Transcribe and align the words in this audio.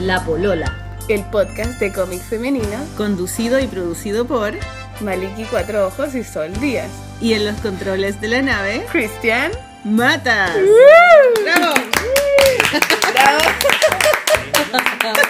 La 0.00 0.24
Polola, 0.24 0.96
el 1.08 1.22
podcast 1.26 1.78
de 1.78 1.92
cómic 1.92 2.22
femenino, 2.22 2.86
conducido 2.96 3.60
y 3.60 3.66
producido 3.66 4.24
por 4.26 4.54
Maliki 5.00 5.44
Cuatro 5.44 5.86
Ojos 5.88 6.14
y 6.14 6.24
Sol 6.24 6.54
Díaz. 6.58 6.88
Y 7.20 7.34
en 7.34 7.44
los 7.44 7.56
controles 7.56 8.18
de 8.18 8.28
la 8.28 8.40
nave, 8.40 8.86
Cristian 8.90 9.52
Matas. 9.84 10.56
¡Bravo! 11.44 11.74
¡Bravo! 14.72 15.20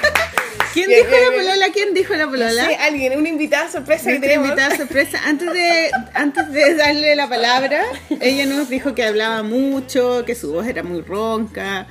¿Quién 0.72 0.88
dijo 0.88 1.10
la 1.10 1.36
polola? 1.36 1.66
¿Quién 1.72 1.94
dijo 1.94 2.14
la 2.14 2.26
polola? 2.26 2.66
Sí, 2.66 2.74
alguien, 2.80 3.18
una 3.18 3.28
invitada 3.28 3.70
sorpresa 3.70 4.10
que 4.10 4.18
tenemos. 4.20 4.48
invitada 4.48 4.76
sorpresa. 4.76 5.20
Antes 5.26 5.52
de, 5.52 5.90
antes 6.14 6.52
de 6.52 6.74
darle 6.74 7.16
la 7.16 7.28
palabra, 7.28 7.82
ella 8.20 8.46
nos 8.46 8.68
dijo 8.68 8.94
que 8.94 9.04
hablaba 9.04 9.42
mucho, 9.42 10.24
que 10.24 10.34
su 10.34 10.52
voz 10.52 10.66
era 10.66 10.82
muy 10.82 11.00
ronca, 11.02 11.86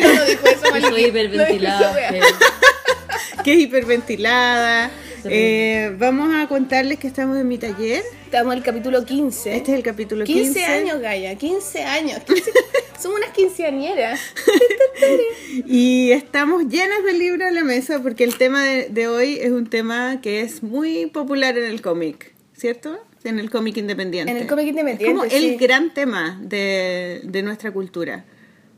No 0.00 0.24
dijo 0.24 0.46
eso, 0.46 0.70
Maliki. 0.70 0.90
soy 0.90 1.04
hiperventilada. 1.06 1.78
No 1.80 1.86
dijo 1.86 1.98
esa 1.98 2.12
wea. 2.12 2.20
pero- 2.20 3.42
que 3.44 3.52
es 3.54 3.58
hiperventilada. 3.60 4.90
Eh, 5.24 5.94
vamos 5.98 6.34
a 6.34 6.48
contarles 6.48 6.98
que 6.98 7.06
estamos 7.06 7.38
en 7.38 7.46
mi 7.48 7.58
taller. 7.58 8.02
Estamos 8.32 8.54
en 8.54 8.58
el 8.60 8.64
capítulo 8.64 9.04
15. 9.04 9.56
Este 9.56 9.72
es 9.72 9.76
el 9.76 9.82
capítulo 9.84 10.24
15. 10.24 10.42
15 10.54 10.64
años, 10.64 11.00
Gaya, 11.02 11.34
15 11.36 11.82
años. 11.84 12.18
15 12.24 12.50
Somos 12.98 13.18
unas 13.18 13.30
quinceañeras. 13.32 14.20
Y 15.66 16.12
estamos 16.12 16.66
llenas 16.66 17.04
de 17.04 17.12
libros 17.12 17.46
en 17.46 17.54
la 17.54 17.62
mesa 17.62 18.00
porque 18.02 18.24
el 18.24 18.38
tema 18.38 18.64
de, 18.64 18.88
de 18.88 19.06
hoy 19.06 19.36
es 19.38 19.50
un 19.50 19.68
tema 19.68 20.22
que 20.22 20.40
es 20.40 20.62
muy 20.62 21.04
popular 21.06 21.58
en 21.58 21.64
el 21.64 21.82
cómic, 21.82 22.32
¿cierto? 22.56 22.98
En 23.22 23.38
el 23.38 23.50
cómic 23.50 23.76
independiente. 23.76 24.30
En 24.32 24.38
el 24.38 24.46
cómic 24.46 24.68
independiente, 24.68 25.04
Es 25.04 25.10
como 25.10 25.28
sí. 25.28 25.36
el 25.36 25.58
gran 25.58 25.92
tema 25.92 26.40
de, 26.42 27.20
de 27.24 27.42
nuestra 27.42 27.70
cultura, 27.70 28.24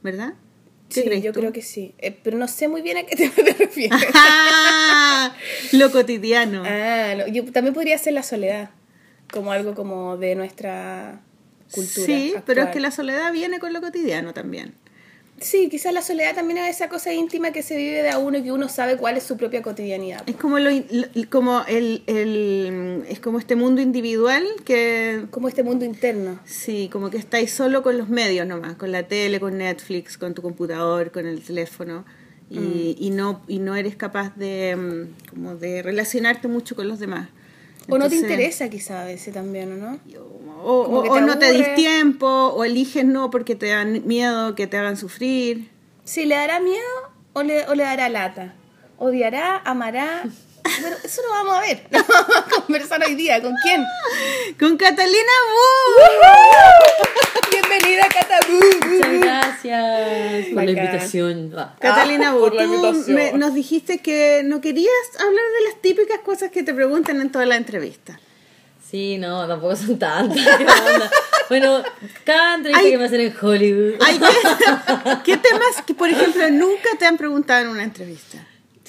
¿verdad? 0.03 0.35
¿Qué 0.89 1.03
Sí, 1.03 1.07
crees 1.07 1.23
yo 1.23 1.33
tú? 1.33 1.39
creo 1.39 1.53
que 1.53 1.63
sí. 1.63 1.95
Eh, 1.99 2.11
pero 2.25 2.39
no 2.39 2.49
sé 2.49 2.67
muy 2.67 2.83
bien 2.83 2.97
a 2.97 3.05
qué 3.05 3.15
tema 3.31 3.35
te 3.37 3.53
refieres. 3.53 4.01
Lo 5.71 5.93
cotidiano. 5.93 6.65
ah, 6.67 7.15
no, 7.19 7.29
yo 7.29 7.45
también 7.53 7.73
podría 7.73 7.97
ser 7.99 8.15
la 8.15 8.25
soledad. 8.25 8.71
Como 9.35 9.51
algo 9.53 9.75
como 9.75 10.17
de 10.17 10.35
nuestra 10.37 11.21
cultura. 11.73 12.07
sí, 12.07 12.35
pero 12.47 12.63
es 12.63 12.69
que 12.71 12.81
la 12.81 12.91
soledad 12.93 13.33
viene 13.33 13.59
con 13.59 13.73
lo 13.73 13.81
cotidiano 13.81 14.33
también. 14.33 14.75
Sí, 15.41 15.69
quizás 15.69 15.93
la 15.93 16.01
soledad 16.01 16.37
también 16.37 16.59
es 16.59 16.77
esa 16.77 16.89
cosa 16.89 17.13
íntima 17.13 17.51
que 17.51 17.63
se 17.65 17.77
vive 17.77 18.03
de 18.05 18.11
a 18.11 18.19
uno 18.19 18.39
y 18.39 18.45
que 18.45 18.53
uno 18.53 18.69
sabe 18.69 18.97
cuál 18.97 19.17
es 19.17 19.25
su 19.25 19.37
propia 19.37 19.61
cotidianidad. 19.63 20.23
Es 20.27 20.37
como 20.37 20.61
lo- 20.61 20.71
como 21.29 21.65
el, 21.67 22.05
el 22.07 23.05
es 23.09 23.19
como 23.19 23.41
este 23.41 23.57
mundo 23.57 23.83
individual 23.83 24.45
que 24.65 25.25
Como 25.33 25.49
este 25.49 25.65
mundo 25.65 25.85
interno. 25.85 26.39
Sí, 26.45 26.89
como 26.93 27.11
que 27.11 27.17
estáis 27.19 27.51
solo 27.53 27.83
con 27.83 27.99
los 27.99 28.09
medios 28.09 28.47
nomás, 28.47 28.77
con 28.77 28.93
la 28.93 29.03
tele, 29.03 29.41
con 29.41 29.59
Netflix, 29.59 30.17
con 30.17 30.35
tu 30.35 30.41
computador, 30.43 31.11
con 31.11 31.27
el 31.27 31.43
teléfono 31.43 32.05
y, 32.49 32.59
Mm. 32.59 32.95
y 32.99 33.11
no 33.11 33.43
y 33.49 33.59
no 33.59 33.75
eres 33.75 33.97
capaz 33.97 34.37
de 34.37 34.77
mm, 34.77 35.31
como 35.31 35.57
de 35.57 35.83
relacionarte 35.83 36.47
mucho 36.47 36.77
con 36.77 36.87
los 36.87 37.01
demás. 37.01 37.29
O 37.89 37.99
no 37.99 38.09
te 38.09 38.17
interesa 38.17 38.69
quizás 38.71 39.03
a 39.03 39.05
veces 39.05 39.35
también, 39.35 39.73
¿o 39.73 39.77
no? 39.77 39.99
O, 40.63 40.83
o- 41.11 41.21
no 41.21 41.39
te 41.39 41.51
dis 41.53 41.75
tiempo, 41.75 42.27
o 42.27 42.65
eliges 42.65 43.05
no 43.05 43.31
porque 43.31 43.55
te 43.57 43.67
dan 43.69 44.07
miedo 44.07 44.55
que 44.55 44.67
te 44.67 44.77
hagan 44.79 44.97
sufrir. 44.97 45.71
Sí, 46.05 46.25
¿le 46.25 46.35
dará 46.35 46.61
miedo 46.61 46.83
o 47.35 47.43
le, 47.43 47.67
o 47.69 47.75
le 47.75 47.83
dará 47.85 48.09
lata? 48.09 48.55
¿Odiará? 48.99 49.59
¿Amará? 49.65 50.25
Pero 50.65 50.97
eso 51.05 51.23
lo 51.23 51.29
vamos 51.31 51.55
a 51.57 51.61
ver. 51.61 51.83
Lo 51.91 52.03
vamos 52.03 52.37
a 52.37 52.45
conversar 52.63 53.03
hoy 53.05 53.15
día. 53.15 53.41
¿Con 53.43 53.55
quién? 53.63 53.85
Con 54.59 54.77
Catalina 54.77 55.33
Wu. 55.53 56.03
Bienvenida, 57.51 58.07
Catabú. 58.09 58.61
Muchas 58.89 59.21
gracias 59.21 60.47
por 60.55 60.65
la 60.65 60.71
invitación. 60.71 61.53
Ah, 61.57 61.75
Catalina 61.81 62.31
Ah, 62.31 62.35
Wu, 62.35 62.41
por 62.41 62.55
la 62.55 62.65
tú 62.65 63.05
me- 63.09 63.33
nos 63.33 63.55
dijiste 63.55 63.99
que 63.99 64.43
no 64.45 64.61
querías 64.61 64.91
hablar 65.19 65.45
de 65.59 65.65
las 65.71 65.81
típicas 65.83 66.19
cosas 66.25 66.51
que 66.51 66.63
te 66.63 66.73
preguntan 66.75 67.21
en 67.21 67.31
toda 67.31 67.45
la 67.47 67.57
entrevista. 67.57 68.19
Sí, 68.91 69.19
no, 69.19 69.47
tampoco 69.49 69.77
son 69.77 69.99
tantas. 69.99 70.47
Bueno, 71.49 71.83
cada 72.25 72.55
entrevista 72.55 72.89
que 72.89 72.99
me 72.99 73.05
hacen 73.05 73.21
en 73.21 73.35
Hollywood. 73.41 73.95
Ay, 74.01 74.19
¿qué, 74.19 75.17
qué 75.25 75.37
temas 75.37 75.83
que, 75.87 75.95
por 75.95 76.09
ejemplo, 76.09 76.49
nunca 76.51 76.89
te 76.99 77.05
han 77.07 77.17
preguntado 77.19 77.61
en 77.63 77.69
una 77.69 77.83
entrevista? 77.83 78.39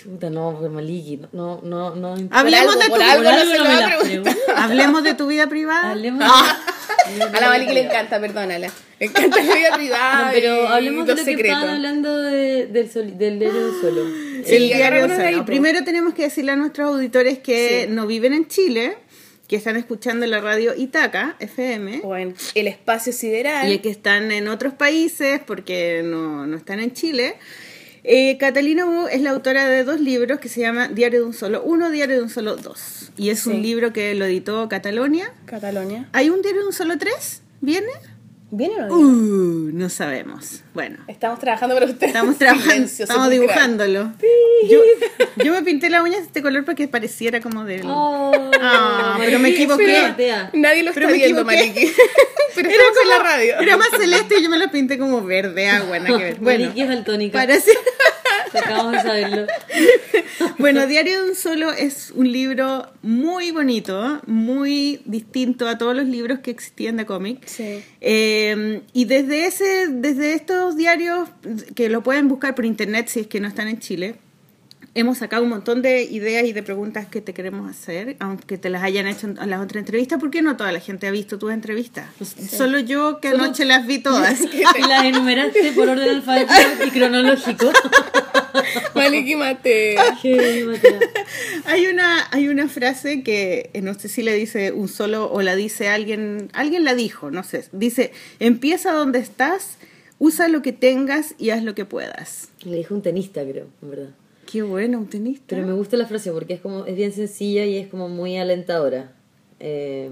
Chuta, 0.06 0.30
no, 0.30 0.56
pues 0.60 0.72
Maliki, 0.72 1.20
no, 1.34 1.60
no, 1.64 1.96
no. 1.96 2.16
no 2.16 2.28
Hablemos 2.32 2.78
de 2.80 2.86
tu 2.86 2.96
algo 2.96 3.16
Por 3.16 3.24
no 3.24 3.30
algo 3.30 3.52
se 3.52 3.58
no 3.58 3.64
lo 3.64 3.64
me 3.64 3.70
va 3.70 3.78
a 3.78 3.82
la 3.82 3.88
preguntar. 4.00 4.34
preguntan. 4.36 4.36
Hablemos 4.64 5.04
de 5.04 5.14
tu 5.16 5.28
vida 5.28 5.48
privada. 5.48 5.92
Hablemos 5.92 6.24
A 6.24 7.40
la 7.42 7.48
Maliki 7.50 7.74
le 7.74 7.82
encanta, 7.86 8.20
perdónala. 8.20 8.72
Le 9.00 9.06
encanta 9.08 9.44
la 9.44 9.56
vida 9.56 9.76
privada. 9.76 10.26
No, 10.28 10.32
pero 10.32 10.68
hablemos 10.68 11.08
de 11.08 11.14
lo 11.14 11.18
que 11.18 11.26
secretos. 11.26 11.58
estaban 11.58 11.76
hablando 11.76 12.22
de- 12.22 12.68
del, 12.68 12.92
sol- 12.92 13.18
del 13.18 13.40
diario 13.40 13.66
del 13.72 13.82
solo. 13.82 14.02
Sí, 14.46 14.56
el 14.56 14.68
diario 14.68 15.08
Solo. 15.08 15.46
Primero 15.46 15.84
tenemos 15.84 16.14
que 16.14 16.22
decirle 16.24 16.52
a 16.52 16.56
nuestros 16.56 16.88
auditores 16.88 17.40
que 17.40 17.86
Sí. 17.88 17.92
no 17.92 18.06
viven 18.06 18.34
en 18.34 18.48
Chile, 18.48 18.98
que 19.48 19.56
están 19.56 19.76
escuchando 19.76 20.26
la 20.28 20.40
radio 20.40 20.74
Itaca 20.76 21.36
FM 21.40 22.02
O 22.04 22.16
en 22.16 22.36
el 22.54 22.68
espacio 22.68 23.12
sideral. 23.12 23.72
y 23.72 23.80
que 23.80 23.90
están 23.90 24.32
en 24.32 24.48
otros 24.48 24.74
países 24.74 25.40
porque 25.46 26.02
no, 26.04 26.46
no 26.48 26.58
están 26.58 26.80
en 26.80 26.94
Chile. 26.94 27.38
Eh, 28.08 28.38
Catalina 28.38 28.86
Wu 28.86 29.08
es 29.08 29.22
la 29.22 29.32
autora 29.32 29.66
de 29.68 29.84
dos 29.84 30.00
libros 30.00 30.40
que 30.40 30.48
se 30.48 30.62
llama 30.62 30.88
Diario 30.90 31.22
de 31.22 31.26
un 31.26 31.34
Solo 31.34 31.64
Uno, 31.64 31.90
Diario 31.90 32.18
de 32.18 32.22
un 32.22 32.30
Solo 32.30 32.56
Dos. 32.56 33.12
Y 33.18 33.30
es 33.30 33.40
Sí. 33.42 33.50
un 33.50 33.62
libro 33.64 33.94
que 33.94 34.14
lo 34.16 34.26
editó 34.26 34.70
Catalonia. 34.70 35.34
Catalonia. 35.46 36.08
¿Hay 36.14 36.30
un 36.30 36.42
Diario 36.42 36.62
de 36.62 36.68
un 36.68 36.74
Solo 36.74 36.98
Tres? 37.00 37.42
¿Viene? 37.62 37.88
¿Viene 38.52 38.76
o 38.76 38.88
no? 38.88 38.96
Uh, 38.96 39.72
no 39.74 39.90
sabemos. 39.90 40.62
Bueno, 40.76 40.98
Estamos 41.08 41.40
trabajando 41.40 41.74
para 41.76 41.88
ustedes. 41.88 42.10
estamos 42.14 42.38
trabajando, 42.38 42.74
Silencio 42.74 43.04
estamos 43.06 43.30
dibujándolo. 43.32 44.14
Yo, 44.70 44.80
yo 45.44 45.52
me 45.54 45.64
pinté 45.64 45.90
las 45.90 46.04
uñas 46.04 46.20
de 46.20 46.26
este 46.28 46.42
color 46.44 46.64
para 46.64 46.76
que 46.76 46.88
pareciera 46.88 47.42
como 47.42 47.66
del... 47.66 47.82
Oh, 47.86 48.45
Ah, 48.74 49.18
pero 49.24 49.40
me 49.40 49.50
equivoqué. 49.50 50.14
Nadie 50.54 50.84
lo 50.84 50.94
Pero 50.94 51.08
está 51.08 51.18
viendo. 51.18 51.46
Pero 52.56 52.70
Era 52.70 52.84
en 53.04 53.10
la 53.10 53.16
como- 53.18 53.28
radio. 53.28 53.60
Era 53.60 53.76
más 53.78 53.90
celeste 53.90 54.36
y 54.40 54.44
yo 54.44 54.50
me 54.50 54.58
lo 54.58 54.72
pinté 54.72 54.98
como 54.98 55.22
verde, 55.26 55.68
agua, 55.68 56.00
nada 56.00 56.18
que 56.18 56.24
ver. 56.24 56.36
Bueno, 56.40 56.72
es 56.74 56.88
daltónica. 56.88 57.38
parece... 57.40 57.72
Acabamos 58.54 58.94
de 58.94 59.02
saberlo. 59.02 59.48
Bueno, 60.58 60.88
Diario 60.88 61.24
de 61.24 61.30
un 61.32 61.36
Solo 61.36 61.74
es 61.74 62.12
un 62.16 62.32
libro 62.32 62.90
muy 63.02 63.52
bonito, 63.52 64.22
muy 64.28 65.02
distinto 65.04 65.68
a 65.68 65.78
todos 65.78 65.94
los 65.94 66.06
libros 66.06 66.40
que 66.40 66.52
existían 66.52 66.96
de 66.96 67.06
cómic. 67.06 67.46
Sí. 67.46 67.84
Eh, 68.00 68.82
y 68.94 69.04
desde 69.06 69.46
ese, 69.48 69.88
desde 69.90 70.34
estos 70.34 70.78
diarios 70.78 71.28
que 71.76 71.90
lo 71.90 72.02
pueden 72.04 72.30
buscar 72.30 72.56
por 72.56 72.64
internet 72.66 73.08
si 73.10 73.20
es 73.22 73.28
que 73.28 73.42
no 73.42 73.50
están 73.50 73.68
en 73.68 73.80
Chile, 73.80 74.16
hemos 74.96 75.18
sacado 75.18 75.44
un 75.44 75.50
montón 75.50 75.82
de 75.82 76.04
ideas 76.04 76.46
y 76.46 76.54
de 76.54 76.64
preguntas 76.64 77.06
que 77.06 77.20
te 77.22 77.34
queremos 77.34 77.70
hacer, 77.70 78.16
aunque 78.20 78.58
te 78.58 78.70
las 78.70 78.82
hayan 78.82 79.08
hecho 79.08 79.28
en 79.28 79.50
las 79.50 79.62
otras 79.62 79.82
entrevistas, 79.82 80.20
porque 80.20 80.42
no 80.42 80.56
toda 80.56 80.72
la 80.72 80.80
gente 80.80 81.06
ha 81.06 81.12
visto 81.12 81.38
tus 81.38 81.52
entrevistas. 81.52 82.08
Solo 82.50 82.80
yo 82.80 83.20
que 83.20 83.28
anoche 83.28 83.66
las 83.66 83.86
vi 83.86 84.00
todas. 84.00 84.40
Y 84.56 84.82
las 84.88 85.04
enumeraste 85.04 85.74
por 85.74 85.90
orden 85.90 86.10
alfabético 86.10 86.86
y 86.86 86.92
cronológico. 86.92 87.72
Maliki 88.96 89.36
Matea. 89.36 90.18
Hay 91.66 91.88
una, 91.88 92.28
hay 92.32 92.48
una 92.48 92.70
frase 92.70 93.22
que 93.22 93.70
eh, 93.74 93.82
no 93.82 93.94
sé 93.96 94.08
si 94.08 94.24
le 94.24 94.34
dice 94.34 94.72
un 94.72 94.88
solo 94.88 95.30
o 95.30 95.42
la 95.42 95.56
dice 95.56 95.90
alguien, 95.90 96.50
alguien 96.54 96.86
la 96.86 96.96
dijo, 96.96 97.32
no 97.32 97.44
sé. 97.44 97.66
Dice, 97.74 98.14
empieza 98.40 98.94
donde 98.94 99.20
estás, 99.20 99.78
usa 100.20 100.48
lo 100.48 100.62
que 100.62 100.72
tengas 100.72 101.36
y 101.38 101.50
haz 101.50 101.64
lo 101.64 101.76
que 101.76 101.84
puedas. 101.86 102.50
Le 102.64 102.78
dijo 102.78 102.96
un 102.96 103.02
tenista, 103.02 103.44
creo, 103.44 103.68
en 103.82 103.90
verdad. 103.90 104.10
Qué 104.52 104.62
bueno, 104.62 104.98
un 105.00 105.08
tenista. 105.08 105.44
Pero 105.56 105.66
me 105.66 105.74
gusta 105.74 105.98
la 105.98 106.06
frase 106.06 106.32
porque 106.32 106.54
es 106.54 106.62
como 106.62 106.86
es 106.86 106.96
bien 106.96 107.12
sencilla 107.12 107.66
y 107.66 107.78
es 107.78 107.88
como 107.88 108.10
muy 108.10 108.38
alentadora. 108.38 109.14
Eh, 109.60 110.10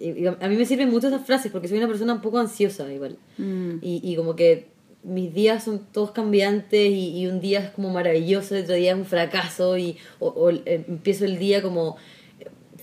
y- 0.00 0.10
y 0.22 0.26
a 0.26 0.48
mí 0.48 0.56
me 0.56 0.64
sirven 0.66 0.90
mucho 0.90 1.06
esas 1.08 1.24
frases 1.24 1.52
porque 1.52 1.68
soy 1.68 1.78
una 1.78 1.86
persona 1.88 2.12
un 2.14 2.20
poco 2.20 2.38
ansiosa 2.38 2.92
igual. 2.92 3.16
Mm. 3.38 3.76
Y, 3.82 4.00
y 4.02 4.16
como 4.16 4.34
que 4.36 4.66
mis 5.04 5.32
días 5.32 5.62
son 5.64 5.86
todos 5.92 6.10
cambiantes 6.10 6.90
y, 6.90 7.16
y 7.20 7.26
un 7.28 7.40
día 7.40 7.60
es 7.60 7.70
como 7.70 7.88
maravilloso, 7.90 8.56
y 8.56 8.60
otro 8.62 8.74
día 8.74 8.92
es 8.92 8.98
un 8.98 9.04
fracaso 9.06 9.78
y 9.78 9.96
o, 10.18 10.26
o, 10.28 10.50
eh, 10.50 10.84
empiezo 10.88 11.24
el 11.24 11.38
día 11.38 11.62
como 11.62 11.96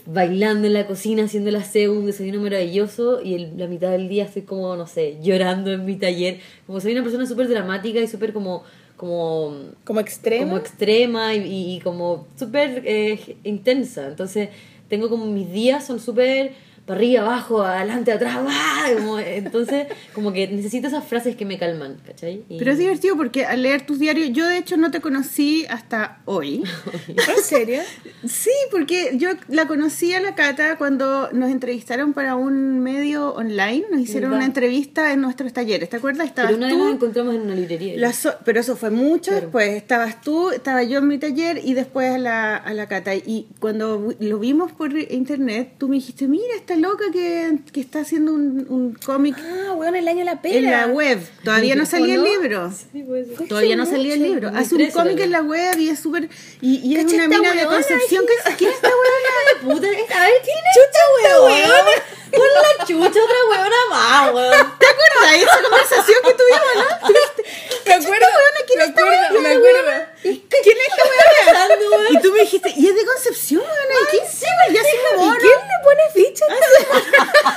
bailando 0.07 0.67
en 0.67 0.73
la 0.73 0.85
cocina, 0.87 1.23
haciendo 1.23 1.49
el 1.49 1.55
aseo, 1.55 1.91
un 1.91 2.05
desayuno 2.05 2.39
maravilloso 2.41 3.21
y 3.21 3.33
el- 3.33 3.57
la 3.57 3.67
mitad 3.67 3.91
del 3.91 4.07
día 4.07 4.25
estoy 4.25 4.43
como, 4.43 4.75
no 4.75 4.85
sé, 4.87 5.17
llorando 5.21 5.71
en 5.71 5.83
mi 5.83 5.95
taller. 5.95 6.39
Como 6.67 6.79
soy 6.79 6.91
una 6.93 7.01
persona 7.03 7.25
súper 7.25 7.47
dramática 7.49 7.99
y 7.99 8.07
súper 8.07 8.31
como, 8.31 8.63
como 8.97 9.53
Como 9.83 9.99
extremo. 9.99 10.45
como 10.45 10.57
extrema 10.57 11.33
y, 11.35 11.39
y- 11.45 11.75
y 11.75 11.79
como 11.81 12.27
súper 12.37 12.81
eh, 12.85 13.37
intensa. 13.43 14.07
Entonces, 14.07 14.49
tengo 14.89 15.09
como 15.09 15.25
mis 15.25 15.51
días 15.51 15.85
son 15.85 15.99
súper 15.99 16.53
para 16.85 16.99
arriba, 16.99 17.21
abajo, 17.23 17.63
adelante, 17.63 18.11
atrás, 18.11 18.37
¡ah! 18.47 18.89
Como, 18.95 19.19
entonces, 19.19 19.87
como 20.13 20.31
que 20.33 20.47
necesito 20.47 20.87
esas 20.87 21.03
frases 21.03 21.35
que 21.35 21.45
me 21.45 21.57
calman, 21.57 21.97
¿cachai? 22.05 22.43
Y- 22.49 22.57
Pero 22.59 22.71
es 22.71 22.77
divertido 22.77 23.15
porque 23.17 23.45
al 23.45 23.63
leer 23.63 23.85
tus 23.85 23.97
diarios, 23.99 24.29
yo 24.31 24.45
de 24.47 24.57
hecho 24.57 24.77
no 24.77 24.91
te 24.91 25.01
conocí 25.01 25.65
hasta 25.69 26.21
hoy. 26.25 26.63
¿En 27.07 27.43
serio? 27.43 27.81
Sí, 28.27 28.51
porque 28.71 29.11
yo 29.17 29.29
la 29.49 29.67
conocí 29.67 30.13
a 30.13 30.19
la 30.21 30.35
Cata 30.35 30.77
cuando 30.77 31.29
nos 31.31 31.49
entrevistaron 31.51 32.13
para 32.13 32.35
un 32.35 32.79
medio 32.79 33.33
online, 33.33 33.85
nos 33.91 34.01
hicieron 34.01 34.33
una 34.33 34.45
entrevista 34.45 35.11
en 35.13 35.21
nuestros 35.21 35.53
talleres, 35.53 35.89
¿te 35.89 35.97
acuerdas? 35.97 36.27
Estabas 36.27 36.51
Pero 36.51 36.57
una 36.57 36.67
vez 36.67 36.75
tú, 36.77 36.83
nos 36.85 36.93
encontramos 36.95 37.35
en 37.35 37.41
una 37.41 37.55
librería. 37.55 37.93
la 37.97 38.13
so- 38.13 38.35
pero 38.45 38.59
eso 38.59 38.75
fue 38.75 38.91
mucho 38.91 39.31
Claro. 39.31 39.41
después, 39.47 39.69
estabas 39.73 40.21
tú, 40.21 40.51
estaba 40.51 40.83
yo 40.83 40.99
en 40.99 41.07
mi 41.07 41.17
taller 41.17 41.59
y 41.63 41.73
después 41.73 42.11
a 42.13 42.17
la, 42.17 42.55
a 42.57 42.73
la 42.73 42.87
Cata. 42.87 43.15
Y 43.15 43.47
cuando 43.59 44.13
lo 44.19 44.39
vimos 44.39 44.71
por 44.71 44.95
internet, 44.97 45.73
tú 45.79 45.87
me 45.87 45.95
dijiste, 45.95 46.27
mira, 46.27 46.43
esta 46.75 46.87
loca 46.87 47.05
que, 47.11 47.57
que 47.71 47.81
está 47.81 48.01
haciendo 48.01 48.33
un, 48.33 48.65
un 48.69 48.93
cómic 48.93 49.35
Ah, 49.39 49.73
weón, 49.73 49.95
el 49.95 50.07
año 50.07 50.19
de 50.19 50.25
la 50.25 50.41
pera. 50.41 50.57
en 50.57 50.71
la 50.71 50.87
web. 50.87 51.19
Todavía 51.43 51.75
no 51.75 51.85
salía 51.85 52.15
el 52.15 52.23
libro. 52.23 52.71
Sí, 52.71 53.05
Todavía 53.47 53.75
no 53.75 53.85
salía 53.85 54.13
el 54.13 54.23
libro. 54.23 54.49
Hace 54.49 54.75
un 54.75 54.81
2013 54.81 54.93
cómic 54.93 55.19
en 55.19 55.31
la 55.31 55.41
web 55.41 55.77
y 55.79 55.89
es 55.89 55.99
súper. 55.99 56.29
Y, 56.61 56.77
y 56.77 56.95
es 56.97 57.11
una 57.11 57.27
mina 57.27 57.53
de 57.53 57.65
Concepción. 57.65 58.25
¿Qué, 58.25 58.53
¿Quién 58.57 58.69
es 58.71 58.75
esta 58.77 58.89
weona? 58.89 59.73
Puta, 59.75 59.87
a 59.87 59.89
ver, 59.89 60.33
¿quién 60.43 60.57
es 60.57 60.77
esta 60.85 60.99
weona? 61.43 61.91
Pon 62.35 62.47
la 62.53 62.85
chucha 62.85 63.23
otra 63.23 63.39
weona 63.49 63.75
más, 63.89 64.33
weón. 64.33 64.73
¿Te 64.79 64.85
acuerdas 64.87 65.31
de 65.31 65.37
esa 65.43 65.61
conversación 65.61 66.17
que 66.23 66.33
tuvimos, 66.33 66.75
no? 66.75 67.07
Me 67.85 67.93
acuerdo, 67.93 68.25
¿Quién 68.67 68.79
me 68.79 68.83
acuerdo, 68.85 69.41
me 69.41 69.49
acuerdo. 69.49 70.05
¿Quién 70.23 70.77
es 70.77 70.87
esta 70.87 71.03
weona? 71.03 72.09
Y 72.09 72.19
tú 72.21 72.31
me 72.33 72.39
dijiste, 72.41 72.73
¿y 72.75 72.87
es 72.87 72.95
de 72.95 73.05
Concepción, 73.05 73.61
weona? 73.61 73.95
¿Y 74.01 74.05
quién 74.11 74.23
sí, 74.29 74.45
Y 74.71 74.77
hace 74.77 74.89
un 75.13 75.21
¿Y 75.21 75.25
mono. 75.25 75.39
quién 75.39 75.51
le 75.53 75.83
pone 75.83 76.03
ficha? 76.13 76.45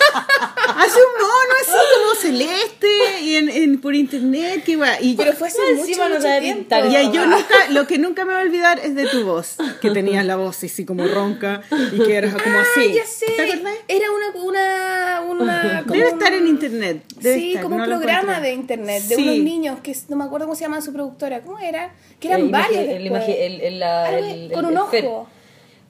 Hace 0.79 0.99
un 0.99 1.13
mono 1.21 1.55
así 1.61 1.73
como 1.95 2.15
celeste 2.15 3.21
y 3.23 3.37
en, 3.37 3.49
en, 3.49 3.81
por 3.81 3.95
internet. 3.95 4.63
Que 4.65 4.77
va. 4.77 5.01
Y, 5.01 5.17
Pero 5.17 5.33
fue 5.33 5.49
mucho, 5.49 5.63
encima 5.69 6.09
no 6.09 6.17
mucho 6.17 6.29
pintar. 6.41 6.87
y 6.87 7.11
yo 7.13 7.27
nunca, 7.27 7.69
lo 7.71 7.87
que 7.87 7.99
nunca 7.99 8.25
me 8.25 8.33
voy 8.35 8.43
a 8.43 8.45
olvidar 8.45 8.79
es 8.79 8.95
de 8.95 9.07
tu 9.07 9.25
voz, 9.25 9.57
que 9.81 9.91
tenías 9.91 10.25
la 10.25 10.37
voz 10.37 10.63
así 10.63 10.85
como 10.85 11.07
ronca 11.09 11.63
y 11.93 12.01
que 12.05 12.17
eras 12.17 12.35
como 12.41 12.59
Ah, 12.59 12.65
así. 12.71 12.93
ya 12.93 13.07
sé. 13.07 13.27
¿Te 13.27 13.43
acuerdas? 13.43 13.75
Era 13.89 14.11
una, 14.11 14.31
una, 14.43 14.68
una 15.29 15.82
como 15.87 15.94
Debe 15.94 16.09
un- 16.11 16.19
estar 16.19 16.32
en 16.32 16.47
internet. 16.47 17.03
debe 17.20 17.38
sí, 17.38 17.49
estar, 17.50 17.62
como 17.62 17.76
un 17.76 17.82
no 17.82 17.87
programa 17.88 18.41
de 18.41 18.53
internet 18.55 19.03
de 19.05 19.17
Sí. 19.17 19.23
unos 19.23 19.38
niños 19.38 19.81
que 19.81 19.97
no 20.09 20.17
me 20.17 20.25
acuerdo 20.25 20.47
cómo 20.47 20.55
se 20.56 20.62
llama 20.62 20.81
su 20.81 20.93
productora. 20.93 21.41
¿Cómo 21.43 21.59
era? 21.59 21.93
Que 22.20 22.29
eran 22.29 22.50
varios. 22.50 22.85
Con 24.53 24.65
un 24.67 24.76
ojo. 24.76 25.29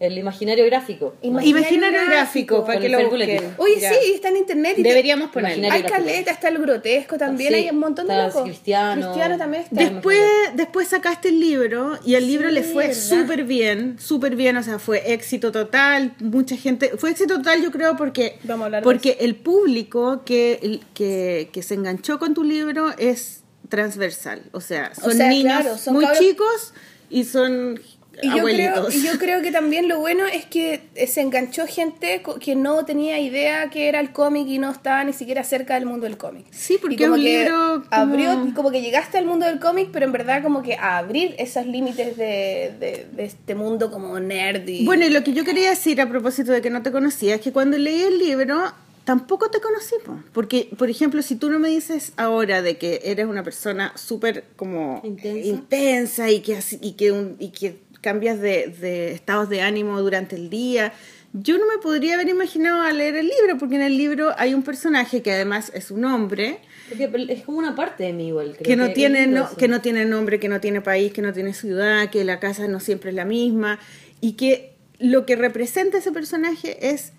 El 0.00 0.16
imaginario 0.16 0.64
gráfico. 0.66 1.16
Imaginario 1.22 1.58
Imaginario 1.58 2.00
gráfico, 2.06 2.14
gráfico, 2.14 2.64
para 2.64 2.78
que 2.78 2.86
el 2.86 2.92
lo 2.92 3.10
busquen. 3.10 3.54
Oye, 3.58 3.80
Ya. 3.80 3.92
sí, 3.92 4.12
está 4.14 4.28
en 4.28 4.36
internet. 4.36 4.78
y 4.78 4.82
Deberíamos 4.84 5.30
ponerlo. 5.30 5.72
Hay 5.72 5.82
caleta, 5.82 6.30
está 6.30 6.48
el 6.50 6.58
grotesco 6.58 7.18
también, 7.18 7.48
Sí, 7.52 7.54
hay 7.56 7.70
un 7.70 7.78
montón 7.80 8.06
de 8.06 8.12
está 8.14 8.26
locos. 8.28 8.42
Cristiano. 8.44 9.06
Cristiano 9.06 9.36
también 9.38 9.64
está. 9.64 9.74
Des- 9.74 9.92
Después, 9.92 10.20
después 10.54 10.86
sacaste 10.88 11.30
el 11.30 11.40
libro 11.40 11.98
y 12.04 12.14
al 12.14 12.26
libro 12.28 12.48
le 12.48 12.62
fue 12.62 12.94
súper 12.94 13.42
bien, 13.42 13.96
súper 13.98 14.36
bien, 14.36 14.56
o 14.56 14.62
sea, 14.62 14.78
fue 14.78 15.12
éxito 15.12 15.50
total, 15.50 16.14
mucha 16.20 16.56
gente, 16.56 16.92
fue 16.96 17.10
éxito 17.10 17.38
total 17.38 17.60
yo 17.60 17.72
creo 17.72 17.96
porque, 17.96 18.38
Vamos 18.44 18.72
a 18.72 18.80
porque 18.82 19.16
el 19.20 19.34
público 19.34 20.22
que, 20.24 20.78
que, 20.94 21.50
que 21.52 21.62
se 21.64 21.74
enganchó 21.74 22.20
con 22.20 22.34
tu 22.34 22.44
libro 22.44 22.92
es 22.98 23.42
transversal, 23.68 24.42
o 24.52 24.60
sea, 24.60 24.94
son 24.94 25.12
sea, 25.12 25.28
niños 25.28 25.60
claro, 25.62 25.76
son 25.76 25.94
muy 25.94 26.04
cabros- 26.04 26.18
chicos 26.20 26.72
y 27.10 27.24
son 27.24 27.80
Y 28.22 28.28
yo, 28.36 28.42
creo, 28.44 28.88
y 28.90 29.02
yo 29.02 29.18
creo 29.18 29.42
que 29.42 29.52
también 29.52 29.88
lo 29.88 29.98
bueno 30.00 30.24
es 30.26 30.44
que 30.46 30.80
eh, 30.94 31.06
se 31.06 31.20
enganchó 31.20 31.66
gente 31.66 32.20
co- 32.22 32.38
que 32.38 32.56
no 32.56 32.84
tenía 32.84 33.18
idea 33.20 33.70
que 33.70 33.88
era 33.88 34.00
el 34.00 34.12
cómic 34.12 34.46
y 34.48 34.58
no 34.58 34.70
estaba 34.70 35.04
ni 35.04 35.12
siquiera 35.12 35.44
cerca 35.44 35.74
del 35.74 35.86
mundo 35.86 36.04
del 36.06 36.16
cómic. 36.16 36.46
Sí, 36.50 36.78
porque 36.80 36.94
Y 36.96 36.98
como 36.98 37.14
un 37.14 37.20
que 37.22 37.38
libro 37.38 37.54
como- 37.54 37.86
abrió, 37.90 38.52
como 38.54 38.70
que 38.70 38.80
llegaste 38.80 39.18
al 39.18 39.26
mundo 39.26 39.46
del 39.46 39.60
cómic, 39.60 39.90
pero 39.92 40.06
en 40.06 40.12
verdad 40.12 40.42
como 40.42 40.62
que 40.62 40.74
a 40.74 40.98
abrir 40.98 41.34
esos 41.38 41.66
límites 41.66 42.16
de, 42.16 42.72
de, 42.80 43.06
de 43.12 43.24
este 43.24 43.54
mundo 43.54 43.90
como 43.90 44.18
nerd 44.18 44.66
y... 44.68 44.84
Bueno, 44.84 45.04
y 45.06 45.10
lo 45.10 45.22
que 45.22 45.32
yo 45.32 45.44
quería 45.44 45.70
decir 45.70 46.00
a 46.00 46.08
propósito 46.08 46.52
de 46.52 46.60
que 46.60 46.70
no 46.70 46.82
te 46.82 46.90
conocía 46.92 47.36
es 47.36 47.40
que 47.40 47.52
cuando 47.52 47.78
leí 47.78 48.00
el 48.02 48.18
libro 48.18 48.72
tampoco 49.04 49.48
te 49.50 49.58
conocí, 49.60 49.94
po. 50.04 50.18
porque, 50.34 50.68
por 50.76 50.90
ejemplo, 50.90 51.22
si 51.22 51.34
tú 51.36 51.48
no 51.50 51.58
me 51.58 51.70
dices 51.70 52.12
ahora 52.18 52.60
de 52.60 52.76
que 52.76 53.00
eres 53.04 53.24
una 53.26 53.42
persona 53.42 53.90
súper 53.96 54.44
como 54.54 55.00
Intensa. 55.02 55.48
intensa 55.48 56.30
y 56.30 56.40
que, 56.40 56.56
así- 56.56 56.78
y 56.82 56.92
que, 56.92 57.12
un- 57.12 57.36
y 57.38 57.48
que 57.48 57.78
cambias 58.00 58.40
de, 58.40 58.68
de 58.80 59.12
estados 59.12 59.48
de 59.48 59.62
ánimo 59.62 60.00
durante 60.00 60.36
el 60.36 60.50
día, 60.50 60.92
yo 61.32 61.58
no 61.58 61.66
me 61.66 61.78
podría 61.82 62.14
haber 62.14 62.28
imaginado 62.28 62.80
a 62.82 62.90
leer 62.92 63.16
el 63.16 63.26
libro, 63.26 63.58
porque 63.58 63.76
en 63.76 63.82
el 63.82 63.96
libro 63.98 64.32
hay 64.38 64.54
un 64.54 64.62
personaje 64.62 65.22
que 65.22 65.32
además 65.32 65.70
es 65.74 65.90
un 65.90 66.04
hombre, 66.06 66.60
Porque 66.88 67.10
es 67.28 67.42
como 67.42 67.58
una 67.58 67.74
parte 67.74 68.04
de 68.04 68.12
mí 68.14 68.28
igual. 68.28 68.52
creo 68.56 68.62
que 68.62 68.76
no 68.76 68.86
es 68.86 68.94
tiene 68.94 69.26
no, 69.26 69.48
que 69.56 69.68
no 69.68 69.80
tiene 69.82 70.04
nombre, 70.06 70.40
que 70.40 70.48
no 70.48 70.60
tiene 70.60 70.80
país, 70.80 71.12
que 71.12 71.20
no 71.20 71.32
tiene 71.32 71.52
ciudad, 71.52 72.08
que 72.10 72.24
la 72.24 72.40
casa 72.40 72.66
no 72.66 72.80
siempre 72.80 73.10
es 73.10 73.16
la 73.16 73.26
misma 73.26 73.78
y 74.20 74.32
que 74.32 74.74
lo 74.98 75.26
que 75.26 75.36
representa 75.36 75.98
ese 75.98 76.12
personaje 76.12 76.90
es 76.90 77.12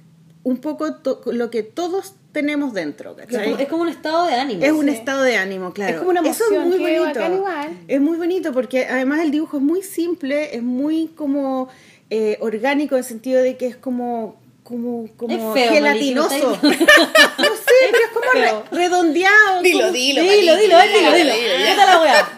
un 0.43 0.57
poco 0.57 0.97
lo 1.27 1.49
que 1.51 1.63
todos 1.63 2.15
tenemos 2.31 2.73
dentro, 2.73 3.15
Es 3.19 3.25
¿cachai? 3.27 3.45
como, 3.51 3.57
es 3.61 3.67
como 3.67 3.81
un 3.83 3.89
estado 3.89 4.25
de 4.27 4.33
ánimo. 4.35 4.63
Es 4.63 4.71
un 4.71 4.85
Sí. 4.85 4.91
estado 4.95 5.23
de 5.23 5.37
ánimo, 5.37 5.73
claro. 5.73 5.93
Es 5.93 5.97
como 5.99 6.11
una 6.11 6.21
Eso 6.21 6.29
es 6.31 6.39
emoción, 6.51 6.69
muy 6.69 6.77
qué 6.85 6.99
bonito. 6.99 7.25
igual. 7.35 7.77
Es 7.87 8.01
muy 8.01 8.17
bonito 8.17 8.53
porque 8.53 8.85
además 8.85 9.19
el 9.21 9.31
dibujo 9.31 9.57
es 9.57 9.63
muy 9.63 9.81
simple, 9.81 10.55
es 10.55 10.61
muy 10.63 11.07
como 11.15 11.69
eh, 12.11 12.37
orgánico 12.41 12.95
en 12.95 12.99
el 12.99 13.05
sentido 13.05 13.41
de 13.41 13.55
que 13.57 13.67
es 13.67 13.75
como 13.75 14.35
como 14.63 15.07
como 15.17 15.55
Es 15.55 15.61
feo, 15.63 15.73
gelatinoso. 15.73 16.59
No 16.61 16.69
sé, 16.69 17.75
pero 17.91 18.03
es 18.05 18.11
como 18.13 18.31
feo. 18.31 18.63
redondeado. 18.71 19.61
Dilo, 19.63 19.79
como- 19.79 19.91
dilo, 19.93 20.21
Dilo, 20.21 20.33
dilo, 20.33 20.55
dilo, 20.57 20.79
dilo, 20.81 21.13
dilo, 21.13 21.33
dilo. 21.35 21.75
la 21.85 22.01
wea. 22.01 22.29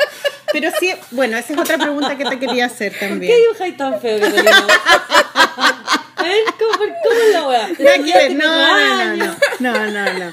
Pero 0.53 0.69
sí, 0.79 0.91
bueno, 1.11 1.37
esa 1.37 1.53
es 1.53 1.59
otra 1.59 1.77
pregunta 1.77 2.17
que 2.17 2.25
te 2.25 2.37
quería 2.39 2.65
hacer 2.65 2.91
¿Por 2.97 3.07
también. 3.09 3.33
qué 3.33 3.39
dibujáis 3.41 3.77
tan 3.77 3.99
feo 4.01 4.19
que. 4.19 4.27
¿Cómo, 6.59 6.71
por- 6.77 6.89
¿Cómo 7.03 7.19
es 7.21 7.33
la 7.33 7.47
ver, 7.47 8.35
no, 8.35 8.45
no, 8.45 9.15
no, 9.15 9.35
no, 9.59 9.91
no, 9.91 9.91
no, 9.91 10.13
no. 10.19 10.31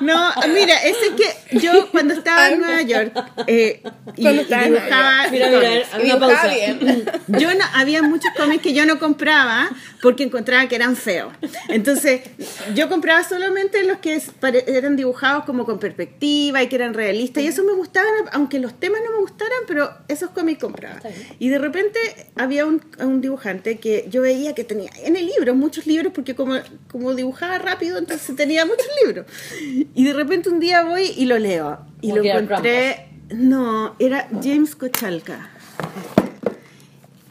No, 0.00 0.32
mira, 0.52 0.76
es 0.82 0.96
que 1.16 1.58
yo 1.58 1.90
cuando 1.90 2.14
estaba 2.14 2.48
en 2.48 2.60
Nueva 2.60 2.82
York 2.82 3.12
eh, 3.46 3.82
y, 4.16 4.26
dibujaba 4.28 5.28
Mira, 5.30 5.48
mira, 5.48 5.70
una 6.02 6.18
pausa. 6.18 6.48
bien. 6.48 7.04
yo 7.28 7.54
no, 7.54 7.64
había 7.74 8.02
muchos 8.02 8.30
cómics 8.36 8.62
que 8.62 8.72
yo 8.72 8.86
no 8.86 8.98
compraba 8.98 9.70
porque 10.02 10.22
encontraba 10.24 10.66
que 10.68 10.76
eran 10.76 10.96
feos. 10.96 11.32
Entonces, 11.68 12.22
yo 12.74 12.88
compraba 12.88 13.24
solamente 13.24 13.82
los 13.84 13.98
que 13.98 14.20
eran 14.66 14.96
dibujados 14.96 15.44
como 15.44 15.64
con 15.64 15.78
perspectiva 15.78 16.62
y 16.62 16.68
que 16.68 16.76
eran 16.76 16.94
realistas. 16.94 17.42
Y 17.42 17.46
eso 17.46 17.64
me 17.64 17.72
gustaban, 17.72 18.10
aunque 18.32 18.58
los 18.58 18.78
temas 18.78 19.00
no 19.04 19.12
me 19.12 19.18
gustaran, 19.18 19.58
pero 19.66 19.90
esos 20.08 20.30
cómics 20.30 20.60
compraba. 20.60 21.00
Y 21.38 21.48
de 21.48 21.58
repente 21.58 21.98
había 22.36 22.66
un, 22.66 22.84
un 22.98 23.20
dibujante 23.20 23.78
que 23.78 24.06
yo 24.10 24.22
veía 24.22 24.54
que 24.54 24.64
tenía 24.64 24.90
en 25.02 25.16
el 25.16 25.23
libro 25.26 25.54
muchos 25.54 25.86
libros 25.86 26.12
porque 26.14 26.34
como, 26.34 26.54
como 26.90 27.14
dibujaba 27.14 27.58
rápido, 27.58 27.98
entonces 27.98 28.34
tenía 28.36 28.64
muchos 28.66 28.86
libros. 29.04 29.26
Y 29.94 30.04
de 30.04 30.12
repente 30.12 30.48
un 30.50 30.60
día 30.60 30.84
voy 30.84 31.12
y 31.16 31.24
lo 31.26 31.38
leo. 31.38 31.78
Y 32.00 32.10
Como 32.10 32.22
lo 32.22 32.28
encontré... 32.38 33.08
No, 33.30 33.96
era 33.98 34.28
James 34.42 34.76
Kochalka. 34.76 35.50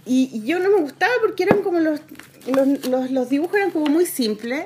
Y, 0.05 0.29
y 0.33 0.43
yo 0.45 0.59
no 0.59 0.69
me 0.69 0.81
gustaba 0.81 1.13
porque 1.21 1.43
eran 1.43 1.61
como 1.61 1.79
los, 1.79 1.99
los, 2.47 2.87
los, 2.87 3.11
los 3.11 3.29
dibujos 3.29 3.55
eran 3.55 3.71
como 3.71 3.85
muy 3.85 4.05
simples. 4.05 4.65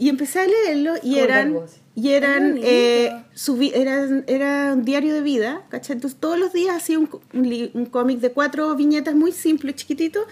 Y 0.00 0.08
empecé 0.10 0.38
a 0.38 0.46
leerlo 0.46 0.94
y 1.02 1.18
eran, 1.18 1.58
y 1.96 2.10
eran, 2.10 2.50
bonito. 2.50 2.66
eh, 2.70 3.24
su 3.34 3.56
vi- 3.56 3.72
eran, 3.74 4.22
era 4.28 4.74
un 4.74 4.84
diario 4.84 5.12
de 5.12 5.22
vida, 5.22 5.62
¿cachai? 5.70 5.96
Entonces 5.96 6.20
todos 6.20 6.38
los 6.38 6.52
días 6.52 6.76
hacía 6.76 7.00
un, 7.00 7.10
un, 7.34 7.70
un 7.74 7.86
cómic 7.86 8.20
de 8.20 8.30
cuatro 8.30 8.72
viñetas 8.76 9.16
muy 9.16 9.32
simples, 9.32 9.74
chiquititos, 9.74 10.22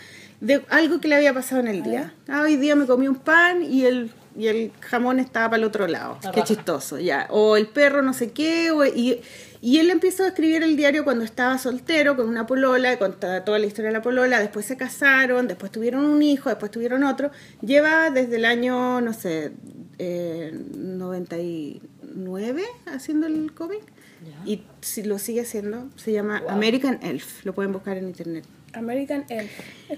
de 0.41 0.63
algo 0.69 1.01
que 1.01 1.09
le 1.09 1.15
había 1.17 1.33
pasado 1.35 1.61
en 1.61 1.69
el 1.69 1.83
día. 1.83 2.15
Ah, 2.29 2.43
hoy 2.43 2.57
día 2.57 2.77
me 2.77 2.87
comí 2.87 3.09
un 3.09 3.17
pan 3.17 3.63
y 3.63 3.85
el, 3.85 4.11
y 4.37 4.49
el 4.49 4.73
jamón 4.81 5.19
estaba 5.19 5.51
para 5.51 5.59
el 5.59 5.65
otro 5.65 5.87
lado. 5.87 6.19
La 6.23 6.31
Qué 6.31 6.41
raja. 6.41 6.45
chistoso, 6.55 6.99
ya. 6.99 7.27
O 7.31 7.57
el 7.57 7.69
perro 7.69 8.03
no 8.03 8.13
sé 8.13 8.33
qué, 8.33 8.71
o- 8.71 8.85
y, 8.85 9.21
y 9.63 9.79
él 9.79 9.89
empezó 9.91 10.25
a 10.25 10.29
escribir 10.29 10.63
el 10.63 10.77
diario 10.77 11.05
cuando 11.05 11.25
estaba 11.25 11.57
soltero 11.59 12.17
con 12.17 12.29
una 12.29 12.47
polola, 12.47 12.99
contaba 12.99 13.45
toda 13.45 13.59
la 13.59 13.67
historia 13.67 13.89
de 13.89 13.95
la 13.95 14.03
polola, 14.03 14.39
después 14.41 14.67
se 14.67 14.77
casaron, 14.77 15.49
después 15.49 15.73
tuvieron 15.73 16.05
un 16.05 16.23
hijo, 16.23 16.51
después 16.51 16.71
tuvieron 16.71 17.03
otro. 17.05 17.31
Lleva 17.63 18.11
desde 18.11 18.37
el 18.37 18.45
año, 18.45 19.01
no 19.01 19.13
sé, 19.15 19.53
eh, 19.99 20.53
99 20.75 22.63
haciendo 22.87 23.27
el 23.27 23.53
cómic. 23.53 23.81
Y 24.45 24.63
si 24.81 25.03
lo 25.03 25.19
sigue 25.19 25.43
haciendo, 25.43 25.89
se 25.97 26.13
llama 26.13 26.43
American 26.49 26.99
Elf, 27.03 27.45
lo 27.45 27.55
pueden 27.55 27.73
buscar 27.73 27.97
en 27.97 28.09
internet. 28.09 28.45
American 28.77 29.25
Elf. 29.29 29.51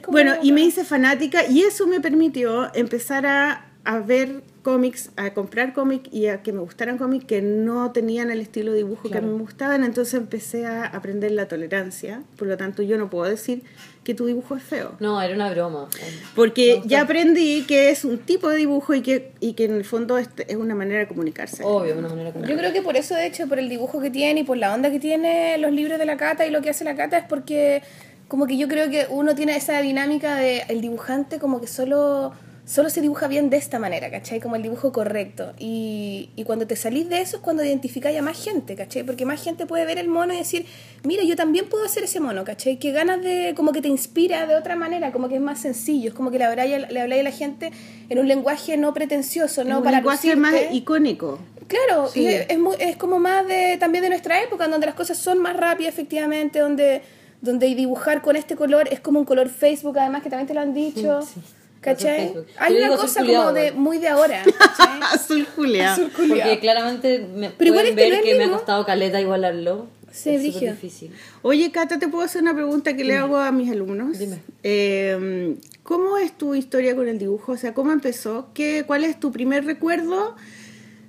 Bueno, 0.08 0.34
y 0.42 0.52
me 0.52 0.62
hice 0.62 0.84
fanática 0.84 1.46
y 1.46 1.62
eso 1.62 1.86
me 1.86 2.00
permitió 2.00 2.74
empezar 2.74 3.26
a, 3.26 3.70
a 3.84 3.98
ver 4.00 4.42
cómics, 4.68 5.10
a 5.16 5.32
comprar 5.32 5.72
cómics 5.72 6.12
y 6.12 6.26
a 6.26 6.42
que 6.42 6.52
me 6.52 6.60
gustaran 6.60 6.98
cómics 6.98 7.24
que 7.24 7.40
no 7.40 7.90
tenían 7.92 8.30
el 8.30 8.40
estilo 8.40 8.72
de 8.72 8.78
dibujo 8.78 9.08
que 9.08 9.16
a 9.16 9.22
mí 9.22 9.30
me 9.30 9.40
gustaban, 9.40 9.82
entonces 9.82 10.12
empecé 10.12 10.66
a 10.66 10.84
aprender 10.84 11.30
la 11.30 11.48
tolerancia, 11.48 12.22
por 12.36 12.48
lo 12.48 12.56
tanto 12.58 12.82
yo 12.82 12.98
no 12.98 13.08
puedo 13.08 13.30
decir 13.30 13.62
que 14.04 14.14
tu 14.14 14.26
dibujo 14.26 14.56
es 14.56 14.62
feo. 14.62 14.92
No, 15.00 15.20
era 15.22 15.34
una 15.34 15.50
broma. 15.50 15.88
Porque 16.34 16.82
ya 16.84 17.02
aprendí 17.02 17.64
que 17.66 17.90
es 17.90 18.04
un 18.04 18.18
tipo 18.18 18.48
de 18.48 18.56
dibujo 18.56 18.94
y 18.94 19.00
que, 19.00 19.32
y 19.40 19.54
que 19.54 19.64
en 19.64 19.74
el 19.74 19.84
fondo 19.84 20.18
es, 20.18 20.28
es 20.46 20.56
una 20.56 20.74
manera 20.74 21.00
de 21.00 21.08
comunicarse. 21.08 21.62
Obvio, 21.64 21.96
una 21.96 22.08
manera 22.08 22.32
Yo 22.46 22.56
creo 22.56 22.72
que 22.72 22.82
por 22.82 22.96
eso, 22.96 23.14
de 23.14 23.26
hecho, 23.26 23.46
por 23.48 23.58
el 23.58 23.68
dibujo 23.68 24.00
que 24.00 24.10
tiene 24.10 24.40
y 24.40 24.44
por 24.44 24.56
la 24.56 24.74
onda 24.74 24.90
que 24.90 25.00
tiene 25.00 25.56
los 25.58 25.72
libros 25.72 25.98
de 25.98 26.04
la 26.04 26.16
Cata 26.16 26.46
y 26.46 26.50
lo 26.50 26.62
que 26.62 26.70
hace 26.70 26.84
la 26.84 26.94
Cata, 26.94 27.18
es 27.18 27.24
porque 27.24 27.82
como 28.28 28.46
que 28.46 28.56
yo 28.56 28.68
creo 28.68 28.90
que 28.90 29.06
uno 29.10 29.34
tiene 29.34 29.56
esa 29.56 29.80
dinámica 29.80 30.36
de 30.36 30.62
el 30.68 30.80
dibujante 30.80 31.38
como 31.38 31.60
que 31.60 31.66
solo 31.66 32.32
solo 32.66 32.90
se 32.90 33.00
dibuja 33.00 33.28
bien 33.28 33.48
de 33.48 33.56
esta 33.56 33.78
manera, 33.78 34.10
¿cachai? 34.10 34.40
Como 34.40 34.54
el 34.54 34.62
dibujo 34.62 34.92
correcto. 34.92 35.54
Y, 35.58 36.28
y 36.36 36.44
cuando 36.44 36.66
te 36.66 36.76
salís 36.76 37.08
de 37.08 37.22
eso 37.22 37.36
es 37.38 37.42
cuando 37.42 37.64
identificáis 37.64 38.18
a 38.18 38.20
más 38.20 38.44
gente, 38.44 38.74
¿cachai? 38.76 39.04
Porque 39.04 39.24
más 39.24 39.42
gente 39.42 39.64
puede 39.64 39.86
ver 39.86 39.96
el 39.96 40.08
mono 40.08 40.34
y 40.34 40.36
decir, 40.36 40.66
mira, 41.02 41.22
yo 41.24 41.34
también 41.34 41.66
puedo 41.70 41.86
hacer 41.86 42.04
ese 42.04 42.20
mono, 42.20 42.44
¿cachai? 42.44 42.76
Que 42.78 42.92
ganas 42.92 43.22
de, 43.22 43.54
como 43.56 43.72
que 43.72 43.80
te 43.80 43.88
inspira 43.88 44.46
de 44.46 44.54
otra 44.54 44.76
manera, 44.76 45.12
como 45.12 45.30
que 45.30 45.36
es 45.36 45.40
más 45.40 45.60
sencillo, 45.62 46.10
es 46.10 46.14
como 46.14 46.30
que 46.30 46.36
le 46.36 46.44
habláis, 46.44 46.90
le 46.90 47.00
habláis 47.00 47.20
a 47.22 47.24
la 47.24 47.30
gente 47.30 47.72
en 48.10 48.18
un 48.18 48.28
lenguaje 48.28 48.76
no 48.76 48.92
pretencioso, 48.92 49.64
¿no? 49.64 49.78
un 49.78 49.84
Para 49.84 49.96
lenguaje 50.00 50.34
lucirte. 50.34 50.66
más 50.66 50.74
icónico. 50.74 51.38
Claro, 51.68 52.08
Sí. 52.08 52.20
y 52.20 52.26
es, 52.26 52.46
es 52.50 52.58
es 52.80 52.96
como 52.98 53.18
más 53.18 53.46
de 53.48 53.78
también 53.78 54.02
de 54.04 54.10
nuestra 54.10 54.42
época, 54.42 54.68
donde 54.68 54.84
las 54.86 54.94
cosas 54.94 55.16
son 55.16 55.38
más 55.38 55.56
rápidas, 55.56 55.94
efectivamente, 55.94 56.58
donde, 56.58 57.00
donde 57.40 57.74
dibujar 57.74 58.22
con 58.22 58.36
este 58.36 58.56
color 58.56 58.88
es 58.90 59.00
como 59.00 59.18
un 59.20 59.24
color 59.24 59.48
Facebook, 59.48 59.98
además 59.98 60.22
que 60.22 60.30
también 60.30 60.46
te 60.46 60.54
lo 60.54 60.60
han 60.60 60.74
dicho. 60.74 61.22
Sí. 61.22 61.40
¿Cachai? 61.80 62.34
Hay 62.58 62.76
una 62.76 62.88
digo 62.88 62.96
cosa 62.96 63.24
como 63.24 63.52
de 63.52 63.72
muy 63.72 63.98
de 63.98 64.08
ahora. 64.08 64.42
¿cachai? 64.58 65.00
Azul 65.12 65.46
Julia. 65.54 65.92
Azul 65.92 66.10
culiao. 66.10 66.36
Porque 66.36 66.58
claramente 66.58 67.26
me 67.34 67.50
Pero 67.50 67.72
pueden 67.72 67.90
es 67.90 67.94
que 67.94 68.10
no 68.10 68.16
ver 68.16 68.24
que 68.24 68.34
me 68.34 68.44
ha 68.44 68.50
costado 68.50 68.84
caleta 68.84 69.20
igualarlo. 69.20 69.86
Sí, 70.10 70.30
es 70.30 70.36
súper 70.36 70.40
brígido. 70.40 70.72
difícil. 70.72 71.12
Oye, 71.42 71.70
Cata, 71.70 71.98
¿te 71.98 72.08
puedo 72.08 72.24
hacer 72.24 72.42
una 72.42 72.54
pregunta 72.54 72.96
que 72.96 73.04
le 73.04 73.16
hago 73.16 73.36
a 73.36 73.52
mis 73.52 73.70
alumnos? 73.70 74.18
Dime. 74.18 74.40
Eh, 74.62 75.56
¿Cómo 75.82 76.18
es 76.18 76.36
tu 76.36 76.54
historia 76.54 76.96
con 76.96 77.08
el 77.08 77.18
dibujo? 77.18 77.52
O 77.52 77.56
sea, 77.56 77.74
¿cómo 77.74 77.92
empezó? 77.92 78.48
¿Qué, 78.54 78.84
¿Cuál 78.86 79.04
es 79.04 79.20
tu 79.20 79.30
primer 79.30 79.64
recuerdo 79.64 80.34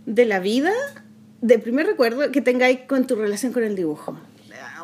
de 0.06 0.26
la 0.26 0.40
vida? 0.40 0.72
De 1.42 1.58
primer 1.60 1.88
recuerdo 1.88 2.32
que 2.32 2.42
tengáis 2.42 2.80
con 2.88 3.08
tu 3.08 3.16
relación 3.16 3.54
con 3.54 3.64
el 3.64 3.76
dibujo. 3.76 4.18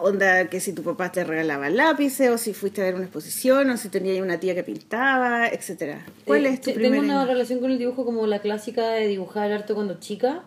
Onda, 0.01 0.47
que 0.49 0.59
si 0.59 0.73
tu 0.73 0.83
papá 0.83 1.11
te 1.11 1.23
regalaba 1.23 1.69
lápices, 1.69 2.29
o 2.29 2.37
si 2.37 2.53
fuiste 2.53 2.81
a 2.81 2.85
ver 2.85 2.95
una 2.95 3.05
exposición, 3.05 3.69
o 3.69 3.77
si 3.77 3.89
tenías 3.89 4.21
una 4.21 4.39
tía 4.39 4.53
que 4.55 4.63
pintaba, 4.63 5.47
etcétera. 5.47 6.05
¿Cuál 6.25 6.45
Eh, 6.45 6.49
es 6.49 6.61
tu 6.61 6.73
primer 6.73 7.01
Tengo 7.01 7.03
una 7.13 7.25
relación 7.25 7.59
con 7.59 7.71
el 7.71 7.77
dibujo 7.77 8.05
como 8.05 8.27
la 8.27 8.39
clásica 8.39 8.89
de 8.91 9.07
dibujar 9.07 9.51
harto 9.51 9.75
cuando 9.75 9.99
chica. 9.99 10.43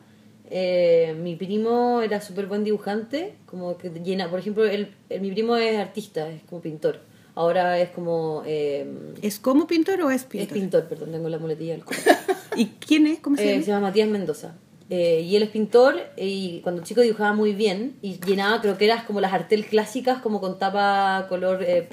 Eh, 0.50 1.14
mi 1.20 1.36
primo 1.36 2.00
era 2.02 2.20
súper 2.20 2.46
buen 2.46 2.64
dibujante, 2.64 3.34
como 3.46 3.76
que 3.76 3.90
llena, 3.90 4.30
por 4.30 4.38
ejemplo, 4.40 4.64
él- 4.64 4.94
él- 5.10 5.20
mi 5.20 5.30
primo 5.30 5.56
es 5.56 5.76
artista, 5.78 6.28
es 6.30 6.42
como 6.44 6.62
pintor. 6.62 7.00
Ahora 7.34 7.78
es 7.78 7.90
como... 7.90 8.42
eh, 8.46 8.86
¿Es 9.22 9.38
como 9.38 9.66
pintor 9.66 10.00
o 10.02 10.10
es 10.10 10.22
es 10.22 10.24
pintor? 10.26 10.54
pintor, 10.54 10.84
perdón, 10.88 11.12
tengo 11.12 11.28
la 11.28 11.38
muletilla 11.38 11.72
del. 11.74 11.84
¿Y 12.56 12.66
quién 12.84 13.06
es? 13.06 13.20
¿Cómo 13.20 13.36
se 13.36 13.44
Eh, 13.44 13.52
llama? 13.52 13.64
se 13.64 13.70
llama 13.70 13.86
Matías 13.88 14.08
Mendoza. 14.08 14.54
Eh, 14.90 15.20
y 15.20 15.36
él 15.36 15.42
es 15.42 15.50
pintor 15.50 15.96
y 16.16 16.60
cuando 16.60 16.82
chico 16.82 17.02
dibujaba 17.02 17.34
muy 17.34 17.52
bien 17.52 17.96
y 18.00 18.18
llenaba 18.20 18.62
creo 18.62 18.78
que 18.78 18.86
eras 18.86 19.04
como 19.04 19.20
las 19.20 19.34
artel 19.34 19.66
clásicas 19.66 20.22
como 20.22 20.40
con 20.40 20.58
tapa 20.58 21.26
color 21.28 21.62
eh, 21.62 21.88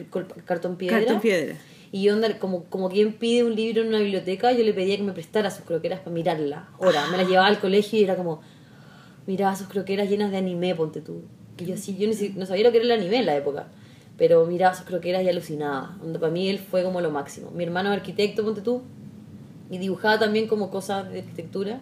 cartón 0.45 0.77
piedra. 0.77 0.99
Cartón 0.99 1.19
piedra. 1.19 1.55
Y 1.91 2.03
yo 2.03 2.13
onda, 2.13 2.39
como, 2.39 2.65
como 2.65 2.89
quien 2.89 3.13
pide 3.13 3.43
un 3.43 3.55
libro 3.55 3.81
en 3.81 3.87
una 3.89 3.99
biblioteca, 3.99 4.51
yo 4.51 4.63
le 4.63 4.73
pedía 4.73 4.97
que 4.97 5.03
me 5.03 5.13
prestara 5.13 5.49
sus 5.49 5.63
croqueras 5.63 5.99
para 5.99 6.11
mirarla. 6.11 6.67
Ahora, 6.81 7.07
me 7.09 7.15
las 7.15 7.25
llevaba 7.27 7.47
al 7.47 7.59
colegio 7.59 7.97
y 7.97 8.03
era 8.03 8.17
como, 8.17 8.41
miraba 9.27 9.55
sus 9.55 9.67
croqueras 9.67 10.09
llenas 10.09 10.31
de 10.31 10.37
anime, 10.37 10.75
ponte 10.75 10.99
tú. 10.99 11.21
Y 11.57 11.65
yo 11.65 11.77
sí, 11.77 11.95
yo 11.97 12.07
ni 12.09 12.29
no 12.37 12.45
sabía 12.45 12.65
lo 12.65 12.71
que 12.71 12.79
era 12.79 12.85
el 12.85 12.91
anime 12.91 13.19
en 13.19 13.25
la 13.25 13.37
época. 13.37 13.67
Pero 14.17 14.45
miraba 14.45 14.75
sus 14.75 14.85
croqueras 14.85 15.23
y 15.23 15.29
alucinaba. 15.29 15.97
Onda, 16.03 16.19
para 16.19 16.33
mí 16.33 16.49
él 16.49 16.59
fue 16.59 16.83
como 16.83 16.99
lo 16.99 17.11
máximo. 17.11 17.51
Mi 17.51 17.63
hermano 17.63 17.93
es 17.93 17.99
arquitecto, 17.99 18.43
ponte 18.43 18.59
tú, 18.59 18.81
y 19.69 19.77
dibujaba 19.77 20.19
también 20.19 20.47
como 20.47 20.69
cosas 20.69 21.09
de 21.09 21.19
arquitectura. 21.19 21.79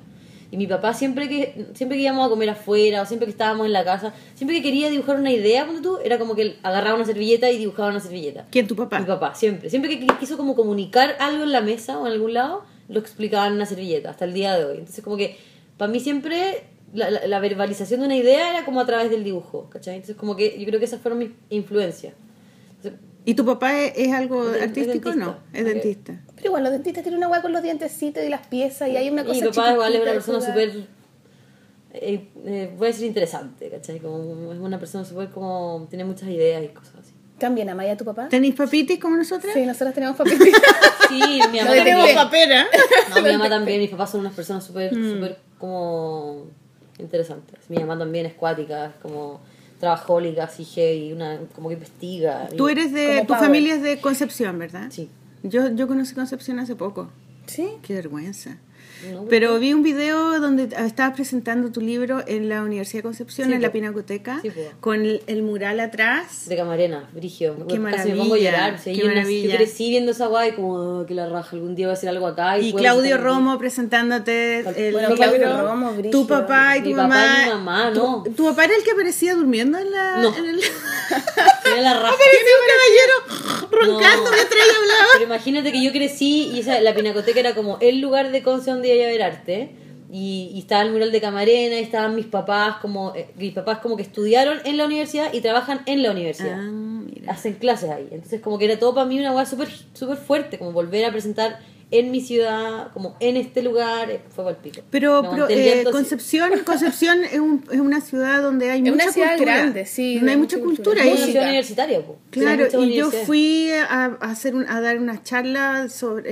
Y 0.53 0.57
mi 0.57 0.67
papá 0.67 0.93
siempre 0.93 1.27
que 1.27 1.65
siempre 1.73 1.97
que 1.97 2.03
íbamos 2.03 2.27
a 2.27 2.29
comer 2.29 2.47
afuera 2.51 3.01
o 3.01 3.05
siempre 3.07 3.25
que 3.25 3.31
estábamos 3.31 3.65
en 3.65 3.73
la 3.73 3.83
casa, 3.83 4.13
siempre 4.35 4.57
que 4.57 4.61
quería 4.61 4.87
dibujar 4.91 5.15
una 5.19 5.31
idea, 5.31 5.65
ponte 5.65 5.81
tú, 5.81 5.97
era 6.03 6.19
como 6.19 6.35
que 6.35 6.57
agarraba 6.61 6.93
una 6.95 7.05
servilleta 7.05 7.49
y 7.49 7.57
dibujaba 7.57 7.89
una 7.89 7.99
servilleta. 7.99 8.45
¿Quién, 8.51 8.67
tu 8.67 8.75
papá? 8.75 8.99
Mi 8.99 9.05
papá, 9.07 9.33
siempre. 9.33 9.71
Siempre 9.71 9.89
que 9.89 10.05
qui- 10.05 10.19
quiso 10.19 10.37
como 10.37 10.55
comunicar 10.55 11.15
algo 11.19 11.43
en 11.43 11.51
la 11.51 11.61
mesa 11.61 11.97
o 11.97 12.05
en 12.05 12.13
algún 12.13 12.33
lado, 12.35 12.63
lo 12.87 12.99
explicaba 12.99 13.47
en 13.47 13.53
una 13.53 13.65
servilleta, 13.65 14.11
hasta 14.11 14.25
el 14.25 14.33
día 14.33 14.55
de 14.55 14.65
hoy. 14.65 14.77
Entonces 14.77 15.03
como 15.03 15.17
que 15.17 15.37
para 15.77 15.91
mí 15.91 15.99
siempre 15.99 16.65
la, 16.93 17.09
la- 17.09 17.25
la 17.25 17.39
verbalización 17.39 18.01
de 18.01 18.05
una 18.05 18.15
idea 18.15 18.51
era 18.51 18.63
como 18.63 18.79
a 18.79 18.85
través 18.85 19.09
del 19.09 19.23
dibujo, 19.23 19.69
¿cachai? 19.71 19.95
Entonces 19.95 20.15
como 20.15 20.35
que 20.35 20.59
yo 20.59 20.67
creo 20.67 20.77
que 20.79 20.85
esas 20.85 21.01
fueron 21.01 21.17
mis 21.17 21.29
influencias. 21.49 22.13
Entonces, 22.75 22.99
¿Y 23.25 23.33
tu 23.33 23.43
papá 23.43 23.79
es, 23.79 23.93
es 23.95 24.13
algo 24.13 24.53
Es- 24.53 24.61
artístico 24.61 25.09
o 25.09 25.15
no? 25.15 25.37
Es 25.51 25.65
dentista. 25.65 26.21
Pero 26.43 26.51
igual, 26.51 26.63
los 26.63 26.73
dentistas 26.73 27.03
tienen 27.03 27.19
una 27.19 27.29
hueá 27.29 27.41
con 27.41 27.53
los 27.53 27.63
dientecitos 27.63 28.21
y 28.21 28.27
las 28.27 28.45
piezas 28.47 28.89
y 28.89 28.97
hay 28.97 29.09
una 29.09 29.21
y 29.21 29.25
cosa 29.25 29.45
mi 29.45 29.47
papá 29.51 29.71
igual 29.71 29.95
es 29.95 30.01
una 30.01 30.11
persona 30.11 30.41
súper... 30.41 30.87
Eh, 31.93 32.27
eh, 32.45 32.75
a 32.77 32.83
decir 32.83 33.07
interesante, 33.07 33.69
¿cachai? 33.69 33.99
Como, 33.99 34.51
es 34.51 34.59
una 34.59 34.77
persona 34.77 35.05
súper 35.05 35.29
como... 35.29 35.87
tiene 35.89 36.03
muchas 36.03 36.27
ideas 36.29 36.61
y 36.63 36.67
cosas 36.67 36.95
así. 37.01 37.13
¿También 37.37 37.69
a 37.69 37.75
Maya 37.75 37.95
tu 37.95 38.03
papá? 38.03 38.27
¿Tenéis 38.29 38.55
papitis 38.55 38.99
como 38.99 39.15
nosotras? 39.15 39.53
Sí, 39.53 39.65
nosotros 39.65 39.93
tenemos 39.93 40.17
papitas. 40.17 40.47
Sí, 41.09 41.19
mi 41.51 41.59
mamá 41.59 41.69
No 41.69 41.71
tenemos 41.83 42.05
también. 42.05 42.15
papera. 42.15 42.65
No, 43.15 43.21
mi 43.21 43.31
mamá 43.33 43.49
también, 43.49 43.79
mis 43.81 43.89
papás 43.91 44.09
son 44.09 44.21
unas 44.21 44.33
personas 44.33 44.63
súper, 44.65 44.91
súper 44.93 45.37
como 45.59 46.47
interesantes. 46.97 47.59
Mi 47.69 47.77
mamá 47.77 47.97
también 47.99 48.25
es 48.25 48.33
cuática, 48.33 48.87
es 48.87 48.95
como 49.01 49.39
trabajólica, 49.79 50.45
así 50.45 50.65
heavy, 50.65 51.13
una, 51.13 51.39
como 51.53 51.67
que 51.69 51.75
investiga. 51.75 52.47
Tú 52.57 52.67
Y- 52.67 52.71
eres 52.71 52.91
de... 52.93 53.21
Tu 53.21 53.27
power. 53.27 53.39
familia 53.41 53.75
es 53.75 53.83
de 53.83 53.99
Concepción, 54.01 54.57
¿verdad? 54.57 54.87
Sí. 54.89 55.09
Yo, 55.43 55.69
yo 55.75 55.87
conocí 55.87 56.15
Concepción 56.15 56.59
hace 56.59 56.75
poco. 56.75 57.09
¿Sí? 57.47 57.73
Qué 57.81 57.95
vergüenza. 57.95 58.57
No, 59.11 59.25
Pero 59.25 59.59
vi 59.59 59.73
un 59.73 59.83
video 59.83 60.39
donde 60.39 60.69
estabas 60.85 61.13
presentando 61.15 61.71
tu 61.71 61.81
libro 61.81 62.23
en 62.25 62.47
la 62.47 62.61
Universidad 62.63 62.99
de 62.99 63.03
Concepción, 63.03 63.49
Sí, 63.49 63.53
en 63.53 63.61
la. 63.61 63.71
Pinacoteca, 63.73 64.39
Sí, 64.41 64.51
con 64.79 65.01
el, 65.01 65.21
el 65.27 65.41
mural 65.43 65.79
atrás. 65.79 66.47
De 66.47 66.55
Camarena, 66.55 67.09
Brigio. 67.13 67.55
Qué 67.67 67.79
Casi 67.81 68.09
me 68.09 68.15
pongo 68.15 68.35
a 68.35 68.37
maravilla, 68.37 68.51
llorar. 68.51 68.79
qué 68.83 68.95
yo, 68.95 69.05
maravilla. 69.07 69.49
yo 69.51 69.55
crecí 69.57 69.89
viendo 69.89 70.11
esa 70.11 70.27
guay 70.27 70.51
como 70.53 71.05
que 71.05 71.13
la 71.15 71.27
raja 71.27 71.55
algún 71.55 71.75
día 71.75 71.87
va 71.87 71.93
a 71.93 71.95
hacer 71.95 72.09
algo 72.09 72.27
acá. 72.27 72.59
Y, 72.59 72.71
Claudio. 72.73 73.17
Romo 73.17 73.57
presentándote 73.59 74.59
el 74.87 74.93
Bueno. 74.93 75.15
Claudio 75.15 75.57
Romo, 75.61 75.91
tu 76.11 76.27
papá 76.27 76.77
y 76.77 76.81
tu 76.81 76.89
Mi 76.89 76.93
papá 76.95 77.07
mamá. 77.07 77.37
y 77.41 77.45
mi 77.45 77.49
mamá, 77.53 77.91
tu, 77.93 77.99
no. 77.99 78.23
tu 78.35 78.45
papá 78.45 78.65
era 78.65 78.75
el 78.75 78.83
que 78.83 78.91
aparecía 78.91 79.35
durmiendo 79.35 79.77
en 79.79 79.91
la. 79.91 80.17
No. 80.21 80.35
En 80.37 80.45
el... 80.45 80.59
Tiene 81.63 81.81
la 81.81 81.93
raja. 81.93 82.13
Aparecía 82.13 82.55
un 82.59 82.67
caballero 82.69 83.93
roncando 83.99 84.23
No. 84.29 84.35
mientras 84.35 84.63
ella 84.65 84.73
hablaba. 84.79 85.07
Pero 85.13 85.25
imagínate 85.25 85.71
que 85.71 85.83
yo 85.83 85.91
crecí 85.91 86.51
y 86.53 86.59
esa, 86.59 86.79
la 86.81 86.93
pinacoteca 86.93 87.39
era 87.39 87.53
como 87.55 87.77
el 87.81 87.99
lugar 88.01 88.31
de 88.31 88.43
Conce 88.43 88.71
donde 88.83 88.95
iba 88.95 89.05
a 89.05 89.11
ver 89.11 89.23
arte. 89.23 89.69
Y, 90.11 90.51
y 90.53 90.59
estaba 90.59 90.83
el 90.83 90.91
mural 90.91 91.11
de 91.11 91.19
Camarena, 91.19 91.79
y 91.79 91.83
estaban 91.83 92.13
mis 92.13 92.27
papás 92.27 92.75
como 92.83 93.15
eh, 93.15 93.29
mis 93.35 93.51
papás 93.51 93.79
como 93.79 93.97
que 93.97 94.03
estudiaron 94.03 94.59
en 94.63 94.77
la 94.77 94.85
universidad 94.85 95.33
y 95.33 95.41
trabajan 95.41 95.81
en 95.87 96.03
la 96.03 96.11
universidad. 96.11 96.59
Ah. 96.59 97.31
Hacen 97.31 97.53
clases 97.53 97.89
ahí. 97.89 98.09
Entonces 98.11 98.39
como 98.39 98.59
que 98.59 98.65
era 98.65 98.77
todo 98.77 98.93
para 98.93 99.07
mí 99.07 99.17
una 99.17 99.31
hueá 99.33 99.47
súper 99.47 99.69
súper 99.93 100.17
fuerte, 100.17 100.59
como 100.59 100.71
volver 100.71 101.05
a 101.05 101.11
presentar 101.11 101.61
en 101.99 102.11
mi 102.11 102.19
ciudad, 102.21 102.91
como 102.91 103.15
en 103.19 103.37
este 103.37 103.61
lugar, 103.61 104.21
fue 104.35 104.49
el 104.49 104.55
pico. 104.57 104.81
Pero, 104.89 105.25
pero 105.31 105.47
eh. 105.49 105.85
Concepción, 105.91 106.49
Concepción 106.65 107.23
es, 107.23 107.39
un- 107.39 107.63
es 107.71 107.79
una 107.79 108.01
ciudad 108.01 108.41
donde 108.41 108.69
hay 108.71 108.79
Es 108.79 108.91
mucha 108.91 109.03
una 109.05 109.11
ciudad 109.13 109.29
cultura. 109.35 109.55
grande, 109.57 109.85
sí, 109.85 110.15
Donde 110.15 110.31
hay 110.31 110.37
mucha 110.37 110.59
cultura. 110.59 111.01
cultura. 111.01 111.01
Es 111.01 111.05
una 111.05 111.11
y- 111.11 111.13
Música. 111.21 111.31
ciudad 111.31 111.47
universitaria, 111.49 112.05
po. 112.05 112.17
Claro, 112.31 112.67
y 112.83 112.93
yo 112.95 113.11
fui 113.11 113.69
a, 113.71 114.05
hacer 114.21 114.55
un- 114.55 114.67
a 114.67 114.81
dar 114.81 114.97
una 114.99 115.21
charla 115.23 115.87
sobre 115.89 116.23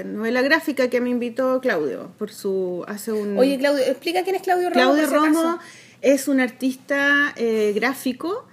eh, 0.00 0.04
novela 0.04 0.42
gráfica 0.42 0.88
que 0.88 1.00
me 1.00 1.10
invitó 1.10 1.60
Claudio 1.60 2.12
por 2.18 2.30
su 2.32 2.84
hace 2.88 3.12
un 3.12 3.36
Oye, 3.38 3.58
Claudio, 3.58 3.84
explica 3.84 4.22
quién 4.22 4.36
es 4.36 4.42
Claudio 4.42 4.70
Romo. 4.70 4.94
Claudio. 4.94 5.06
Romo 5.06 5.58
es 6.02 6.28
un 6.28 6.40
artista 6.40 7.34
eh, 7.36 7.72
gráfico 7.74 8.46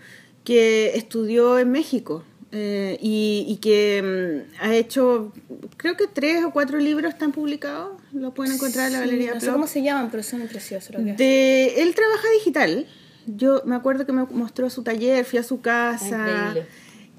que 0.43 0.93
estudió 0.95 1.59
en 1.59 1.71
México 1.71 2.23
eh, 2.51 2.97
y, 3.01 3.45
y 3.47 3.57
que 3.57 4.45
mm, 4.59 4.63
ha 4.63 4.75
hecho, 4.75 5.33
creo 5.77 5.95
que 5.97 6.07
tres 6.07 6.43
o 6.45 6.51
cuatro 6.51 6.77
libros 6.79 7.11
están 7.13 7.31
publicados, 7.31 8.01
lo 8.13 8.33
pueden 8.33 8.53
encontrar 8.53 8.87
en 8.87 8.93
la 8.93 8.99
Sí, 8.99 9.05
Galería 9.05 9.33
No 9.33 9.39
sé 9.39 9.45
Plop. 9.47 9.55
cómo 9.55 9.67
se 9.67 9.81
llaman, 9.81 10.09
pero 10.11 10.23
son 10.23 10.47
preciosos. 10.47 10.95
lo 10.95 11.03
que. 11.03 11.13
De, 11.13 11.81
él 11.81 11.93
trabaja 11.95 12.27
digital. 12.39 12.87
Yo 13.25 13.61
me 13.65 13.75
acuerdo 13.75 14.05
que 14.05 14.13
me 14.13 14.23
mostró 14.23 14.69
su 14.69 14.83
taller, 14.83 15.25
fui 15.25 15.37
a 15.39 15.43
su 15.43 15.59
casa. 15.59 16.07
Increíble. 16.49 16.67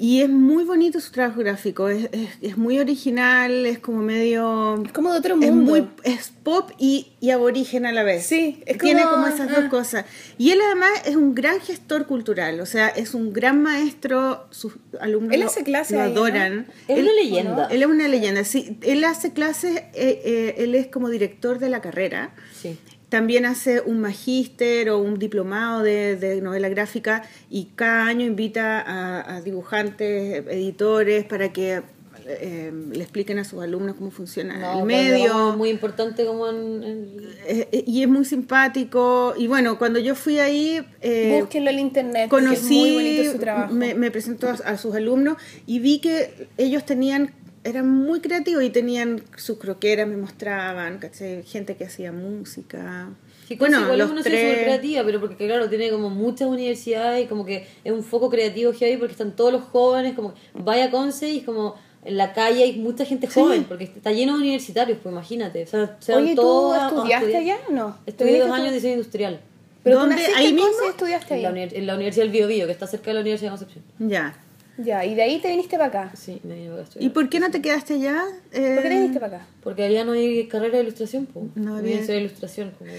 Y 0.00 0.22
es 0.22 0.28
muy 0.28 0.62
bonito 0.62 1.00
su 1.00 1.10
trabajo 1.10 1.40
gráfico, 1.40 1.88
es, 1.88 2.08
es, 2.12 2.28
es 2.40 2.56
muy 2.56 2.78
original, 2.78 3.66
es 3.66 3.80
como 3.80 3.98
medio... 4.00 4.80
Es 4.84 4.92
como 4.92 5.10
de 5.10 5.18
otro 5.18 5.34
Es, 5.34 5.50
mundo. 5.50 5.72
muy, 5.72 5.88
es 6.04 6.32
pop 6.44 6.70
y, 6.78 7.08
y 7.18 7.30
aborigen 7.30 7.84
a 7.84 7.90
la 7.90 8.04
vez. 8.04 8.24
Sí, 8.24 8.62
es 8.64 8.78
Tiene 8.78 9.02
como- 9.02 9.14
como 9.14 9.26
esas 9.26 9.50
ah. 9.50 9.60
dos 9.60 9.70
cosas. 9.70 10.04
Y 10.38 10.50
él 10.52 10.60
además 10.64 10.90
es 11.04 11.16
un 11.16 11.34
gran 11.34 11.60
gestor 11.60 12.06
cultural, 12.06 12.60
o 12.60 12.66
sea, 12.66 12.86
es 12.88 13.12
un 13.12 13.32
gran 13.32 13.60
maestro, 13.60 14.46
sus 14.50 14.74
alumnos 15.00 15.32
Él 15.34 15.40
lo- 15.40 15.46
hace 15.48 15.64
clase 15.64 15.94
lo 15.96 16.02
ahí, 16.02 16.12
¿no? 16.12 16.20
adoran. 16.20 16.66
Es 16.86 16.96
Él- 16.98 17.02
una 17.04 17.12
leyenda. 17.14 17.66
Él 17.68 17.82
es 17.82 17.88
una 17.88 18.06
leyenda, 18.06 18.44
sí. 18.44 18.78
Él 18.82 19.02
hace 19.02 19.32
clases, 19.32 19.78
eh, 19.78 20.22
eh, 20.24 20.54
él 20.58 20.76
es 20.76 20.86
como 20.86 21.08
director 21.08 21.58
de 21.58 21.70
la 21.70 21.80
carrera. 21.80 22.34
Sí. 22.56 22.78
También 23.08 23.46
hace 23.46 23.80
un 23.80 24.00
magíster 24.00 24.90
o 24.90 24.98
un 24.98 25.18
diplomado 25.18 25.82
de, 25.82 26.16
de 26.16 26.40
novela 26.42 26.68
gráfica 26.68 27.22
y 27.48 27.68
cada 27.74 28.06
año 28.06 28.26
invita 28.26 28.80
a, 28.80 29.36
a 29.36 29.40
dibujantes, 29.40 30.44
editores, 30.48 31.24
para 31.24 31.50
que 31.52 31.82
eh, 32.30 32.70
le 32.92 33.00
expliquen 33.02 33.38
a 33.38 33.44
sus 33.44 33.62
alumnos 33.62 33.96
cómo 33.96 34.10
funciona 34.10 34.58
No, 34.58 34.80
el 34.80 34.84
medio. 34.84 35.52
es 35.52 35.56
muy 35.56 35.70
importante 35.70 36.26
como 36.26 36.48
en... 36.50 36.82
en- 36.82 37.18
Eh, 37.46 37.66
eh, 37.72 37.84
y 37.86 38.02
es 38.02 38.08
muy 38.08 38.26
simpático. 38.26 39.32
Y 39.38 39.46
bueno, 39.46 39.78
cuando 39.78 39.98
yo 39.98 40.14
fui 40.14 40.38
ahí, 40.38 40.84
eh, 41.00 41.38
Búsquenlo 41.40 41.70
en 41.70 41.78
internet. 41.78 42.28
conocí, 42.28 42.56
es 42.56 42.62
muy 42.64 42.94
bonito 42.94 43.32
su 43.32 43.38
trabajo. 43.38 43.72
me, 43.72 43.94
me 43.94 44.10
presentó 44.10 44.48
a, 44.50 44.52
a 44.52 44.76
sus 44.76 44.94
alumnos 44.94 45.38
y 45.66 45.78
vi 45.78 46.00
que 46.00 46.48
ellos 46.58 46.84
tenían, 46.84 47.32
eran 47.68 47.88
muy 47.88 48.20
creativos 48.20 48.62
y 48.62 48.70
tenían 48.70 49.22
sus 49.36 49.58
croqueras, 49.58 50.08
me 50.08 50.16
mostraban, 50.16 50.98
¿cachai? 50.98 51.42
gente 51.44 51.76
que 51.76 51.84
hacía 51.84 52.12
música. 52.12 53.10
Sí, 53.46 53.56
bueno, 53.56 53.80
igual 53.82 53.98
los 53.98 54.10
una 54.10 54.22
tres- 54.22 54.62
creativa, 54.62 55.02
pero 55.04 55.20
porque 55.20 55.46
claro, 55.46 55.68
tiene 55.68 55.90
como 55.90 56.10
muchas 56.10 56.48
universidades 56.48 57.24
y 57.24 57.28
como 57.28 57.44
que 57.44 57.66
es 57.84 57.92
un 57.92 58.02
foco 58.02 58.28
creativo 58.28 58.72
que 58.72 58.84
hay 58.84 58.96
porque 58.96 59.12
están 59.12 59.34
todos 59.36 59.52
los 59.52 59.62
jóvenes, 59.64 60.14
como 60.14 60.34
vaya 60.54 60.90
Conce 60.90 61.30
y 61.30 61.38
es 61.38 61.44
como 61.44 61.74
en 62.04 62.16
la 62.16 62.32
calle 62.32 62.62
hay 62.62 62.78
mucha 62.78 63.04
gente 63.04 63.26
joven, 63.26 63.64
porque 63.64 63.84
está 63.84 64.12
lleno 64.12 64.34
de 64.34 64.40
universitarios, 64.42 64.98
pues 65.02 65.12
imagínate. 65.12 65.64
O 65.64 65.66
sea, 65.66 65.96
Oye, 66.16 66.34
¿tú 66.34 66.72
estudiaste 66.74 67.36
allá? 67.36 67.56
No. 67.70 67.98
Estudié 68.06 68.34
¿Te 68.34 68.38
dos 68.40 68.50
años 68.50 68.68
de 68.68 68.74
diseño 68.74 68.94
industrial. 68.94 69.40
Pero 69.82 70.00
¿Dónde? 70.00 70.16
¿Ahí 70.36 70.52
mismo? 70.52 70.70
Estudiaste 70.88 71.34
En 71.36 71.42
la, 71.42 71.62
en 71.62 71.86
la 71.86 71.94
Universidad 71.94 72.24
del 72.24 72.32
Bio, 72.32 72.46
Bio, 72.46 72.66
que 72.66 72.72
está 72.72 72.86
cerca 72.86 73.06
de 73.10 73.14
la 73.14 73.20
Universidad 73.20 73.52
de 73.52 73.58
Concepción. 73.58 73.84
Ya. 73.98 74.36
Ya, 74.78 75.04
y 75.04 75.14
de 75.14 75.22
ahí 75.22 75.40
te 75.40 75.48
viniste 75.48 75.76
para 75.76 75.88
acá. 75.88 76.12
Sí, 76.16 76.40
me 76.44 76.54
vine 76.54 76.70
para 76.70 76.82
acá 76.82 76.92
¿Y 77.00 77.08
por 77.10 77.28
qué 77.28 77.40
no 77.40 77.50
te 77.50 77.60
quedaste 77.60 77.94
allá? 77.94 78.22
Eh, 78.52 78.74
¿Por 78.74 78.82
qué 78.84 78.88
te 78.88 78.94
viniste 78.94 79.20
para 79.20 79.36
acá? 79.38 79.46
Porque 79.62 79.82
allá 79.82 80.04
no 80.04 80.12
hay 80.12 80.46
carrera 80.46 80.76
de 80.78 80.84
ilustración, 80.84 81.26
pues. 81.26 81.46
No 81.56 81.72
No 81.72 81.76
había- 81.78 82.00
de 82.00 82.16
ilustración. 82.20 82.72
Como... 82.78 82.90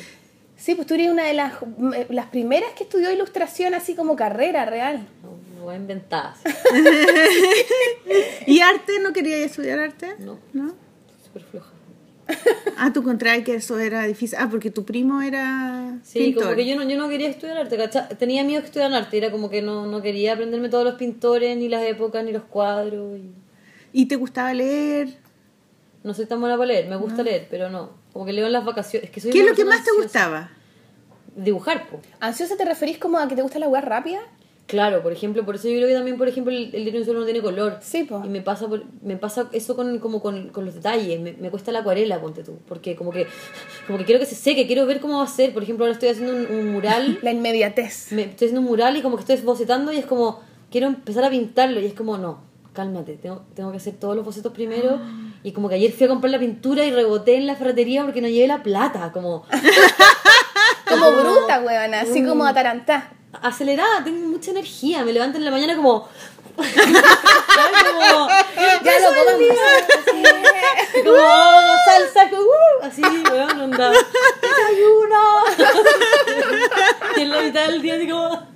Sí, 0.58 0.76
pues 0.76 0.86
tú 0.88 0.94
eres 0.96 1.10
una 1.10 1.26
de 1.26 1.34
las, 1.34 1.54
eh, 1.96 2.06
las 2.10 2.26
primeras 2.28 2.74
que 2.74 2.84
estudió 2.84 3.12
ilustración 3.12 3.74
así 3.74 3.96
como 3.96 4.16
carrera 4.18 4.66
real. 4.66 5.08
No, 5.24 5.30
no 5.58 5.64
voy 5.66 5.76
a 5.76 5.78
inventar. 5.78 6.34
¿Y 8.46 8.60
arte? 8.60 9.00
¿No 9.02 9.14
querías 9.14 9.40
estudiar 9.40 9.80
arte? 9.80 10.16
No. 10.20 10.38
¿No? 10.54 10.74
Súper 11.26 11.44
floja. 11.44 11.72
Ah, 12.82 12.94
tú 12.94 13.04
contraes 13.04 13.44
que 13.44 13.56
eso 13.56 13.78
era 13.78 14.04
difícil. 14.06 14.38
Ah, 14.40 14.48
porque 14.50 14.72
tu 14.72 14.86
primo 14.86 15.22
era 15.22 15.98
Sí, 16.02 16.20
pintor. 16.20 16.44
como 16.44 16.56
que 16.56 16.66
yo 16.66 16.78
no, 16.78 16.84
yo 16.90 16.98
no 16.98 17.10
quería 17.10 17.28
estudiar 17.28 17.58
arte, 17.58 17.76
¿cachai? 17.76 18.08
Tenía 18.18 18.42
amigos 18.42 18.62
que 18.62 18.68
estudian 18.68 18.94
arte, 18.94 19.18
era 19.18 19.32
como 19.32 19.50
que 19.50 19.62
no, 19.62 19.86
no 19.86 20.02
quería 20.02 20.34
aprenderme 20.34 20.70
todos 20.70 20.86
los 20.86 20.96
pintores, 20.96 21.58
ni 21.58 21.68
las 21.68 21.84
épocas, 21.84 22.24
ni 22.24 22.32
los 22.32 22.44
cuadros. 22.44 23.18
y 23.20 23.32
¿Y 23.92 24.06
te 24.06 24.16
gustaba 24.16 24.54
leer? 24.54 25.10
No 26.04 26.14
soy 26.14 26.26
tan 26.26 26.40
buena 26.40 26.56
para 26.56 26.68
leer, 26.68 26.88
me 26.88 26.96
gusta 26.96 27.22
leer, 27.22 27.48
pero 27.52 27.70
no. 27.70 27.90
Como 28.14 28.26
que 28.26 28.32
leo 28.32 28.46
en 28.46 28.54
las 28.54 28.64
vacaciones. 28.64 29.10
Es 29.10 29.14
que 29.14 29.20
soy 29.20 29.32
¿Qué 29.32 29.42
es 29.42 29.46
lo 29.50 29.56
que 29.56 29.66
más 29.66 29.84
te 29.84 29.92
gustaba? 29.92 30.50
Dibujar, 31.36 31.90
po. 31.90 32.00
¿Ansiosa 32.22 32.56
te 32.56 32.64
referís 32.64 32.98
como 32.98 33.18
a 33.20 33.28
que 33.28 33.36
te 33.36 33.42
gusta 33.42 33.60
la 33.60 33.68
weá 33.68 33.82
rápida? 33.82 34.20
Claro, 34.70 35.02
por 35.02 35.12
ejemplo, 35.12 35.44
por 35.46 35.56
eso 35.56 35.68
yo 35.68 35.78
creo 35.78 35.88
que 35.88 35.96
también, 35.96 36.16
por 36.20 36.28
ejemplo, 36.28 36.54
el, 36.54 36.70
el 36.76 36.84
diario 36.84 37.04
solo 37.04 37.22
no 37.22 37.26
tiene 37.26 37.42
color. 37.42 37.80
Sí, 37.82 38.04
po. 38.04 38.22
Y 38.24 38.30
me 38.30 38.42
pasa, 38.42 38.68
por- 38.68 38.84
me 39.02 39.18
pasa 39.18 39.50
eso 39.52 39.76
con, 39.76 39.98
como 39.98 40.22
con, 40.22 40.50
con 40.50 40.64
los 40.64 40.76
detalles. 40.76 41.20
Me, 41.20 41.34
me 41.34 41.50
cuesta 41.50 41.72
la 41.72 41.80
acuarela, 41.80 42.22
ponte 42.22 42.44
tú. 42.44 42.60
Porque 42.68 42.96
como 42.96 43.12
que, 43.12 43.26
como 43.88 43.98
que 43.98 44.06
quiero 44.06 44.20
que 44.20 44.28
se 44.28 44.36
seque, 44.36 44.68
quiero 44.68 44.86
ver 44.86 45.00
cómo 45.00 45.18
va 45.18 45.24
a 45.24 45.28
ser. 45.28 45.54
Por 45.56 45.64
ejemplo, 45.64 45.86
ahora 45.86 45.94
estoy 45.94 46.10
haciendo 46.10 46.34
un, 46.36 46.46
un 46.60 46.72
mural. 46.72 47.18
La 47.24 47.32
inmediatez. 47.32 48.12
me, 48.12 48.22
estoy 48.26 48.46
haciendo 48.46 48.62
un 48.62 48.68
mural 48.68 48.96
y 48.96 49.02
como 49.02 49.16
que 49.18 49.22
estoy 49.22 49.38
bocetando 49.38 49.92
y 49.92 49.98
es 49.98 50.06
como, 50.06 50.40
quiero 50.70 50.86
empezar 50.86 51.24
a 51.24 51.32
pintarlo 51.32 51.80
y 51.82 51.88
es 51.88 51.94
como, 51.96 52.20
no, 52.20 52.40
cálmate, 52.74 53.14
tengo, 53.18 53.42
tengo 53.56 53.72
que 53.72 53.78
hacer 53.78 53.96
todos 53.96 54.16
los 54.16 54.24
bocetos 54.24 54.54
primero. 54.54 55.00
Y 55.42 55.52
como 55.52 55.68
que 55.68 55.76
ayer 55.76 55.92
fui 55.92 56.06
a 56.06 56.10
comprar 56.10 56.30
la 56.30 56.38
pintura 56.40 56.86
y 56.86 56.92
reboté 56.92 57.38
en 57.38 57.48
la 57.48 57.56
ferretería 57.56 58.04
porque 58.04 58.22
no 58.22 58.28
llevé 58.28 58.46
la 58.48 58.62
plata, 58.62 59.12
como 59.12 59.46
Como 60.88 61.12
bruta, 61.12 61.62
weón, 61.66 61.94
así 61.94 62.24
como 62.26 62.46
atarantá. 62.46 63.14
Acelerada, 63.34 64.04
tengo 64.04 64.28
mucha 64.28 64.52
energía, 64.52 65.04
me 65.04 65.14
levanto 65.14 65.38
en 65.38 65.46
la 65.46 65.52
mañana 65.52 65.76
como... 65.76 66.08
¿sabes? 66.58 66.84
como, 67.94 68.30
Ya 68.84 69.00
lo 69.00 69.12
más. 69.12 70.36
como 71.04 71.16
salsa, 71.86 72.30
como, 72.30 72.42
uh, 72.42 72.84
así, 72.84 73.02
weón, 73.02 73.62
onda, 73.62 73.92
desayuno. 74.42 75.24
y 77.18 77.22
en 77.22 77.30
la 77.30 77.42
mitad 77.42 77.68
del 77.68 77.82
día 77.82 77.96
así 77.96 78.08
como... 78.08 78.48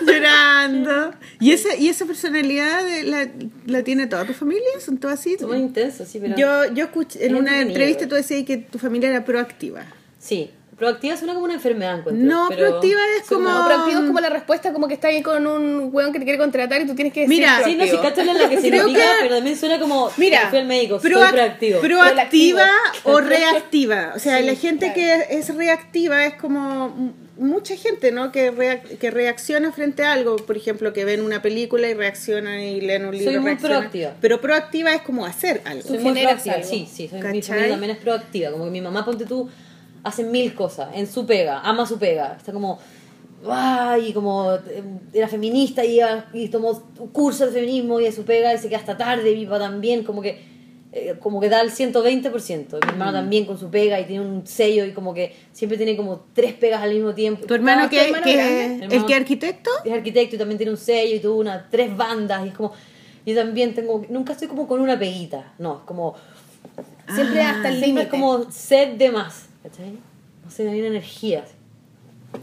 Llorando. 0.00 1.14
¿Y 1.38 1.52
esa, 1.52 1.76
y 1.76 1.88
esa 1.88 2.06
personalidad 2.06 2.82
de 2.84 3.04
la, 3.04 3.28
la 3.66 3.84
tiene 3.84 4.06
toda 4.06 4.24
tu 4.24 4.32
familia? 4.32 4.80
¿Son 4.84 4.98
todas 4.98 5.20
así? 5.20 5.36
Somos 5.38 5.56
intensos, 5.56 6.08
sí, 6.08 6.18
pero... 6.18 6.34
Yo, 6.36 6.72
yo 6.72 6.84
escuché, 6.84 7.24
en 7.26 7.34
Es 7.34 7.40
una 7.40 7.60
entrevista 7.60 8.08
tú 8.08 8.14
decías 8.16 8.44
que 8.44 8.56
tu 8.56 8.78
familia 8.78 9.10
era 9.10 9.24
proactiva. 9.24 9.84
Sí, 10.18 10.50
proactiva 10.80 11.16
suena 11.16 11.34
como 11.34 11.44
una 11.44 11.54
enfermedad, 11.54 11.98
encuentro. 12.00 12.26
No, 12.26 12.46
pero 12.48 12.66
proactiva 12.66 13.00
es 13.20 13.28
como- 13.28 13.48
No, 13.48 13.64
proactivo 13.66 14.00
es 14.00 14.06
como 14.08 14.18
la 14.20 14.30
respuesta, 14.30 14.72
como 14.72 14.88
que 14.88 14.94
está 14.94 15.06
ahí 15.08 15.22
con 15.22 15.46
un 15.46 15.90
weón 15.92 16.12
que 16.12 16.18
te 16.18 16.24
quiere 16.24 16.38
contratar 16.38 16.80
y 16.82 16.86
tú 16.88 16.96
tienes 16.96 17.12
que 17.12 17.20
decir 17.20 17.36
Mira, 17.38 17.58
Sí, 17.64 17.76
no, 17.76 17.84
si 17.84 17.90
es 17.90 18.26
la 18.26 18.48
que 18.48 18.60
significa, 18.60 18.98
que- 18.98 19.06
pero 19.22 19.34
también 19.36 19.56
suena 19.56 19.78
como... 19.78 20.10
Mira, 20.16 20.48
fui 20.50 20.58
al 20.58 20.66
médico, 20.66 20.98
soy 20.98 21.12
proac- 21.12 21.30
proactivo. 21.30 21.80
proactiva 21.80 22.66
o 23.04 23.20
reactiva. 23.20 24.12
O 24.16 24.18
sea, 24.18 24.38
Sí, 24.38 24.44
la 24.46 24.54
gente 24.54 24.92
claro. 24.92 25.24
que 25.28 25.38
es 25.38 25.54
reactiva 25.54 26.24
es 26.26 26.34
como 26.34 27.12
mucha 27.36 27.74
gente, 27.76 28.12
¿no? 28.12 28.32
Que, 28.32 28.52
reac- 28.52 28.98
que 28.98 29.10
reacciona 29.10 29.72
frente 29.72 30.02
a 30.04 30.12
algo. 30.12 30.36
Por 30.36 30.56
ejemplo, 30.56 30.92
que 30.92 31.04
ven 31.04 31.22
una 31.22 31.40
película 31.42 31.88
y 31.88 31.94
reaccionan 31.94 32.60
y 32.60 32.80
leen 32.80 33.06
un 33.06 33.16
libro. 33.16 33.32
Soy 33.32 33.40
muy 33.40 33.54
proactiva. 33.56 34.12
Pero 34.20 34.40
proactiva 34.40 34.94
es 34.94 35.02
como 35.02 35.24
hacer 35.24 35.62
algo. 35.64 35.86
Soy 35.88 35.98
muy 35.98 36.20
proactiva, 36.22 36.56
algo. 36.56 36.68
sí, 36.68 36.88
sí, 36.90 37.08
soy, 37.08 37.20
mi 37.22 37.42
familia 37.42 37.70
también 37.70 37.90
es 37.92 37.98
proactiva, 37.98 38.50
como 38.50 38.64
que 38.64 38.70
mi 38.70 38.80
mamá, 38.80 39.04
ponte 39.04 39.24
tú, 39.24 39.48
hace 40.02 40.24
mil 40.24 40.54
cosas 40.54 40.88
en 40.94 41.06
su 41.06 41.26
pega, 41.26 41.60
ama 41.60 41.86
su 41.86 41.98
pega, 41.98 42.34
está 42.36 42.52
como, 42.52 42.78
ay, 43.48 44.12
como 44.12 44.52
eh, 44.54 44.82
era 45.12 45.28
feminista 45.28 45.84
y, 45.84 45.96
iba- 45.98 46.26
y 46.32 46.48
tomó 46.48 46.82
curso 47.12 47.46
de 47.46 47.52
feminismo 47.52 48.00
y 48.00 48.04
de 48.04 48.12
su 48.12 48.24
pega 48.24 48.52
y 48.54 48.58
se 48.58 48.68
queda 48.68 48.78
hasta 48.78 48.96
tarde, 48.96 49.34
mi 49.34 49.44
papá 49.46 49.60
también, 49.60 50.04
como 50.04 50.22
que 50.22 50.48
eh, 50.92 51.14
como 51.20 51.40
que 51.40 51.48
da 51.48 51.60
el 51.60 51.70
120%, 51.70 52.72
mi 52.72 52.78
Mm. 52.80 52.88
hermano 52.88 53.12
también 53.12 53.44
con 53.44 53.56
su 53.56 53.70
pega 53.70 54.00
y 54.00 54.06
tiene 54.06 54.24
un 54.26 54.44
sello 54.44 54.84
y 54.84 54.90
como 54.92 55.14
que 55.14 55.32
siempre 55.52 55.76
tiene 55.76 55.96
como 55.96 56.24
tres 56.34 56.52
pegas 56.54 56.82
al 56.82 56.92
mismo 56.92 57.14
tiempo. 57.14 57.46
¿Tu 57.46 57.54
hermano 57.54 57.82
No, 57.84 57.88
que, 57.90 58.06
hermano 58.06 58.24
que- 58.24 58.32
grande. 58.34 58.84
Hermano- 58.86 59.06
que 59.06 59.14
arquitecto? 59.14 59.70
es 59.84 59.92
arquitecto 59.92 60.34
y 60.34 60.38
también 60.40 60.58
tiene 60.58 60.72
un 60.72 60.78
sello 60.78 61.14
y 61.14 61.20
tuvo 61.20 61.36
una, 61.38 61.68
tres 61.70 61.96
bandas 61.96 62.44
y 62.44 62.48
es 62.48 62.54
como, 62.54 62.72
yo 63.24 63.34
también 63.36 63.72
tengo, 63.72 64.04
nunca 64.08 64.32
estoy 64.32 64.48
como 64.48 64.66
con 64.66 64.80
una 64.80 64.98
peguita, 64.98 65.52
no, 65.58 65.74
es 65.76 65.80
como... 65.84 66.14
Siempre 67.14 67.40
hasta 67.42 67.68
el 67.68 67.74
Siempre 67.78 67.86
límite. 67.86 68.02
es 68.04 68.08
como 68.08 68.50
sed 68.50 68.94
de 68.96 69.10
más, 69.10 69.46
¿cachai? 69.62 69.98
No 70.44 70.50
sé, 70.50 70.64
me 70.64 70.72
viene 70.72 70.88
energía. 70.88 71.44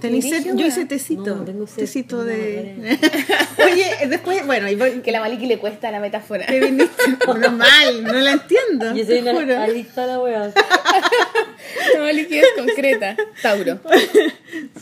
¿Y 0.04 0.22
sed? 0.22 0.54
Yo 0.56 0.66
hice 0.68 0.86
tecito. 0.86 1.34
No, 1.38 1.46
tengo 1.46 1.66
sed. 1.66 1.78
Tecito 1.78 2.18
No, 2.18 2.24
de... 2.26 2.76
Oye, 3.64 4.08
después, 4.10 4.46
bueno, 4.46 4.70
y 4.70 4.76
Que 5.02 5.14
la 5.14 5.22
Maliki 5.22 5.46
le 5.46 5.60
cuesta 5.60 5.90
la 5.92 6.02
metáfora. 6.02 6.46
te 6.46 6.60
viniste 6.60 7.04
normal, 7.26 8.04
no 8.04 8.12
la 8.14 8.34
entiendo. 8.34 8.94
Yo 8.94 9.06
soy 9.06 9.20
una 9.20 9.64
adicta 9.64 10.04
a 10.04 10.08
la 10.08 10.20
wea. 10.20 10.54
La 11.96 12.02
Maliki 12.02 12.38
es 12.38 12.46
concreta. 12.58 13.16
Tauro. 13.42 13.80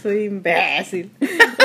Soy 0.01 0.23
imbécil. 0.25 1.11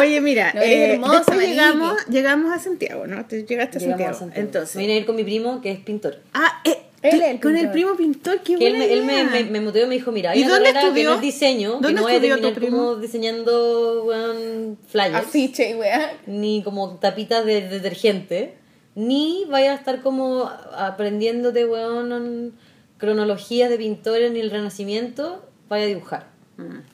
Oye, 0.01 0.21
mira, 0.21 0.51
eh, 0.63 0.93
hermosa, 0.95 1.17
después 1.19 1.37
Maliki. 1.39 1.53
llegamos, 1.53 2.07
llegamos 2.09 2.53
a 2.53 2.59
Santiago, 2.59 3.07
¿no? 3.07 3.25
Te 3.27 3.45
llegaste 3.45 3.79
a 3.79 3.81
Llegamos 3.81 3.99
Santiago. 3.99 4.11
a 4.17 4.19
Santiago. 4.19 4.47
Entonces, 4.47 4.77
Me 4.77 4.83
vine 4.83 4.95
a 4.95 4.97
ir 4.99 5.07
con 5.07 5.17
mi 5.17 5.25
primo, 5.25 5.61
que 5.61 5.73
es 5.73 5.79
pintor. 5.81 6.21
ah, 6.35 6.61
eh, 6.65 6.79
Él 7.03 7.23
el 7.23 7.41
con 7.41 7.57
el 7.57 7.71
primo 7.71 7.95
pintor, 7.97 8.41
qué 8.41 8.57
Que 8.57 8.67
él, 8.67 8.73
buena 8.75 8.79
me, 8.87 8.93
él 8.93 9.05
me, 9.05 9.15
idea. 9.15 9.25
me, 9.31 9.45
me 9.45 9.61
motivó 9.63 9.85
y 9.87 9.89
me 9.89 9.95
dijo, 9.95 10.13
mira, 10.13 10.33
hay 10.33 10.41
¿Y 10.41 10.43
una 10.45 10.55
dónde 10.55 10.65
carrera 10.73 10.81
que 10.83 10.87
estudió? 10.89 11.09
no 11.11 11.15
es 11.17 11.21
diseño, 11.23 11.69
que 11.79 11.83
¿Dónde 11.85 11.93
no 11.95 12.03
voy 12.03 12.13
a 12.13 12.15
estudió 12.17 12.35
terminar 12.37 12.61
como 12.61 12.77
primo? 12.91 12.97
diseñando 12.97 14.05
weón, 14.05 14.79
flyers, 14.89 15.15
Afiche 15.17 15.71
y 15.71 15.75
weá. 15.75 16.13
ni 16.27 16.63
como 16.63 16.97
tapitas 16.97 17.45
de 17.47 17.63
detergente, 17.69 18.55
ni 18.95 19.47
vaya 19.49 19.73
a 19.73 19.75
estar 19.77 20.03
como 20.03 20.51
aprendiéndote, 20.77 21.65
weón, 21.65 22.55
cronologías 22.99 23.71
de 23.71 23.79
pintores 23.79 24.31
ni 24.33 24.41
el 24.41 24.51
renacimiento, 24.51 25.43
vaya 25.69 25.85
a 25.85 25.89
dibujar. 25.89 26.27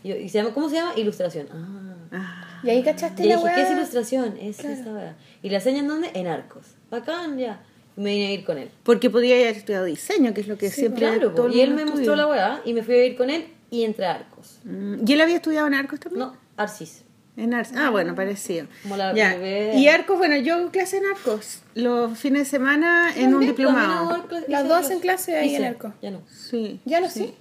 Y, 0.05 0.11
yo- 0.11 0.17
y 0.17 0.29
se 0.29 0.39
llama, 0.39 0.55
¿Cómo 0.55 0.69
se 0.69 0.77
llama? 0.77 0.93
Ilustración. 0.97 1.49
Ah. 1.53 1.95
Ah, 2.13 2.61
Y 2.63 2.71
ahí 2.71 2.83
cachaste 2.85 3.25
Y 3.25 3.29
la 3.29 3.35
dije, 3.35 3.45
weá. 3.47 3.55
¿qué 3.57 3.63
es 3.63 3.71
ilustración? 3.73 4.37
Es 4.41 4.61
esa 4.61 4.93
weá. 4.93 5.17
¿Y 5.43 5.51
la 5.51 5.57
enseñan 5.57 5.89
dónde? 5.89 6.11
En 6.15 6.29
arcos. 6.29 6.67
Bacán, 6.91 7.37
ya. 7.39 7.61
Y 7.97 8.01
me 8.01 8.11
vine 8.11 8.27
a 8.29 8.33
ir 8.33 8.45
con 8.45 8.59
él. 8.59 8.71
porque 8.83 9.09
podía 9.11 9.35
haber 9.37 9.57
estudiado 9.57 9.85
diseño, 9.87 10.35
que 10.35 10.43
es 10.43 10.49
lo 10.49 10.59
que 10.59 10.71
siempre 10.71 11.01
Claro, 11.01 11.33
todo 11.33 11.49
y 11.49 11.61
él 11.61 11.73
me 11.75 11.85
mostró 11.85 12.15
la 12.17 12.27
weá 12.27 12.61
y 12.65 12.73
me 12.75 12.83
fui 12.83 12.95
a 12.95 13.05
ir 13.07 13.17
con 13.17 13.31
él 13.31 13.47
y 13.71 13.85
entré 13.85 14.07
a 14.07 14.15
arcos. 14.17 14.61
Mm, 14.65 15.05
¿Y 15.07 15.13
él 15.13 15.21
había 15.21 15.37
estudiado 15.37 15.67
en 15.67 15.75
Arcos 15.75 15.99
también? 16.01 16.27
No, 16.27 16.37
Arcis. 16.57 17.03
En 17.39 17.53
Arts. 17.53 17.73
Ah, 17.77 17.91
bueno, 17.91 18.15
parecido. 18.15 18.67
Como 18.83 18.97
la 18.97 19.15
Ya. 19.15 19.35
bebé. 19.35 19.77
Y 19.77 19.89
arcos, 19.89 20.17
bueno, 20.17 20.37
yo 20.37 20.55
hago 20.55 20.71
clase 20.71 20.97
en 20.99 21.05
arcos 21.07 21.61
los 21.75 22.19
fines 22.19 22.43
de 22.43 22.45
semana 22.47 23.13
en 23.15 23.35
un 23.35 23.41
diplomado. 23.41 24.25
Las 24.49 24.67
dos 24.69 24.91
en 24.91 25.01
clase 25.01 25.37
ahí 25.37 25.55
en 25.55 25.65
Arco. 25.65 25.93
Ya 26.01 26.11
no. 26.11 26.23
Sí. 26.29 26.81
¿Ya 26.87 27.01
no 27.01 27.11
sé? 27.11 27.35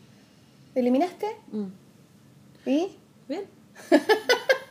¿Eliminaste? 0.73 1.27
Mm. 1.51 1.65
¿Y? 2.65 2.87
Bien. 3.29 3.43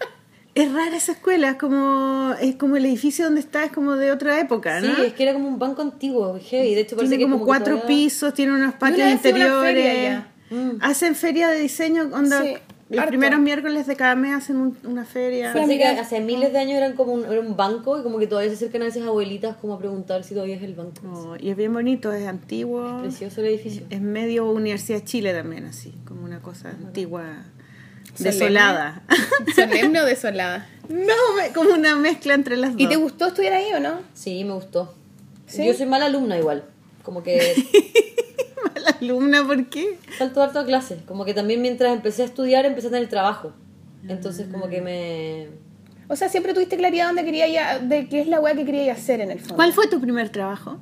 Es 0.54 0.72
rara 0.72 0.96
esa 0.96 1.12
escuela, 1.12 1.50
es 1.50 1.56
como, 1.56 2.32
es 2.40 2.54
como 2.56 2.76
el 2.76 2.84
edificio 2.86 3.24
donde 3.24 3.40
está, 3.40 3.64
es 3.64 3.72
como 3.72 3.96
de 3.96 4.12
otra 4.12 4.38
época, 4.40 4.80
¿no? 4.80 4.94
Sí, 4.94 5.02
es 5.06 5.12
que 5.14 5.24
era 5.24 5.32
como 5.32 5.48
un 5.48 5.58
banco 5.58 5.82
antiguo, 5.82 6.38
heavy. 6.40 6.74
De 6.76 6.82
hecho, 6.82 6.94
parece 6.94 7.16
Tiene 7.16 7.24
que 7.24 7.30
como, 7.30 7.44
que 7.44 7.46
cuatro 7.46 7.74
todavía- 7.76 7.86
pisos, 7.96 8.34
tiene 8.34 8.52
unos 8.52 8.74
patios 8.74 9.08
interiores. 9.10 9.74
feria 9.74 10.28
Mm. 10.50 10.76
Hacen 10.82 11.14
feria 11.16 11.48
de 11.48 11.58
diseño, 11.58 12.02
onda, 12.12 12.42
Sí, 12.42 12.54
los 12.90 12.98
harto. 13.00 13.08
primeros 13.08 13.40
miércoles 13.40 13.86
de 13.88 13.96
cada 13.96 14.14
mes 14.14 14.34
hacen 14.34 14.56
un- 14.58 14.76
una 14.84 15.04
feria. 15.04 15.50
Fue- 15.50 15.62
Parece 15.62 15.78
que 15.78 15.84
hace 15.86 16.20
miles 16.20 16.52
de 16.52 16.58
años 16.58 16.76
eran 16.76 16.92
como 16.92 17.14
un, 17.14 17.24
era 17.24 17.40
un 17.40 17.56
banco 17.56 17.98
y 17.98 18.02
como 18.02 18.18
que 18.18 18.26
todavía 18.28 18.50
se 18.50 18.56
acercan 18.56 18.82
a 18.82 18.84
veces 18.84 19.02
abuelitas 19.02 19.56
como 19.56 19.74
a 19.74 19.78
preguntar 19.78 20.22
si 20.22 20.34
todavía 20.34 20.54
es 20.56 20.62
el 20.62 20.74
banco. 20.74 21.00
Oh, 21.12 21.34
y 21.40 21.48
es 21.48 21.56
bien 21.56 21.72
bonito, 21.72 22.12
es 22.12 22.26
antiguo. 22.28 23.00
Precioso 23.00 23.40
el 23.40 23.48
edificio. 23.48 23.86
Es 23.90 24.00
medio 24.02 24.48
Universidad 24.50 24.98
de 24.98 25.04
Chile 25.04 25.32
también, 25.32 25.64
así, 25.64 25.94
como 26.06 26.22
una 26.24 26.40
cosa 26.40 26.68
antigua. 26.70 27.24
Desolada. 28.18 29.03
¿Solemne 29.55 30.00
o 30.03 30.05
desolada? 30.05 30.68
no, 30.88 31.14
me- 31.37 31.53
como 31.55 31.70
una 31.74 31.96
mezcla 31.96 32.35
entre 32.35 32.57
las 32.57 32.72
dos. 32.72 32.81
¿Y 32.81 32.87
te 32.88 32.96
gustó 32.96 33.29
estudiar 33.29 33.55
ahí 33.55 33.72
o 33.74 33.81
no? 33.81 34.00
Sí, 34.12 34.44
me 34.44 34.53
gustó. 34.53 34.94
¿Sí? 35.46 35.66
Yo 35.66 35.74
soy 35.74 35.87
mala 35.87 36.07
alumna 36.07 36.37
igual. 36.38 36.64
Como 37.03 37.22
que 37.22 37.38
Mala 38.74 38.90
alumna, 39.00 39.44
¿por 39.46 39.66
qué? 39.68 39.98
falto 40.18 40.42
harto 40.42 40.59
a 40.61 40.64
clases. 40.64 41.03
Como 41.07 41.24
que 41.24 41.35
también 41.35 41.61
mientras 41.62 41.92
empecé 41.92 42.22
a 42.22 42.24
estudiar 42.27 42.64
empecé 42.66 42.88
a 42.88 42.90
tener 42.90 43.09
trabajo. 43.09 43.53
Entonces 44.07 44.46
como 44.50 44.68
que 44.68 44.81
me... 44.83 45.48
O 46.09 46.16
sea, 46.16 46.29
siempre 46.29 46.53
tuviste 46.53 46.77
claridad 46.77 47.07
dónde 47.07 47.24
quería 47.24 47.48
ya, 47.48 47.79
de 47.79 48.07
qué 48.09 48.20
es 48.20 48.27
la 48.29 48.38
weá 48.40 48.55
que 48.55 48.66
quería 48.66 48.92
hacer 48.92 49.20
en 49.22 49.31
el 49.31 49.38
fondo. 49.40 49.57
¿Cuál 49.57 49.72
fue 49.72 49.87
tu 49.88 50.00
primer 50.00 50.29
trabajo? 50.29 50.79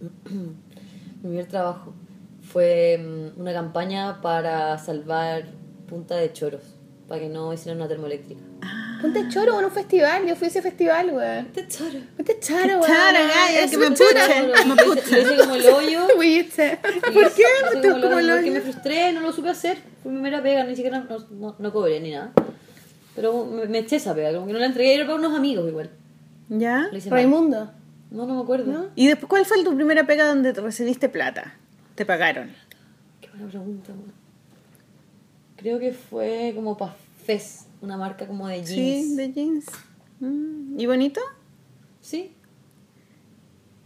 Mi 0.30 1.22
primer 1.22 1.46
trabajo 1.46 1.94
fue 2.42 2.98
mm, 2.98 3.40
una 3.40 3.52
campaña 3.54 4.20
para 4.20 4.76
salvar 4.78 5.44
Punta 5.90 6.16
de 6.16 6.32
Choros, 6.32 6.62
para 7.08 7.20
que 7.20 7.28
no 7.28 7.52
hicieran 7.52 7.78
una 7.78 7.88
termoeléctrica. 7.88 8.40
Ponte 9.02 9.28
choro 9.28 9.58
en 9.58 9.64
un 9.64 9.70
festival. 9.70 10.26
Yo 10.26 10.36
fui 10.36 10.46
a 10.46 10.48
ese 10.48 10.62
festival, 10.62 11.10
weón. 11.10 11.46
Punta 11.46 11.60
de 11.62 11.68
Choros. 11.68 12.02
Ponte 12.16 12.38
choro, 12.40 12.78
weón. 12.80 13.16
Es 13.58 13.70
que 13.70 13.78
me 13.78 13.94
choro. 13.94 14.10
Me 14.66 14.84
lo 14.84 14.94
hice 14.94 15.36
como 15.36 15.54
el 15.56 15.66
hoyo. 15.66 16.08
Fuiste. 16.14 16.78
¿Por 16.80 17.32
qué? 17.34 17.42
Hice 17.42 17.80
¿Tú 17.82 17.88
como 17.88 18.02
como 18.02 18.18
el 18.20 18.30
hoyo? 18.30 18.36
Porque 18.36 18.50
me 18.52 18.60
frustré, 18.60 19.12
no 19.12 19.20
lo 19.20 19.32
supe 19.32 19.48
hacer. 19.48 19.78
Fue 20.02 20.12
mi 20.12 20.18
primera 20.18 20.42
pega, 20.42 20.64
ni 20.64 20.76
siquiera 20.76 21.00
no, 21.00 21.18
no, 21.30 21.56
no 21.58 21.72
cobré 21.72 21.98
ni 22.00 22.12
nada. 22.12 22.32
Pero 23.16 23.44
me, 23.44 23.66
me 23.66 23.78
eché 23.80 23.96
esa 23.96 24.14
pega, 24.14 24.32
como 24.32 24.46
que 24.46 24.52
no 24.52 24.60
la 24.60 24.66
entregué, 24.66 24.94
era 24.94 25.04
para 25.06 25.18
unos 25.18 25.36
amigos 25.36 25.68
igual. 25.68 25.90
¿Ya? 26.48 26.88
Raimundo. 27.08 27.72
No, 28.10 28.26
no 28.26 28.34
me 28.36 28.42
acuerdo. 28.42 28.90
¿Y 28.94 29.08
después 29.08 29.28
cuál 29.28 29.44
fue 29.46 29.62
tu 29.64 29.74
primera 29.74 30.06
pega 30.06 30.26
donde 30.26 30.52
te 30.52 30.60
recibiste 30.60 31.08
plata? 31.08 31.54
¿Te 31.94 32.04
pagaron? 32.06 32.50
Qué 33.20 33.28
buena 33.28 33.48
pregunta, 33.48 33.92
weón. 33.92 34.19
Creo 35.60 35.78
que 35.78 35.92
fue 35.92 36.52
como 36.54 36.76
para 36.76 36.94
Fez, 37.24 37.66
una 37.82 37.96
marca 37.96 38.26
como 38.26 38.48
de 38.48 38.64
jeans. 38.64 38.68
Sí, 39.08 39.16
de 39.16 39.32
jeans. 39.32 39.66
Mm, 40.20 40.78
¿Y 40.80 40.86
bonito? 40.86 41.20
¿Sí? 42.00 42.32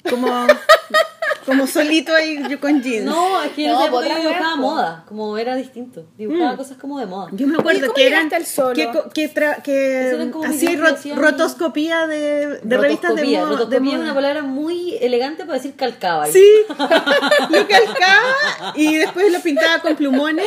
Como, 0.09 0.29
como 1.47 1.67
solito 1.67 2.15
ahí 2.15 2.39
yo 2.49 2.61
con 2.61 2.81
jeans. 2.83 3.05
No, 3.05 3.43
es 3.43 3.53
que 3.53 3.67
No, 3.69 3.87
yo 3.91 4.01
dibujaba 4.15 4.57
moda, 4.57 5.05
como 5.09 5.37
era 5.37 5.57
distinto. 5.57 6.07
Dibujaba 6.17 6.57
cosas 6.57 6.77
como 6.77 6.99
de 7.01 7.07
moda. 7.07 7.29
Yo 7.33 7.47
me 7.47 7.55
acuerdo 7.59 7.79
Oye, 7.81 7.87
¿cómo 7.89 7.95
que 7.95 8.07
eran 8.07 8.33
al 8.33 8.47
solo? 8.47 8.75
que, 8.75 8.89
que, 9.13 9.35
tra- 9.35 9.63
que 9.63 10.01
Esos 10.09 10.15
eran 10.15 10.31
como 10.31 10.45
hacía 10.45 10.71
videos 10.71 10.85
que 10.85 10.91
ro- 10.91 10.95
hacían- 10.97 11.19
rotoscopía 11.19 12.07
de, 12.07 12.61
de 12.63 12.77
revistas 12.79 13.15
de 13.17 13.23
Rotoscopía. 13.23 13.41
moda. 13.41 13.51
de 13.51 13.57
Rotoscopía 13.57 13.91
es 13.93 13.97
moda. 13.99 14.05
una 14.05 14.15
palabra 14.15 14.43
muy 14.43 14.97
elegante 15.01 15.45
para 15.45 15.55
decir 15.55 15.75
calcaba. 15.75 16.27
Sí, 16.27 16.47
lo 16.69 17.69
calcaba 17.69 18.73
y 18.77 18.97
después 18.97 19.33
lo 19.33 19.41
pintaba 19.41 19.81
con 19.83 19.97
plumones. 19.97 20.47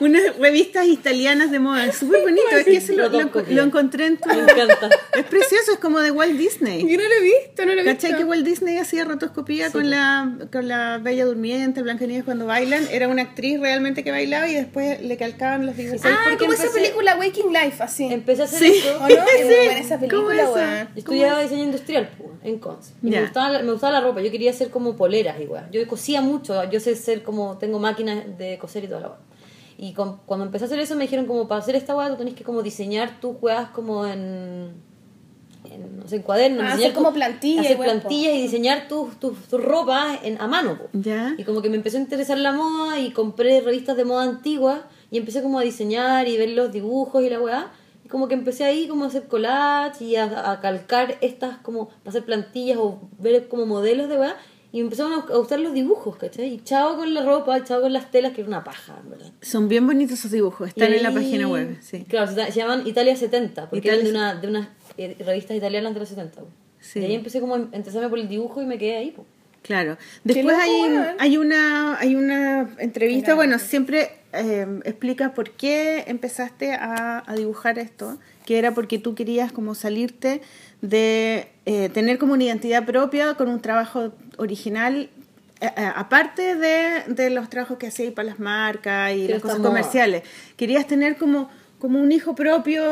Unas 0.00 0.36
revistas 0.38 0.86
italianas 0.86 1.50
de 1.50 1.58
moda, 1.58 1.92
súper 1.92 2.22
bonito. 2.22 2.48
Es 2.56 2.64
que 2.64 2.76
eso 2.76 2.92
lo, 2.94 3.08
lo, 3.08 3.30
lo 3.48 3.62
encontré 3.62 4.06
en 4.06 4.16
tu... 4.18 4.28
Me 4.28 4.40
encanta. 4.40 4.88
Es 5.16 5.24
precioso, 5.26 5.72
es 5.72 5.78
como 5.78 6.00
de 6.00 6.10
Walt 6.10 6.36
Disney. 6.36 6.80
Yo 6.88 6.96
no 6.96 7.04
lo 7.08 7.14
he 7.14 7.20
visto, 7.22 7.66
no 7.66 7.74
lo 7.74 7.80
he 7.80 7.84
visto. 7.84 8.00
¿Cachai 8.02 8.16
que 8.18 8.24
Walt 8.24 8.44
Disney 8.44 8.78
hacía 8.78 9.04
rotoscopía 9.04 9.70
con 9.70 9.90
la, 9.90 10.38
con 10.50 10.66
la 10.68 10.98
Bella 10.98 11.24
Durmiente, 11.26 11.82
Blancanieves 11.82 12.24
cuando 12.24 12.46
bailan? 12.46 12.86
Era 12.90 13.08
una 13.08 13.22
actriz 13.22 13.60
realmente 13.60 14.02
que 14.02 14.10
bailaba 14.10 14.48
y 14.48 14.54
después 14.54 15.00
le 15.02 15.16
calcaban 15.16 15.66
los 15.66 15.76
dibujos. 15.76 16.00
¿Sabes 16.00 16.16
Ah, 16.20 16.36
como 16.38 16.52
esa 16.52 16.64
empecé? 16.64 16.80
película 16.80 17.16
Waking 17.18 17.52
Life, 17.52 17.82
así. 17.82 18.04
Empecé 18.12 18.42
a 18.42 18.44
hacer 18.46 18.58
Sí. 18.58 18.78
eso. 18.78 18.96
¿O 18.96 19.08
no? 19.08 19.14
Es 19.14 19.46
Sí. 19.46 19.54
esa 19.84 19.98
¿Cómo 19.98 20.26
película, 20.28 20.42
esa? 20.42 20.88
estudiaba 20.96 21.40
diseño 21.42 21.64
industrial 21.64 22.08
en 22.42 22.58
Conce. 22.58 22.94
Y 23.02 23.10
Ya. 23.10 23.18
me, 23.18 23.22
gustaba, 23.26 23.50
la- 23.50 23.62
me 23.62 23.72
gustaba 23.72 23.92
la 23.92 24.00
ropa. 24.00 24.20
Yo 24.22 24.30
quería 24.30 24.50
hacer 24.50 24.70
como 24.70 24.96
poleras 24.96 25.40
igual. 25.40 25.68
Yo 25.70 25.86
cosía 25.86 26.20
mucho. 26.22 26.62
Yo 26.70 26.80
sé 26.80 26.96
ser 26.96 27.22
como... 27.22 27.58
Tengo 27.58 27.78
máquinas 27.78 28.38
de 28.38 28.58
coser 28.58 28.84
y 28.84 28.88
toda 28.88 29.00
la 29.00 29.08
weá. 29.08 29.18
Y 29.84 29.94
con- 29.94 30.18
cuando 30.26 30.46
empecé 30.46 30.64
a 30.64 30.66
hacer 30.66 30.78
eso 30.78 30.94
me 30.94 31.02
dijeron 31.02 31.26
como 31.26 31.48
para 31.48 31.60
hacer 31.60 31.74
esta 31.74 31.96
weá 31.96 32.08
tú 32.08 32.16
tenés 32.16 32.34
que 32.34 32.44
como 32.44 32.62
diseñar 32.62 33.18
tus 33.20 33.34
weas 33.42 33.68
como 33.70 34.06
en... 34.06 34.72
en 35.70 35.98
no 35.98 36.06
sé, 36.06 36.16
en 36.16 36.22
cuadernos. 36.22 36.60
Ah, 36.60 36.66
diseñar 36.76 36.90
hacer 36.90 36.92
como 36.94 37.08
tu- 37.08 37.14
plantilla 37.14 37.60
Hacer 37.62 37.76
plantillas 37.78 38.34
y 38.34 38.42
diseñar 38.42 38.86
tus 38.88 39.16
tu, 39.18 39.32
tu 39.32 39.58
ropa 39.58 40.18
en, 40.22 40.40
a 40.40 40.46
mano. 40.46 40.78
po. 40.78 40.84
Ya. 40.92 41.34
Y 41.36 41.42
como 41.44 41.62
que 41.62 41.68
me 41.68 41.76
empezó 41.76 41.96
a 41.96 42.00
interesar 42.00 42.38
la 42.38 42.52
moda 42.52 43.00
y 43.00 43.10
compré 43.10 43.60
revistas 43.60 43.96
de 43.96 44.04
moda 44.04 44.22
antiguas 44.22 44.80
y 45.10 45.18
empecé 45.18 45.42
como 45.42 45.58
a 45.58 45.62
diseñar 45.62 46.28
y 46.28 46.36
ver 46.36 46.50
los 46.50 46.70
dibujos 46.72 47.22
y 47.24 47.28
la 47.30 47.40
weá. 47.40 47.72
Y 48.04 48.08
como 48.08 48.28
que 48.28 48.34
empecé 48.34 48.64
ahí 48.64 48.86
como 48.88 49.04
a 49.04 49.08
hacer 49.08 49.26
collage 49.26 50.04
y 50.04 50.14
a, 50.16 50.50
a 50.52 50.60
calcar 50.60 51.16
estas 51.22 51.58
como 51.58 51.88
para 51.88 52.10
hacer 52.10 52.24
plantillas 52.24 52.78
o 52.78 53.00
ver 53.18 53.48
como 53.48 53.66
modelos 53.66 54.08
de 54.08 54.16
weá. 54.18 54.36
Y 54.72 54.78
me 54.78 54.84
empezaron 54.84 55.12
a 55.12 55.36
gustar 55.36 55.60
los 55.60 55.74
dibujos, 55.74 56.16
¿cachai? 56.16 56.54
Y 56.54 56.64
chao 56.64 56.96
con 56.96 57.12
la 57.12 57.22
ropa, 57.22 57.62
chao 57.62 57.82
con 57.82 57.92
las 57.92 58.10
telas, 58.10 58.32
que 58.32 58.40
era 58.40 58.48
una 58.48 58.64
paja, 58.64 58.98
en 59.04 59.10
verdad. 59.10 59.30
Son 59.42 59.68
bien 59.68 59.86
bonitos 59.86 60.18
esos 60.18 60.30
dibujos, 60.30 60.68
están 60.68 60.94
en 60.94 61.02
la 61.02 61.12
página 61.12 61.46
web. 61.46 61.76
Sí. 61.82 62.04
Claro, 62.08 62.32
se, 62.32 62.52
se 62.52 62.58
llaman 62.58 62.86
Italia 62.86 63.14
70, 63.14 63.68
porque 63.68 63.88
Italia 63.88 64.00
eran 64.00 64.04
de, 64.04 64.10
una, 64.18 64.34
de 64.34 64.48
unas 64.48 64.68
eh, 64.96 65.16
revistas 65.20 65.56
italianas 65.58 65.92
de 65.92 66.00
los 66.00 66.08
70. 66.08 66.40
po. 66.40 66.48
Sí. 66.80 67.00
Y 67.00 67.04
ahí 67.04 67.14
empecé 67.14 67.40
como 67.40 67.54
a 67.54 67.58
interesarme 67.58 68.08
por 68.08 68.18
el 68.18 68.28
dibujo 68.28 68.62
y 68.62 68.66
me 68.66 68.78
quedé 68.78 68.96
ahí. 68.96 69.10
po. 69.10 69.26
Claro. 69.62 69.96
Después 70.24 70.56
hay, 70.58 70.82
hay 71.18 71.36
una 71.36 71.96
hay 71.98 72.16
una 72.16 72.74
entrevista, 72.78 73.34
bueno, 73.34 73.58
siempre 73.60 74.10
eh, 74.32 74.66
explicas 74.84 75.30
por 75.32 75.50
qué 75.50 76.04
empezaste 76.08 76.72
a, 76.72 77.22
a 77.24 77.34
dibujar 77.36 77.78
esto, 77.78 78.18
que 78.44 78.58
era 78.58 78.74
porque 78.74 78.98
tú 78.98 79.14
querías 79.14 79.52
como 79.52 79.74
salirte 79.76 80.42
de 80.80 81.48
eh, 81.64 81.88
tener 81.90 82.18
como 82.18 82.32
una 82.32 82.42
identidad 82.44 82.84
propia 82.84 83.34
con 83.34 83.48
un 83.48 83.60
trabajo 83.60 84.12
original, 84.38 85.08
eh, 85.60 85.70
eh, 85.76 85.90
aparte 85.94 86.56
de, 86.56 87.04
de 87.08 87.30
los 87.30 87.48
trabajos 87.50 87.78
que 87.78 87.86
hacías 87.88 88.12
para 88.12 88.28
las 88.28 88.38
marcas 88.40 89.12
y 89.14 89.28
las 89.28 89.40
cosas 89.42 89.58
moda. 89.58 89.68
comerciales. 89.70 90.22
Querías 90.56 90.86
tener 90.86 91.16
como, 91.16 91.48
como 91.78 92.00
un 92.00 92.10
hijo 92.12 92.34
propio 92.34 92.82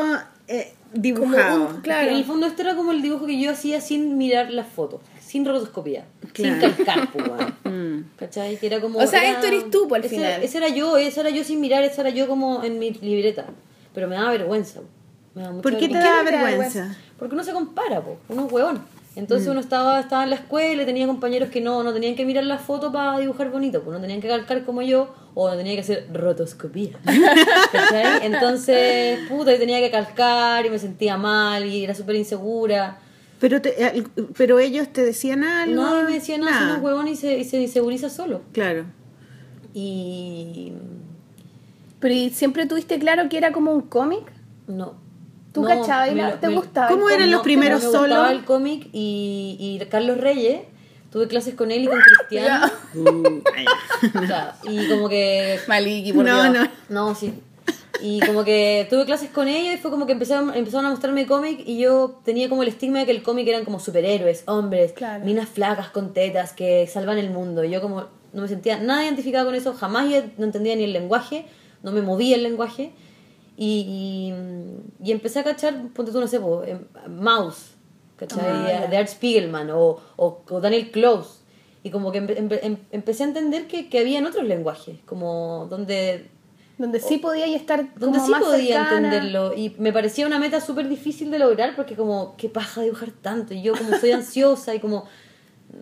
eh, 0.47 0.73
dibujado. 0.93 1.67
un- 1.69 1.81
claro. 1.81 2.09
En 2.11 2.15
el 2.17 2.25
fondo 2.25 2.45
esto 2.47 2.61
era 2.61 2.75
como 2.75 2.91
el 2.91 3.01
dibujo 3.01 3.25
que 3.25 3.39
yo 3.39 3.51
hacía 3.51 3.81
sin 3.81 4.17
mirar 4.17 4.51
las 4.51 4.67
fotos, 4.67 5.01
sin 5.19 5.45
rotoscopía, 5.45 6.05
Claro. 6.33 6.61
sin 6.61 6.75
calcar, 6.75 7.11
pues. 7.11 7.25
Mm. 7.71 8.03
¿Cachai? 8.17 8.57
Que 8.57 8.67
era 8.67 8.81
como... 8.81 8.99
O 8.99 9.07
sea, 9.07 9.21
era- 9.23 9.31
esto 9.31 9.47
eres 9.47 9.69
tú, 9.71 9.87
al 9.95 10.01
ese, 10.03 10.15
final. 10.15 10.43
Ese 10.43 10.57
era 10.57 10.67
yo, 10.67 10.97
ese 10.97 11.21
era 11.21 11.29
yo 11.29 11.41
sin 11.45 11.61
mirar, 11.61 11.83
ese 11.83 12.01
era 12.01 12.09
yo 12.09 12.27
como 12.27 12.63
en 12.65 12.79
mi 12.79 12.91
libreta. 12.91 13.45
Pero 13.93 14.09
me 14.09 14.15
daba 14.15 14.31
vergüenza. 14.31 14.81
Me 15.33 15.41
daba 15.43 15.53
mucha 15.53 15.63
¿Por 15.63 15.77
qué 15.77 15.87
te 15.87 15.93
vergüenza. 15.93 16.17
da 16.17 16.25
te 16.29 16.31
da 16.35 16.43
vergüenza? 16.43 16.97
Porque 17.17 17.33
uno 17.35 17.43
se 17.45 17.53
compara, 17.53 18.01
po. 18.01 18.17
uno 18.27 18.45
es 18.47 18.51
huevón. 18.51 18.81
Entonces 19.15 19.47
Mm. 19.47 19.51
uno 19.51 19.59
estaba, 19.59 19.99
estaba 19.99 20.23
en 20.23 20.29
la 20.29 20.37
escuela 20.37 20.83
y 20.83 20.85
tenía 20.85 21.05
compañeros 21.05 21.49
que 21.49 21.59
no, 21.59 21.83
no 21.83 21.91
tenían 21.93 22.15
que 22.15 22.25
mirar 22.25 22.45
las 22.45 22.61
fotos 22.61 22.93
para 22.93 23.19
dibujar 23.19 23.51
bonito, 23.51 23.81
pues 23.83 23.93
no 23.93 23.99
tenían 24.01 24.21
que 24.21 24.29
calcar 24.29 24.63
como 24.63 24.81
yo 24.81 25.13
o 25.33 25.49
no 25.49 25.57
tenía 25.57 25.73
que 25.75 25.81
hacer 25.81 26.07
rotoscopía. 26.13 26.91
¿Cachai? 27.71 28.25
Entonces, 28.25 29.19
puta, 29.27 29.53
y 29.53 29.59
tenía 29.59 29.79
que 29.79 29.91
calcar 29.91 30.65
y 30.65 30.69
me 30.69 30.79
sentía 30.79 31.17
mal 31.17 31.65
y 31.65 31.83
era 31.83 31.93
súper 31.93 32.15
insegura. 32.15 32.99
Pero, 33.41 33.61
te- 33.61 33.83
eh, 33.83 34.03
pero 34.37 34.59
ellos 34.59 34.87
te 34.93 35.03
decían 35.03 35.43
algo. 35.43 35.81
Nadie 35.83 36.03
me 36.03 36.11
decía 36.13 36.37
nada, 36.37 36.77
es 36.77 36.81
huevón 36.81 37.07
y 37.09 37.15
se, 37.17 37.37
y 37.37 37.43
se 37.43 37.59
inseguriza 37.61 38.09
solo. 38.09 38.41
Claro. 38.53 38.85
Y 39.73 40.73
Pero 41.99 42.13
¿y 42.13 42.29
siempre 42.29 42.65
tuviste 42.65 42.97
claro 42.99 43.27
que 43.29 43.37
era 43.37 43.51
como 43.51 43.71
un 43.73 43.81
cómic? 43.81 44.31
no. 44.67 45.00
¿Tú 45.53 45.61
No, 45.63 45.67
cachabas 45.67 46.13
lo- 46.13 46.33
te 46.35 46.47
me- 46.47 46.55
gustaba? 46.55 46.87
¿Cómo 46.87 47.09
eran 47.09 47.29
los 47.31 47.41
primeros 47.41 47.81
me 47.81 47.87
gustaba 47.87 48.07
solos? 48.07 48.31
el 48.31 48.45
cómic 48.45 48.87
y, 48.93 49.57
y 49.81 49.85
Carlos 49.87 50.17
Reyes, 50.17 50.61
tuve 51.11 51.27
clases 51.27 51.55
con 51.55 51.71
él 51.71 51.83
y 51.83 51.87
con 51.87 51.99
Cristiano. 52.29 52.71
O 52.95 54.25
sea, 54.27 54.55
y 54.63 54.87
como 54.89 55.09
que 55.09 55.59
Maliki, 55.67 56.13
por 56.13 56.25
No, 56.25 56.41
Dios. 56.51 56.67
no. 56.89 57.07
No, 57.07 57.15
sí. 57.15 57.33
Y 58.03 58.19
como 58.21 58.43
que 58.43 58.87
tuve 58.89 59.05
clases 59.05 59.29
con 59.29 59.47
ellos 59.47 59.75
y 59.75 59.77
fue 59.77 59.91
como 59.91 60.07
que 60.07 60.13
empezaron, 60.13 60.55
empezaron 60.55 60.87
a 60.87 60.89
mostrarme 60.89 61.27
cómic 61.27 61.61
y 61.67 61.77
yo 61.77 62.19
tenía 62.25 62.49
como 62.49 62.63
el 62.63 62.69
estigma 62.69 62.99
de 62.99 63.05
que 63.05 63.11
el 63.11 63.21
cómic 63.21 63.47
eran 63.47 63.63
como 63.63 63.79
superhéroes, 63.79 64.43
hombres, 64.47 64.93
Claro. 64.93 65.23
minas 65.23 65.47
flacas 65.49 65.89
con 65.89 66.13
tetas 66.13 66.53
que 66.53 66.87
salvan 66.87 67.19
el 67.19 67.29
mundo. 67.29 67.63
Y 67.63 67.69
yo 67.69 67.79
como 67.81 68.05
no 68.33 68.41
me 68.41 68.47
sentía 68.47 68.77
nada 68.77 69.03
identificada 69.03 69.45
con 69.45 69.53
eso, 69.53 69.73
jamás 69.73 70.09
yo 70.09 70.21
no 70.37 70.45
entendía 70.45 70.75
ni 70.75 70.85
el 70.85 70.93
lenguaje, 70.93 71.45
no 71.83 71.91
me 71.91 72.01
movía 72.01 72.35
el 72.37 72.43
lenguaje. 72.43 72.91
Y, 73.63 74.33
y, 75.03 75.07
y 75.07 75.11
empecé 75.11 75.39
a 75.39 75.43
cachar, 75.43 75.75
ponte 75.93 76.11
tú, 76.11 76.19
no 76.19 76.27
sé, 76.27 76.39
po, 76.39 76.63
em, 76.63 76.79
Mouse, 77.07 77.75
¿cachai? 78.17 78.89
de 78.89 78.97
Art 78.97 79.07
Spiegelman 79.09 79.69
o, 79.69 79.99
o, 80.15 80.41
o 80.49 80.59
Daniel 80.61 80.89
Close. 80.89 81.41
Y 81.83 81.91
como 81.91 82.11
que 82.11 82.21
empe- 82.23 82.37
empe- 82.37 82.59
em- 82.63 82.77
empecé 82.91 83.23
a 83.23 83.27
entender 83.27 83.67
que, 83.67 83.87
que 83.89 83.99
había 83.99 84.17
en 84.19 84.25
otros 84.25 84.45
lenguajes, 84.45 84.97
como 85.05 85.67
donde, 85.69 86.27
Donde 86.79 86.99
sí 86.99 87.17
podía 87.19 87.45
estar 87.55 87.93
donde 87.95 88.17
como 88.17 88.25
sí 88.25 88.31
más 88.31 88.43
podía 88.43 88.79
cercana. 88.83 89.07
entenderlo. 89.15 89.53
Y 89.55 89.75
me 89.77 89.93
parecía 89.93 90.25
una 90.25 90.39
meta 90.39 90.59
súper 90.59 90.89
difícil 90.89 91.29
de 91.29 91.37
lograr 91.37 91.75
porque 91.75 91.95
como, 91.95 92.35
qué 92.37 92.49
paja 92.49 92.81
dibujar 92.81 93.11
tanto. 93.11 93.53
Y 93.53 93.61
yo 93.61 93.73
como 93.75 93.95
soy 93.97 94.11
ansiosa 94.11 94.73
y 94.73 94.79
como, 94.79 95.05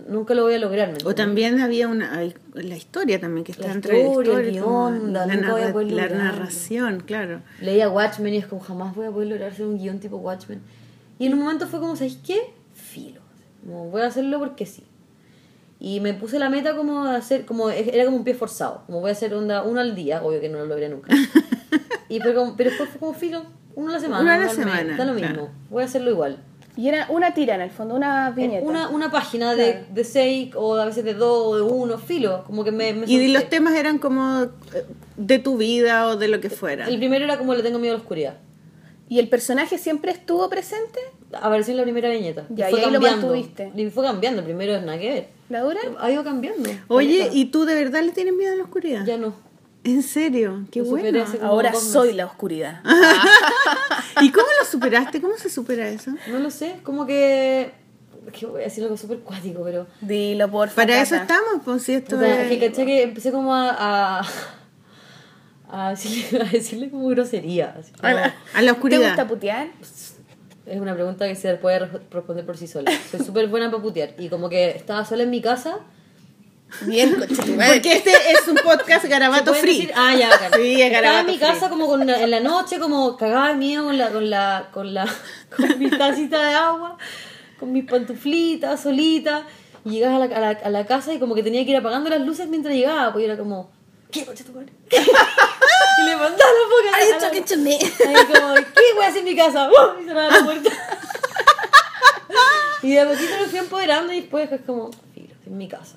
nunca 0.08 0.34
lo 0.34 0.44
voy 0.44 0.54
a 0.54 0.60
lograr. 0.60 0.92
¿me 0.92 0.98
O 1.04 1.14
también 1.16 1.60
había 1.60 1.88
una 1.88 2.22
la 2.54 2.76
historia 2.76 3.20
también 3.20 3.44
que 3.44 3.52
está 3.52 3.68
La 3.68 3.74
entre 3.74 4.00
historia, 4.08 4.34
el 4.34 4.40
historia, 4.40 4.62
como 4.62 4.90
guion, 4.92 5.14
la, 5.14 5.26
nunca 5.26 5.52
voy 5.52 5.62
a 5.62 5.64
narra- 5.66 5.74
poder 5.74 5.92
la 5.92 6.10
narración, 6.10 7.00
claro. 7.06 7.42
Leía 7.62 7.90
Watchmen 7.90 8.34
y 8.34 8.38
es 8.38 8.48
como 8.48 8.62
jamás 8.62 8.96
voy 8.96 9.08
a 9.08 9.12
poder 9.12 9.28
lograr 9.30 9.52
hacer 9.52 9.66
un 9.66 9.78
guion 9.78 10.00
tipo 10.00 10.18
Watchmen. 10.18 10.62
Y 11.18 11.26
en 11.28 11.34
un 11.34 11.40
momento 11.40 11.68
fue 11.68 11.80
como, 11.80 11.96
¿sabes 11.96 12.18
qué? 12.26 12.40
Filo. 12.74 13.22
Como, 13.66 13.90
voy 13.90 14.02
a 14.02 14.08
hacerlo 14.08 14.40
porque 14.40 14.66
sí. 14.66 14.84
Y 15.82 16.00
me 16.02 16.14
puse 16.14 16.40
la 16.40 16.50
meta 16.50 16.76
como 16.76 17.06
de 17.06 17.16
hacer, 17.18 17.46
como 17.46 17.70
era 17.70 18.06
como 18.06 18.18
un 18.18 18.24
pie 18.24 18.34
forzado. 18.34 18.84
Como 18.86 19.00
voy 19.02 19.10
a 19.10 19.14
hacer 19.14 19.34
onda 19.34 19.64
uno 19.64 19.80
al 19.80 19.96
día, 19.96 20.22
obvio 20.24 20.40
que 20.42 20.50
no 20.50 20.60
lo 20.60 20.66
logré 20.66 20.90
nunca. 20.90 21.14
y 22.10 22.20
pero, 22.20 22.36
como- 22.40 22.56
pero 22.58 22.70
después 22.70 22.90
fue 22.90 23.00
como 23.00 23.14
filo, 23.14 23.44
uno 23.76 23.90
a 23.90 23.94
la 23.94 24.00
semana. 24.00 24.22
Uno 24.22 24.32
a 24.32 24.38
la 24.38 24.50
semana, 24.50 24.98
Da 24.98 25.06
lo 25.06 25.14
mismo. 25.14 25.28
claro. 25.30 25.50
Voy 25.70 25.84
a 25.84 25.86
hacerlo 25.86 26.10
igual. 26.12 26.38
Y 26.78 26.88
era 26.88 27.08
una 27.10 27.34
tira 27.34 27.56
en 27.56 27.62
el 27.62 27.72
fondo, 27.72 27.96
una 27.96 28.30
viñeta. 28.32 28.66
Una, 28.66 28.90
una 28.90 29.12
página 29.12 29.54
de, 29.56 29.72
Claro. 29.72 29.86
de 29.92 30.04
seis 30.04 30.52
o 30.56 30.76
a 30.76 30.86
veces 30.86 31.04
de 31.04 31.14
dos 31.14 31.48
o 31.48 31.56
de 31.58 31.62
uno, 31.62 31.98
filo. 31.98 32.44
Como 32.46 32.64
que 32.64 32.72
me, 32.72 32.94
me 32.94 33.06
Y 33.08 33.28
los 33.30 33.50
temas 33.50 33.76
eran 33.76 33.98
como 34.00 34.44
eh, 34.44 34.50
de 35.18 35.40
tu 35.40 35.58
vida 35.58 36.08
o 36.08 36.16
de 36.16 36.28
lo 36.30 36.40
que 36.40 36.50
fuera. 36.50 36.88
El 36.88 36.98
primero 36.98 37.26
era 37.26 37.38
como 37.38 37.54
le 37.54 37.64
tengo 37.64 37.80
miedo 37.80 37.94
a 37.96 37.98
la 37.98 38.02
oscuridad. 38.02 38.38
¿Y 39.10 39.18
el 39.20 39.28
personaje 39.28 39.78
siempre 39.80 40.12
estuvo 40.12 40.48
presente? 40.50 41.00
Apareció 41.34 41.72
en 41.72 41.78
la 41.78 41.84
primera 41.84 42.10
viñeta. 42.10 42.46
Ya, 42.50 42.70
fue 42.70 42.80
y 42.80 42.84
ahí 42.84 42.92
lo 42.92 42.94
cambiando. 43.02 43.28
mantuviste. 43.28 43.72
Y 43.76 43.90
fue 43.90 44.06
cambiando. 44.06 44.40
El 44.42 44.46
primero 44.46 44.76
es 44.76 44.84
nada 44.84 45.00
que 45.00 45.10
ver. 45.10 45.28
¿La 45.50 45.62
dura? 45.62 45.80
Ha 46.00 46.12
ido 46.12 46.24
cambiando. 46.24 46.70
Oye. 46.88 47.30
¿y 47.34 47.46
tú 47.46 47.66
de 47.66 47.74
verdad 47.74 48.04
le 48.04 48.12
tienes 48.12 48.36
miedo 48.36 48.54
a 48.54 48.56
la 48.56 48.64
oscuridad? 48.64 49.04
Ya 49.06 49.18
no. 49.18 49.34
¿En 49.84 50.04
serio? 50.04 50.66
Qué 50.72 50.80
Lo 50.80 50.86
bueno. 50.86 51.24
Ahora 51.42 51.74
soy 51.74 52.14
la 52.14 52.26
oscuridad. 52.26 52.82
¿Y 54.22 54.32
cómo 54.32 54.48
lo 54.60 54.66
superaste? 54.66 55.22
¿Cómo 55.22 55.38
se 55.38 55.50
supera 55.50 55.88
eso? 55.88 56.12
No 56.30 56.40
lo 56.40 56.50
sé. 56.52 56.80
Como 56.84 57.06
que. 57.06 57.72
es 58.28 58.34
que 58.34 58.46
voy 58.46 58.62
a 58.62 58.66
decir 58.66 58.84
algo 58.84 58.98
súper 58.98 59.20
cuático, 59.20 59.62
pero. 59.64 59.88
Dilo, 60.02 60.50
por 60.52 60.70
Para 60.72 61.02
eso 61.02 61.16
estamos, 61.16 61.62
pues 61.64 61.84
si 61.84 61.94
esto 61.94 62.22
es... 62.22 62.40
es 62.40 62.50
que 62.60 62.60
caché 62.70 62.86
que 62.86 63.04
empecé 63.04 63.32
como 63.32 63.54
a. 63.56 64.20
a 64.22 64.28
a 65.72 65.92
decirle, 65.92 66.42
a 66.42 66.46
decirle 66.50 66.90
como 66.90 67.08
grosería. 67.10 67.76
así 67.80 67.92
como- 67.94 68.08
A 68.08 68.14
la, 68.14 68.36
a 68.56 68.62
la 68.62 68.72
¿Te 68.72 68.72
oscuridad. 68.72 69.08
gusta 69.10 69.28
putear? 69.28 69.68
Es 70.66 70.80
una 70.82 70.94
pregunta 70.96 71.28
que 71.28 71.36
se 71.36 71.56
puede 71.56 71.80
re- 71.80 72.02
responder 72.12 72.46
por 72.46 72.58
sí 72.58 72.68
sola. 72.68 72.92
Soy 73.12 73.20
súper 73.24 73.48
buena 73.48 73.70
para 73.72 73.82
putear. 73.82 74.14
Y 74.18 74.30
como 74.30 74.50
que 74.50 74.72
estaba 74.72 75.06
sola 75.06 75.24
en 75.24 75.30
mi 75.30 75.42
casa. 75.42 75.78
Bien. 76.82 77.16
Porque 77.18 77.94
este 77.94 78.12
es 78.32 78.48
un 78.48 78.56
podcast 78.58 79.06
garabato 79.06 79.54
¿se 79.54 79.60
pueden 79.60 79.62
free. 79.62 79.74
decir? 79.80 79.92
Ah, 79.96 80.16
ya, 80.16 80.30
bacán. 80.30 80.54
Sí, 80.54 80.82
es 80.82 80.88
Estaba 80.88 81.02
garabato 81.02 81.20
en 81.20 81.26
mi 81.26 81.38
free. 81.40 81.48
casa 81.48 81.70
como 81.70 81.88
con 81.88 82.02
una- 82.02 82.22
en 82.22 82.32
la 82.32 82.40
noche, 82.40 82.80
como 82.80 83.18
cagada 83.18 83.50
de 83.50 83.56
miedo 83.56 83.84
con 83.86 83.98
la, 83.98 84.10
con 84.12 84.30
la, 84.30 84.70
con 84.72 84.94
la, 84.94 85.08
con 85.56 85.80
mi 85.80 85.90
tacita 85.90 86.48
de 86.48 86.54
agua, 86.54 86.98
con 87.60 87.72
mis 87.72 87.86
pantuflitas, 87.86 88.82
solita. 88.82 89.44
Y 89.86 89.92
llegaba 89.92 90.18
a 90.18 90.28
la, 90.28 90.36
a, 90.36 90.40
la, 90.40 90.50
a 90.50 90.70
la 90.70 90.86
casa 90.86 91.14
y 91.14 91.20
como 91.20 91.36
que 91.36 91.44
tenía 91.44 91.64
que 91.66 91.72
ir 91.72 91.78
apagando 91.78 92.10
las 92.10 92.22
luces 92.22 92.48
mientras 92.48 92.76
llegaba, 92.76 93.12
pues 93.14 93.26
yo 93.26 93.32
era 93.32 93.40
como, 93.42 93.72
¿qué 94.12 94.26
coche 94.26 94.44
tu 94.44 94.52
madre? 94.54 94.72
y 94.92 96.06
le 96.06 96.16
mandaba 96.16 96.38
la 96.38 96.70
boca. 96.70 96.98
Are 96.98 97.06
you 97.08 97.14
a 97.14 97.16
la- 97.16 97.20
talking 97.20 97.46
to 97.46 97.58
me? 97.58 97.76
Ahí 97.76 98.26
como, 98.26 98.54
¿qué 98.56 98.94
voy 98.96 99.06
a 99.06 99.08
hacer 99.08 99.20
en 99.20 99.26
mi 99.26 99.36
casa? 99.36 99.70
¡Uh! 99.70 100.02
Y 100.02 100.06
cerraba 100.06 100.38
la 100.38 100.44
puerta. 100.46 100.70
y 102.84 102.92
de 102.92 103.00
a 103.00 103.08
poquito 103.08 103.32
me 103.40 103.46
fui 103.48 103.60
empoderando 103.60 104.14
y 104.14 104.22
después 104.22 104.52
es 104.52 104.62
como, 104.62 104.92
en 105.16 105.58
mi 105.58 105.68
casa. 105.68 105.96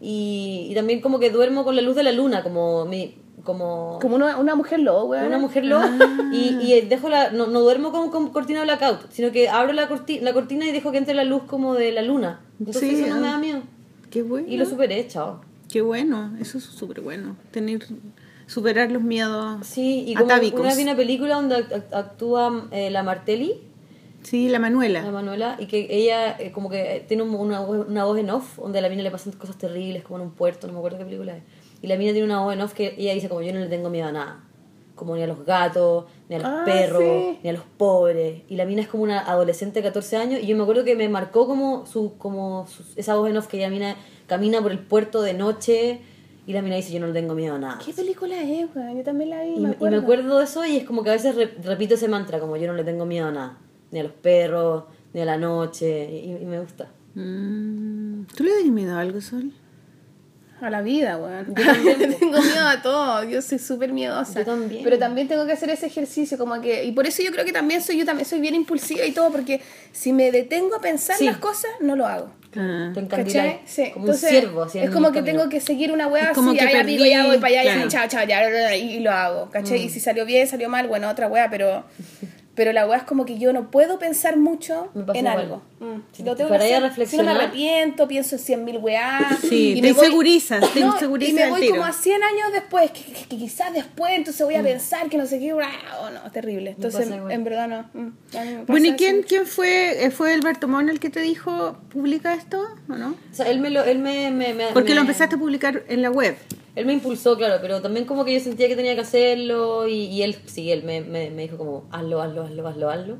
Y, 0.00 0.68
y 0.70 0.74
también 0.74 1.00
como 1.00 1.18
que 1.18 1.30
duermo 1.30 1.64
con 1.64 1.74
la 1.76 1.82
luz 1.82 1.96
de 1.96 2.02
la 2.04 2.12
luna, 2.12 2.42
como 2.42 2.84
mi, 2.84 3.16
como, 3.44 3.98
Como 4.00 4.14
una, 4.16 4.36
una 4.38 4.54
mujer 4.54 4.78
lobo, 4.80 5.06
weón. 5.06 5.26
una 5.26 5.38
mujer 5.38 5.64
loca. 5.64 5.90
Y, 6.32 6.56
y 6.60 6.80
dejo 6.82 7.08
la, 7.08 7.30
no, 7.30 7.46
no 7.46 7.60
duermo 7.60 7.90
con, 7.90 8.10
con 8.10 8.30
cortina 8.30 8.62
blackout, 8.62 9.10
sino 9.10 9.32
que 9.32 9.48
abro 9.48 9.72
la, 9.72 9.88
corti- 9.88 10.20
la 10.20 10.32
cortina 10.32 10.66
y 10.66 10.72
dejo 10.72 10.92
que 10.92 10.98
entre 10.98 11.14
la 11.14 11.24
luz 11.24 11.42
como 11.46 11.74
de 11.74 11.90
la 11.92 12.02
luna. 12.02 12.40
Entonces 12.60 12.82
Sí, 12.82 13.00
eso 13.02 13.08
no 13.08 13.16
ah. 13.16 13.20
me 13.20 13.26
da 13.28 13.38
miedo. 13.38 13.62
Qué 14.10 14.22
bueno. 14.22 14.46
Y 14.48 14.56
lo 14.56 14.66
superé, 14.66 15.06
chao. 15.08 15.40
Qué 15.70 15.80
bueno. 15.82 16.32
Eso 16.40 16.58
es 16.58 16.64
súper 16.64 17.00
bueno. 17.00 17.36
Tener, 17.50 17.86
superar 18.46 18.90
los 18.90 19.02
miedos 19.02 19.66
Sí, 19.66 20.04
y 20.06 20.14
como 20.14 20.26
atávicos. 20.26 20.60
una 20.60 20.74
vi 20.74 20.82
una 20.82 20.96
película 20.96 21.34
donde 21.34 21.56
act- 21.56 21.92
actúa 21.92 22.68
eh, 22.70 22.90
la 22.90 23.02
Martelli, 23.02 23.54
Sí, 24.22 24.48
la 24.48 24.58
Manuela. 24.58 25.02
la 25.02 25.10
Manuela, 25.10 25.56
y 25.58 25.66
que 25.66 25.86
ella 25.90 26.36
eh, 26.38 26.50
como 26.52 26.68
que 26.68 27.04
tiene 27.06 27.22
un- 27.22 27.34
una, 27.34 27.60
voz- 27.64 27.86
una 27.88 28.04
voz 28.04 28.18
en 28.18 28.30
off, 28.30 28.58
donde 28.58 28.78
a 28.78 28.82
la 28.82 28.88
mina 28.88 29.02
le 29.02 29.10
pasan 29.10 29.32
cosas 29.34 29.56
terribles, 29.56 30.02
como 30.02 30.18
en 30.18 30.22
un 30.26 30.32
puerto, 30.32 30.66
no 30.66 30.72
me 30.74 30.78
acuerdo 30.80 30.98
qué 30.98 31.04
película 31.04 31.36
es. 31.36 31.42
Y 31.80 31.86
la 31.86 31.96
mina 31.96 32.12
tiene 32.12 32.26
una 32.26 32.40
voz 32.40 32.52
en 32.54 32.60
off 32.60 32.74
que 32.74 32.94
ella 32.98 33.14
dice 33.14 33.28
como 33.28 33.42
yo 33.42 33.52
no 33.52 33.60
le 33.60 33.66
tengo 33.68 33.88
miedo 33.90 34.08
a 34.08 34.12
nada. 34.12 34.44
Como 34.96 35.14
ni 35.14 35.22
a 35.22 35.28
los 35.28 35.44
gatos, 35.46 36.06
ni 36.28 36.34
a 36.34 36.38
los 36.40 36.48
Ah, 36.48 36.62
perros, 36.64 37.00
sí. 37.04 37.38
ni 37.44 37.50
a 37.50 37.52
los 37.52 37.62
pobres. 37.76 38.42
Y 38.48 38.56
la 38.56 38.64
mina 38.66 38.82
es 38.82 38.88
como 38.88 39.04
una 39.04 39.20
adolescente 39.20 39.78
de 39.80 39.84
14 39.88 40.16
años. 40.16 40.40
Y 40.42 40.46
yo 40.48 40.56
me 40.56 40.64
acuerdo 40.64 40.82
que 40.84 40.96
me 40.96 41.08
marcó 41.08 41.46
como 41.46 41.86
su 41.86 42.18
como 42.18 42.66
su- 42.66 42.82
esa 42.96 43.14
voz 43.14 43.30
en 43.30 43.36
off 43.36 43.46
que 43.46 43.58
ella 43.58 43.70
mina 43.70 43.94
camina 44.26 44.60
por 44.60 44.72
el 44.72 44.80
puerto 44.80 45.22
de 45.22 45.34
noche. 45.34 46.00
Y 46.48 46.52
la 46.52 46.62
mina 46.62 46.74
dice 46.74 46.92
yo 46.92 46.98
no 46.98 47.06
le 47.06 47.12
tengo 47.12 47.34
miedo 47.36 47.54
a 47.54 47.58
nada. 47.58 47.78
¿Qué 47.84 47.92
película 47.92 48.42
es, 48.42 48.66
weón? 48.74 48.96
Yo 48.96 49.04
también 49.04 49.30
la 49.30 49.42
vi, 49.44 49.50
Y 49.50 49.54
me 49.56 49.60
me, 49.60 49.68
y 49.68 49.72
acuerdo. 49.74 49.96
me 49.98 50.02
acuerdo 50.02 50.38
de 50.38 50.44
eso 50.44 50.66
y 50.66 50.78
es 50.78 50.84
como 50.84 51.04
que 51.04 51.10
a 51.10 51.12
veces 51.12 51.36
re- 51.36 51.54
repito 51.62 51.94
ese 51.94 52.08
mantra, 52.08 52.40
como 52.40 52.56
yo 52.56 52.66
no 52.66 52.72
le 52.74 52.82
tengo 52.82 53.06
miedo 53.06 53.28
a 53.28 53.30
nada, 53.30 53.58
ni 53.90 54.00
a 54.00 54.02
los 54.02 54.12
perros, 54.12 54.84
ni 55.12 55.20
a 55.20 55.24
la 55.24 55.36
noche, 55.36 56.10
y, 56.10 56.32
y 56.40 56.44
me 56.44 56.60
gusta. 56.60 56.88
Mm, 57.14 58.24
¿Tú 58.36 58.44
le 58.44 58.54
das 58.54 58.64
miedo 58.64 58.96
a 58.96 59.00
algo, 59.00 59.20
Sol? 59.20 59.52
A 60.60 60.70
la 60.70 60.82
vida, 60.82 61.16
weón. 61.16 61.54
tengo 61.54 62.40
miedo 62.40 62.66
a 62.66 62.82
todo. 62.82 63.22
Yo 63.24 63.40
soy 63.42 63.58
súper 63.58 63.92
miedosa. 63.92 64.40
Yo 64.40 64.46
también. 64.46 64.82
Pero 64.82 64.98
también 64.98 65.28
tengo 65.28 65.46
que 65.46 65.52
hacer 65.52 65.70
ese 65.70 65.86
ejercicio, 65.86 66.36
como 66.36 66.60
que. 66.60 66.84
Y 66.84 66.92
por 66.92 67.06
eso 67.06 67.22
yo 67.22 67.30
creo 67.30 67.44
que 67.44 67.52
también 67.52 67.80
soy 67.80 67.96
yo 67.96 68.04
también 68.04 68.26
soy 68.26 68.40
bien 68.40 68.56
impulsiva 68.56 69.04
y 69.04 69.12
todo, 69.12 69.30
porque 69.30 69.60
si 69.92 70.12
me 70.12 70.32
detengo 70.32 70.74
a 70.76 70.80
pensar 70.80 71.16
Sí. 71.16 71.26
las 71.26 71.38
cosas, 71.38 71.70
no 71.80 71.94
lo 71.94 72.06
hago. 72.06 72.30
Ah. 72.56 72.90
Te. 72.92 73.00
Sí. 73.66 73.90
como 73.92 74.06
Entonces, 74.06 74.22
un 74.24 74.28
ciervo. 74.40 74.62
Así 74.62 74.78
es 74.80 74.90
como 74.90 75.12
que 75.12 75.20
camino. 75.20 75.38
tengo 75.38 75.48
que 75.48 75.60
seguir 75.60 75.92
una 75.92 76.04
como 76.34 76.50
así, 76.50 76.58
que 76.58 76.64
ya, 76.64 76.72
ya 76.72 76.84
pico, 76.84 76.98
perdí, 76.98 77.10
ya 77.10 77.26
voy 77.26 77.38
para 77.38 77.60
allá, 77.60 77.62
claro. 77.62 77.86
y 77.86 77.88
chao, 77.88 78.08
chao, 78.08 78.26
ya, 78.26 78.74
y, 78.76 79.00
lo 79.00 79.12
hago, 79.12 79.50
¿cachai? 79.50 79.80
Mm. 79.80 79.86
Y 79.86 79.88
si 79.90 80.00
salió 80.00 80.24
bien, 80.24 80.48
salió 80.48 80.68
mal, 80.68 80.88
bueno, 80.88 81.08
otra 81.08 81.28
weá, 81.28 81.50
pero, 81.50 81.84
pero 82.58 82.72
la 82.72 82.88
weá 82.88 82.98
es 82.98 83.04
como 83.04 83.24
que 83.24 83.38
yo 83.38 83.52
no 83.52 83.70
puedo 83.70 84.00
pensar 84.00 84.36
mucho 84.36 84.90
Me 84.92 85.04
pasa 85.04 85.18
en 85.20 85.26
igual. 85.26 85.38
algo. 85.38 85.62
Mm. 85.78 86.00
Si 86.12 86.22
Lo 86.24 86.32
te 86.32 86.38
tengo 86.38 86.48
que 86.50 86.58
paráis 86.58 86.74
a 86.74 86.86
hacer. 86.88 87.06
Si 87.06 87.16
no 87.16 87.22
me 87.22 87.30
arrepiento, 87.30 88.08
pienso 88.08 88.34
en 88.34 88.40
cien 88.40 88.64
mil 88.64 88.78
weás. 88.78 89.38
Sí, 89.48 89.74
y 89.76 89.80
te 89.80 89.92
voy- 89.92 90.04
insegurizas, 90.06 90.72
te 90.74 90.80
No, 90.80 90.86
insegurizas 90.92 91.32
Y 91.32 91.36
me 91.36 91.50
voy 91.50 91.60
tiro. 91.60 91.74
como 91.74 91.84
a 91.86 91.92
100 91.92 92.20
años 92.20 92.52
después, 92.52 92.90
que, 92.90 93.04
que- 93.04 93.12
que 93.28 93.36
quizás 93.38 93.72
después, 93.72 94.12
entonces 94.14 94.44
voy 94.44 94.56
a 94.56 94.62
pensar 94.64 95.08
que 95.08 95.16
no 95.16 95.26
sé 95.26 95.38
qué, 95.38 95.52
oh, 95.54 95.60
no, 96.10 96.30
terrible. 96.32 96.70
Entonces, 96.70 97.08
en 97.30 97.44
verdad 97.44 97.68
no. 97.68 98.00
Mm, 98.00 98.66
Bueno, 98.66 98.86
¿y 98.86 98.92
quién, 98.94 99.22
quién 99.22 99.46
fue? 99.46 100.04
Eh, 100.04 100.10
¿Fue 100.10 100.34
el 100.34 100.40
Bartomón 100.40 100.88
el 100.88 100.98
que 100.98 101.10
te 101.10 101.20
dijo, 101.20 101.78
publica 101.90 102.34
esto 102.34 102.60
o 102.88 102.94
no? 102.96 103.10
O 103.30 103.34
sea, 103.34 103.48
él 103.48 103.60
me 103.60 103.70
lo, 103.70 103.84
él 103.84 104.00
me, 104.00 104.32
me, 104.32 104.52
me- 104.52 104.72
Porque 104.72 104.90
me- 104.90 104.94
lo 104.96 105.00
empezaste 105.02 105.36
a 105.36 105.38
publicar 105.38 105.84
en 105.88 106.02
la 106.02 106.10
web. 106.10 106.36
Él 106.78 106.86
me 106.86 106.92
impulsó, 106.92 107.36
claro, 107.36 107.58
pero 107.60 107.82
también 107.82 108.06
como 108.06 108.24
que 108.24 108.32
yo 108.34 108.38
sentía 108.40 108.68
que 108.68 108.76
tenía 108.76 108.94
que 108.94 109.00
hacerlo 109.00 109.88
y, 109.88 109.94
y 110.06 110.22
él, 110.22 110.36
sí, 110.46 110.70
él 110.70 110.84
me, 110.84 111.00
me, 111.00 111.28
me 111.30 111.42
dijo 111.42 111.56
como, 111.58 111.84
hazlo, 111.90 112.22
hazlo, 112.22 112.42
hazlo, 112.44 112.68
hazlo, 112.68 112.90
hazlo. 112.90 113.16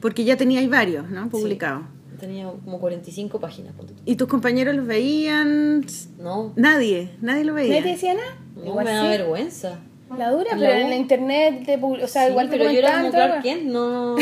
Porque 0.00 0.24
ya 0.24 0.36
teníais 0.38 0.70
varios, 0.70 1.10
¿no? 1.10 1.28
Publicados. 1.28 1.82
Tenía 2.18 2.46
como 2.64 2.80
45 2.80 3.38
páginas. 3.40 3.74
¿Y 4.06 4.16
tus 4.16 4.26
compañeros 4.28 4.74
los 4.74 4.86
veían? 4.86 5.84
No, 6.18 6.52
Nadie, 6.56 7.10
nadie 7.20 7.44
lo 7.44 7.52
veía. 7.52 7.70
¿Nadie 7.70 7.82
te 7.82 7.88
decía 7.90 8.14
nada? 8.14 8.36
no 8.56 8.64
Igual 8.64 8.84
me 8.86 8.92
da 8.92 9.02
sí. 9.02 9.08
vergüenza. 9.08 9.78
La 10.16 10.30
dura, 10.30 10.56
La 10.56 10.68
pero 10.68 10.78
U. 10.78 10.82
en 10.84 10.90
la 10.90 10.96
internet, 10.96 11.62
te 11.66 11.76
o 11.82 12.08
sea, 12.08 12.24
Sí, 12.24 12.30
igual 12.30 12.48
te 12.48 12.56
pero 12.56 12.70
yo 12.70 12.78
era 12.78 12.98
como 13.00 13.10
Clark. 13.12 13.42
Kent, 13.42 13.64
no. 13.64 14.16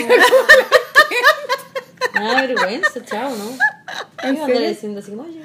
Me 2.14 2.20
da 2.24 2.40
vergüenza, 2.42 3.04
chao, 3.04 3.30
¿no? 3.30 3.58
¿Qué 4.20 4.28
¿En 4.28 4.36
serio? 4.46 4.68
diciendo 4.68 5.00
así 5.00 5.12
oye, 5.12 5.40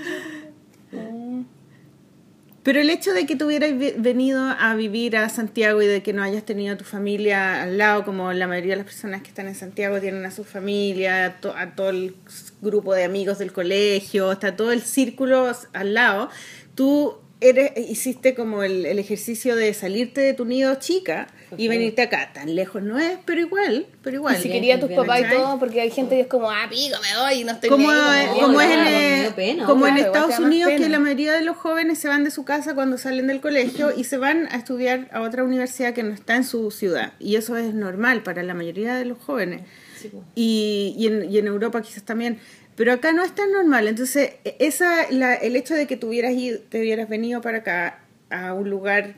Pero 2.68 2.82
el 2.82 2.90
hecho 2.90 3.14
de 3.14 3.26
que 3.26 3.38
ve- 3.72 3.96
venido 3.98 4.42
a 4.42 4.76
vivir 4.76 5.16
a 5.16 5.30
Santiago 5.30 5.82
y 5.82 5.88
de 5.88 6.04
que 6.04 6.12
no 6.12 6.22
hayas 6.22 6.44
tenido 6.44 6.74
a 6.74 6.78
tu 6.78 6.84
familia 6.84 7.64
al 7.64 7.78
lado, 7.78 8.04
como 8.04 8.34
la 8.34 8.46
mayoría 8.46 8.72
de 8.74 8.76
las 8.84 8.86
personas 8.86 9.22
que 9.22 9.30
están 9.30 9.48
en 9.48 9.56
Santiago 9.56 10.02
tienen 10.02 10.26
a 10.26 10.32
su 10.32 10.44
familia, 10.44 11.24
a, 11.24 11.40
to- 11.40 11.56
a 11.56 11.76
todo 11.76 11.92
el 11.92 12.16
grupo 12.62 12.94
de 12.94 13.06
amigos 13.06 13.40
del 13.40 13.54
colegio, 13.54 14.34
está 14.34 14.58
todo 14.58 14.74
el 14.74 14.82
círculo 14.82 15.50
al 15.72 15.94
lado, 15.94 16.30
tú 16.76 17.16
eres, 17.40 17.72
hiciste 17.90 18.36
como 18.36 18.64
el 18.64 18.86
ejercicio 19.00 19.56
de 19.56 19.74
salirte 19.74 20.20
de 20.20 20.34
tu 20.34 20.44
nido 20.44 20.76
chica 20.76 21.28
y 21.56 21.68
venirte 21.68 22.02
acá. 22.02 22.32
Tan 22.34 22.54
lejos 22.54 22.82
no 22.82 23.00
es, 23.00 23.18
pero 23.26 23.40
igual, 23.40 23.86
pero 24.04 24.18
igual. 24.18 24.36
Y 24.38 24.42
si 24.42 24.50
quería 24.50 24.80
tus 24.80 24.92
papás 24.92 25.22
y 25.22 25.30
todo, 25.30 25.60
porque 25.60 25.82
hay 25.82 25.92
gente 25.92 26.16
que 26.16 26.22
es 26.22 26.28
como, 26.28 26.50
ah, 26.50 26.68
pico, 26.70 26.98
me 27.02 27.14
doy 27.14 27.42
y 27.42 27.44
no 27.44 27.54
estoy 27.54 27.70
como, 27.70 27.88
bien, 27.88 28.28
como, 28.30 28.42
como 28.42 28.62
es 28.62 28.72
en, 28.72 28.88
eh, 28.88 29.32
pena, 29.36 29.66
como 29.66 29.86
claro, 29.86 30.02
Estados 30.02 30.40
Unidos 30.40 30.74
que 30.78 30.90
la 30.90 31.00
mayoría 31.00 31.34
de 31.34 31.42
los 31.42 31.56
jóvenes 31.56 32.00
se 32.00 32.08
van 32.08 32.24
de 32.24 32.32
su 32.32 32.44
casa 32.44 32.76
cuando 32.76 32.98
salen 32.98 33.28
del 33.28 33.40
colegio 33.40 33.94
y 33.96 34.04
se 34.04 34.18
van 34.18 34.48
a 34.52 34.58
estudiar 34.58 35.08
a 35.12 35.22
otra 35.22 35.44
universidad 35.44 35.94
que 35.94 36.04
no 36.04 36.14
está 36.14 36.36
en 36.36 36.44
su 36.44 36.72
ciudad 36.72 37.14
y 37.20 37.36
eso 37.36 37.56
es 37.58 37.74
normal 37.74 38.24
para 38.24 38.44
la 38.44 38.54
mayoría 38.54 38.96
de 38.96 39.06
los 39.06 39.18
jóvenes. 39.18 39.62
Sí, 40.00 40.12
y, 40.36 40.94
y, 40.98 41.08
en, 41.08 41.32
y 41.32 41.38
en 41.40 41.48
Europa 41.48 41.82
quizás 41.82 42.04
también 42.04 42.40
pero 42.76 42.94
acá 42.94 43.12
no 43.12 43.24
es 43.24 43.34
tan 43.34 43.52
normal. 43.52 43.88
Entonces 43.88 44.34
e- 44.46 44.56
esa 44.60 45.10
la, 45.12 45.34
el 45.34 45.56
hecho 45.56 45.74
de 45.74 45.88
que 45.88 45.98
tuvieras 45.98 46.34
ido, 46.34 46.60
te 46.70 46.80
hubieras 46.80 47.10
venido 47.10 47.42
para 47.42 47.58
acá 47.60 48.00
a 48.30 48.54
un 48.54 48.70
lugar 48.70 49.16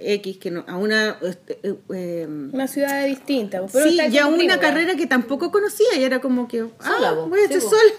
X 0.00 0.36
que 0.38 0.50
no 0.50 0.64
a 0.68 0.76
una 0.76 1.18
este, 1.22 1.58
eh, 1.62 1.74
eh, 1.94 2.26
Una 2.52 2.68
ciudad 2.68 3.04
distinta. 3.06 3.64
Pero 3.72 3.84
sí, 3.88 3.98
y 4.10 4.18
a 4.18 4.26
una 4.26 4.36
primo, 4.38 4.60
carrera 4.60 4.94
que 4.96 5.06
tampoco 5.06 5.50
conocía 5.50 5.96
y 5.98 6.04
era 6.04 6.20
como 6.20 6.46
que, 6.48 6.66
ah, 6.78 6.92
Sola, 6.96 7.14
po. 7.14 7.28
voy 7.28 7.40
a 7.40 7.48
Sí, 7.48 7.54
estar 7.54 7.62
po. 7.62 7.76
sola. 7.76 7.92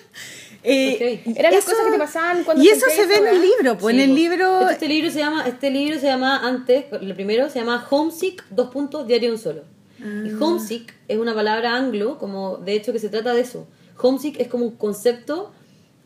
Eh. 0.65 1.22
Eran 1.36 1.52
las 1.54 1.65
cosas 1.65 1.80
que 1.86 1.91
te 1.91 1.98
pasaban 1.98 2.43
cuando 2.46 2.63
Y 2.63 2.69
eso 2.69 2.86
se 2.89 3.06
ve 3.06 3.17
en 3.17 3.28
el 3.28 3.41
libro, 3.41 3.78
pues 3.78 3.93
Sí, 3.96 4.02
en 4.02 4.10
el 4.10 4.15
libro... 4.15 4.62
Este, 4.62 4.74
este 4.74 4.88
libro 4.88 5.12
se 5.12 5.19
llama, 5.19 5.46
este 5.46 5.69
libro 5.72 6.00
se 6.00 6.06
llama 6.06 6.48
antes, 6.48 6.86
el 6.91 7.13
primero 7.15 7.50
se 7.50 7.60
llama 7.60 7.86
Homesick, 7.89 8.46
dos 8.50 8.69
puntos, 8.69 9.06
diario 9.06 9.32
un 9.32 9.38
solo. 9.38 9.63
Y 10.00 10.04
Ah. 10.32 10.38
homesick 10.39 10.93
es 11.10 11.17
una 11.17 11.34
palabra 11.34 11.76
anglo, 11.76 12.17
como 12.17 12.58
de 12.58 12.74
hecho 12.76 12.93
que 12.93 13.00
se 13.00 13.10
trata 13.10 13.34
de 13.34 13.41
eso. 13.41 13.67
Homesick 14.02 14.39
es 14.39 14.48
como 14.48 14.65
un 14.65 14.76
concepto, 14.78 15.52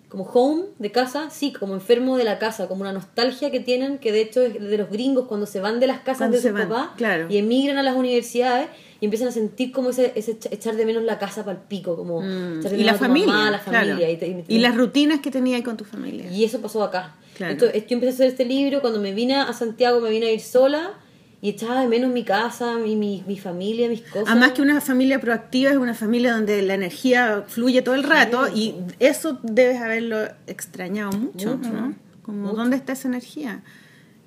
como 0.09 0.23
home, 0.23 0.63
de 0.79 0.91
casa, 0.91 1.29
sick, 1.29 1.59
como 1.59 1.73
enfermo 1.73 2.15
de 2.17 2.23
la 2.23 2.39
casa, 2.39 2.67
como 2.67 2.81
una 2.81 2.93
nostalgia 2.93 3.51
que 3.51 3.59
tienen, 3.59 3.97
que 3.97 4.11
de 4.13 4.21
hecho 4.21 4.41
es 4.41 4.53
de 4.59 4.77
los 4.77 4.89
gringos 4.89 5.27
cuando 5.27 5.45
se 5.45 5.59
van 5.59 5.79
de 5.81 5.87
las 5.87 5.99
casas 5.99 6.17
Cuando 6.19 6.37
de 6.37 6.43
sus 6.43 6.53
van, 6.53 6.69
papás 6.69 6.89
claro. 6.95 7.25
y 7.29 7.37
emigran 7.37 7.77
a 7.77 7.83
las 7.83 7.95
universidades 7.95 8.69
y 9.01 9.05
empiezan 9.05 9.27
a 9.27 9.31
sentir 9.31 9.71
como 9.73 9.89
ese, 9.89 10.13
ese 10.15 10.31
echa- 10.39 10.49
echar 10.51 10.75
de 10.77 10.85
menos 10.85 11.03
la 11.03 11.19
casa 11.19 11.43
para 11.43 11.57
el 11.59 11.63
pico, 11.65 11.95
como 11.97 12.21
Mm, 12.21 12.59
echar 12.59 12.71
de 12.71 12.77
y 12.77 12.83
la 12.83 12.93
menos 12.93 12.95
a 12.95 12.97
tu 12.97 12.99
familia, 13.03 13.27
mamá, 13.33 13.51
la 13.51 13.59
claro. 13.59 13.87
familia. 13.89 14.09
Y, 14.11 14.17
te- 14.17 14.27
y- 14.27 14.45
y 14.47 14.59
las 14.59 14.75
rutinas 14.77 15.19
que 15.19 15.29
tenía 15.29 15.57
ahí 15.57 15.63
con 15.63 15.75
tu 15.77 15.83
familia. 15.83 16.31
y 16.31 16.43
eso 16.45 16.61
pasó 16.61 16.83
acá. 16.83 17.15
Claro. 17.35 17.51
Entonces, 17.53 17.83
yo 17.85 17.93
empecé 17.95 18.09
a 18.11 18.13
hacer 18.13 18.27
este 18.27 18.45
libro 18.45 18.81
cuando 18.81 18.99
me 18.99 19.13
vine 19.13 19.35
a 19.35 19.51
Santiago, 19.53 19.99
me 19.99 20.09
vine 20.09 20.27
a 20.27 20.31
ir 20.31 20.39
sola 20.41 20.93
y 21.41 21.49
echaba 21.49 21.81
de 21.81 21.87
menos 21.87 22.11
mi 22.11 22.23
casa, 22.23 22.77
mi, 22.77 22.95
mi, 22.95 23.23
mi 23.27 23.37
familia, 23.37 23.87
mis 23.89 24.01
cosas. 24.01 24.29
Además 24.29 24.53
que 24.53 24.61
una 24.61 24.81
familia 24.81 25.19
proactiva 25.19 25.71
es 25.71 25.77
una 25.77 25.93
familia 25.93 26.33
donde 26.33 26.61
la 26.63 26.73
energía 26.73 27.45
fluye 27.47 27.81
todo 27.81 27.95
el 27.95 28.03
rato 28.03 28.47
y 28.53 28.75
eso 28.99 29.39
debes 29.43 29.79
haberlo 29.79 30.23
extrañado 30.47 31.11
mucho, 31.11 31.57
¿no? 31.57 31.95
Como, 32.23 32.53
¿dónde 32.53 32.75
está 32.75 32.93
esa 32.93 33.07
energía? 33.07 33.61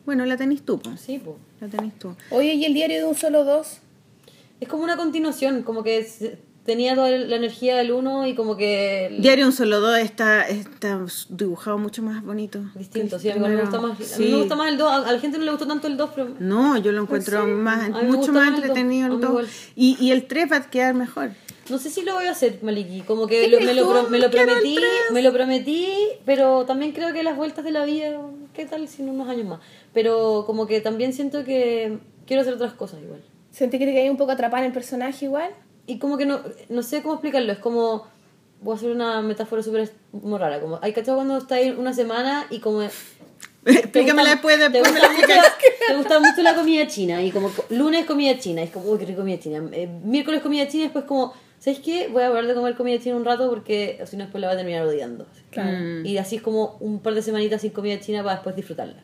Bueno, 0.06 0.24
la 0.24 0.36
tenés 0.36 0.62
tú, 0.62 0.78
pues. 0.78 1.00
Sí, 1.00 1.18
po. 1.18 1.36
La 1.60 1.68
tenés 1.68 1.98
tú. 1.98 2.16
Oye, 2.30 2.54
¿y 2.54 2.64
el 2.64 2.74
diario 2.74 2.98
de 2.98 3.04
un 3.04 3.14
solo 3.14 3.44
dos? 3.44 3.78
Es 4.60 4.68
como 4.68 4.84
una 4.84 4.96
continuación, 4.96 5.62
como 5.62 5.82
que 5.82 5.98
tenía 6.64 6.94
toda 6.94 7.10
la 7.10 7.36
energía 7.36 7.76
del 7.76 7.90
uno 7.92 8.26
y 8.26 8.34
como 8.34 8.56
que... 8.56 9.06
el- 9.06 9.22
Diario 9.22 9.46
un 9.46 9.52
solo 9.52 9.80
dos 9.80 9.98
está, 9.98 10.46
está 10.48 11.00
dibujado 11.30 11.78
mucho 11.78 12.02
más 12.02 12.22
bonito. 12.24 12.60
Distinto, 12.74 13.18
sí, 13.18 13.30
a 13.30 13.34
mí 13.34 13.40
me 13.40 13.60
gusta 13.60 13.80
más, 13.80 13.98
a 14.00 14.04
Sí. 14.04 14.24
mí 14.24 14.30
me 14.32 14.36
gusta 14.38 14.56
más 14.56 14.68
el 14.70 14.78
2, 14.78 14.90
a, 14.90 14.96
a 15.08 15.12
la 15.12 15.18
gente 15.18 15.38
no 15.38 15.44
le 15.44 15.50
gustó 15.50 15.66
tanto 15.66 15.86
el 15.86 15.96
2, 15.96 16.10
pero... 16.14 16.28
No, 16.38 16.76
yo 16.78 16.92
lo 16.92 17.02
encuentro 17.02 17.46
más, 17.46 17.84
A 17.86 17.88
mí 17.88 17.94
me 18.10 18.16
mucho 18.16 18.32
más 18.32 18.44
más 18.44 18.48
el 18.48 18.54
dos. 18.56 18.64
entretenido 18.64 19.04
A 19.04 19.08
el 19.08 19.14
mí 19.16 19.20
2. 19.22 19.30
igual. 19.30 19.46
Y, 19.74 19.96
y 20.00 20.10
el 20.12 20.26
3 20.26 20.52
va 20.52 20.56
a 20.56 20.70
quedar 20.70 20.94
mejor. 20.94 21.30
No 21.68 21.78
sé 21.78 21.88
si 21.88 22.02
lo 22.02 22.14
voy 22.14 22.24
a 22.26 22.32
hacer, 22.32 22.58
Maliki. 22.62 23.02
Como 23.02 23.26
que 23.28 23.42
¿Qué 23.42 23.48
lo- 23.48 23.60
me, 23.60 23.74
lo, 23.74 24.08
me 24.10 24.18
lo 24.18 24.30
prometí, 24.30 24.76
me 25.12 25.22
lo 25.22 25.32
prometí, 25.32 25.88
pero 26.26 26.64
también 26.66 26.90
creo 26.92 27.12
que 27.12 27.22
las 27.22 27.36
vueltas 27.36 27.64
de 27.64 27.70
la 27.70 27.84
vida, 27.84 28.20
¿qué 28.54 28.66
tal 28.66 28.86
si 28.88 29.02
unos 29.02 29.28
años 29.28 29.46
más? 29.46 29.60
Pero 29.94 30.42
como 30.46 30.66
que 30.66 30.80
también 30.80 31.12
siento 31.12 31.44
que 31.44 31.98
quiero 32.26 32.42
hacer 32.42 32.54
otras 32.54 32.72
cosas 32.74 33.00
igual. 33.02 33.22
¿Sentí 33.52 33.78
que 33.78 33.86
te 33.86 33.92
quedé 33.92 34.10
un 34.10 34.16
poco 34.16 34.32
atrapada 34.32 34.62
en 34.64 34.68
el 34.68 34.72
personaje 34.72 35.24
igual? 35.26 35.50
Y 35.90 35.98
como 35.98 36.16
que 36.16 36.26
no, 36.26 36.40
no 36.68 36.82
sé 36.82 37.02
cómo 37.02 37.14
explicarlo, 37.14 37.52
es 37.52 37.58
como, 37.58 38.06
voy 38.60 38.74
a 38.74 38.76
hacer 38.76 38.90
una 38.92 39.20
metáfora 39.22 39.62
súper 39.62 39.90
muy 40.12 40.38
rara, 40.38 40.60
como, 40.60 40.78
hay 40.82 40.92
cachado 40.92 41.16
cuando 41.16 41.36
estás 41.38 41.58
ahí 41.58 41.70
una 41.70 41.92
semana 41.92 42.46
y 42.50 42.60
como... 42.60 42.82
Explícamela 43.64 44.30
después, 44.30 44.56
te 44.56 44.68
después 44.68 44.92
me 44.92 45.00
gusta 45.00 45.06
la 45.06 45.12
mucho 45.12 45.20
explicas. 45.26 45.44
la- 45.46 45.86
Te 45.88 45.96
gusta 45.96 46.20
mucho 46.20 46.42
la 46.42 46.54
comida 46.54 46.86
china 46.86 47.22
y 47.22 47.30
como 47.32 47.48
co- 47.50 47.64
lunes 47.70 48.06
comida 48.06 48.38
china, 48.38 48.62
y 48.62 48.64
es 48.66 48.70
como, 48.70 48.86
uy, 48.90 48.98
qué 48.98 49.06
rico 49.06 49.18
comida 49.20 49.38
china. 49.40 49.62
Eh, 49.72 49.88
miércoles 50.04 50.40
comida 50.42 50.68
china 50.68 50.82
y 50.84 50.86
después 50.86 51.04
como, 51.06 51.34
¿sabes 51.58 51.80
qué? 51.80 52.06
Voy 52.08 52.22
a 52.22 52.28
parar 52.28 52.46
de 52.46 52.54
comer 52.54 52.76
comida 52.76 53.00
china 53.00 53.16
un 53.16 53.24
rato 53.24 53.50
porque 53.50 54.00
si 54.06 54.16
no 54.16 54.22
después 54.24 54.40
la 54.40 54.46
voy 54.48 54.54
a 54.54 54.56
terminar 54.58 54.86
odiando. 54.86 55.26
Claro. 55.50 55.76
Mm. 55.76 56.06
Y 56.06 56.16
así 56.18 56.36
es 56.36 56.42
como 56.42 56.76
un 56.80 57.00
par 57.00 57.14
de 57.14 57.22
semanitas 57.22 57.60
sin 57.62 57.72
comida 57.72 57.98
china 57.98 58.22
para 58.22 58.36
después 58.36 58.54
disfrutarla. 58.54 59.02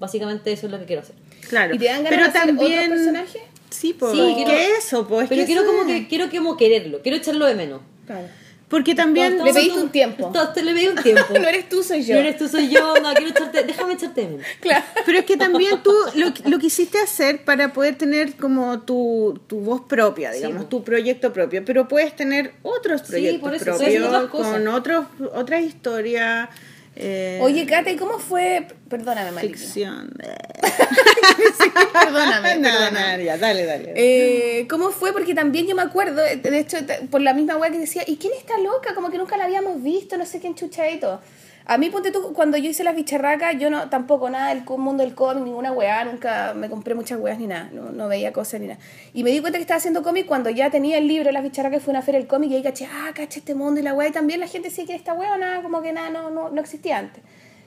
Básicamente 0.00 0.50
eso 0.52 0.66
es 0.66 0.72
lo 0.72 0.78
que 0.80 0.86
quiero 0.86 1.02
hacer. 1.02 1.14
Claro. 1.48 1.74
¿Y 1.74 1.78
te 1.78 1.84
dan 1.84 2.02
ganas 2.02 2.10
Pero 2.10 2.22
de 2.24 2.28
hacer 2.30 2.46
también... 2.48 2.78
otro 2.92 2.94
personaje? 2.96 3.38
Sí, 3.74 3.92
pues. 3.92 4.12
Sí, 4.12 4.18
¿qué 4.38 4.44
quiero- 4.44 4.78
eso? 4.78 5.06
Pues, 5.08 5.28
Pero 5.28 5.44
quiero 5.44 5.62
eso 5.62 5.70
como 5.70 5.86
que 5.86 6.06
quiero 6.08 6.30
como 6.30 6.56
quererlo, 6.56 7.00
quiero 7.02 7.18
echarlo 7.18 7.46
de 7.46 7.54
menos. 7.54 7.80
Claro. 8.06 8.28
Porque 8.68 8.94
también... 8.94 9.44
Le 9.44 9.52
pediste 9.52 9.78
un 9.78 9.90
tiempo. 9.90 10.32
Te 10.54 10.62
le 10.62 10.72
pedí 10.72 10.88
un 10.88 10.96
tiempo. 10.96 11.22
no 11.40 11.48
eres 11.48 11.68
tú, 11.68 11.82
soy 11.82 12.02
yo. 12.02 12.14
No 12.14 12.20
eres 12.20 12.38
tú, 12.38 12.48
soy 12.48 12.68
yo. 12.68 12.94
No, 13.00 13.12
quiero 13.14 13.30
echarte, 13.30 13.62
déjame 13.62 13.92
echarte 13.92 14.22
de 14.22 14.28
menos. 14.28 14.46
Claro. 14.60 14.84
Pero 15.06 15.18
es 15.18 15.24
que 15.26 15.36
también 15.36 15.82
tú 15.82 15.92
lo, 16.14 16.32
lo 16.50 16.58
quisiste 16.58 16.98
hacer 16.98 17.44
para 17.44 17.72
poder 17.72 17.96
tener 17.96 18.34
como 18.36 18.80
tu, 18.80 19.38
tu 19.46 19.60
voz 19.60 19.82
propia, 19.82 20.32
digamos, 20.32 20.62
po. 20.62 20.68
tu 20.68 20.82
proyecto 20.84 21.32
propio. 21.32 21.62
Pero 21.64 21.86
puedes 21.88 22.16
tener 22.16 22.54
otros 22.62 23.02
Sí, 23.02 23.06
proyectos 23.08 23.40
por 23.42 23.54
eso, 23.54 23.64
propios, 23.64 24.30
con 24.30 24.68
otros, 24.68 25.06
otras 25.34 25.62
historias. 25.62 26.48
Eh, 26.96 27.38
Oye, 27.42 27.66
Kate, 27.66 27.96
¿cómo 27.96 28.18
fue? 28.18 28.66
Perdóname, 28.88 29.32
Maliki. 29.32 29.54
ficción. 29.58 30.12
Perdóname, 31.92 32.56
No, 32.58 32.68
perdóname. 32.70 33.16
no, 33.18 33.22
ya, 33.24 33.36
dale, 33.38 33.64
dale. 33.64 33.92
Eh, 33.96 34.66
¿Cómo 34.68 34.90
fue? 34.90 35.12
Porque 35.12 35.34
también 35.34 35.66
yo 35.66 35.74
me 35.74 35.82
acuerdo, 35.82 36.22
de 36.22 36.58
hecho, 36.58 36.78
por 37.10 37.20
la 37.20 37.34
misma 37.34 37.56
weá 37.56 37.70
que 37.70 37.78
decía, 37.78 38.02
¿y 38.06 38.16
quién 38.16 38.32
está 38.34 38.58
loca? 38.58 38.94
Como 38.94 39.10
que 39.10 39.18
nunca 39.18 39.36
la 39.36 39.44
habíamos 39.44 39.82
visto, 39.82 40.16
no 40.16 40.26
sé 40.26 40.40
quién 40.40 40.54
chucha 40.54 40.88
y 40.90 40.98
todo. 41.00 41.20
A 41.66 41.78
mí, 41.78 41.88
ponte 41.88 42.10
tú, 42.10 42.34
cuando 42.34 42.58
yo 42.58 42.68
hice 42.68 42.84
las 42.84 42.94
bicharracas, 42.94 43.58
yo 43.58 43.70
no, 43.70 43.88
tampoco 43.88 44.28
nada 44.28 44.54
del 44.54 44.64
mundo 44.76 45.02
del 45.02 45.14
cómic, 45.14 45.44
ninguna 45.44 45.72
weá, 45.72 46.04
nunca 46.04 46.52
me 46.54 46.68
compré 46.68 46.94
muchas 46.94 47.18
weas 47.18 47.38
ni 47.38 47.46
nada, 47.46 47.70
no, 47.72 47.90
no 47.90 48.06
veía 48.06 48.34
cosas 48.34 48.60
ni 48.60 48.66
nada. 48.66 48.78
Y 49.14 49.24
me 49.24 49.30
di 49.30 49.40
cuenta 49.40 49.58
que 49.58 49.62
estaba 49.62 49.78
haciendo 49.78 50.02
cómic 50.02 50.26
cuando 50.26 50.50
ya 50.50 50.68
tenía 50.70 50.98
el 50.98 51.08
libro, 51.08 51.32
las 51.32 51.42
bicharracas, 51.42 51.82
fue 51.82 51.92
una 51.92 52.02
feria 52.02 52.20
del 52.20 52.28
cómic 52.28 52.50
y 52.50 52.56
ahí 52.56 52.62
caché, 52.62 52.86
ah, 52.92 53.12
caché 53.14 53.38
este 53.38 53.54
mundo 53.54 53.80
y 53.80 53.82
la 53.82 53.94
weá, 53.94 54.08
y 54.08 54.12
también 54.12 54.40
la 54.40 54.46
gente 54.46 54.68
decía 54.68 54.84
que 54.84 54.94
esta 54.94 55.14
weá 55.14 55.32
o 55.32 55.38
nada, 55.38 55.62
como 55.62 55.80
que 55.80 55.94
nada, 55.94 56.10
no, 56.10 56.28
no, 56.30 56.50
no 56.50 56.60
existía 56.60 56.98
antes. 56.98 57.22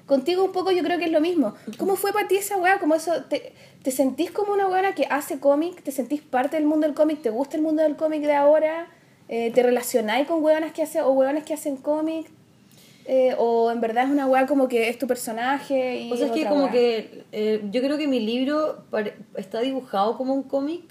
Contigo 0.05 0.45
un 0.45 0.51
poco 0.51 0.71
yo 0.71 0.83
creo 0.83 0.99
que 0.99 1.05
es 1.05 1.11
lo 1.11 1.19
mismo. 1.19 1.55
¿Cómo 1.77 1.95
fue 1.95 2.13
para 2.13 2.27
ti 2.27 2.37
esa 2.37 2.55
weá? 2.57 2.79
Como 2.79 2.93
eso, 2.93 3.23
te, 3.23 3.51
¿te 3.81 3.91
sentís 3.91 4.31
como 4.31 4.53
una 4.53 4.67
weá 4.67 4.93
que 4.93 5.05
hace 5.09 5.39
cómic? 5.39 5.81
¿Te 5.81 5.91
sentís 5.91 6.21
parte 6.21 6.55
del 6.55 6.65
mundo 6.65 6.87
del 6.87 6.95
cómic? 6.95 7.21
¿Te 7.21 7.29
gusta 7.29 7.57
el 7.57 7.63
mundo 7.63 7.83
del 7.83 7.97
cómic 7.97 8.21
de 8.21 8.33
ahora? 8.33 8.87
Eh, 9.27 9.51
¿Te 9.51 9.63
relacionáis 9.63 10.25
con 10.27 10.41
weonas 10.41 10.71
que 10.71 10.83
hacen 10.83 11.01
o 11.01 11.11
weones 11.11 11.43
que 11.43 11.53
hacen 11.53 11.75
cómic? 11.75 12.27
Eh, 13.09 13.33
¿O 13.37 13.71
en 13.71 13.79
verdad 13.79 14.03
es 14.03 14.09
una 14.11 14.27
weá 14.27 14.45
como 14.45 14.67
que 14.67 14.89
es 14.89 14.97
tu 14.99 15.07
personaje? 15.07 16.01
Y 16.01 16.11
O 16.11 16.17
sea, 16.17 16.25
es 16.27 16.31
que 16.33 16.45
como 16.45 16.63
weá? 16.65 16.71
que 16.71 17.23
eh, 17.31 17.61
yo 17.71 17.81
creo 17.81 17.97
que 17.97 18.07
mi 18.07 18.19
libro 18.19 18.83
está 19.35 19.61
dibujado 19.61 20.17
como 20.17 20.33
un 20.33 20.43
cómic, 20.43 20.81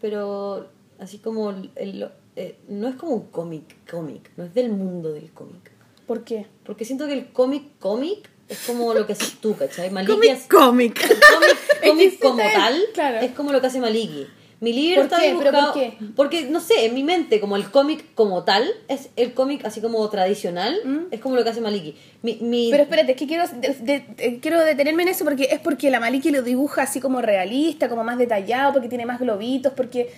pero 0.00 0.68
así 0.98 1.18
como 1.18 1.50
el, 1.50 1.70
el- 1.76 2.08
eh, 2.36 2.56
no 2.68 2.86
es 2.88 2.94
como 2.96 3.14
un 3.14 3.22
cómic, 3.28 3.64
cómic, 3.90 4.30
no 4.36 4.44
es 4.44 4.54
del 4.54 4.70
mundo 4.70 5.10
del 5.12 5.30
cómic. 5.32 5.72
¿Por 6.06 6.22
qué? 6.24 6.46
Porque 6.64 6.84
siento 6.84 7.06
que 7.06 7.14
el 7.14 7.26
cómic, 7.32 7.64
cómic 7.78 8.28
es 8.48 8.60
como 8.66 8.94
lo 8.94 9.06
que 9.06 9.14
haces 9.14 9.34
tú, 9.40 9.56
¿cachai? 9.56 9.90
Maliki 9.92 10.12
Cómic, 10.12 10.48
cómic. 10.48 10.94
cómic, 11.00 11.58
cómic 11.86 12.18
como 12.20 12.42
tal 12.42 12.78
claro. 12.94 13.18
es 13.18 13.32
como 13.32 13.52
lo 13.52 13.60
que 13.60 13.66
hace 13.66 13.80
Maliki. 13.80 14.26
Mi 14.60 14.72
libro 14.72 15.02
¿Por 15.02 15.04
está 15.04 15.20
qué? 15.20 15.36
¿Pero 15.38 15.52
por 15.52 15.72
qué? 15.72 15.96
porque 16.16 16.44
no 16.46 16.58
sé, 16.60 16.86
en 16.86 16.94
mi 16.94 17.04
mente 17.04 17.38
como 17.38 17.54
el 17.54 17.70
cómic 17.70 18.04
como 18.16 18.42
tal 18.42 18.64
es 18.88 19.10
el 19.14 19.32
cómic 19.32 19.64
así 19.64 19.80
como 19.80 20.08
tradicional, 20.10 21.06
es 21.12 21.20
como 21.20 21.36
lo 21.36 21.44
que 21.44 21.50
hace 21.50 21.60
Maliki. 21.60 21.94
Mi, 22.22 22.38
mi- 22.40 22.68
Pero 22.70 22.82
espérate, 22.82 23.12
es 23.12 23.16
que 23.18 23.26
quiero, 23.28 23.44
de- 23.46 23.68
de- 23.74 24.04
de- 24.16 24.40
quiero 24.40 24.58
detenerme 24.64 25.04
en 25.04 25.10
eso 25.10 25.24
porque 25.24 25.44
es 25.52 25.60
porque 25.60 25.90
la 25.92 26.00
Maliki 26.00 26.30
lo 26.32 26.42
dibuja 26.42 26.82
así 26.82 26.98
como 27.00 27.20
realista, 27.22 27.88
como 27.88 28.02
más 28.02 28.18
detallado, 28.18 28.72
porque 28.72 28.88
tiene 28.88 29.06
más 29.06 29.20
globitos, 29.20 29.72
porque... 29.74 30.12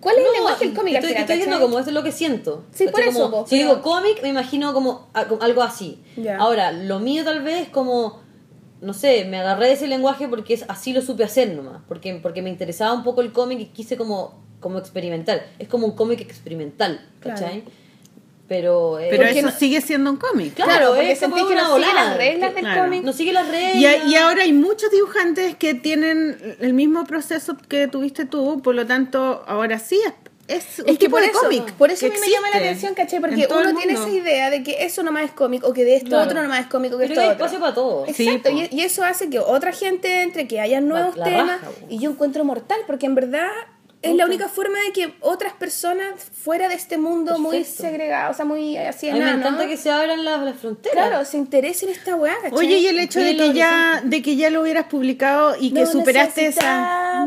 ¿Cuál 0.00 0.16
es 0.16 0.20
el 0.22 0.26
No, 0.28 0.32
lenguaje 0.34 0.64
del 0.66 0.74
cómic 0.74 0.92
al 0.94 0.96
estoy, 0.98 1.08
final, 1.08 1.22
estoy 1.22 1.36
diciendo 1.36 1.60
como 1.60 1.78
eso 1.80 1.88
es 1.90 1.94
lo 1.94 2.02
que 2.02 2.12
siento. 2.12 2.64
Sí, 2.70 2.84
¿cachai? 2.86 2.92
por 2.92 3.12
eso, 3.12 3.30
Como, 3.30 3.42
po, 3.42 3.48
si 3.48 3.56
pero- 3.58 3.70
digo 3.70 3.82
cómic, 3.82 4.22
me 4.22 4.28
imagino 4.28 4.72
como 4.72 5.08
algo 5.14 5.62
así. 5.62 5.98
Ya. 6.16 6.36
Ahora, 6.38 6.70
lo 6.70 7.00
mío 7.00 7.24
tal 7.24 7.42
vez 7.42 7.62
es 7.62 7.68
como, 7.70 8.20
no 8.86 8.94
sé, 8.94 9.24
me 9.26 9.38
agarré 9.38 9.66
de 9.66 9.72
ese 9.74 9.86
lenguaje 9.88 10.28
porque 10.28 10.54
es 10.54 10.64
así 10.68 10.92
lo 10.94 11.02
supe 11.02 11.24
hacer 11.24 11.52
nomás. 11.54 11.82
Porque, 11.88 12.18
porque 12.22 12.40
me 12.40 12.48
interesaba 12.50 12.92
un 12.94 13.02
poco 13.04 13.20
el 13.20 13.32
cómic 13.32 13.60
y 13.60 13.66
quise 13.66 13.96
como, 13.96 14.40
como 14.60 14.78
experimentar. 14.78 15.44
Es 15.58 15.68
como 15.68 15.86
un 15.86 15.94
cómic 15.96 16.20
experimental, 16.20 17.04
¿cachai? 17.20 17.64
Pero, 18.48 19.00
eh, 19.00 19.08
Pero 19.10 19.24
eso 19.24 19.42
no- 19.46 19.50
sigue 19.50 19.80
siendo 19.80 20.08
un 20.08 20.18
cómic. 20.18 20.54
Claro, 20.54 20.70
Claro, 20.70 20.86
porque 20.94 21.10
es 21.12 21.18
sentís 21.18 21.40
como 21.42 21.48
que 21.48 21.54
una 21.54 21.62
no 21.68 21.74
sigue 21.78 21.94
las 21.94 22.16
reglas 22.16 22.54
del 22.54 22.62
Claro. 22.64 22.82
cómic. 22.84 23.02
no 23.02 23.12
sigue 23.12 23.32
las 23.32 23.48
reglas. 23.48 23.74
Y, 23.74 23.86
a- 23.86 24.04
y 24.06 24.14
ahora 24.14 24.42
hay 24.44 24.52
muchos 24.52 24.88
dibujantes 24.92 25.56
que 25.56 25.74
tienen 25.74 26.56
el 26.60 26.72
mismo 26.72 27.04
proceso 27.06 27.56
que 27.68 27.88
tuviste 27.88 28.24
tú, 28.24 28.62
por 28.62 28.76
lo 28.76 28.86
tanto, 28.86 29.42
ahora 29.48 29.80
sí 29.80 29.98
es 30.48 30.64
es 30.64 30.78
un 30.80 30.86
Es 30.88 30.92
que 30.92 31.06
tipo 31.06 31.12
por 31.16 31.22
de 31.22 31.32
cómic. 31.32 31.72
por 31.74 31.90
eso 31.90 32.06
que 32.08 32.12
a 32.12 32.14
mí 32.14 32.20
me 32.20 32.30
llama 32.30 32.50
la 32.50 32.56
atención, 32.58 32.94
¿cachai? 32.94 33.20
Porque 33.20 33.48
uno 33.50 33.74
tiene 33.76 33.92
esa 33.94 34.08
idea 34.08 34.50
de 34.50 34.62
que 34.62 34.84
eso 34.84 35.02
nomás 35.02 35.24
es 35.24 35.30
cómic, 35.32 35.64
o 35.64 35.72
que 35.72 35.84
de 35.84 35.96
esto 35.96 36.08
Claro. 36.10 36.24
otro 36.24 36.42
nomás 36.42 36.60
es 36.60 36.66
cómic, 36.66 36.92
o 36.92 36.98
que 36.98 37.02
Pero 37.08 37.12
esto 37.14 37.20
hay 37.20 37.26
otro. 37.34 37.44
espacio 37.46 37.60
para 37.60 37.74
todo. 37.74 38.06
Sí, 38.12 38.28
Exacto, 38.28 38.50
po. 38.50 38.56
y, 38.56 38.68
y 38.70 38.80
eso 38.82 39.04
hace 39.04 39.28
que 39.30 39.38
otra 39.40 39.72
gente 39.72 40.22
entre, 40.22 40.46
que 40.46 40.60
haya 40.60 40.80
nuevos 40.80 41.16
la 41.16 41.24
temas, 41.24 41.60
y 41.88 41.98
yo 41.98 42.10
encuentro 42.10 42.44
mortal, 42.44 42.78
porque 42.86 43.06
en 43.06 43.14
verdad 43.14 43.48
es 44.10 44.16
la 44.16 44.24
única 44.26 44.48
forma 44.48 44.78
de 44.86 44.92
que 44.92 45.14
otras 45.20 45.52
personas 45.54 46.06
fuera 46.44 46.68
de 46.68 46.74
este 46.74 46.98
mundo 46.98 47.38
muy 47.38 47.58
Perfecto. 47.58 47.82
segregado, 47.82 48.30
o 48.30 48.34
sea, 48.34 48.44
muy 48.44 48.76
así 48.76 49.10
mí 49.10 49.20
me 49.20 49.30
encanta 49.30 49.66
que 49.66 49.76
se 49.76 49.90
abran 49.90 50.24
las, 50.24 50.42
las 50.42 50.56
fronteras. 50.56 50.92
claro, 51.08 51.24
se 51.24 51.36
interesen 51.36 51.88
en 51.90 51.94
esta 51.96 52.14
weá, 52.16 52.34
¿cachai? 52.42 52.58
Oye, 52.58 52.78
y 52.78 52.86
el 52.86 52.98
hecho 52.98 53.20
de 53.20 53.36
que 53.36 53.52
ya, 53.52 54.00
de 54.04 54.22
que 54.22 54.36
ya 54.36 54.50
lo 54.50 54.62
hubieras 54.62 54.86
publicado 54.86 55.56
y 55.58 55.72
que 55.72 55.80
No 55.80 55.86
superaste 55.86 56.46
esa 56.46 57.24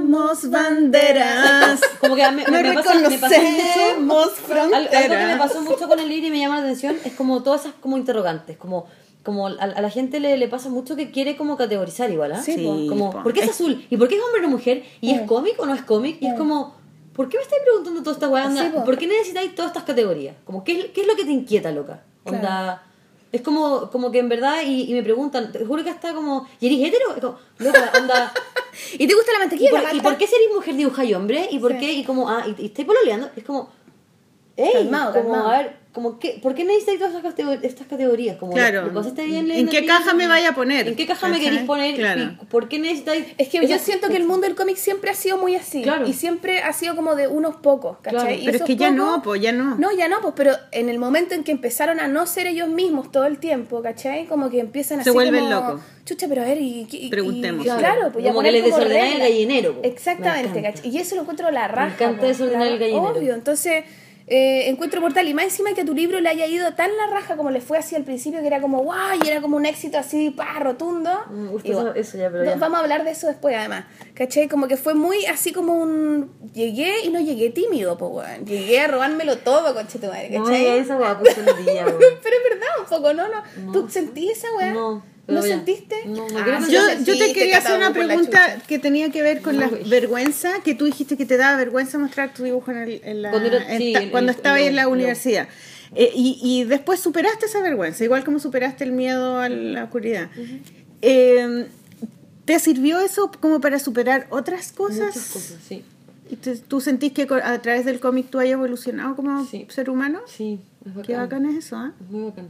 banderas. 0.49 1.79
Como 1.99 2.15
que 2.15 2.23
mí- 2.31 2.43
no 2.45 2.51
me 2.51 2.73
pasa- 2.73 2.95
me 2.95 3.17
pasa 3.17 3.35
reconocemos 3.37 4.33
Al- 4.49 4.63
Algo 4.77 4.89
que 4.89 4.97
me 4.97 5.07
fronteras. 5.07 5.37
pasó 5.39 5.61
mucho 5.61 5.87
con 5.87 5.99
el 5.99 6.09
libro 6.09 6.27
y 6.27 6.31
me 6.31 6.39
llama 6.39 6.57
la 6.57 6.61
atención 6.63 6.97
es 7.03 7.13
como 7.13 7.43
todas 7.43 7.61
esas 7.61 7.73
como 7.79 7.97
interrogantes, 7.97 8.57
como 8.57 8.87
como 9.29 9.47
a, 9.47 9.51
a 9.51 9.81
la 9.81 9.89
gente 9.91 10.19
le, 10.19 10.37
le 10.37 10.47
pasa 10.47 10.69
mucho 10.69 10.95
que 10.95 11.11
quiere 11.11 11.37
como 11.37 11.55
categorizar 11.55 12.09
igual, 12.09 12.31
¿ah? 12.31 12.41
Sí, 12.41 12.53
Sí. 12.55 12.85
Como, 12.89 13.11
po. 13.11 13.21
¿por 13.23 13.31
qué 13.33 13.41
es 13.41 13.49
azul? 13.49 13.85
¿Y 13.89 13.97
por 13.97 14.07
qué 14.07 14.15
es 14.15 14.21
hombre 14.23 14.43
o 14.45 14.49
mujer? 14.49 14.83
¿Y 15.01 15.11
es 15.11 15.21
Mm. 15.21 15.25
cómic 15.27 15.55
o 15.59 15.65
no 15.67 15.75
es 15.75 15.83
cómic? 15.83 16.17
Y 16.19 16.27
es 16.27 16.33
como, 16.33 16.73
¿por 17.13 17.29
qué 17.29 17.37
me 17.37 17.43
estáis 17.43 17.61
preguntando 17.63 18.01
toda 18.01 18.13
esta 18.15 18.27
weá? 18.27 18.47
Onda, 18.47 18.63
Sí, 18.63 18.69
po. 18.73 18.83
¿Por 18.83 18.97
qué 18.97 19.05
necesitáis 19.07 19.53
todas 19.53 19.69
estas 19.69 19.83
categorías? 19.83 20.35
Como, 20.45 20.63
¿qué, 20.63 20.79
es- 20.79 20.85
¿Qué 20.87 21.01
es 21.01 21.07
lo 21.07 21.15
que 21.15 21.25
te 21.25 21.31
inquieta, 21.31 21.71
loca? 21.71 22.01
Onda, 22.23 22.83
Es 23.31 23.41
como, 23.41 23.91
como 23.91 24.09
que 24.09 24.17
en 24.17 24.27
verdad, 24.27 24.63
y, 24.65 24.89
y 24.89 24.93
me 24.95 25.03
preguntan, 25.03 25.51
te 25.51 25.63
juro 25.63 25.83
que 25.83 25.91
hasta 25.91 26.13
como, 26.15 26.47
¿y 26.59 26.65
eres 26.65 26.87
hetero? 26.87 27.13
Es 27.15 27.21
como, 27.21 27.37
loca, 27.59 27.91
onda, 27.95 28.33
¿Y 28.97 29.05
te 29.07 29.13
gusta 29.13 29.31
la 29.33 29.37
¿Y 29.37 29.41
mantequilla? 29.41 29.69
por, 29.71 29.83
la 29.83 29.93
y 29.93 29.99
por 30.01 30.17
qué 30.17 30.25
si 30.25 30.33
eres 30.35 30.47
mujer 30.55 30.75
dibujáis 30.75 31.15
hombre? 31.15 31.47
¿Y 31.51 31.59
por 31.59 31.73
Sí. 31.73 31.77
qué? 31.79 31.93
Y 31.93 32.03
como, 32.03 32.27
ah, 32.27 32.43
y, 32.47 32.59
y 32.63 32.65
estáis 32.67 32.87
pololeando. 32.87 33.29
Es 33.35 33.43
como, 33.43 33.69
ey, 34.55 34.73
Calmado, 34.73 35.13
como, 35.13 35.23
calmado. 35.31 35.49
a 35.49 35.57
ver, 35.59 35.78
como, 35.91 36.19
¿qué, 36.19 36.39
¿por 36.41 36.53
qué 36.53 36.63
necesitáis 36.65 36.99
todas 36.99 37.15
estas 37.15 37.33
categor- 37.33 37.59
estas 37.63 37.87
categorías? 37.87 38.37
Como, 38.37 38.53
Claro. 38.53 38.83
¿lo 38.85 38.93
pasaste 38.93 39.25
bien 39.25 39.49
¿En 39.49 39.67
qué 39.67 39.85
caja 39.87 40.13
me 40.13 40.27
vaya 40.27 40.49
a 40.49 40.53
poner? 40.55 40.87
¿En 40.87 40.95
qué 40.95 41.07
caja 41.07 41.27
me 41.27 41.39
queréis 41.39 41.63
poner? 41.63 41.95
Claro. 41.95 42.35
¿Y 42.41 42.45
¿Por 42.45 42.69
qué 42.69 42.77
necesitáis...? 42.77 43.25
Es 43.39 43.47
que 43.49 43.65
yo 43.67 43.79
siento 43.79 44.07
que 44.07 44.17
el 44.17 44.25
mundo 44.25 44.45
del 44.45 44.55
cómic 44.55 44.77
siempre 44.77 45.09
ha 45.09 45.15
sido 45.15 45.37
muy 45.37 45.55
así. 45.55 45.81
Claro. 45.81 46.07
Y 46.07 46.13
siempre 46.13 46.61
ha 46.61 46.73
sido 46.73 46.95
como 46.95 47.15
de 47.15 47.27
unos 47.27 47.55
pocos, 47.55 47.97
¿cachai? 48.03 48.19
Claro, 48.21 48.35
Y 48.41 48.45
Pero 48.45 48.57
es 48.57 48.63
que 48.63 48.75
ya 48.75 48.89
pocos- 48.91 48.97
no, 48.97 49.21
pues 49.23 49.41
ya 49.41 49.51
no. 49.51 49.75
No, 49.77 49.91
ya 49.97 50.07
no, 50.07 50.21
pues, 50.21 50.35
pero 50.37 50.53
en 50.71 50.89
el 50.89 50.99
momento 50.99 51.33
en 51.33 51.43
que 51.43 51.51
empezaron 51.51 51.99
a 51.99 52.07
no 52.07 52.27
ser 52.27 52.45
ellos 52.45 52.69
mismos 52.69 53.11
todo 53.11 53.25
el 53.25 53.39
tiempo, 53.39 53.81
¿cachai? 53.81 54.27
Como 54.27 54.51
que 54.51 54.59
empiezan 54.59 54.97
Se 54.97 55.01
así 55.01 55.09
vuelven 55.09 55.45
como, 55.45 55.55
locos. 55.55 55.81
Chucha, 56.05 56.27
pero 56.27 56.43
a 56.43 56.45
ver, 56.45 56.61
y... 56.61 56.87
y- 56.91 57.05
y- 57.07 57.09
Preguntemos. 57.09 57.63
Claro, 57.63 57.79
Claro. 57.79 58.11
pues 58.13 58.23
ya 58.23 58.31
Como 58.31 58.43
que 58.43 58.51
les 58.51 58.63
desordenáis 58.63 59.15
el 59.15 59.19
gallinero. 59.21 59.75
Me 59.81 59.87
Exactamente, 59.87 60.59
encanta. 60.59 60.77
¿cachai? 60.81 60.91
Y 60.95 60.97
eso 60.99 61.15
lo 61.15 61.21
encuentro 61.21 61.49
la 61.49 61.67
raja. 61.67 61.93
encanta 61.95 62.21
po, 62.21 62.27
desordenar 62.27 62.67
el 62.67 62.77
gallinero. 62.77 63.05
Obvio, 63.17 63.33
entonces... 63.33 63.83
eh, 64.31 64.69
encuentro 64.69 65.01
mortal 65.01 65.27
y 65.27 65.33
más 65.33 65.45
encima 65.45 65.73
que 65.73 65.81
a 65.81 65.85
tu 65.85 65.95
libro 65.95 66.19
le 66.19 66.29
haya 66.29 66.45
ido 66.45 66.71
tan 66.75 66.95
la 66.95 67.07
raja 67.07 67.35
como 67.35 67.49
le 67.49 67.61
fue 67.61 67.77
así 67.79 67.95
al 67.95 68.03
principio 68.03 68.41
que 68.41 68.47
era 68.47 68.61
como 68.61 68.83
guau 68.83 69.17
y 69.23 69.27
era 69.27 69.41
como 69.41 69.57
un 69.57 69.65
éxito 69.65 69.97
así 69.97 70.29
pa 70.29 70.59
rotundo 70.59 71.09
Y 71.63 71.71
eso- 71.71 71.95
eso 71.95 72.17
ya, 72.17 72.29
pero 72.29 72.43
no, 72.45 72.51
ya. 72.51 72.57
vamos 72.57 72.77
a 72.79 72.81
hablar 72.83 73.03
de 73.03 73.11
eso 73.11 73.25
después 73.27 73.55
además 73.55 73.85
¿cachai? 74.13 74.47
como 74.47 74.67
que 74.67 74.77
fue 74.77 74.93
muy 74.93 75.25
así 75.25 75.51
como 75.51 75.73
un 75.73 76.31
llegué 76.53 77.01
y 77.05 77.09
no 77.09 77.19
llegué 77.19 77.49
tímido 77.49 77.97
pues 77.97 78.11
weón 78.13 78.45
llegué 78.45 78.81
a 78.81 78.87
robármelo 78.87 79.37
todo 79.39 79.73
conche 79.73 79.97
tu 79.97 80.07
madre 80.07 80.29
No, 80.29 80.43
¿cachai? 80.43 80.65
esa 80.77 80.95
weá 80.97 81.17
puso 81.17 81.39
el 81.41 81.65
día, 81.65 81.85
weón. 81.85 81.97
pero 82.23 82.35
es 82.35 82.43
verdad 82.51 82.69
un 82.79 82.85
poco 82.85 83.13
¿no? 83.13 83.23
no, 83.27 83.71
¿tú 83.73 83.89
sentís 83.89 84.37
esa 84.37 84.47
weá? 84.55 84.73
No, 84.73 85.03
¿No 85.33 85.41
pero 85.41 85.45
ya. 85.47 85.55
sentiste? 85.55 85.95
No, 86.05 86.27
no 86.27 86.39
Ah, 86.39 86.61
sí 86.65 86.71
Yo, 86.71 86.85
te 86.85 86.95
sentiste, 86.95 87.33
quería 87.33 87.57
hacer 87.59 87.77
una 87.77 87.93
pregunta 87.93 88.57
que 88.67 88.79
tenía 88.79 89.09
que 89.11 89.21
ver 89.21 89.41
con 89.41 89.57
la 89.59 89.67
vergüenza, 89.69 90.61
que 90.63 90.75
tú 90.75 90.85
dijiste 90.85 91.17
que 91.17 91.25
te 91.25 91.37
daba 91.37 91.57
vergüenza 91.57 91.97
mostrar 91.97 92.33
tu 92.33 92.43
dibujo 92.43 92.71
en, 92.71 92.77
el- 92.77 93.01
en 93.03 93.21
la, 93.21 93.31
Cuando 93.31 93.47
era- 93.49 93.71
en 93.73 93.77
sí, 93.79 93.93
ta- 93.93 94.01
en- 94.03 94.09
cuando 94.11 94.31
en- 94.31 94.37
estaba 94.37 94.55
ahí 94.57 94.65
en 94.67 94.75
la 94.75 94.87
universidad. 94.87 95.47
Eh, 95.95 96.11
y, 96.15 96.39
y 96.43 96.63
después 96.65 96.99
superaste 96.99 97.47
esa 97.47 97.61
vergüenza, 97.61 98.03
igual 98.03 98.23
como 98.23 98.39
superaste 98.39 98.83
el 98.83 98.91
miedo 98.91 99.39
a 99.39 99.49
la 99.49 99.85
oscuridad. 99.85 100.29
Eh, 101.01 101.67
¿Te 102.45 102.59
sirvió 102.59 102.99
eso 102.99 103.31
como 103.39 103.61
para 103.61 103.77
superar 103.79 104.25
otras 104.31 104.71
cosas? 104.71 105.07
Muchas 105.15 105.29
cosas, 105.29 105.57
sí. 105.67 105.83
¿Y 106.31 106.35
te- 106.35 106.57
¿Tú 106.57 106.81
sentís 106.81 107.11
que 107.13 107.27
a 107.43 107.61
través 107.61 107.85
del 107.85 107.99
cómic 107.99 108.27
tú 108.29 108.39
hayas 108.39 108.53
evolucionado 108.53 109.15
como 109.15 109.45
Sí. 109.45 109.65
ser 109.69 109.89
humano? 109.89 110.19
Sí, 110.27 110.59
es 110.85 110.93
bacán. 110.93 111.03
Qué 111.05 111.15
bacán 111.15 111.45
es 111.45 111.65
eso, 111.65 111.75
¿ah? 111.77 111.93
Es 111.99 112.09
muy 112.11 112.23
bacán. 112.25 112.47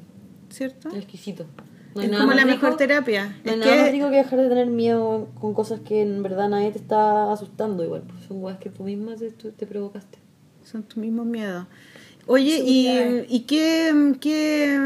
¿cierto? 0.52 0.90
Es 0.90 0.96
exquisito. 0.96 1.46
No 1.96 2.02
Es 2.04 2.10
como 2.12 2.34
la 2.34 2.44
rico- 2.44 2.48
mejor 2.48 2.78
terapia. 2.78 3.36
No 3.44 3.52
Es 3.52 3.58
nada 3.58 3.76
más 3.76 3.86
que 3.86 3.92
rico 3.92 4.10
que 4.10 4.16
dejar 4.18 4.40
de 4.40 4.50
tener 4.50 4.68
miedo 4.68 5.28
con 5.40 5.54
cosas 5.54 5.80
que 5.82 6.02
en 6.02 6.22
verdad 6.24 6.48
nadie 6.50 6.72
te 6.72 6.78
está 6.78 7.32
asustando 7.32 7.84
igual. 7.84 8.04
Pues 8.08 8.26
son 8.28 8.44
weas 8.44 8.60
que 8.60 8.70
tú 8.70 8.84
misma 8.84 9.16
te, 9.16 9.32
tú 9.32 9.52
te 9.52 9.66
provocaste. 9.66 10.18
son 10.64 10.84
tus 10.84 10.98
mismos 10.98 11.26
miedos. 11.26 11.66
Oye, 12.28 12.62
¿y, 12.64 12.86
Seguridad. 12.86 13.26
¿y 13.28 13.40
qué, 13.42 14.14
qué, 14.22 14.80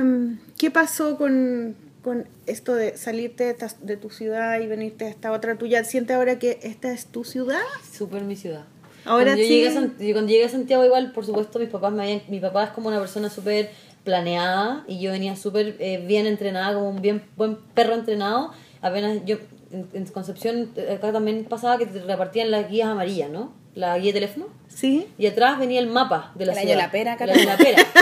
qué 0.58 0.72
pasó 0.72 1.18
con, 1.18 1.76
con 2.02 2.26
esto 2.46 2.74
de 2.74 2.96
salirte 2.96 3.44
de, 3.44 3.50
esta- 3.52 3.76
de 3.82 3.98
tu 3.98 4.10
ciudad 4.10 4.62
y 4.62 4.68
venirte 4.68 5.04
a 5.06 5.10
esta 5.10 5.32
otra 5.34 5.58
tuya? 5.58 5.84
¿Sientes 5.84 6.16
ahora 6.16 6.40
que 6.40 6.60
esta 6.64 6.94
es 6.94 7.08
tu 7.08 7.26
ciudad? 7.26 7.60
Súper 7.92 8.24
mi 8.24 8.38
ciudad. 8.38 8.64
Ahora 9.06 9.32
cuando, 9.36 9.42
yo 9.42 9.48
sí. 9.48 9.54
llegué 9.56 9.68
a 9.68 10.14
cuando 10.14 10.32
llegué 10.32 10.46
a 10.46 10.50
Santiago 10.50 10.86
igual, 10.86 11.12
por 11.12 11.26
supuesto, 11.26 11.60
mis 11.60 11.68
papás 11.68 11.92
me 11.92 12.04
habían, 12.04 12.22
mi 12.30 12.40
papá 12.40 12.64
es 12.64 12.70
como 12.70 12.88
una 12.88 13.00
persona 13.00 13.30
súper 13.30 13.70
planeada 14.04 14.84
y 14.88 15.00
yo 15.00 15.12
venía 15.12 15.36
súper 15.36 15.76
eh, 15.80 16.04
bien 16.06 16.26
entrenada, 16.28 16.74
como 16.74 16.90
un 16.90 17.02
bien 17.02 17.24
buen 17.36 17.56
perro 17.74 17.94
entrenado. 17.94 18.52
Apenas 18.82 19.20
yo, 19.26 19.38
en, 19.72 19.88
en 19.94 20.06
Concepción, 20.08 20.72
eh, 20.76 20.94
acá 20.98 21.12
también 21.12 21.46
pasaba 21.46 21.78
que 21.78 21.86
te 21.86 22.00
repartían 22.02 22.52
las 22.52 22.70
guías 22.70 22.90
amarillas, 22.90 23.30
¿no? 23.30 23.54
La 23.76 23.98
guía 23.98 24.14
de 24.14 24.20
teléfono. 24.20 24.48
¿Sí? 24.68 25.08
Y 25.18 25.26
atrás 25.28 25.58
venía 25.58 25.80
el 25.80 25.88
mapa 25.88 26.32
de 26.36 26.46
la 26.46 26.52
El 26.54 26.58
año 26.60 26.68
ciudad. 26.68 26.78
de 26.78 26.84
la 26.84 26.92
pera, 26.92 27.14
año 27.20 27.34
de 27.34 27.46
la 27.46 27.58
pera. 27.58 27.78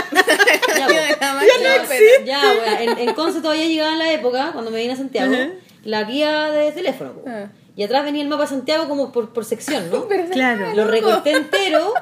Ya, 0.78 0.86
pues. 0.86 1.08
de 1.08 1.16
la 1.20 1.34
máquina, 1.34 2.24
Ya, 2.24 2.40
wea, 2.40 2.82
en, 2.82 2.98
en 3.08 3.14
Conce 3.14 3.40
todavía 3.40 3.66
llegaba 3.66 3.92
en 3.92 3.98
la 3.98 4.12
época, 4.12 4.50
cuando 4.52 4.70
me 4.70 4.78
vine 4.78 4.94
a 4.94 4.96
Santiago, 4.96 5.32
la 5.84 6.02
guía 6.04 6.50
de 6.50 6.72
teléfono. 6.72 7.12
po. 7.12 7.22
Ah. 7.26 7.48
Y 7.76 7.84
atrás 7.84 8.04
venía 8.04 8.22
el 8.22 8.28
mapa 8.28 8.42
de 8.42 8.48
Santiago 8.48 8.88
como 8.88 9.12
por, 9.12 9.32
por 9.32 9.44
sección, 9.44 9.90
¿no? 9.90 10.06
Claro. 10.32 10.74
Lo 10.74 10.86
recorté 10.86 11.32
entero 11.32 11.92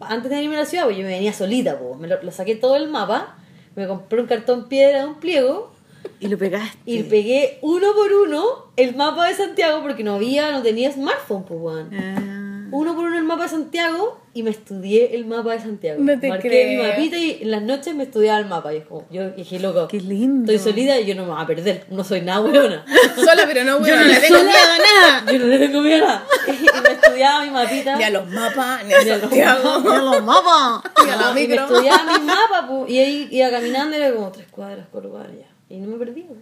antes 0.00 0.30
de 0.30 0.36
venirme 0.36 0.56
a 0.56 0.60
la 0.60 0.64
ciudad, 0.66 0.84
porque 0.84 0.98
yo 1.00 1.04
me 1.06 1.12
venía 1.12 1.32
solita, 1.32 1.78
po. 1.78 1.94
Me 1.96 2.08
lo, 2.08 2.22
lo 2.22 2.30
saqué 2.30 2.54
todo 2.54 2.76
el 2.76 2.88
mapa, 2.88 3.36
me 3.80 3.88
compré 3.88 4.20
un 4.20 4.26
cartón 4.26 4.68
piedra 4.68 5.00
de 5.00 5.06
un 5.06 5.14
pliego 5.16 5.72
Y 6.20 6.28
lo 6.28 6.38
pegaste. 6.38 6.78
y 6.84 7.02
pegué 7.04 7.58
uno 7.62 7.88
por 7.94 8.12
uno 8.12 8.66
el 8.76 8.94
mapa 8.94 9.26
de 9.28 9.34
Santiago 9.34 9.82
porque 9.82 10.04
no 10.04 10.14
había, 10.14 10.52
no 10.52 10.62
tenía 10.62 10.92
smartphone, 10.92 11.44
pues, 11.44 11.60
weón. 11.60 11.90
Ah. 11.94 12.68
Uno 12.70 12.94
por 12.94 13.04
uno 13.06 13.18
el 13.18 13.24
mapa 13.24 13.44
de 13.44 13.48
Santiago 13.48 14.19
y 14.32 14.42
me 14.44 14.50
estudié 14.50 15.14
el 15.16 15.26
mapa 15.26 15.52
de 15.54 15.60
Santiago. 15.60 16.00
No 16.02 16.18
te 16.20 16.28
Marqué 16.28 16.48
creo. 16.48 16.68
mi 16.82 16.88
mapita 16.88 17.16
y 17.18 17.38
en 17.42 17.50
las 17.50 17.62
noches 17.62 17.94
me 17.94 18.04
estudiaba 18.04 18.38
el 18.38 18.46
mapa. 18.46 18.72
Y 18.72 18.76
es 18.78 18.86
como, 18.86 19.06
yo 19.10 19.30
dije, 19.30 19.58
loco, 19.58 19.88
Qué 19.88 20.00
lindo. 20.00 20.52
estoy 20.52 20.72
solita 20.72 21.00
y 21.00 21.06
yo 21.06 21.14
no 21.16 21.24
me 21.24 21.32
voy 21.32 21.42
a 21.42 21.46
perder. 21.46 21.86
No 21.90 22.04
soy 22.04 22.20
nada 22.20 22.40
weona. 22.40 22.84
Sola, 23.16 23.42
pero 23.46 23.64
no, 23.64 23.72
Yo 23.72 23.80
bueno, 23.80 23.96
no 23.96 24.04
le 24.04 24.20
tengo 24.20 24.36
sola. 24.38 24.50
miedo 24.50 24.58
a 24.72 24.78
nada. 25.18 25.32
Yo 25.32 25.38
no 25.40 25.46
le 25.46 25.58
tengo 25.58 25.80
miedo 25.80 26.04
a 26.04 26.08
nada. 26.08 26.26
Y 26.46 26.82
me 26.82 26.92
estudiaba 26.92 27.44
mi 27.44 27.50
mapita. 27.50 27.96
Ni 27.96 28.04
a 28.04 28.10
los 28.10 28.28
mapas, 28.30 28.84
ni 28.86 28.94
a 28.94 29.02
Ni 29.04 29.10
a 29.10 29.12
los 29.14 29.20
Santiago, 29.22 29.82
¡Ya 29.84 29.98
lo 29.98 30.22
mapa! 30.22 30.82
ni 31.04 31.10
a 31.10 31.16
No, 31.16 31.30
y 31.30 31.34
me 31.34 31.40
micro. 31.48 31.62
estudiaba 31.66 32.18
mi 32.18 32.24
mapa 32.24 32.66
pu, 32.68 32.86
y 32.88 32.98
ahí 32.98 33.28
iba 33.32 33.50
caminando 33.50 33.96
y 33.96 34.00
era 34.00 34.14
como 34.14 34.30
tres 34.30 34.46
cuadras, 34.50 34.86
cuatro 34.92 35.10
cuadras 35.10 35.32
ya. 35.38 35.46
Y 35.74 35.78
no 35.80 35.88
me 35.88 35.96
perdí. 36.04 36.22
pu. 36.22 36.36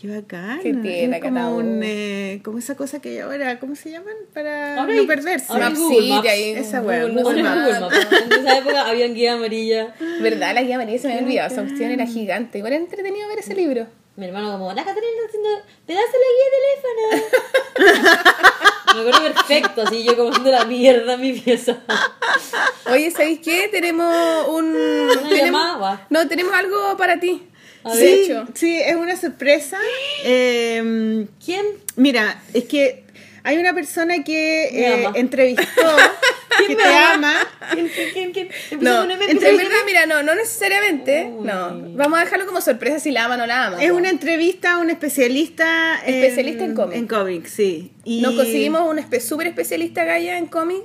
¡Qué 0.00 0.08
bacán! 0.08 0.60
Qué 0.62 0.72
pena, 0.72 1.16
es 1.18 1.22
como, 1.22 1.56
un, 1.56 1.80
eh, 1.82 2.40
como 2.42 2.58
esa 2.58 2.74
cosa 2.74 3.00
que 3.02 3.20
ahora, 3.20 3.58
¿cómo 3.58 3.74
se 3.76 3.90
llaman? 3.90 4.14
Para 4.32 4.80
Ahora 4.80 4.94
no 4.94 5.00
hay- 5.00 5.06
perderse. 5.06 5.52
ahora 5.52 5.66
hay 5.66 5.74
Google 5.74 6.08
Maps. 6.08 6.28
ahí, 6.28 6.50
Esa 6.52 6.80
Google 6.80 7.22
Google 7.22 7.42
Maps. 7.42 7.94
En 8.24 8.32
esa 8.32 8.58
época 8.58 8.88
había 8.88 9.08
guía 9.08 9.34
amarilla. 9.34 9.94
¿Verdad? 10.22 10.54
La 10.54 10.62
guía 10.62 10.76
amarilla 10.76 10.98
se 10.98 11.08
me 11.08 11.12
había 11.14 11.26
olvidado. 11.26 11.52
Esa 11.52 11.62
cuestión 11.62 11.90
era 11.90 12.06
gigante. 12.06 12.58
Igual 12.58 12.72
era 12.72 12.82
entretenido 12.82 13.28
ver 13.28 13.40
ese 13.40 13.54
libro. 13.54 13.86
Mi 14.16 14.26
hermano 14.26 14.52
como, 14.52 14.72
la 14.72 14.84
Catarina 14.84 15.06
está 15.16 15.26
haciendo 15.28 15.48
pedazo 15.86 16.12
de 16.12 16.18
la 16.24 16.32
guía 16.36 16.48
de 16.54 17.84
teléfono. 17.84 18.20
me 18.94 19.00
acuerdo 19.00 19.34
perfecto, 19.34 19.82
así 19.82 20.04
yo 20.04 20.16
como 20.16 20.30
haciendo 20.30 20.50
la 20.50 20.64
mierda 20.64 21.14
en 21.14 21.20
mi 21.20 21.32
pieza. 21.34 21.78
Oye, 22.90 23.10
¿sabéis 23.10 23.40
qué? 23.40 23.68
Tenemos 23.70 24.48
un... 24.48 24.72
tenemos- 25.28 25.60
llamada. 25.62 26.06
No, 26.10 26.26
tenemos 26.26 26.52
algo 26.54 26.96
para 26.96 27.20
ti. 27.20 27.42
A 27.84 27.94
de 27.94 28.02
ver. 28.02 28.16
Sí, 28.16 28.24
hecho. 28.24 28.46
sí, 28.54 28.80
es 28.80 28.96
una 28.96 29.16
sorpresa. 29.16 29.78
Eh, 30.24 31.26
¿Quién? 31.44 31.64
mira, 31.96 32.42
es 32.52 32.64
que 32.64 33.04
hay 33.42 33.56
una 33.58 33.72
persona 33.74 34.22
que 34.22 34.64
eh, 34.64 35.08
entrevistó, 35.14 35.64
que 36.68 36.76
te 36.76 36.82
ama. 36.82 37.34
¿Quién? 37.72 37.90
¿Quién? 38.12 38.32
¿Quién? 38.32 38.48
No, 38.80 39.02
en 39.02 39.18
verdad, 39.18 39.78
mira, 39.86 40.06
no, 40.06 40.22
no 40.22 40.34
necesariamente. 40.34 41.30
Uy. 41.32 41.46
No, 41.46 41.70
vamos 41.94 42.18
a 42.18 42.24
dejarlo 42.24 42.46
como 42.46 42.60
sorpresa 42.60 43.00
si 43.00 43.10
la 43.10 43.24
ama 43.24 43.34
o 43.34 43.38
no 43.38 43.46
la 43.46 43.66
ama. 43.66 43.82
Es 43.82 43.90
una 43.92 44.10
entrevista 44.10 44.74
a 44.74 44.78
un 44.78 44.90
especialista 44.90 46.00
Especialista 46.04 46.64
en 46.64 46.74
cómic. 46.74 46.96
En 46.98 47.06
cómic, 47.06 47.46
sí. 47.46 47.92
Y 48.04 48.20
Nos 48.20 48.34
conseguimos 48.34 48.82
un 48.82 48.98
espe 48.98 49.20
súper 49.20 49.46
especialista, 49.46 50.04
Gaya, 50.04 50.36
en 50.36 50.46
cómic. 50.46 50.82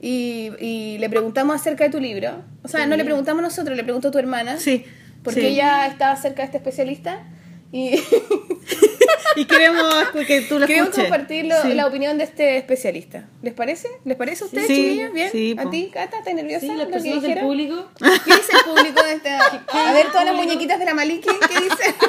Y, 0.00 0.52
y 0.60 0.98
le 0.98 1.10
preguntamos 1.10 1.56
acerca 1.56 1.84
de 1.84 1.90
tu 1.90 2.00
libro. 2.00 2.42
O 2.62 2.68
sea, 2.68 2.86
no 2.86 2.96
le 2.96 3.04
preguntamos 3.04 3.42
nosotros, 3.42 3.76
le 3.76 3.82
preguntó 3.82 4.10
tu 4.10 4.18
hermana. 4.18 4.58
Sí. 4.58 4.84
Porque 5.22 5.40
sí. 5.40 5.46
ella 5.48 5.86
estaba 5.86 6.16
cerca 6.16 6.42
de 6.42 6.46
este 6.46 6.56
especialista. 6.58 7.22
Y 7.70 7.96
y 9.36 9.44
queremos 9.44 9.84
que 10.26 10.40
tú 10.42 10.58
lo 10.58 10.66
Queremos 10.66 10.88
escuches. 10.88 11.10
compartir 11.10 11.44
lo- 11.44 11.60
Sí. 11.62 11.74
la 11.74 11.86
opinión 11.86 12.16
de 12.16 12.24
este 12.24 12.56
especialista. 12.56 13.28
¿Les 13.42 13.52
parece? 13.52 13.88
¿Les 14.06 14.16
parece 14.16 14.44
a 14.44 14.46
ustedes, 14.46 14.66
Sí, 14.68 14.74
chiquillas? 14.74 15.12
¿Bien? 15.12 15.30
sí, 15.30 15.54
¿A 15.58 15.68
ti, 15.68 15.90
Cata? 15.92 16.18
¿Estás 16.18 16.34
nerviosa? 16.34 16.60
Sí, 16.60 16.68
las 16.68 16.78
¿Lo 16.78 16.86
que 16.86 16.92
personas 16.92 17.22
del 17.22 17.38
público. 17.40 17.88
¿Qué 17.98 18.04
dice 18.36 18.52
el 18.52 18.64
público 18.74 19.02
de 19.02 19.12
esta? 19.12 19.38
A 19.88 19.92
ver, 19.92 20.06
todas 20.08 20.24
las 20.24 20.34
muñequitas 20.34 20.78
de 20.78 20.84
la 20.86 20.94
Maliki, 20.94 21.28
¿qué 21.28 21.60
dice? 21.60 21.94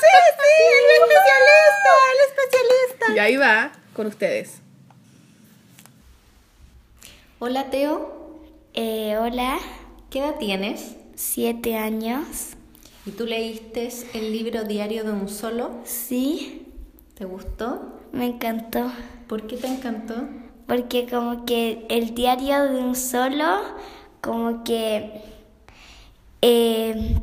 Sí, 0.00 0.06
sí, 0.40 0.56
el 0.80 1.02
especialista, 1.02 1.90
el 2.10 2.18
especialista. 2.30 3.14
Y 3.14 3.18
ahí 3.18 3.36
va, 3.36 3.70
con 3.94 4.06
ustedes. 4.06 4.54
Hola 7.38 7.70
Teo, 7.70 8.40
Eh, 8.74 9.16
hola, 9.18 9.58
¿qué 10.10 10.18
edad 10.20 10.34
tienes? 10.38 10.96
Siete 11.20 11.76
años. 11.76 12.54
¿Y 13.04 13.10
tú 13.10 13.26
leíste 13.26 13.90
el 14.14 14.32
libro 14.32 14.64
Diario 14.64 15.04
de 15.04 15.12
un 15.12 15.28
Solo? 15.28 15.70
Sí, 15.84 16.66
¿Te 17.14 17.26
gustó? 17.26 17.98
me 18.12 18.26
encantó. 18.26 18.90
¿Por 19.28 19.46
qué 19.46 19.56
te 19.58 19.66
encantó? 19.66 20.14
Porque 20.66 21.06
como 21.06 21.44
que 21.44 21.84
el 21.90 22.14
diario 22.14 22.64
de 22.64 22.78
un 22.78 22.96
solo, 22.96 23.60
como 24.22 24.64
que, 24.64 25.20
eh, 26.40 27.20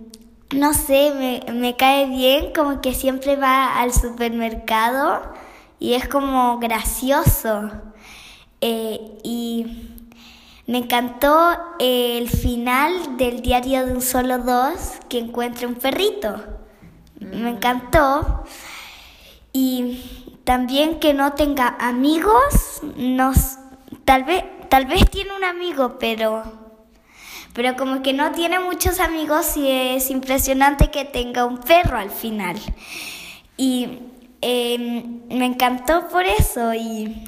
no 0.55 0.73
sé, 0.73 1.13
me, 1.15 1.51
me 1.51 1.75
cae 1.75 2.05
bien, 2.07 2.53
como 2.53 2.79
que 2.81 2.93
siempre 2.93 3.35
va 3.35 3.81
al 3.81 3.91
supermercado 3.93 5.23
y 5.79 5.93
es 5.93 6.07
como 6.07 6.59
gracioso. 6.59 7.71
Eh, 8.61 9.17
y 9.23 9.86
me 10.67 10.79
encantó 10.79 11.57
el 11.79 12.29
final 12.29 13.15
del 13.15 13.41
diario 13.41 13.85
de 13.85 13.93
un 13.93 14.01
solo 14.01 14.39
dos, 14.39 14.99
que 15.07 15.17
encuentra 15.17 15.65
un 15.65 15.75
perrito. 15.75 16.43
Me 17.21 17.51
encantó. 17.51 18.43
Y 19.53 20.27
también 20.43 20.99
que 20.99 21.13
no 21.13 21.33
tenga 21.33 21.77
amigos, 21.79 22.81
nos, 22.97 23.57
tal 24.03 24.25
vez, 24.25 24.43
tal 24.67 24.87
vez 24.87 25.09
tiene 25.09 25.33
un 25.37 25.45
amigo, 25.45 25.97
pero, 25.99 26.43
pero 27.53 27.77
como 27.77 28.01
que 28.01 28.11
no 28.11 28.33
tiene 28.33 28.59
muchos 28.59 28.99
amigos 28.99 29.55
y 29.55 29.71
es 29.71 30.11
impresionante 30.11 30.91
que 30.91 31.05
tenga 31.05 31.45
un 31.45 31.59
perro 31.59 31.97
al 31.97 32.11
final. 32.11 32.57
Y 33.55 33.99
eh, 34.41 34.77
me 35.29 35.45
encantó 35.45 36.09
por 36.09 36.25
eso 36.25 36.73
y, 36.73 37.23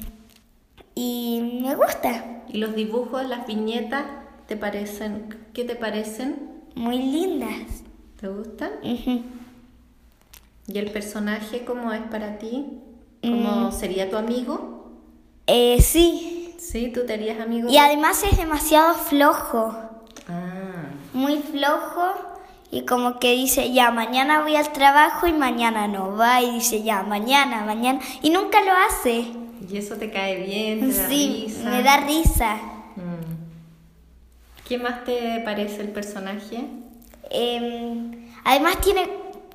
y 1.00 1.60
me 1.62 1.74
gusta, 1.76 2.42
¿Y 2.46 2.58
los 2.58 2.74
dibujos, 2.74 3.26
las 3.26 3.46
viñetas, 3.46 4.04
te 4.46 4.54
parecen, 4.56 5.34
qué 5.54 5.64
te 5.64 5.74
parecen? 5.74 6.50
muy 6.74 6.98
lindas. 6.98 7.84
¿Te 8.20 8.28
gustan? 8.28 8.70
¿Y 8.82 10.78
el 10.78 10.90
personaje 10.90 11.64
cómo 11.64 11.90
es 11.94 12.02
para 12.02 12.36
ti? 12.38 12.66
¿Cómo 13.22 13.72
sería 13.72 14.10
tu 14.10 14.16
amigo? 14.18 14.90
Eh, 15.46 15.80
sí, 15.80 16.54
¿Sí? 16.58 16.92
¿Tú 16.94 17.06
te 17.06 17.14
harías 17.14 17.40
amigo? 17.40 17.70
y 17.70 17.78
además 17.78 18.22
es 18.30 18.36
demasiado 18.36 18.92
flojo. 18.94 19.74
Ah, 20.28 20.90
muy 21.14 21.38
flojo 21.38 22.12
y 22.70 22.84
como 22.84 23.18
que 23.18 23.32
dice, 23.32 23.72
ya, 23.72 23.90
mañana 23.90 24.42
voy 24.42 24.54
al 24.54 24.70
trabajo 24.72 25.26
y 25.26 25.32
mañana 25.32 25.88
no 25.88 26.14
va 26.14 26.42
y 26.42 26.50
dice, 26.50 26.82
ya, 26.82 27.02
mañana, 27.02 27.64
mañana 27.64 28.00
y 28.20 28.28
nunca 28.28 28.62
lo 28.62 28.72
hace. 28.72 29.39
¿Y 29.70 29.76
eso 29.78 29.96
te 29.96 30.10
cae 30.10 30.44
bien? 30.44 30.80
¿Te 30.80 30.96
da 30.96 31.08
Sí, 31.08 31.44
risa? 31.46 31.70
me 31.70 31.82
da 31.82 31.96
risa. 31.98 32.56
Mm. 32.96 33.40
¿Qué 34.68 34.78
más 34.78 35.04
te 35.04 35.40
parece 35.44 35.80
el 35.82 35.88
personaje? 35.88 36.64
Em, 37.30 38.26
además 38.44 38.80
tiene, 38.80 39.08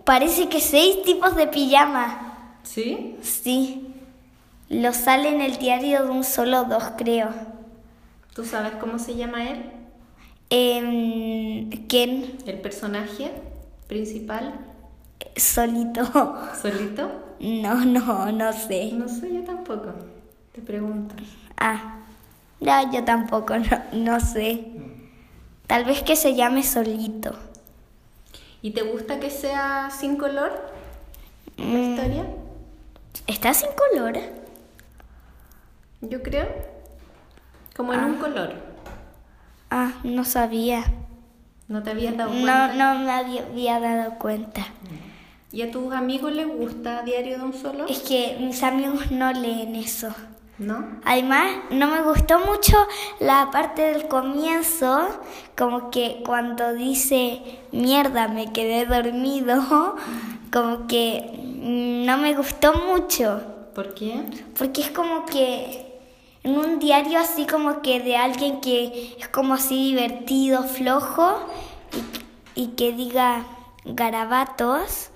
parece 0.04 0.50
que 0.50 0.60
seis 0.62 1.04
tipos 1.04 1.36
de 1.36 1.48
pijama. 1.48 2.58
¿Sí? 2.64 3.16
Sí, 3.22 3.88
lo 4.70 4.92
sale 4.94 5.30
en 5.30 5.42
el 5.42 5.58
diario 5.58 6.04
de 6.04 6.10
un 6.10 6.24
solo 6.24 6.64
dos, 6.66 6.84
creo. 6.98 7.30
¿Tú 8.34 8.44
sabes 8.44 8.74
cómo 8.80 9.00
se 9.00 9.16
llama 9.16 9.50
él? 9.50 9.72
Em, 10.50 11.70
Ken, 11.88 12.38
¿El 12.46 12.60
personaje 12.62 13.32
principal? 13.88 14.54
Solito. 15.36 16.04
¿Solito? 16.62 17.12
No, 17.40 17.84
no, 17.86 18.32
no 18.32 18.54
sé. 18.54 18.92
No 18.94 19.08
sé, 19.08 19.34
yo 19.34 19.44
tampoco. 19.44 19.94
Te 20.54 20.62
pregunto. 20.62 21.16
Ah, 21.58 21.98
no, 22.62 22.92
yo 22.92 23.04
tampoco, 23.04 23.58
no, 23.58 23.82
no 23.94 24.20
sé. 24.20 24.68
Tal 25.68 25.84
vez 25.86 26.02
que 26.04 26.16
se 26.16 26.36
llame 26.36 26.64
solito. 26.64 27.36
¿Y 28.62 28.72
te 28.72 28.82
gusta 28.84 29.20
que 29.20 29.30
sea 29.30 29.90
sin 29.92 30.16
color 30.18 30.52
la 31.58 31.66
Mm. 31.66 31.90
historia? 31.92 32.26
¿Está 33.28 33.54
sin 33.54 33.70
color? 33.72 34.18
Yo 36.02 36.22
creo. 36.22 36.48
Como 37.76 37.94
en 37.94 38.04
un 38.04 38.16
color. 38.16 38.54
Ah, 39.70 39.92
no 40.04 40.24
sabía. 40.24 40.84
¿No 41.68 41.82
te 41.84 41.92
habías 41.92 42.16
dado 42.16 42.32
No, 42.32 42.42
cuenta? 42.42 42.74
no 42.76 43.00
me 43.00 43.12
había, 43.12 43.44
había 43.44 43.80
dado 43.80 44.18
cuenta. 44.20 44.68
¿Y 45.56 45.62
a 45.62 45.72
tus 45.72 45.94
amigos 45.94 46.34
les 46.34 46.50
gusta 46.50 47.02
Diario 47.04 47.38
de 47.38 47.46
un 47.46 47.54
Solo? 47.54 47.86
Es 47.88 48.00
que 48.00 48.36
mis 48.42 48.62
amigos 48.62 49.10
no 49.10 49.32
leen 49.32 49.78
eso. 49.78 50.10
¿No? 50.58 50.86
Además, 51.06 51.46
no 51.72 51.88
me 51.88 52.02
gustó 52.02 52.40
mucho 52.40 52.76
la 53.22 53.52
parte 53.52 53.84
del 53.84 54.10
comienzo, 54.10 55.08
como 55.56 55.92
que 55.92 56.22
cuando 56.26 56.74
dice 56.74 57.42
mierda 57.72 58.28
me 58.28 58.52
quedé 58.52 58.86
dormido, 58.86 59.96
como 60.52 60.88
que 60.88 61.40
no 61.42 62.18
me 62.18 62.34
gustó 62.34 62.74
mucho. 62.74 63.42
¿Por 63.74 63.94
qué? 63.94 64.26
Porque 64.58 64.82
es 64.82 64.92
como 64.92 65.26
que 65.26 66.02
en 66.44 66.58
un 66.58 66.80
diario 66.80 67.18
así 67.18 67.48
como 67.48 67.82
que 67.82 68.02
de 68.02 68.18
alguien 68.18 68.60
que 68.60 69.16
es 69.18 69.30
como 69.30 69.54
así 69.54 69.92
divertido, 69.92 70.64
flojo 70.64 71.40
y, 72.56 72.64
y 72.64 72.68
que 72.76 72.92
diga 72.92 73.46
garabatos, 73.86 75.12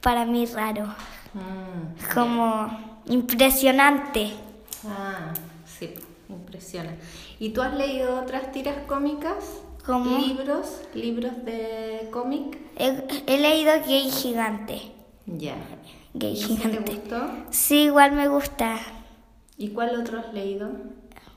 para 0.00 0.24
mí 0.24 0.46
raro, 0.46 0.86
Mm. 1.34 2.14
como 2.14 2.68
impresionante. 3.06 4.32
Ah, 4.86 5.32
sí, 5.66 5.94
impresiona. 6.28 6.92
¿Y 7.40 7.50
tú 7.50 7.60
has 7.62 7.74
leído 7.74 8.20
otras 8.20 8.52
tiras 8.52 8.76
cómicas? 8.86 9.44
¿Cómo? 9.84 10.18
¿Libros? 10.18 10.80
¿Libros 10.94 11.44
de 11.44 12.08
cómic? 12.12 12.56
He, 12.76 13.04
he 13.26 13.38
leído 13.38 13.72
Gay 13.86 14.10
Gigante. 14.10 14.80
Ya. 15.26 15.56
Gay 16.14 16.34
¿Y 16.34 16.38
ese 16.42 16.54
te 16.54 16.60
Gigante. 16.68 16.92
gustó? 16.94 17.30
Sí, 17.50 17.82
igual 17.84 18.12
me 18.12 18.28
gusta. 18.28 18.76
¿Y 19.58 19.70
cuál 19.70 19.98
otro 20.00 20.20
has 20.20 20.32
leído? 20.32 20.68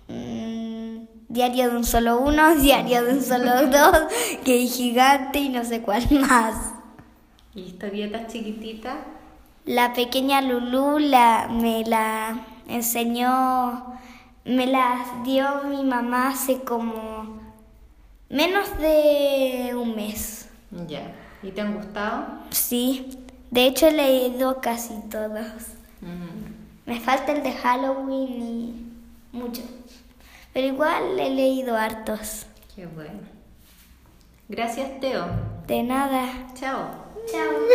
Mm, 0.08 1.08
diario 1.28 1.70
de 1.72 1.78
un 1.78 1.84
solo 1.84 2.20
uno, 2.20 2.56
diario 2.62 3.04
de 3.04 3.14
un 3.14 3.24
solo 3.24 3.68
dos, 3.68 3.98
Gay 4.46 4.68
Gigante 4.68 5.40
y 5.40 5.50
no 5.50 5.64
sé 5.66 5.82
cuál 5.82 6.08
más. 6.22 6.74
¿Y 7.58 7.62
historietas 7.62 8.32
chiquititas? 8.32 8.98
La 9.66 9.94
pequeña 9.94 10.42
Lulú 10.42 11.00
la, 11.00 11.48
me 11.50 11.84
la 11.86 12.46
enseñó, 12.68 13.98
me 14.46 14.68
las 14.68 15.24
dio 15.24 15.64
mi 15.64 15.84
mamá 15.84 16.30
hace 16.30 16.60
como 16.60 17.40
menos 18.30 18.78
de 18.78 19.72
un 19.74 19.96
mes. 19.96 20.50
Ya. 20.88 21.16
¿Y 21.42 21.50
te 21.50 21.62
han 21.62 21.74
gustado? 21.74 22.28
Sí, 22.52 23.26
de 23.50 23.66
hecho 23.66 23.88
he 23.88 23.92
leído 23.92 24.62
casi 24.62 24.94
todos. 25.10 25.48
Me 26.86 27.00
falta 27.00 27.32
el 27.32 27.42
de 27.42 27.54
Halloween 27.54 28.42
y 28.44 29.36
mucho. 29.36 29.64
Pero 30.54 30.68
igual 30.68 31.20
he 31.20 31.32
leído 31.32 31.76
hartos. 31.76 32.46
Qué 32.76 32.86
bueno. 32.86 33.22
Gracias, 34.48 35.00
Teo. 35.00 35.26
De 35.66 35.82
nada. 35.82 36.54
Chao. 36.54 37.07
Chao. 37.32 37.58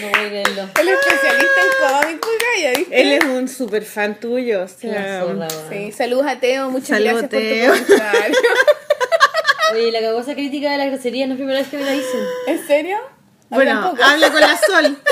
No 0.00 0.08
voy 0.08 0.26
a 0.26 0.30
verlo. 0.30 0.68
El 0.80 0.88
especialista 0.88 1.60
en 1.60 2.00
cómic, 2.00 2.18
pues, 2.20 2.32
Gaya, 2.56 2.70
¿viste? 2.76 3.00
Él 3.00 3.12
es 3.12 3.24
un 3.24 3.48
super 3.48 3.84
fan 3.84 4.18
tuyo. 4.18 4.62
O 4.62 4.68
sea. 4.68 5.24
Sí, 5.70 5.92
saludos 5.92 6.26
a 6.26 6.40
Teo, 6.40 6.70
muchas 6.70 6.88
Saludos, 6.88 7.22
gracias 7.30 7.30
Teo. 7.30 7.68
por 7.72 7.78
tu 7.78 7.86
comentario. 7.86 8.36
Oye, 9.74 9.92
la 9.92 10.00
cagosa 10.00 10.34
crítica 10.34 10.72
de 10.72 10.78
la 10.78 10.86
grosería 10.86 11.26
no 11.26 11.34
es 11.34 11.38
la 11.38 11.44
primera 11.44 11.60
vez 11.60 11.68
que 11.68 11.76
me 11.78 11.84
la 11.84 11.92
dicen. 11.92 12.20
¿En 12.48 12.66
serio? 12.66 12.96
Bueno, 13.50 13.94
habla 14.02 14.30
con 14.32 14.40
la 14.40 14.56
Sol. 14.58 14.96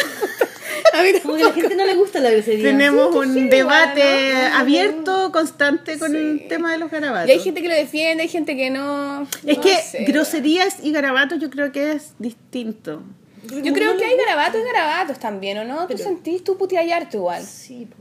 A 0.99 1.03
mí 1.03 1.09
Como 1.21 1.37
que 1.37 1.43
a 1.43 1.47
la 1.49 1.53
gente 1.55 1.75
no 1.77 1.85
le 1.87 1.95
gusta 1.95 2.21
la 2.21 2.31
grosería. 2.31 2.65
Tenemos 2.65 3.13
Sí, 3.13 3.19
un 3.19 3.35
sí, 3.35 3.49
debate 3.49 4.03
bueno, 4.03 4.57
abierto, 4.57 5.33
constante 5.33 5.99
con 5.99 6.15
el 6.15 6.47
tema 6.49 6.73
de 6.73 6.79
los 6.79 6.91
garabatos. 6.91 7.29
Y 7.29 7.33
hay 7.33 7.41
gente 7.41 7.63
que 7.63 7.69
lo 7.69 7.75
defiende, 7.75 8.23
hay 8.23 8.29
gente 8.29 8.57
que 8.57 8.71
no. 8.71 9.23
Es 9.47 9.57
no 9.59 9.63
que 9.63 9.77
sé. 9.77 10.05
groserías 10.05 10.77
y 10.83 10.93
garabatos 10.93 11.39
yo 11.41 11.51
creo 11.51 11.73
que 11.73 11.93
es 11.93 12.13
distinto. 12.19 13.03
Yo 13.45 13.73
creo 13.73 13.97
que 13.97 14.05
hay 14.05 14.17
garabatos 14.17 14.61
y 14.61 14.65
garabatos 14.65 15.19
también, 15.19 15.59
¿o 15.59 15.65
no? 15.65 15.87
Tú 15.87 15.97
sentís, 15.99 16.45
tú 16.45 16.57
puteas 16.59 16.91
harto 16.93 17.17
igual. 17.17 17.43
Sí, 17.45 17.87
po. 17.91 17.97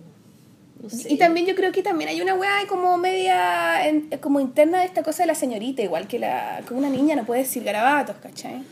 No 0.84 0.90
sé. 0.90 1.12
Y 1.12 1.18
también 1.18 1.46
yo 1.46 1.56
creo 1.56 1.72
que 1.74 1.84
también 1.84 2.10
hay 2.10 2.22
una 2.22 2.36
weá 2.36 2.52
como 2.68 2.98
media, 2.98 3.86
en- 3.88 4.10
como 4.22 4.40
interna 4.40 4.80
de 4.80 4.86
esta 4.86 5.04
cosa 5.04 5.24
de 5.24 5.28
la 5.28 5.36
señorita, 5.36 5.82
igual 5.82 6.08
que 6.08 6.20
la 6.20 6.62
que 6.68 6.74
una 6.74 6.90
niña 6.90 7.16
no 7.18 7.26
puede 7.26 7.42
decir 7.42 7.64
garabatos, 7.64 8.16
¿cachai? 8.24 8.64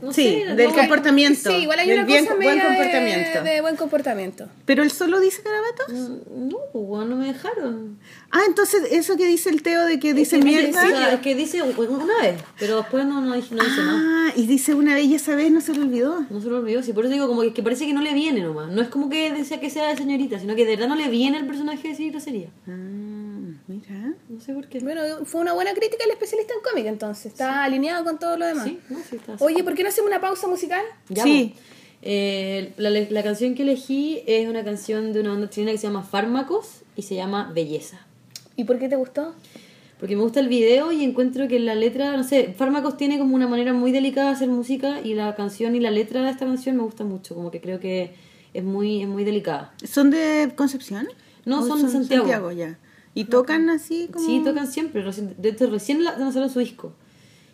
No 0.00 0.12
Sí, 0.12 0.42
sé, 0.46 0.54
del 0.54 0.68
no- 0.68 0.74
comportamiento. 0.74 1.50
Sí, 1.50 1.56
igual 1.56 1.78
hay 1.80 1.92
una 1.92 2.04
bien- 2.04 2.24
cosa 2.24 2.36
buen 2.36 2.48
media 2.56 2.64
comportamiento. 2.66 3.42
De, 3.42 3.60
buen 3.60 3.76
comportamiento. 3.76 4.48
Pero 4.64 4.82
él 4.82 4.90
solo 4.90 5.20
dice 5.20 5.42
garabatos. 5.42 5.88
No, 6.30 6.58
pues, 6.72 6.84
weón, 6.86 7.10
no 7.10 7.16
me 7.16 7.26
dejaron. 7.26 7.98
Ah, 8.30 8.40
entonces 8.46 8.82
eso 8.92 9.16
que 9.16 9.26
dice 9.26 9.50
el 9.50 9.62
Teo 9.62 9.84
de 9.86 9.98
que 9.98 10.14
dice 10.14 10.36
Es 10.36 10.44
que 10.44 10.48
mierda. 10.50 10.86
sea, 10.86 11.14
es 11.14 11.20
que 11.20 11.34
dice 11.34 11.62
una 11.62 12.20
vez, 12.22 12.40
pero 12.58 12.76
después 12.76 13.06
no, 13.06 13.20
no, 13.20 13.34
dice- 13.34 13.54
no 13.54 13.64
dice 13.64 13.80
más. 13.82 13.96
Ah, 14.06 14.32
y 14.36 14.46
dice 14.46 14.74
una 14.74 14.94
vez 14.94 15.06
y 15.06 15.14
esa 15.14 15.34
vez 15.34 15.50
no 15.50 15.60
se 15.60 15.72
le 15.74 15.80
olvidó. 15.80 16.24
No 16.30 16.40
se 16.40 16.48
lo 16.48 16.58
olvidó, 16.58 16.82
sí, 16.82 16.92
por 16.92 17.04
eso 17.04 17.14
digo 17.14 17.26
como 17.26 17.42
que, 17.42 17.52
que 17.52 17.62
parece 17.62 17.86
que 17.86 17.92
no 17.94 18.02
le 18.02 18.14
viene 18.14 18.40
nomás. 18.42 18.70
No 18.70 18.82
es 18.82 18.88
como 18.88 19.08
que 19.10 19.32
desea 19.32 19.58
que 19.60 19.70
sea 19.70 19.88
de 19.88 19.96
señorita, 19.96 20.38
sino 20.38 20.54
que 20.54 20.64
de 20.64 20.72
verdad 20.76 20.88
no 20.88 20.96
le 20.96 21.08
viene 21.08 21.38
al 21.38 21.46
personaje 21.46 21.88
decir 21.88 22.10
grosería. 22.12 22.48
Ah, 22.68 23.17
mira. 23.68 24.14
No 24.28 24.40
sé 24.40 24.52
por 24.54 24.66
qué. 24.68 24.80
Bueno, 24.80 25.00
fue 25.24 25.40
una 25.40 25.52
buena 25.52 25.72
crítica 25.74 26.04
el 26.04 26.10
especialista 26.10 26.52
en 26.54 26.60
cómic 26.68 26.86
entonces. 26.86 27.26
Está 27.26 27.62
alineado 27.64 28.02
con 28.04 28.18
todo 28.18 28.36
lo 28.36 28.46
demás. 28.46 28.64
Sí, 28.64 28.78
no, 28.88 28.98
sí 29.08 29.16
está. 29.16 29.36
Oye, 29.44 29.62
¿por 29.62 29.74
qué 29.74 29.82
no 29.84 29.90
hacemos 29.90 30.08
una 30.10 30.20
pausa 30.20 30.46
musical? 30.48 30.82
Ya, 31.08 31.22
Sí. 31.22 31.52
po. 31.54 31.60
Eh, 32.02 32.72
la, 32.76 32.90
la 32.90 33.22
canción 33.24 33.54
que 33.54 33.62
elegí 33.62 34.22
es 34.26 34.48
una 34.48 34.62
canción 34.64 35.12
de 35.12 35.20
una 35.20 35.30
banda 35.30 35.50
chilena 35.50 35.72
que 35.72 35.78
se 35.78 35.86
llama 35.88 36.02
Fármacos 36.04 36.82
y 36.96 37.02
se 37.02 37.14
llama 37.16 37.50
Belleza. 37.54 38.06
¿Y 38.56 38.64
por 38.64 38.78
qué 38.78 38.88
te 38.88 38.96
gustó? 38.96 39.34
Porque 39.98 40.14
me 40.14 40.22
gusta 40.22 40.38
el 40.38 40.46
video 40.48 40.92
y 40.92 41.02
encuentro 41.02 41.48
que 41.48 41.58
la 41.58 41.74
letra, 41.74 42.16
no 42.16 42.22
sé, 42.22 42.54
Fármacos 42.56 42.96
tiene 42.96 43.18
como 43.18 43.34
una 43.34 43.48
manera 43.48 43.72
muy 43.72 43.90
delicada 43.90 44.28
de 44.28 44.36
hacer 44.36 44.48
música 44.48 45.00
y 45.02 45.14
la 45.14 45.34
canción 45.34 45.74
y 45.74 45.80
la 45.80 45.90
letra 45.90 46.22
de 46.22 46.30
esta 46.30 46.46
canción 46.46 46.76
me 46.76 46.84
gusta 46.84 47.02
mucho, 47.02 47.34
como 47.34 47.50
que 47.50 47.60
creo 47.60 47.80
que 47.80 48.12
es 48.54 48.62
muy, 48.62 49.02
es 49.02 49.08
muy 49.08 49.24
delicada. 49.24 49.72
¿Son 49.84 50.10
de 50.10 50.52
Concepción? 50.54 51.08
No, 51.44 51.62
¿O 51.62 51.66
son 51.66 51.82
de 51.82 51.88
Santiago. 51.90 52.52
ya. 52.52 52.78
¿Y 53.20 53.24
tocan 53.24 53.68
así 53.70 54.08
como...? 54.12 54.24
Sí, 54.24 54.40
tocan 54.44 54.66
siempre, 54.66 55.02
recién, 55.02 55.34
de 55.36 55.48
hecho 55.48 55.68
recién 55.70 56.04
la- 56.04 56.16
lanzaron 56.16 56.48
su 56.50 56.58
disco 56.60 56.92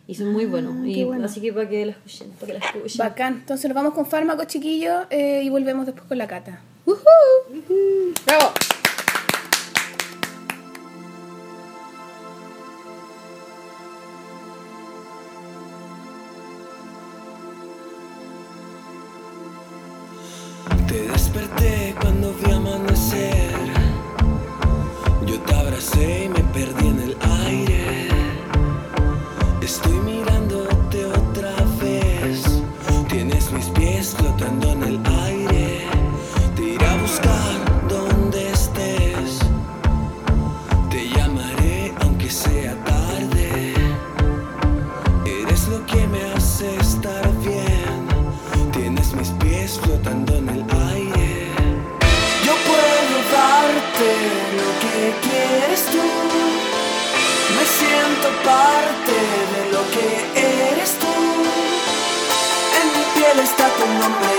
y 0.07 0.15
son 0.15 0.33
muy 0.33 0.45
buenos. 0.45 0.75
Y 0.87 1.05
bueno. 1.05 1.25
así 1.25 1.41
que 1.41 1.53
para 1.53 1.69
que 1.69 1.87
la 1.87 1.93
escuchen, 1.93 2.31
para 2.39 2.47
que 2.53 2.59
la 2.59 2.65
escuchen. 2.67 2.99
Bacán. 2.99 3.35
Entonces 3.41 3.67
nos 3.69 3.75
vamos 3.75 3.95
con 3.95 4.05
fármacos, 4.05 4.47
chiquillos, 4.47 5.07
eh, 5.11 5.43
y 5.43 5.49
volvemos 5.49 5.87
después 5.87 6.07
con 6.07 6.19
la 6.19 6.27
cata. 6.27 6.61
¡Woohoo! 6.85 7.01
¡Bravo! 8.27 8.53
Yo 25.85 26.34
nombre 64.05 64.34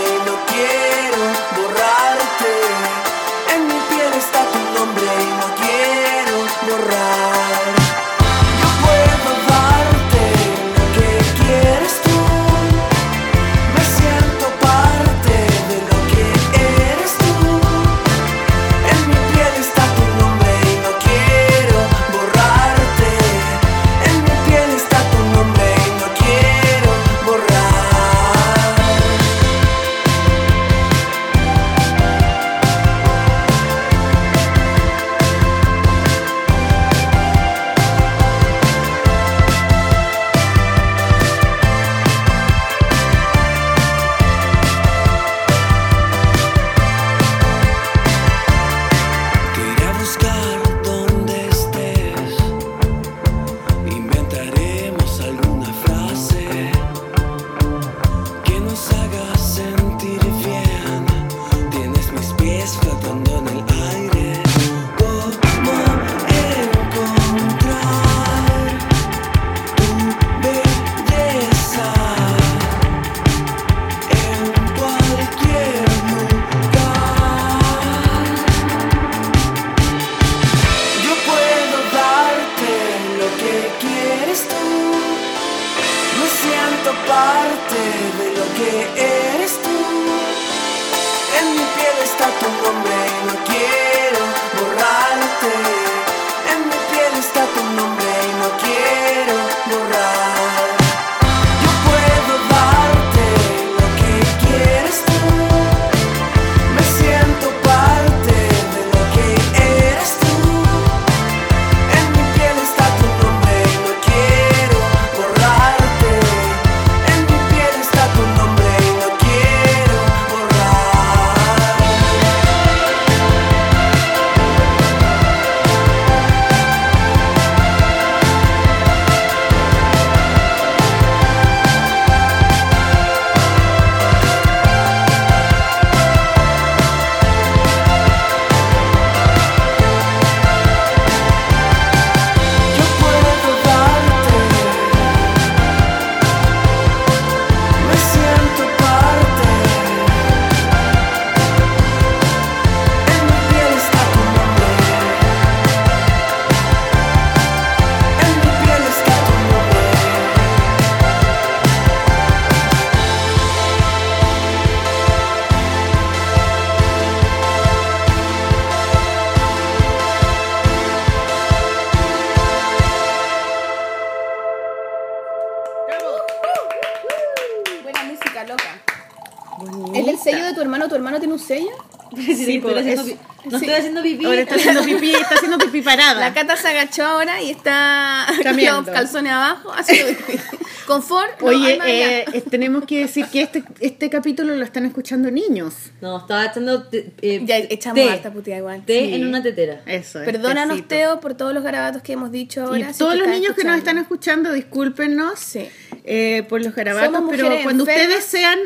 haciendo 182.93 183.01
es- 183.03 183.17
pi- 183.19 183.49
no 183.49 183.57
estoy 183.57 183.73
haciendo 183.73 184.01
pipí. 184.01 184.25
Ahora 184.25 184.41
está 184.41 184.55
haciendo 184.55 184.83
pipí, 184.83 185.11
está 185.13 185.35
haciendo 185.35 185.57
pipí 185.59 185.81
parada. 185.83 186.19
La 186.19 186.33
Cata 186.33 186.55
se 186.57 186.67
agachó 186.67 187.03
ahora 187.05 187.41
y 187.41 187.51
está 187.51 188.25
Cambiando. 188.43 188.83
con 188.85 188.93
calzones 188.93 189.31
abajo, 189.33 189.71
haciendo 189.71 190.17
pipí. 190.17 190.39
Confort. 190.87 191.41
Oye, 191.41 191.79
eh, 191.85 192.25
eh, 192.31 192.41
tenemos 192.49 192.85
que 192.85 192.99
decir 192.99 193.25
que 193.27 193.41
este, 193.41 193.63
este 193.79 194.09
capítulo 194.11 194.55
lo 194.55 194.63
están 194.63 194.85
escuchando 194.85 195.31
niños. 195.31 195.73
No, 196.01 196.17
estaba 196.19 196.45
echando 196.45 196.87
eh, 196.91 197.41
Ya 197.43 197.57
echamos 197.57 197.95
té, 197.95 198.09
harta 198.09 198.31
puteada 198.31 198.59
igual. 198.59 198.83
té 198.85 198.99
Sí. 199.07 199.13
en 199.15 199.27
una 199.27 199.41
tetera. 199.41 199.81
Eso. 199.87 200.19
es, 200.19 200.25
Perdónanos, 200.25 200.75
tecito. 200.77 200.87
Teo, 200.89 201.19
por 201.19 201.33
todos 201.33 201.53
los 201.55 201.63
garabatos 201.63 202.03
que 202.03 202.13
hemos 202.13 202.31
dicho 202.31 202.61
ahora. 202.63 202.79
Y 202.79 202.83
si 202.83 202.89
es 202.91 202.97
todos 202.99 203.15
los 203.15 203.27
niños 203.27 203.55
que 203.55 203.63
nos 203.63 203.77
están 203.77 203.97
escuchando. 203.97 204.51
discúlpenos 204.53 205.39
Sí. 205.39 205.67
eh, 206.03 206.45
por 206.49 206.63
los 206.63 206.75
garabatos, 206.75 207.23
pero 207.31 207.47
cuando 207.63 207.83
enfermas. 207.83 208.05
ustedes 208.07 208.23
sean 208.25 208.59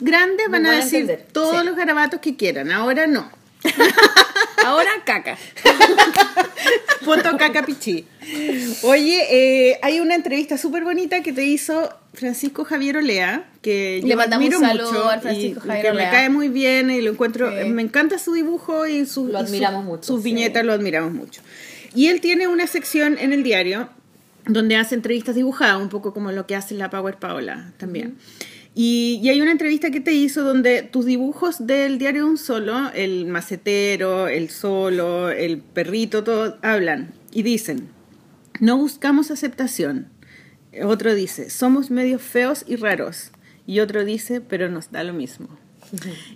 grandes 0.00 0.46
van 0.50 0.66
a 0.66 0.70
van 0.70 0.80
a 0.80 0.84
decir 0.84 1.18
todos 1.32 1.60
Sí. 1.60 1.66
los 1.66 1.76
garabatos 1.76 2.20
que 2.20 2.36
quieran. 2.36 2.70
Ahora 2.72 3.06
no. 3.06 3.30
Ahora 4.64 4.90
caca. 5.04 5.36
Punto 7.04 7.36
cacapichí. 7.36 8.04
Oye, 8.82 9.26
eh, 9.70 9.78
hay 9.82 10.00
una 10.00 10.14
entrevista 10.14 10.58
súper 10.58 10.82
bonita 10.84 11.22
que 11.22 11.32
te 11.32 11.44
hizo 11.44 11.88
Francisco 12.14 12.64
Javier 12.64 12.96
Olea, 12.96 13.44
que 13.62 14.00
Le 14.02 14.10
yo 14.10 14.16
mandamos 14.16 14.48
un 14.48 14.60
saludo 14.60 14.86
mucho 14.92 15.08
al 15.08 15.20
Francisco 15.20 15.60
y 15.64 15.68
Javier 15.68 15.84
que 15.84 15.90
Olea. 15.92 16.06
me 16.06 16.10
cae 16.16 16.28
muy 16.30 16.48
bien 16.48 16.90
y 16.90 17.00
lo 17.00 17.12
encuentro, 17.12 17.50
Sí. 17.50 17.68
me 17.68 17.82
encanta 17.82 18.18
su 18.18 18.32
dibujo 18.32 18.86
y 18.86 19.06
sus 19.06 19.30
Lo 19.30 19.38
y 19.38 19.42
su- 19.42 19.46
admiramos 19.46 19.84
mucho, 19.84 20.02
sus 20.02 20.22
sí. 20.22 20.30
viñetas 20.30 20.64
lo 20.64 20.72
admiramos 20.72 21.12
mucho. 21.12 21.42
Y 21.94 22.08
él 22.08 22.20
tiene 22.20 22.48
una 22.48 22.66
sección 22.66 23.16
en 23.20 23.32
el 23.32 23.42
diario 23.42 23.88
donde 24.46 24.76
hace 24.76 24.94
entrevistas 24.94 25.34
dibujadas, 25.34 25.80
un 25.80 25.88
poco 25.88 26.12
como 26.12 26.32
lo 26.32 26.46
que 26.46 26.56
hace 26.56 26.74
la 26.74 26.90
Power 26.90 27.16
Paola 27.16 27.72
también. 27.78 28.16
Y, 28.78 29.20
y 29.22 29.30
hay 29.30 29.40
una 29.40 29.52
entrevista 29.52 29.90
que 29.90 30.00
te 30.00 30.12
hizo 30.12 30.44
donde 30.44 30.82
tus 30.82 31.06
dibujos 31.06 31.66
del 31.66 31.96
diario 31.96 32.26
un 32.26 32.36
solo, 32.36 32.90
el 32.92 33.24
macetero, 33.24 34.28
el 34.28 34.50
solo, 34.50 35.30
el 35.30 35.58
perrito, 35.58 36.22
todo, 36.22 36.58
hablan 36.60 37.14
y 37.32 37.42
dicen, 37.42 37.88
no 38.60 38.76
buscamos 38.76 39.30
aceptación. 39.30 40.08
Otro 40.84 41.14
dice, 41.14 41.48
somos 41.48 41.90
medios 41.90 42.20
feos 42.20 42.64
y 42.66 42.76
raros. 42.76 43.30
Y 43.66 43.80
otro 43.80 44.04
dice, 44.04 44.42
pero 44.42 44.68
nos 44.68 44.92
da 44.92 45.02
lo 45.04 45.14
mismo. 45.14 45.48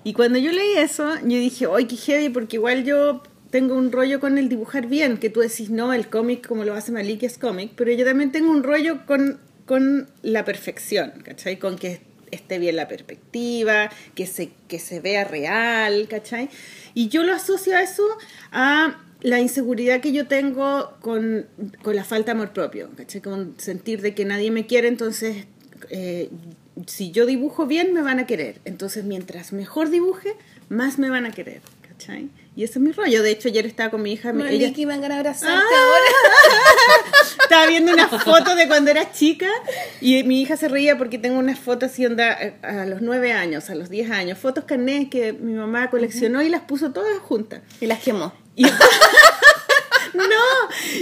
Y 0.04 0.14
cuando 0.14 0.38
yo 0.38 0.50
leí 0.50 0.78
eso, 0.78 1.16
yo 1.16 1.36
dije, 1.36 1.66
¡ay, 1.70 1.84
qué 1.86 1.96
heavy! 1.96 2.30
Porque 2.30 2.56
igual 2.56 2.84
yo 2.84 3.22
tengo 3.50 3.74
un 3.74 3.92
rollo 3.92 4.20
con 4.20 4.38
el 4.38 4.48
dibujar 4.48 4.86
bien, 4.86 5.18
que 5.18 5.28
tú 5.28 5.40
decís, 5.40 5.70
no, 5.70 5.92
el 5.92 6.08
cómic 6.08 6.46
como 6.46 6.64
lo 6.64 6.74
hace 6.74 6.92
Malik 6.92 7.22
es 7.24 7.36
cómic, 7.36 7.72
pero 7.76 7.92
yo 7.92 8.04
también 8.04 8.32
tengo 8.32 8.50
un 8.50 8.62
rollo 8.62 9.04
con, 9.06 9.38
con 9.66 10.08
la 10.22 10.44
perfección, 10.44 11.12
¿cachai? 11.24 11.58
Con 11.58 11.76
que 11.76 12.00
esté 12.30 12.58
bien 12.58 12.76
la 12.76 12.88
perspectiva, 12.88 13.90
que 14.14 14.26
se, 14.26 14.50
que 14.68 14.78
se 14.78 15.00
vea 15.00 15.24
real, 15.24 16.06
¿cachai? 16.08 16.48
Y 16.94 17.08
yo 17.08 17.22
lo 17.22 17.34
asocio 17.34 17.76
a 17.76 17.82
eso 17.82 18.04
a 18.52 19.00
la 19.22 19.40
inseguridad 19.40 20.00
que 20.00 20.12
yo 20.12 20.26
tengo 20.26 20.96
con, 21.00 21.46
con 21.82 21.94
la 21.94 22.04
falta 22.04 22.32
de 22.32 22.38
amor 22.38 22.52
propio, 22.52 22.90
¿cachai? 22.96 23.20
Con 23.20 23.54
sentir 23.58 24.00
de 24.00 24.14
que 24.14 24.24
nadie 24.24 24.50
me 24.50 24.66
quiere, 24.66 24.88
entonces 24.88 25.46
eh, 25.90 26.30
si 26.86 27.10
yo 27.10 27.26
dibujo 27.26 27.66
bien 27.66 27.92
me 27.92 28.02
van 28.02 28.18
a 28.18 28.26
querer. 28.26 28.60
Entonces 28.64 29.04
mientras 29.04 29.52
mejor 29.52 29.90
dibuje, 29.90 30.34
más 30.68 30.98
me 30.98 31.10
van 31.10 31.26
a 31.26 31.30
querer, 31.30 31.60
¿cachai? 32.00 32.28
Y 32.56 32.64
ese 32.64 32.74
es 32.74 32.80
mi 32.80 32.92
rollo. 32.92 33.22
De 33.22 33.30
hecho, 33.30 33.48
ayer 33.48 33.66
estaba 33.66 33.90
con 33.90 34.02
mi 34.02 34.12
hija. 34.12 34.30
ella 34.30 34.38
Maliki, 34.38 34.86
me 34.86 34.98
van 34.98 35.12
a 35.12 35.16
abrazarte 35.18 35.56
Ah. 35.56 35.84
ahora. 35.84 37.42
estaba 37.42 37.66
viendo 37.66 37.92
una 37.92 38.08
foto 38.08 38.54
de 38.56 38.66
cuando 38.68 38.90
era 38.90 39.12
chica 39.12 39.48
y 40.00 40.22
mi 40.24 40.42
hija 40.42 40.56
se 40.56 40.68
reía 40.68 40.96
porque 40.98 41.18
tengo 41.18 41.38
unas 41.38 41.58
fotos 41.58 41.90
así 41.90 42.06
onda 42.06 42.36
a 42.62 42.86
los 42.86 43.02
9 43.02 43.32
años, 43.32 43.70
a 43.70 43.74
los 43.74 43.88
10 43.90 44.10
años, 44.10 44.38
fotos 44.38 44.64
carnés 44.64 45.08
que 45.10 45.32
mi 45.32 45.52
mamá 45.52 45.90
coleccionó 45.90 46.42
y 46.42 46.48
las 46.48 46.62
puso 46.62 46.92
todas 46.92 47.18
juntas. 47.18 47.60
Y 47.80 47.86
las 47.86 48.00
quemó. 48.00 48.32
Y 48.56 48.64
no, 50.14 50.24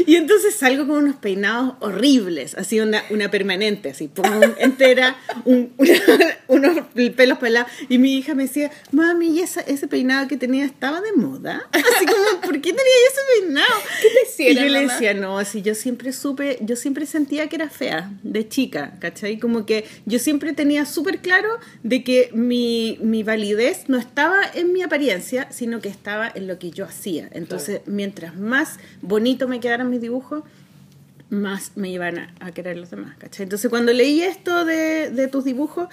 y 0.07 0.17
entonces 0.17 0.55
salgo 0.55 0.87
con 0.87 0.97
unos 1.05 1.17
peinados 1.17 1.75
horribles, 1.81 2.55
así 2.57 2.81
una, 2.81 3.03
una 3.11 3.31
permanente, 3.31 3.91
así, 3.91 4.09
pum, 4.09 4.25
entera, 4.59 5.17
un- 5.45 5.73
una- 5.77 6.39
unos 6.49 6.79
pelos 7.17 7.39
pelados. 7.39 7.71
Y 7.89 7.99
mi 7.99 8.17
hija 8.17 8.35
me 8.35 8.45
decía, 8.45 8.71
mami, 8.93 9.29
¿y 9.29 9.41
esa- 9.41 9.61
ese 9.63 9.89
peinado 9.89 10.29
que 10.29 10.37
tenía 10.37 10.65
estaba 10.65 11.01
de 11.01 11.13
moda? 11.13 11.67
Así 11.73 12.07
como, 12.07 12.41
¿por 12.43 12.55
qué 12.61 12.71
tenía 12.73 12.83
ese 13.11 13.41
peinado? 13.43 13.75
¿Qué 14.03 14.09
te 14.09 14.29
hicieron, 14.31 14.65
Y 14.65 14.67
yo 14.69 14.73
le 14.73 14.81
decía, 14.87 15.15
no, 15.15 15.45
si 15.45 15.63
yo 15.63 15.75
siempre 15.75 16.13
supe, 16.13 16.59
yo 16.63 16.77
siempre 16.77 17.07
sentía 17.07 17.49
que 17.49 17.57
era 17.57 17.69
fea, 17.71 18.11
de 18.23 18.49
chica, 18.49 18.95
¿cachai? 19.01 19.39
Como 19.39 19.67
que 19.67 19.85
yo 20.07 20.19
siempre 20.19 20.53
tenía 20.53 20.87
súper 20.87 21.19
claro 21.21 21.49
de 21.83 22.05
que 22.05 22.31
mi, 22.33 22.99
mi 23.03 23.23
validez 23.23 23.85
no 23.89 23.99
estaba 23.99 24.41
en 24.55 24.73
mi 24.73 24.83
apariencia, 24.83 25.49
sino 25.51 25.81
que 25.81 25.89
estaba 25.89 26.31
en 26.35 26.47
lo 26.47 26.59
que 26.59 26.71
yo 26.71 26.85
hacía. 26.85 27.29
Entonces, 27.33 27.81
mientras 27.87 28.37
más 28.37 28.79
bonito 29.03 29.49
me 29.49 29.61
quedaran 29.61 29.91
mis 29.91 30.01
dibujos, 30.01 30.45
más 31.31 31.73
me 31.77 31.91
iban 31.91 32.19
a, 32.19 32.35
a 32.41 32.53
querer 32.53 32.77
los 32.77 32.91
demás, 32.91 33.17
¿cachai? 33.19 33.45
Entonces, 33.45 33.69
cuando 33.69 33.93
leí 33.93 34.23
esto 34.23 34.65
de, 34.65 35.11
de 35.11 35.29
tus 35.29 35.45
dibujos, 35.45 35.89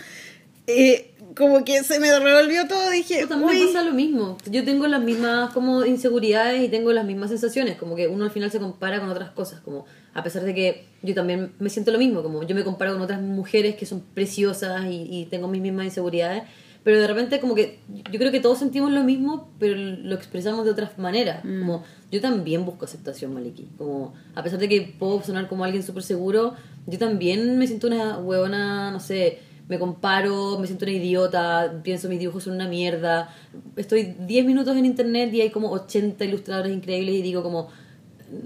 eh, 0.68 1.12
como 1.36 1.66
que 1.66 1.84
se 1.84 2.00
me 2.00 2.18
revolvió 2.18 2.68
todo, 2.68 2.90
dije, 2.90 3.26
me 3.28 3.36
uy, 3.36 3.66
pasa 3.68 3.84
lo 3.84 3.94
mismo. 3.94 4.38
Yo 4.50 4.64
tengo 4.64 4.88
las 4.88 5.02
mismas 5.02 5.54
como 5.54 5.86
inseguridades 5.86 6.64
y 6.64 6.70
tengo 6.70 6.94
las 6.94 7.06
mismas 7.06 7.30
sensaciones. 7.30 7.78
Como 7.78 7.96
que 7.96 8.08
uno 8.08 8.24
al 8.24 8.32
final 8.32 8.52
se 8.52 8.60
compara 8.60 9.00
con 9.00 9.10
otras 9.10 9.32
cosas. 9.32 9.60
Como 9.60 9.86
a 10.14 10.24
pesar 10.24 10.44
de 10.44 10.56
que 10.56 10.86
yo 11.02 11.14
también 11.14 11.52
me 11.60 11.70
siento 11.70 11.92
lo 11.92 11.98
mismo. 11.98 12.24
Como 12.24 12.44
yo 12.44 12.56
me 12.56 12.64
comparo 12.64 12.94
con 12.94 13.02
otras 13.02 13.22
mujeres 13.22 13.76
que 13.76 13.86
son 13.86 14.02
preciosas 14.14 14.86
y, 14.86 15.08
y 15.10 15.26
tengo 15.26 15.48
mis 15.48 15.62
mismas 15.62 15.86
inseguridades. 15.86 16.44
Pero 16.86 17.00
de 17.00 17.08
repente 17.08 17.40
como 17.40 17.56
que 17.56 17.80
yo 18.12 18.20
creo 18.20 18.32
que 18.32 18.40
todos 18.40 18.60
sentimos 18.60 18.92
lo 18.92 19.04
mismo, 19.04 19.50
pero 19.58 19.76
lo 19.76 20.14
expresamos 20.14 20.66
de 20.66 20.72
otras 20.72 21.00
maneras. 21.00 21.42
Como 21.42 21.84
yo 22.12 22.22
también 22.22 22.64
busco 22.64 22.86
aceptación, 22.86 23.34
Maliki. 23.34 23.68
Como 23.76 24.14
a 24.36 24.44
pesar 24.44 24.60
de 24.60 24.70
que 24.70 24.96
puedo 25.00 25.20
sonar 25.24 25.48
como 25.50 25.64
alguien 25.64 25.82
súper 25.82 26.04
seguro, 26.04 26.54
yo 26.86 27.00
también 27.00 27.58
me 27.58 27.66
siento 27.66 27.88
una 27.88 28.20
huevona, 28.20 28.92
no 28.92 29.00
sé, 29.00 29.40
me 29.68 29.80
comparo, 29.80 30.60
me 30.60 30.68
siento 30.68 30.86
una 30.86 30.94
idiota, 30.94 31.82
pienso 31.84 32.08
mis 32.08 32.20
dibujos 32.20 32.44
son 32.44 32.54
una 32.54 32.68
mierda. 32.68 33.34
Estoy 33.78 34.16
10 34.20 34.46
minutos 34.46 34.78
en 34.78 34.86
internet 34.86 35.34
y 35.34 35.42
hay 35.42 35.50
como 35.50 35.72
80 35.72 36.24
ilustradores 36.24 36.72
increíbles 36.72 37.16
y 37.16 37.22
digo 37.24 37.42
como... 37.42 37.70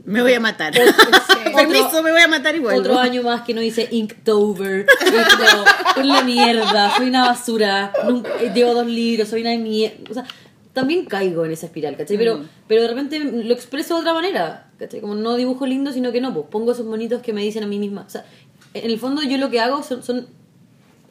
me 0.05 0.21
voy 0.21 0.33
a 0.33 0.39
matar. 0.39 0.73
Otro- 0.73 1.53
Permiso, 1.55 2.03
me 2.03 2.11
voy 2.11 2.21
a 2.21 2.27
matar 2.27 2.55
igual. 2.55 2.77
Otro 2.79 2.99
año 2.99 3.23
más 3.23 3.41
que 3.41 3.53
no 3.53 3.61
hice 3.61 3.87
Inktober. 3.91 4.85
Y 5.05 5.15
es 5.15 5.27
como, 5.35 5.65
con 5.95 6.07
la 6.07 6.23
mierda, 6.23 6.95
soy 6.95 7.09
una 7.09 7.25
basura. 7.27 7.91
Nunca, 8.05 8.29
eh, 8.41 8.51
llevo 8.53 8.73
dos 8.73 8.87
libros, 8.87 9.27
soy 9.27 9.41
una 9.41 9.55
mierda. 9.57 9.97
O 10.09 10.13
sea, 10.13 10.25
también 10.73 11.05
caigo 11.05 11.45
en 11.45 11.51
esa 11.51 11.65
espiral, 11.65 11.97
¿cachai? 11.97 12.17
Pero, 12.17 12.41
pero 12.67 12.81
de 12.83 12.87
repente 12.87 13.19
lo 13.19 13.53
expreso 13.53 13.95
de 13.95 14.01
otra 14.01 14.13
manera, 14.13 14.69
¿cachai? 14.77 15.01
Como 15.01 15.15
no 15.15 15.35
dibujo 15.35 15.65
lindo, 15.65 15.91
sino 15.91 16.11
que 16.11 16.21
no, 16.21 16.33
pues 16.33 16.45
pongo 16.49 16.71
esos 16.71 16.85
monitos 16.85 17.21
que 17.21 17.33
me 17.33 17.41
dicen 17.41 17.63
a 17.63 17.67
mí 17.67 17.79
misma. 17.79 18.03
O 18.07 18.09
sea, 18.09 18.25
en 18.73 18.89
el 18.91 18.99
fondo 18.99 19.23
yo 19.23 19.37
lo 19.37 19.49
que 19.49 19.59
hago 19.59 19.81
son, 19.83 20.03
son 20.03 20.27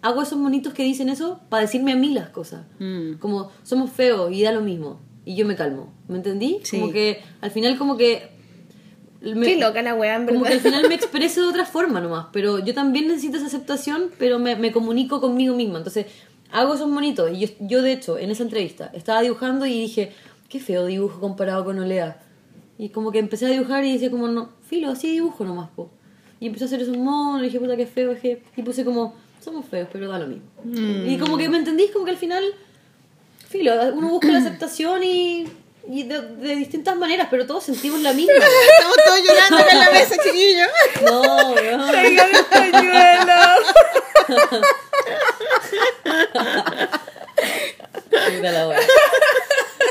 hago 0.01 0.23
esos 0.23 0.39
monitos 0.39 0.73
que 0.73 0.85
dicen 0.85 1.09
eso 1.09 1.41
para 1.49 1.63
decirme 1.63 1.93
a 1.93 1.97
mí 1.97 2.15
las 2.15 2.29
cosas. 2.31 2.65
Mm. 2.79 3.15
Como 3.15 3.51
somos 3.65 3.91
feos 3.91 4.31
y 4.33 4.43
da 4.43 4.53
lo 4.53 4.61
mismo. 4.61 5.01
Y 5.25 5.35
yo 5.35 5.45
me 5.45 5.57
calmo. 5.57 5.93
¿Me 6.07 6.17
entendí? 6.17 6.61
Sí. 6.63 6.79
Como 6.79 6.93
que 6.93 7.21
al 7.41 7.51
final 7.51 7.77
como 7.77 7.97
que... 7.97 8.38
me- 9.21 9.47
Qué 9.47 9.57
loca 9.59 9.83
la 9.83 9.95
weá, 9.95 10.17
en 10.17 10.27
como 10.27 10.43
que 10.45 10.51
verdad. 10.51 10.67
al 10.67 10.73
final 10.73 10.89
me 10.89 10.95
expreso 10.95 11.41
de 11.43 11.47
otra 11.49 11.65
forma 11.67 12.01
nomás, 12.01 12.27
pero 12.33 12.59
yo 12.59 12.75
también 12.75 13.09
necesito 13.09 13.37
esa 13.39 13.47
aceptación, 13.47 14.11
pero 14.19 14.39
me, 14.39 14.57
me 14.57 14.73
comunico 14.73 15.21
conmigo 15.21 15.55
misma. 15.57 15.79
Entonces, 15.79 16.07
hago 16.53 16.75
esos 16.75 16.89
monitos. 16.89 17.31
Y 17.33 17.41
yo, 17.41 17.49
yo, 17.61 17.83
de 17.83 17.93
hecho, 17.93 18.19
en 18.19 18.31
esa 18.31 18.43
entrevista, 18.45 18.91
estaba 18.95 19.21
dibujando 19.23 19.67
y 19.67 19.73
dije, 19.81 20.13
qué 20.49 20.61
feo 20.61 20.87
dibujo 20.87 21.21
comparado 21.21 21.65
con 21.65 21.79
Olea. 21.79 22.23
Y 22.79 22.91
como 22.91 23.11
que 23.11 23.19
empecé 23.19 23.47
a 23.47 23.49
dibujar 23.51 23.85
y 23.85 23.93
decía 23.93 24.11
como, 24.11 24.29
no, 24.29 24.51
filo, 24.69 24.91
así 24.91 25.11
dibujo 25.11 25.45
nomás, 25.45 25.69
po. 25.71 25.91
Y 26.41 26.47
empecé 26.47 26.65
a 26.65 26.67
hacer 26.69 26.81
esos 26.83 26.97
monos, 26.97 27.41
y 27.43 27.47
dije, 27.47 27.59
puta, 27.59 27.77
qué 27.77 27.87
feo, 27.87 28.15
dije, 28.15 28.43
y 28.57 28.63
puse 28.63 28.85
como, 28.85 29.15
somos 29.41 29.67
feos, 29.67 29.89
pero 29.93 30.07
da 30.09 30.21
lo 30.21 30.29
mismo. 30.29 30.45
Y 31.07 31.19
como 31.19 31.37
que, 31.37 31.49
¿me 31.49 31.59
entendís? 31.59 31.91
Como 31.91 32.05
que 32.05 32.13
al 32.13 32.17
final, 32.17 32.45
filo, 33.49 33.73
uno 33.95 34.09
busca 34.11 34.29
la 34.31 34.39
aceptación 34.39 35.03
y... 35.03 35.47
Y 35.91 36.03
de, 36.03 36.21
de 36.21 36.55
distintas 36.57 36.97
maneras, 36.97 37.29
pero 37.31 37.47
todos 37.47 37.65
sentimos 37.65 38.01
la 38.01 38.13
misma. 38.15 38.33
Estamos 38.35 38.97
todos 39.05 39.21
llorando 39.27 39.57
acá 39.59 39.73
en 39.73 39.79
la 39.79 39.91
mesa, 39.91 40.17
chiquillos. 40.23 40.69
No, 41.03 41.55
pañuelo. 42.51 43.35
Puta 48.11 48.53
la 48.53 48.69
wea. 48.69 48.81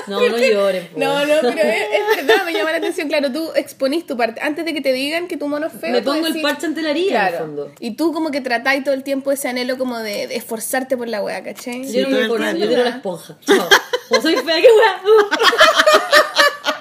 No, 0.17 0.19
no 0.21 0.37
lloren. 0.37 0.89
No, 0.95 1.25
no, 1.25 1.33
pero 1.41 1.61
es, 1.61 1.81
es 1.91 2.15
verdad, 2.25 2.45
me 2.45 2.53
llama 2.53 2.71
la 2.71 2.77
atención. 2.77 3.07
Claro, 3.07 3.31
tú 3.31 3.51
exponís 3.55 4.05
tu 4.05 4.15
parte. 4.15 4.39
Antes 4.41 4.63
de 4.65 4.73
que 4.73 4.81
te 4.81 4.93
digan 4.93 5.27
que 5.27 5.37
tu 5.37 5.47
mono 5.47 5.67
es 5.67 5.73
feo. 5.73 5.91
Me 5.91 6.01
pongo 6.01 6.27
el 6.27 6.41
parche 6.41 6.65
ante 6.65 6.81
la 6.81 6.91
herida, 6.91 7.09
Claro. 7.09 7.27
en 7.27 7.33
el 7.33 7.39
fondo. 7.47 7.71
Y 7.79 7.91
tú 7.91 8.13
como 8.13 8.31
que 8.31 8.41
tratáis 8.41 8.83
todo 8.83 8.93
el 8.93 9.03
tiempo 9.03 9.31
ese 9.31 9.49
anhelo 9.49 9.77
como 9.77 9.99
de, 9.99 10.27
de 10.27 10.35
esforzarte 10.35 10.95
por 10.97 11.07
la 11.07 11.21
weá, 11.21 11.43
¿cachai? 11.43 11.91
yo 11.91 12.07
no 12.09 12.37
me 12.37 12.59
yo 12.59 12.67
tiro 12.69 12.83
la 12.83 12.89
esponja. 12.91 13.37
Chao. 13.45 13.67
Como 14.09 14.21
soy 14.21 14.35
fea, 14.37 14.61
qué 14.61 14.67
wea. 14.67 15.01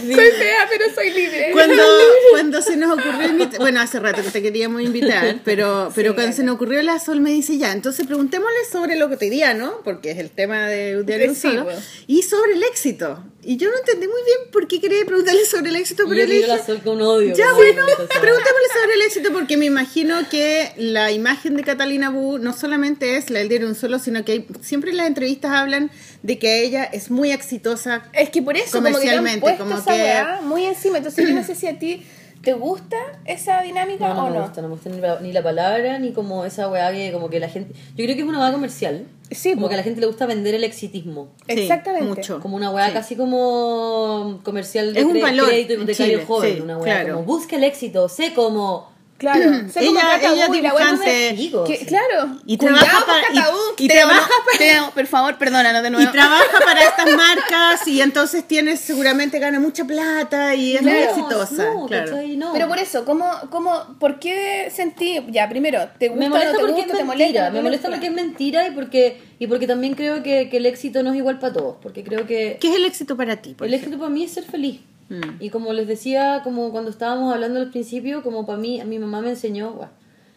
Soy 0.00 0.30
fea, 0.30 0.68
pero 0.70 0.94
soy 0.94 1.10
libre. 1.10 1.50
Cuando, 1.52 1.82
cuando 2.30 2.62
se 2.62 2.76
nos 2.76 2.98
ocurrió 2.98 3.28
invitar, 3.28 3.60
bueno, 3.60 3.80
hace 3.80 4.00
rato 4.00 4.22
que 4.22 4.30
te 4.30 4.42
queríamos 4.42 4.82
invitar, 4.82 5.40
pero, 5.44 5.90
pero 5.94 6.14
cuando 6.14 6.34
se 6.34 6.42
nos 6.42 6.56
ocurrió 6.56 6.82
la 6.82 6.98
Sol 6.98 7.20
me 7.20 7.30
dice 7.30 7.58
ya, 7.58 7.72
entonces 7.72 8.06
preguntémosle 8.06 8.64
sobre 8.70 8.96
lo 8.96 9.08
cotidiano, 9.08 9.80
porque 9.84 10.10
es 10.10 10.18
el 10.18 10.30
tema 10.30 10.68
de 10.68 10.98
un 10.98 11.06
diario 11.06 11.34
Sí, 11.34 11.40
solo, 11.40 11.66
y 12.06 12.22
sobre 12.22 12.54
el 12.54 12.62
éxito. 12.62 13.24
Y 13.46 13.56
yo 13.58 13.70
no 13.70 13.76
entendí 13.76 14.06
muy 14.06 14.22
bien 14.24 14.50
por 14.50 14.66
qué 14.66 14.80
quería 14.80 15.04
preguntarle 15.04 15.44
sobre 15.44 15.70
el 15.70 15.76
éxito, 15.76 16.04
pero 16.08 16.20
Yo 16.20 16.26
le 16.26 16.34
dije, 16.36 16.46
la 16.48 16.58
con 16.82 17.00
odio. 17.02 17.34
ya 17.34 17.44
como 17.46 17.56
bueno, 17.56 17.82
preguntémosle 17.86 18.68
sobre 18.80 18.94
el 18.94 19.02
éxito 19.02 19.32
porque 19.32 19.56
me 19.56 19.66
imagino 19.66 20.16
que 20.30 20.72
la 20.76 21.12
imagen 21.12 21.56
de 21.56 21.62
Catalina 21.62 22.10
Bu 22.10 22.38
no 22.38 22.52
solamente 22.52 23.16
es 23.16 23.30
la 23.30 23.40
del 23.40 23.48
diario 23.48 23.68
un 23.68 23.74
solo, 23.74 23.98
sino 23.98 24.24
que 24.24 24.32
hay, 24.32 24.46
siempre 24.62 24.90
en 24.92 24.96
las 24.96 25.06
entrevistas 25.06 25.52
hablan 25.52 25.90
de 26.22 26.38
que 26.38 26.62
ella 26.64 26.84
es 26.84 27.10
muy 27.10 27.32
exitosa 27.32 28.02
Es 28.14 28.30
que 28.30 28.40
por 28.42 28.56
eso, 28.56 28.72
como 28.78 28.86
que 28.86 28.92
Comercialmente, 28.94 29.56
como 29.58 29.76
esa 29.78 29.84
que- 29.92 30.02
weá 30.02 30.40
muy 30.42 30.64
encima. 30.64 30.98
Entonces, 30.98 31.28
yo 31.28 31.34
no 31.34 31.44
sé 31.44 31.54
si 31.54 31.66
a 31.66 31.78
ti 31.78 32.02
te 32.42 32.52
gusta 32.52 32.96
esa 33.24 33.62
dinámica 33.62 34.08
No, 34.08 34.14
no 34.14 34.24
o 34.26 34.30
me 34.30 34.36
no. 34.36 34.42
gusta, 34.42 34.60
no 34.62 34.68
me 34.68 34.74
gusta 34.74 34.90
ni 34.90 35.00
la, 35.00 35.20
ni 35.20 35.32
la 35.32 35.42
palabra, 35.42 35.98
ni 35.98 36.12
como 36.12 36.44
esa 36.44 36.68
weá 36.68 36.92
que 36.92 37.10
como 37.12 37.30
que 37.30 37.40
la 37.40 37.48
gente... 37.48 37.72
Yo 37.96 38.04
creo 38.04 38.14
que 38.16 38.22
es 38.22 38.28
una 38.28 38.38
weá 38.40 38.52
comercial. 38.52 39.06
Sí, 39.34 39.50
Como 39.54 39.62
po. 39.62 39.68
que 39.68 39.74
a 39.74 39.76
la 39.78 39.82
gente 39.82 40.00
le 40.00 40.06
gusta 40.06 40.26
vender 40.26 40.54
el 40.54 40.64
exitismo. 40.64 41.28
Sí, 41.46 41.52
Exactamente. 41.62 42.06
mucho. 42.06 42.40
Como 42.40 42.56
una 42.56 42.70
weá 42.70 42.92
casi 42.92 43.16
como 43.16 44.40
comercial 44.42 44.94
de 44.94 45.00
Es 45.00 45.06
un 45.06 45.20
valor 45.20 45.48
crédito 45.48 45.74
hipotecario 45.74 46.24
joven. 46.26 46.54
sí, 46.56 46.60
una 46.60 46.78
weá 46.78 47.00
claro. 47.02 47.14
como 47.16 47.26
busca 47.26 47.56
el 47.56 47.64
éxito, 47.64 48.08
sé 48.08 48.32
cómo... 48.34 48.93
Claro. 49.16 49.40
Ella- 49.76 50.16
ella 50.20 50.34
y 50.34 50.38
la 50.38 50.48
dibujante. 50.48 50.96
donde- 50.96 51.32
Digo, 51.36 51.64
que- 51.64 51.76
sí. 51.78 51.86
Claro. 51.86 52.36
Y 52.46 52.56
trabaja 52.58 53.06
para- 53.06 53.22
y- 53.32 53.84
y 53.84 53.88
te 53.88 53.94
trabaja 53.94 54.18
amo, 54.24 54.58
te 54.58 54.70
amo. 54.72 54.90
Por 54.90 55.06
favor, 55.06 55.38
perdónanos 55.38 55.82
de 55.82 55.88
Y 55.88 55.92
nuevo. 55.92 56.12
trabaja 56.12 56.60
para 56.64 56.80
estas 56.82 57.06
marcas 57.16 57.86
y 57.88 58.00
entonces 58.02 58.44
tienes 58.46 58.80
seguramente 58.80 59.38
gana 59.38 59.60
mucha 59.60 59.84
plata 59.84 60.54
y 60.54 60.76
es 60.76 60.82
muy 60.82 60.90
Claro, 60.90 61.10
exitosa. 61.10 61.64
No, 61.74 61.86
claro. 61.86 62.10
¿cachai? 62.10 62.36
No. 62.36 62.52
Pero 62.52 62.68
por 62.68 62.78
eso, 62.78 63.04
¿cómo, 63.04 63.30
cómo, 63.50 63.96
¿por 64.00 64.18
qué 64.18 64.70
sentí? 64.74 65.20
Ya, 65.28 65.48
primero, 65.48 65.88
¿te 65.98 66.08
gusta 66.08 66.20
me 66.20 66.26
o 66.26 66.30
molesta 66.30 66.52
no 66.52 66.58
te 66.58 66.64
porque 66.64 66.72
gusta? 66.82 66.92
es 66.92 66.98
¿Te 66.98 67.04
mentira, 67.04 67.24
molesta? 67.24 67.50
me 67.50 67.62
molesta 67.62 67.88
molesta? 67.88 67.90
porque 67.90 68.06
es 68.06 68.12
mentira 68.12 68.66
y 68.68 68.70
porque 68.72 69.22
y 69.38 69.46
porque 69.46 69.66
también 69.66 69.94
creo 69.94 70.22
que, 70.22 70.48
que 70.48 70.56
el 70.58 70.66
éxito 70.66 71.02
no 71.02 71.10
es 71.12 71.16
igual 71.18 71.38
para 71.38 71.52
todos, 71.52 71.76
porque 71.82 72.02
creo 72.04 72.26
que 72.26 72.58
¿Qué 72.60 72.68
es 72.70 72.76
el 72.76 72.84
éxito 72.84 73.16
para 73.16 73.36
ti? 73.36 73.54
por 73.54 73.66
el 73.66 73.74
ejemplo? 73.74 73.94
éxito 73.94 73.98
para 74.04 74.10
mí 74.14 74.24
es 74.24 74.32
ser 74.32 74.44
feliz. 74.44 74.80
Mm. 75.08 75.40
Y 75.40 75.50
como 75.50 75.72
les 75.72 75.86
decía, 75.86 76.40
como 76.44 76.70
cuando 76.70 76.90
estábamos 76.90 77.32
hablando 77.32 77.60
al 77.60 77.70
principio, 77.70 78.22
como 78.22 78.46
para 78.46 78.58
mí, 78.58 78.80
a 78.80 78.84
mi 78.84 78.98
mamá 78.98 79.20
me 79.20 79.30
enseñó, 79.30 79.72
guau. 79.72 79.88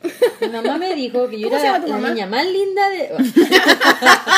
mi 0.42 0.48
mamá 0.50 0.78
me 0.78 0.94
dijo 0.94 1.28
que 1.28 1.40
yo 1.40 1.50
¿Cómo 1.50 1.60
se 1.60 1.68
era 1.68 1.80
la 1.80 1.88
mamá? 1.88 2.12
niña 2.12 2.28
más 2.28 2.46
linda 2.46 2.88
de... 2.90 3.10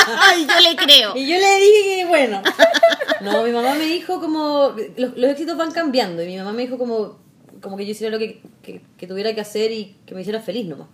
Ay, 0.06 0.46
yo 0.46 0.70
le 0.70 0.76
creo. 0.76 1.16
Y 1.16 1.26
yo 1.26 1.36
le 1.36 1.56
dije 1.60 1.96
que, 1.96 2.06
bueno, 2.08 2.42
no, 3.20 3.42
mi 3.42 3.50
mamá 3.50 3.74
me 3.74 3.84
dijo 3.84 4.20
como, 4.20 4.74
los, 4.96 5.16
los 5.16 5.30
éxitos 5.30 5.56
van 5.56 5.72
cambiando 5.72 6.22
y 6.22 6.26
mi 6.26 6.38
mamá 6.38 6.52
me 6.52 6.62
dijo 6.62 6.78
como, 6.78 7.18
como 7.60 7.76
que 7.76 7.84
yo 7.84 7.92
hiciera 7.92 8.10
lo 8.10 8.18
que, 8.18 8.40
que, 8.62 8.80
que 8.96 9.06
tuviera 9.06 9.34
que 9.34 9.40
hacer 9.42 9.70
y 9.72 9.96
que 10.06 10.14
me 10.14 10.22
hiciera 10.22 10.40
feliz 10.40 10.66
nomás. 10.66 10.88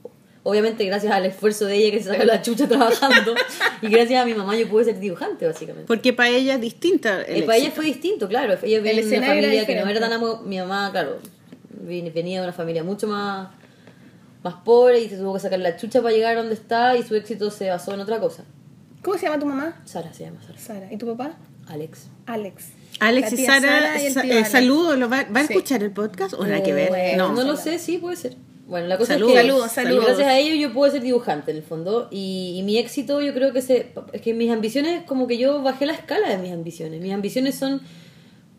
Obviamente 0.48 0.84
gracias 0.84 1.12
al 1.12 1.26
esfuerzo 1.26 1.64
de 1.66 1.74
ella 1.74 1.90
que 1.90 2.02
se 2.04 2.08
sacó 2.10 2.22
la 2.22 2.40
chucha 2.40 2.68
trabajando 2.68 3.34
y 3.82 3.88
gracias 3.88 4.22
a 4.22 4.24
mi 4.24 4.32
mamá 4.32 4.56
yo 4.56 4.68
pude 4.68 4.84
ser 4.84 5.00
dibujante 5.00 5.44
básicamente. 5.44 5.88
Porque 5.88 6.12
para 6.12 6.28
ella 6.30 6.54
es 6.54 6.60
distinta 6.60 7.22
el 7.22 7.42
Eh, 7.42 7.42
para 7.42 7.58
ella 7.58 7.72
fue 7.72 7.84
distinto, 7.84 8.28
claro. 8.28 8.52
Ella 8.62 8.78
viene 8.80 9.02
de 9.02 9.18
una 9.18 9.26
familia 9.26 9.66
que 9.66 9.74
no 9.74 9.88
era 9.88 9.98
tan... 9.98 10.12
amo- 10.12 10.42
Mi 10.44 10.58
mamá, 10.58 10.90
claro, 10.92 11.18
venía 11.80 12.40
de 12.40 12.46
una 12.46 12.52
familia 12.52 12.84
mucho 12.84 13.08
más, 13.08 13.48
más 14.44 14.54
pobre 14.64 15.00
y 15.00 15.08
se 15.08 15.16
tuvo 15.16 15.34
que 15.34 15.40
sacar 15.40 15.58
la 15.58 15.76
chucha 15.76 16.00
para 16.00 16.14
llegar 16.14 16.34
a 16.36 16.38
donde 16.38 16.54
está 16.54 16.96
y 16.96 17.02
su 17.02 17.16
éxito 17.16 17.50
se 17.50 17.68
basó 17.68 17.94
en 17.94 18.00
otra 18.00 18.20
cosa. 18.20 18.44
¿Cómo 19.02 19.18
se 19.18 19.26
llama 19.26 19.38
tu 19.40 19.46
mamá? 19.46 19.80
Sara 19.84 20.12
se 20.12 20.24
llama 20.26 20.40
Sara. 20.46 20.58
Sara. 20.58 20.92
¿Y 20.92 20.96
tu 20.96 21.06
papá? 21.06 21.36
Alex. 21.68 22.06
Alex. 22.26 22.66
Alex 23.00 23.32
y 23.32 23.36
tía 23.36 23.46
Sara, 23.60 24.00
y 24.02 24.06
eh, 24.30 24.44
saludos. 24.44 24.96
¿lo 24.96 25.08
¿Va, 25.10 25.24
va 25.24 25.40
a 25.40 25.46
Sí. 25.46 25.52
escuchar 25.54 25.82
el 25.82 25.90
podcast 25.90 26.34
o 26.34 26.44
nada 26.46 26.62
que 26.62 26.72
ver? 26.72 26.88
Bueno, 26.90 27.28
no. 27.30 27.34
No 27.34 27.44
lo 27.44 27.56
sé, 27.56 27.78
sí, 27.80 27.98
puede 27.98 28.16
ser. 28.16 28.36
Bueno, 28.66 28.88
la 28.88 28.98
cosa 28.98 29.12
Saludos. 29.14 29.36
es 29.36 29.40
que 29.42 29.46
Saludos, 29.48 29.70
saludos. 29.72 30.04
gracias 30.06 30.26
a 30.28 30.38
ello 30.38 30.54
yo 30.56 30.72
puedo 30.72 30.90
ser 30.90 31.00
dibujante 31.02 31.52
en 31.52 31.58
el 31.58 31.62
fondo 31.62 32.08
y, 32.10 32.56
y 32.58 32.62
mi 32.64 32.78
éxito 32.78 33.20
yo 33.20 33.32
creo 33.32 33.52
que 33.52 33.62
se, 33.62 33.92
es 34.12 34.20
que 34.20 34.34
mis 34.34 34.50
ambiciones 34.50 35.04
como 35.04 35.28
que 35.28 35.38
yo 35.38 35.62
bajé 35.62 35.86
la 35.86 35.92
escala 35.92 36.28
de 36.30 36.38
mis 36.38 36.52
ambiciones. 36.52 37.00
Mis 37.00 37.12
ambiciones 37.12 37.54
son 37.54 37.80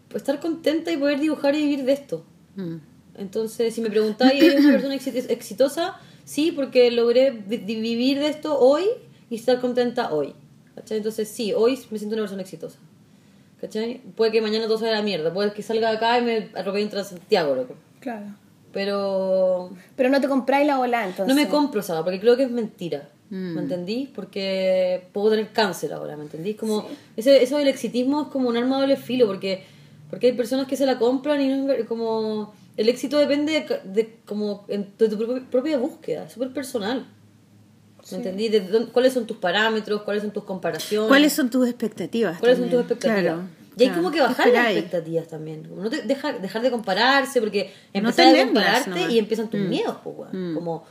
pues, 0.07 0.23
estar 0.23 0.39
contenta 0.39 0.91
y 0.93 0.97
poder 0.97 1.19
dibujar 1.19 1.55
y 1.55 1.59
vivir 1.63 1.83
de 1.83 1.91
esto. 1.91 2.25
Mm. 2.55 2.75
Entonces, 3.17 3.73
si 3.75 3.81
me 3.81 3.89
preguntáis, 3.89 4.41
¿eres 4.41 4.61
una 4.63 4.73
persona 4.73 4.95
exit- 4.95 5.29
exitosa? 5.29 5.95
Sí, 6.23 6.51
porque 6.53 6.89
logré 6.91 7.31
vi- 7.31 7.57
vi- 7.57 7.81
vivir 7.81 8.19
de 8.19 8.27
esto 8.27 8.57
hoy 8.59 8.85
y 9.29 9.35
estar 9.35 9.59
contenta 9.59 10.13
hoy. 10.13 10.33
¿Cachai? 10.75 10.97
Entonces, 10.97 11.27
sí, 11.27 11.51
hoy 11.53 11.79
me 11.89 11.97
siento 11.97 12.15
una 12.15 12.23
persona 12.23 12.43
exitosa. 12.43 12.77
¿Cachai? 13.59 14.01
Puede 14.15 14.31
que 14.31 14.41
mañana 14.41 14.67
todo 14.67 14.77
sea 14.77 14.91
la 14.91 15.01
mierda, 15.01 15.33
puede 15.33 15.51
que 15.51 15.63
salga 15.63 15.89
de 15.89 15.97
acá 15.97 16.19
y 16.19 16.21
me 16.21 16.37
atropelle 16.53 16.83
un 16.85 16.91
Transantiago, 16.91 17.55
loco. 17.55 17.75
Claro. 17.99 18.27
Pero 18.73 19.71
Pero 19.95 20.09
no 20.09 20.21
te 20.21 20.27
compráis 20.27 20.67
la 20.67 20.77
bola, 20.77 21.03
entonces. 21.05 21.27
no 21.27 21.35
me 21.41 21.47
compro 21.47 21.79
esa, 21.81 22.03
porque 22.03 22.19
creo 22.19 22.35
que 22.37 22.43
es 22.43 22.51
mentira. 22.51 23.09
¿Me 23.29 23.59
entendí? 23.61 24.09
Porque 24.15 25.09
puedo 25.11 25.31
tener 25.31 25.49
cáncer 25.51 25.91
ahora, 25.91 26.15
¿me 26.15 26.23
entendí? 26.23 26.53
Como 26.53 26.85
ese, 27.17 27.43
eso 27.43 27.57
del 27.57 27.67
exitismo 27.67 28.21
es 28.21 28.27
como 28.29 28.47
un 28.47 28.55
arma 28.55 28.77
de 28.77 28.81
doble 28.83 28.95
filo, 28.95 29.27
porque, 29.27 29.65
porque 30.09 30.27
hay 30.27 30.33
personas 30.33 30.65
que 30.65 30.77
se 30.77 30.85
la 30.85 30.97
compran 30.97 31.41
y 31.41 31.49
no 31.49 31.71
es 31.73 31.85
como... 31.85 32.53
El 32.77 32.87
éxito 32.89 33.17
depende 33.17 33.51
de, 33.53 33.65
ca- 33.65 33.81
de 33.83 34.19
como 34.25 34.63
de 34.67 34.77
tu 35.09 35.17
propia, 35.17 35.43
propia 35.51 35.77
búsqueda, 35.77 36.25
es 36.25 36.31
súper 36.33 36.53
personal. 36.53 37.05
¿Me 38.11 38.17
entendí? 38.17 38.47
De 38.47 38.61
dónde- 38.61 38.91
¿Cuáles 38.93 39.11
son 39.13 39.25
tus 39.27 39.37
parámetros? 39.37 40.03
¿Cuáles 40.03 40.23
son 40.23 40.31
tus 40.31 40.43
comparaciones? 40.45 41.09
¿Cuáles 41.09 41.33
son 41.33 41.49
tus 41.49 41.67
expectativas? 41.67 42.39
¿Cuáles 42.39 42.59
son 42.59 42.69
tus 42.69 42.79
expectativas? 42.79 43.23
Claro, 43.23 43.41
y 43.77 43.83
hay 43.83 43.87
claro. 43.89 44.01
como 44.01 44.11
que 44.11 44.17
¿Qué 44.17 44.23
bajar 44.23 44.47
las 44.49 44.71
expectativas 44.71 45.27
también. 45.27 45.67
No 45.75 45.89
te, 45.89 46.01
dejar, 46.01 46.41
dejar 46.41 46.61
de 46.63 46.71
compararse, 46.71 47.39
porque 47.39 47.71
No 47.93 47.99
empezar 48.09 48.35
a 48.35 48.43
compararte 48.45 48.89
nomás. 48.89 49.11
y 49.11 49.19
empiezan 49.19 49.49
tus 49.49 49.59
Mm. 49.59 49.69
miedos, 49.69 49.97
pues, 50.03 50.15
weón. 50.17 50.55
Como, 50.55 50.83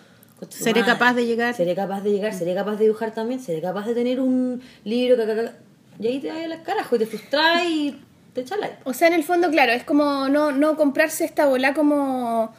¿Seré 0.50 0.80
madre, 0.80 0.92
capaz 0.92 1.14
de 1.14 1.26
llegar? 1.26 1.54
Seré 1.54 1.74
capaz 1.74 2.02
de 2.02 2.12
llegar, 2.12 2.32
seré 2.34 2.54
capaz 2.54 2.76
de 2.76 2.84
dibujar 2.84 3.12
también, 3.12 3.40
seré 3.40 3.60
capaz 3.60 3.86
de 3.86 3.94
tener 3.94 4.20
un 4.20 4.60
libro, 4.84 5.16
ca, 5.16 5.26
ca, 5.26 5.34
ca. 5.34 5.52
y 5.98 6.06
ahí 6.06 6.18
te 6.20 6.28
vas 6.28 6.36
a 6.44 6.48
las 6.48 6.60
carajo 6.60 6.96
y 6.96 6.98
te 6.98 7.06
frustras 7.06 7.64
y 7.66 8.00
te 8.34 8.44
chalas. 8.44 8.70
O 8.84 8.92
sea, 8.92 9.08
en 9.08 9.14
el 9.14 9.24
fondo, 9.24 9.50
claro, 9.50 9.72
es 9.72 9.82
como 9.84 10.28
no, 10.28 10.52
no 10.52 10.76
comprarse 10.76 11.24
esta 11.24 11.46
bola 11.46 11.72
como, 11.72 12.52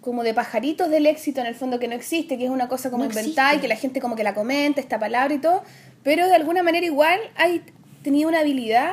como 0.00 0.22
de 0.22 0.32
pajaritos 0.32 0.88
del 0.90 1.06
éxito, 1.06 1.40
en 1.40 1.46
el 1.48 1.56
fondo 1.56 1.80
que 1.80 1.88
no 1.88 1.94
existe, 1.96 2.38
que 2.38 2.44
es 2.44 2.50
una 2.50 2.68
cosa 2.68 2.88
como 2.90 3.02
No 3.04 3.10
inventada 3.10 3.48
y 3.48 3.56
existe. 3.56 3.62
que 3.62 3.68
la 3.68 3.76
gente 3.80 4.00
como 4.00 4.14
que 4.14 4.22
la 4.22 4.32
comenta, 4.34 4.80
esta 4.80 5.00
palabra 5.00 5.34
y 5.34 5.38
todo, 5.38 5.64
pero 6.04 6.26
de 6.28 6.34
alguna 6.36 6.62
manera 6.62 6.86
igual 6.86 7.18
hay 7.34 7.62
tenido 8.04 8.28
una 8.28 8.40
habilidad 8.40 8.92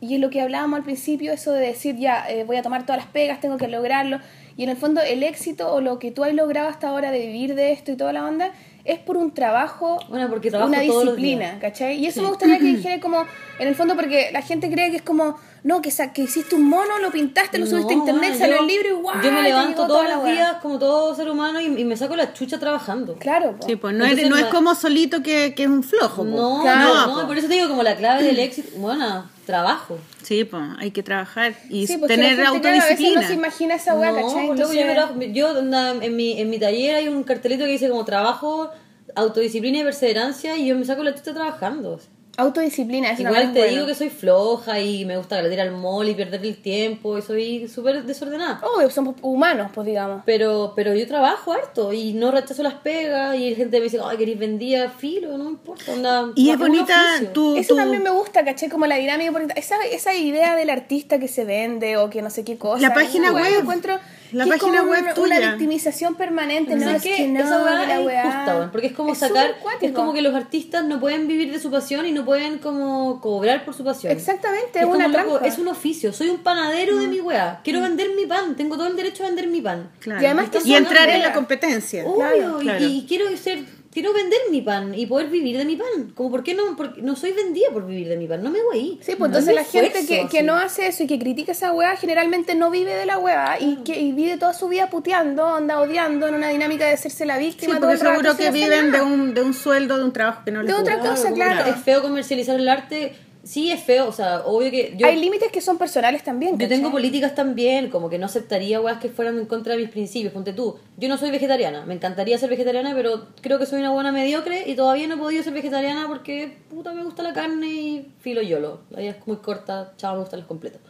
y 0.00 0.14
es 0.14 0.20
lo 0.20 0.30
que 0.30 0.40
hablábamos 0.40 0.78
al 0.78 0.84
principio, 0.84 1.32
eso 1.32 1.52
de 1.52 1.60
decir 1.60 1.96
ya 1.96 2.28
eh, 2.28 2.44
voy 2.44 2.56
a 2.56 2.62
tomar 2.62 2.86
todas 2.86 3.02
las 3.02 3.10
pegas, 3.10 3.40
tengo 3.40 3.56
que 3.56 3.68
lograrlo, 3.68 4.20
y 4.56 4.64
en 4.64 4.70
el 4.70 4.76
fondo 4.76 5.00
el 5.00 5.22
éxito 5.22 5.72
o 5.72 5.80
lo 5.80 5.98
que 5.98 6.10
tú 6.10 6.24
has 6.24 6.34
logrado 6.34 6.68
hasta 6.68 6.88
ahora 6.88 7.10
de 7.10 7.26
vivir 7.26 7.54
de 7.54 7.72
esto 7.72 7.92
y 7.92 7.96
toda 7.96 8.12
la 8.12 8.24
onda 8.24 8.52
es 8.84 8.98
por 8.98 9.16
un 9.16 9.32
trabajo 9.32 9.98
Bueno, 10.08 10.28
porque 10.28 10.48
una 10.48 10.80
disciplina. 10.80 11.58
¿cachai? 11.60 11.98
Y 11.98 12.06
eso 12.06 12.22
me 12.22 12.28
gustaría 12.28 12.58
que 12.58 12.64
dijera 12.76 13.00
como, 13.00 13.24
en 13.58 13.68
el 13.68 13.74
fondo, 13.74 13.94
porque 13.94 14.30
la 14.32 14.42
gente 14.42 14.70
cree 14.70 14.90
que 14.90 14.96
es 14.96 15.02
como, 15.02 15.36
no, 15.64 15.82
que, 15.82 15.90
sa- 15.90 16.12
que 16.12 16.22
hiciste 16.22 16.54
un 16.54 16.68
mono, 16.68 16.98
lo 17.00 17.10
pintaste, 17.10 17.58
lo 17.58 17.66
subiste 17.66 17.92
a 17.92 17.96
No, 17.96 18.02
internet, 18.04 18.34
salió 18.38 18.56
yo- 18.56 18.62
el 18.62 18.66
libro 18.68 18.88
y 18.88 18.92
guau, 18.92 19.22
Yo 19.22 19.32
me 19.32 19.42
levanto 19.42 19.86
todos 19.86 20.08
los 20.08 20.24
días 20.24 20.56
como 20.62 20.78
todo 20.78 21.14
ser 21.14 21.28
humano 21.30 21.60
y, 21.60 21.66
y 21.66 21.84
me 21.84 21.96
saco 21.96 22.14
la 22.16 22.32
chucha 22.32 22.58
trabajando. 22.58 23.14
Claro, 23.14 23.56
po. 23.58 23.66
Sí, 23.66 23.76
pues 23.76 23.94
no, 23.94 24.04
Entonces 24.04 24.24
es, 24.24 24.30
no 24.30 24.36
no 24.36 24.42
es 24.46 24.48
como 24.52 24.74
solito 24.74 25.22
que, 25.22 25.54
que 25.54 25.64
es 25.64 25.68
un 25.68 25.82
flojo. 25.82 26.24
po. 26.24 26.24
No, 26.24 26.60
Claro, 26.62 26.94
no, 26.94 27.06
no, 27.06 27.20
po. 27.22 27.26
por 27.26 27.38
eso 27.38 27.48
te 27.48 27.54
digo 27.54 27.68
como 27.68 27.82
la 27.82 27.96
clave 27.96 28.22
del 28.22 28.38
éxito, 28.38 28.70
bueno, 28.78 29.28
trabajo. 29.46 29.98
Sí, 30.22 30.44
pues 30.44 30.62
hay 30.78 30.90
que 30.90 31.02
trabajar 31.02 31.54
y 31.70 31.86
Sí, 31.86 31.96
porque 31.96 32.14
tener 32.16 32.38
la 32.38 32.50
gente, 32.50 32.60
claro, 32.60 32.68
a 32.68 32.78
veces 32.80 32.90
autodisciplina. 32.90 33.20
no 33.22 33.26
se 33.28 33.34
imagina 33.34 33.74
esa 33.76 33.94
weá, 33.94 34.10
no, 34.12 34.16
¿cachai? 34.26 34.46
pues 34.48 34.58
luego 34.58 34.72
yo, 34.74 34.82
trabajo- 34.92 36.02
en, 36.02 36.16
mi, 36.16 36.38
en 36.40 36.50
mi 36.50 36.58
taller 36.58 36.96
hay 36.96 37.08
un 37.08 37.22
cartelito 37.24 37.64
que 37.64 37.70
dice 37.70 37.88
como 37.88 38.04
trabajo, 38.04 38.70
autodisciplina 39.14 39.78
y 39.78 39.82
perseverancia 39.84 40.56
y 40.56 40.66
yo 40.66 40.76
me 40.76 40.84
saco 40.84 41.02
la 41.02 41.14
chucha 41.14 41.32
trabajando. 41.32 41.98
Autodisciplina, 42.38 43.10
es 43.10 43.18
una 43.18 43.30
Igual 43.30 43.52
te 43.52 43.58
buena. 43.58 43.74
digo 43.74 43.86
que 43.86 43.94
soy 43.96 44.10
floja 44.10 44.78
y 44.78 45.04
me 45.04 45.16
gusta 45.16 45.42
ir 45.42 45.60
al 45.60 45.72
mall 45.72 46.08
y 46.08 46.14
perder 46.14 46.40
el 46.46 46.56
tiempo 46.56 47.18
y 47.18 47.22
soy 47.22 47.66
súper 47.66 48.04
desordenada. 48.04 48.60
Obvio, 48.62 48.88
somos 48.90 49.16
humanos, 49.22 49.72
pues 49.74 49.84
digamos. 49.88 50.22
Pero, 50.24 50.72
pero 50.76 50.94
yo 50.94 51.04
trabajo 51.08 51.52
harto 51.52 51.92
y 51.92 52.12
no 52.12 52.30
rechazo 52.30 52.62
las 52.62 52.74
pegas 52.74 53.34
y 53.34 53.50
la 53.50 53.56
gente 53.56 53.78
me 53.78 53.84
dice, 53.84 53.98
ay, 54.04 54.16
querés 54.16 54.38
vendía 54.38 54.88
filo, 54.88 55.36
no 55.36 55.44
me 55.44 55.50
importa. 55.50 55.92
Onda, 55.92 56.30
Y 56.36 56.50
es 56.50 56.58
bonita 56.58 56.96
tu, 57.34 57.56
Eso 57.56 57.74
también 57.74 58.04
me 58.04 58.10
gusta, 58.10 58.44
¿caché? 58.44 58.68
Como 58.68 58.86
la 58.86 58.94
dinámica, 58.94 59.32
porque 59.32 59.52
esa, 59.56 59.74
esa 59.90 60.14
idea 60.14 60.54
del 60.54 60.70
artista 60.70 61.18
que 61.18 61.26
se 61.26 61.44
vende 61.44 61.96
o 61.96 62.08
que 62.08 62.22
no 62.22 62.30
sé 62.30 62.44
qué 62.44 62.56
cosa. 62.56 62.80
La 62.80 62.94
página 62.94 63.32
web. 63.32 63.46
encuentro 63.58 63.98
La 64.32 64.44
que 64.44 64.50
es 64.50 64.56
página 64.58 64.78
como 64.80 64.90
web 64.92 65.02
una, 65.02 65.14
tuya. 65.14 65.36
una 65.38 65.48
victimización 65.50 66.14
permanente, 66.14 66.74
¿no? 66.76 66.82
¿Sabes 66.84 66.96
Es 66.96 67.02
qué? 67.10 67.16
que 67.16 67.28
no, 67.28 67.40
Esa 67.40 67.62
weá 67.64 67.86
que 67.86 67.92
es 67.92 67.98
weá- 68.06 68.24
injusta, 68.26 68.68
porque 68.72 68.86
es 68.88 68.92
como 68.92 69.12
Es 69.12 69.18
sacar, 69.18 69.54
es 69.80 69.92
como 69.92 70.12
que 70.12 70.22
los 70.22 70.34
artistas 70.34 70.84
no 70.84 71.00
pueden 71.00 71.26
vivir 71.28 71.52
de 71.52 71.58
su 71.58 71.70
pasión 71.70 72.04
y 72.06 72.12
no 72.12 72.24
pueden 72.24 72.58
como 72.58 73.20
cobrar 73.20 73.64
por 73.64 73.74
su 73.74 73.84
pasión. 73.84 74.12
Exactamente, 74.12 74.80
es 74.80 74.84
una 74.84 75.04
como, 75.06 75.18
loco, 75.18 75.40
es 75.44 75.58
un 75.58 75.68
oficio, 75.68 76.12
soy 76.12 76.28
un 76.30 76.38
panadero 76.38 76.98
de 76.98 77.08
mi 77.08 77.20
weá, 77.20 77.60
quiero 77.64 77.80
vender 77.80 78.08
mi 78.16 78.26
pan, 78.26 78.54
tengo 78.56 78.76
todo 78.76 78.86
el 78.88 78.96
derecho 78.96 79.22
a 79.24 79.26
vender 79.26 79.46
mi 79.48 79.60
pan. 79.60 79.90
Claro. 80.00 80.20
Y 80.22 80.26
además 80.26 80.50
que 80.50 80.58
y 80.64 80.74
entrar 80.74 81.08
en 81.08 81.22
la 81.22 81.32
competencia. 81.32 82.04
Obvio, 82.04 82.16
Claro, 82.18 82.58
y- 82.60 82.62
claro. 82.64 82.84
Y, 82.86 83.06
quiero 83.08 83.36
ser 83.36 83.60
quiero 84.00 84.12
vender 84.14 84.38
mi 84.52 84.62
pan 84.62 84.94
y 84.94 85.06
poder 85.06 85.26
vivir 85.28 85.58
de 85.58 85.64
mi 85.64 85.74
pan. 85.74 86.12
Como, 86.14 86.30
¿por 86.30 86.44
qué 86.44 86.54
no? 86.54 86.76
Porque 86.76 87.02
no 87.02 87.16
soy 87.16 87.32
vendida 87.32 87.66
por 87.72 87.84
vivir 87.84 88.08
de 88.08 88.16
mi 88.16 88.28
pan. 88.28 88.42
No 88.44 88.50
me 88.50 88.62
voy 88.62 88.78
ahí. 88.78 88.98
Sí, 89.02 89.16
pues 89.16 89.18
No 89.18 89.26
entonces 89.38 89.54
la 89.56 89.64
gente 89.64 90.06
que, 90.06 90.28
que 90.28 90.42
no 90.44 90.54
hace 90.54 90.86
eso 90.86 91.02
y 91.02 91.06
que 91.08 91.18
critica 91.18 91.50
esa 91.50 91.72
weá 91.72 91.96
generalmente 91.96 92.54
no 92.54 92.70
vive 92.70 92.94
de 92.94 93.06
la 93.06 93.18
weá 93.18 93.56
y 93.60 93.76
que 93.84 93.98
y 94.00 94.12
vive 94.12 94.36
toda 94.36 94.54
su 94.54 94.68
vida 94.68 94.88
puteando, 94.88 95.46
anda 95.46 95.80
odiando 95.80 96.28
en 96.28 96.34
una 96.36 96.50
dinámica 96.50 96.86
de 96.86 96.92
hacerse 96.92 97.26
la 97.26 97.38
Sí, 97.38 97.44
víctima. 97.46 97.80
todo 97.80 97.88
porque 97.90 97.94
el 97.94 98.00
rato 98.00 98.14
seguro 98.20 98.36
que 98.36 98.50
viven 98.52 98.92
de 98.92 99.00
un, 99.00 99.34
de 99.34 99.42
un 99.42 99.52
sueldo, 99.54 99.98
de 99.98 100.04
un 100.04 100.12
trabajo 100.12 100.42
que 100.44 100.52
no 100.52 100.62
les 100.62 100.72
De 100.72 100.80
otra 100.80 101.00
cosa, 101.00 101.32
claro. 101.32 101.68
Es 101.68 101.76
feo 101.82 102.00
comercializar 102.00 102.54
el 102.60 102.68
arte. 102.68 103.14
Sí, 103.48 103.72
es 103.72 103.82
feo. 103.82 104.06
O 104.06 104.12
sea, 104.12 104.42
obvio 104.44 104.70
que 104.70 104.94
yo... 104.94 105.06
Hay 105.06 105.18
límites 105.18 105.50
que 105.50 105.62
son 105.62 105.78
personales 105.78 106.22
también. 106.22 106.52
Yo 106.52 106.58
¿cachai? 106.58 106.76
tengo 106.76 106.90
políticas 106.90 107.34
también, 107.34 107.88
como 107.88 108.10
que 108.10 108.18
no 108.18 108.26
aceptaría 108.26 108.78
weas 108.78 108.98
que 108.98 109.08
fueran 109.08 109.38
en 109.38 109.46
contra 109.46 109.72
de 109.72 109.80
mis 109.80 109.88
principios. 109.88 110.34
Ponte 110.34 110.52
tú, 110.52 110.76
yo 110.98 111.08
no 111.08 111.16
soy 111.16 111.30
vegetariana, 111.30 111.86
me 111.86 111.94
encantaría 111.94 112.36
ser 112.36 112.50
vegetariana, 112.50 112.92
pero 112.94 113.28
creo 113.40 113.58
que 113.58 113.64
soy 113.64 113.80
una 113.80 113.90
buena 113.90 114.12
mediocre 114.12 114.64
y 114.66 114.74
todavía 114.74 115.06
no 115.06 115.14
he 115.14 115.16
podido 115.16 115.42
ser 115.42 115.54
vegetariana 115.54 116.06
porque 116.08 116.58
puta 116.68 116.92
me 116.92 117.02
gusta 117.02 117.22
la 117.22 117.32
carne 117.32 117.68
y 117.68 118.12
filo 118.20 118.42
yolo. 118.42 118.80
La 118.90 119.00
vida 119.00 119.12
es 119.12 119.26
muy 119.26 119.38
corta, 119.38 119.94
chao, 119.96 120.16
me 120.16 120.20
gustan 120.20 120.40
los 120.40 120.46
completos. 120.46 120.82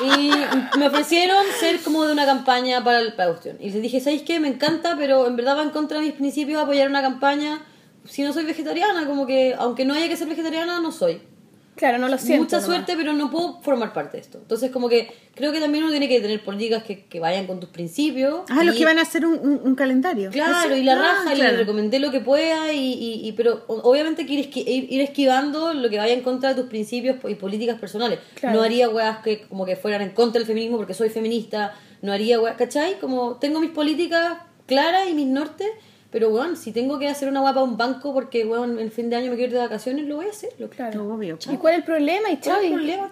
y, 0.00 0.30
me, 0.30 0.46
y 0.74 0.78
me 0.78 0.86
ofrecieron 0.86 1.44
ser 1.60 1.82
como 1.82 2.06
de 2.06 2.14
una 2.14 2.24
campaña 2.24 2.82
para 2.82 3.02
la 3.02 3.26
cuestión. 3.26 3.58
Y 3.60 3.68
les 3.68 3.82
dije, 3.82 4.00
¿sabéis 4.00 4.22
qué? 4.22 4.40
Me 4.40 4.48
encanta, 4.48 4.96
pero 4.96 5.26
en 5.26 5.36
verdad 5.36 5.58
va 5.58 5.64
en 5.64 5.70
contra 5.70 5.98
de 5.98 6.06
mis 6.06 6.14
principios 6.14 6.62
apoyar 6.62 6.88
una 6.88 7.02
campaña. 7.02 7.60
Si 8.04 8.22
no 8.22 8.32
soy 8.32 8.44
vegetariana, 8.44 9.06
como 9.06 9.26
que 9.26 9.54
aunque 9.58 9.84
no 9.84 9.94
haya 9.94 10.08
que 10.08 10.16
ser 10.16 10.28
vegetariana, 10.28 10.80
no 10.80 10.92
soy 10.92 11.20
Claro, 11.74 11.96
no 11.96 12.06
lo 12.08 12.18
siento. 12.18 12.44
mucha 12.44 12.56
nomás. 12.56 12.66
suerte, 12.66 12.94
pero 12.98 13.14
no 13.14 13.30
puedo 13.30 13.62
formar 13.62 13.94
parte 13.94 14.18
de 14.18 14.20
esto. 14.22 14.36
Entonces, 14.38 14.70
como 14.70 14.90
que 14.90 15.10
creo 15.34 15.52
que 15.52 15.58
también 15.58 15.84
uno 15.84 15.90
tiene 15.90 16.06
que 16.06 16.20
tener 16.20 16.44
políticas 16.44 16.82
que, 16.82 17.06
que 17.06 17.18
vayan 17.18 17.46
con 17.46 17.60
tus 17.60 17.70
principios. 17.70 18.42
Ah, 18.50 18.62
los 18.62 18.76
que 18.76 18.84
van 18.84 18.98
a 18.98 19.02
hacer 19.02 19.24
un, 19.24 19.38
un- 19.38 19.60
un 19.64 19.74
calendario. 19.74 20.30
Claro, 20.30 20.68
Eso. 20.68 20.76
y 20.76 20.82
la 20.84 20.92
Ah, 20.92 20.96
raja, 21.24 21.34
y 21.34 21.38
le 21.38 21.50
recomendé 21.56 21.98
lo 21.98 22.10
que 22.10 22.20
pueda, 22.20 22.70
y, 22.74 22.78
y, 22.92 23.26
y- 23.26 23.32
pero 23.32 23.64
obviamente 23.68 24.26
que 24.26 24.34
ir, 24.34 24.50
esqui- 24.50 24.66
ir- 24.66 24.86
ir 24.90 25.00
esquivando 25.00 25.72
lo 25.72 25.88
que 25.88 25.96
vaya 25.96 26.12
en 26.12 26.20
contra 26.20 26.50
de 26.50 26.56
tus 26.60 26.68
principios 26.68 27.16
y 27.26 27.36
políticas 27.36 27.80
personales. 27.80 28.18
Claro. 28.34 28.58
No 28.58 28.62
haría 28.62 28.90
weas 28.90 29.18
que 29.20 29.42
como 29.48 29.64
que 29.64 29.74
fueran 29.76 30.02
en 30.02 30.10
contra 30.10 30.40
del 30.40 30.46
feminismo 30.46 30.76
porque 30.76 30.92
soy 30.92 31.08
feminista, 31.08 31.74
no 32.02 32.12
haría 32.12 32.38
weas, 32.38 32.56
¿cachai? 32.58 32.98
Como 33.00 33.36
tengo 33.36 33.60
mis 33.60 33.70
políticas 33.70 34.36
claras 34.66 35.08
y 35.08 35.14
mis 35.14 35.26
nortes, 35.26 35.68
pero 36.12 36.28
weón, 36.28 36.56
si 36.56 36.70
tengo 36.70 36.98
que 37.00 37.08
hacer 37.08 37.28
una 37.28 37.40
wea 37.42 37.52
para 37.54 37.64
un 37.64 37.76
banco 37.76 38.12
porque 38.14 38.44
weón, 38.44 38.78
el 38.78 38.92
fin 38.92 39.10
de 39.10 39.16
año 39.16 39.30
me 39.30 39.36
quiero 39.36 39.50
ir 39.50 39.54
de 39.58 39.64
vacaciones, 39.64 40.06
lo 40.06 40.16
voy 40.16 40.26
a 40.26 40.30
hacer. 40.30 40.50
Lo 40.58 40.68
Claro. 40.70 41.12
Obvio. 41.12 41.38
¿Y 41.50 41.56
cuál 41.56 41.72
es 41.74 41.78
el 41.80 41.84
problema? 41.84 42.30
¿Y 42.30 42.36
¿Cuál 42.36 42.58
es 42.58 42.70
el 42.70 42.74
problema? 42.74 43.10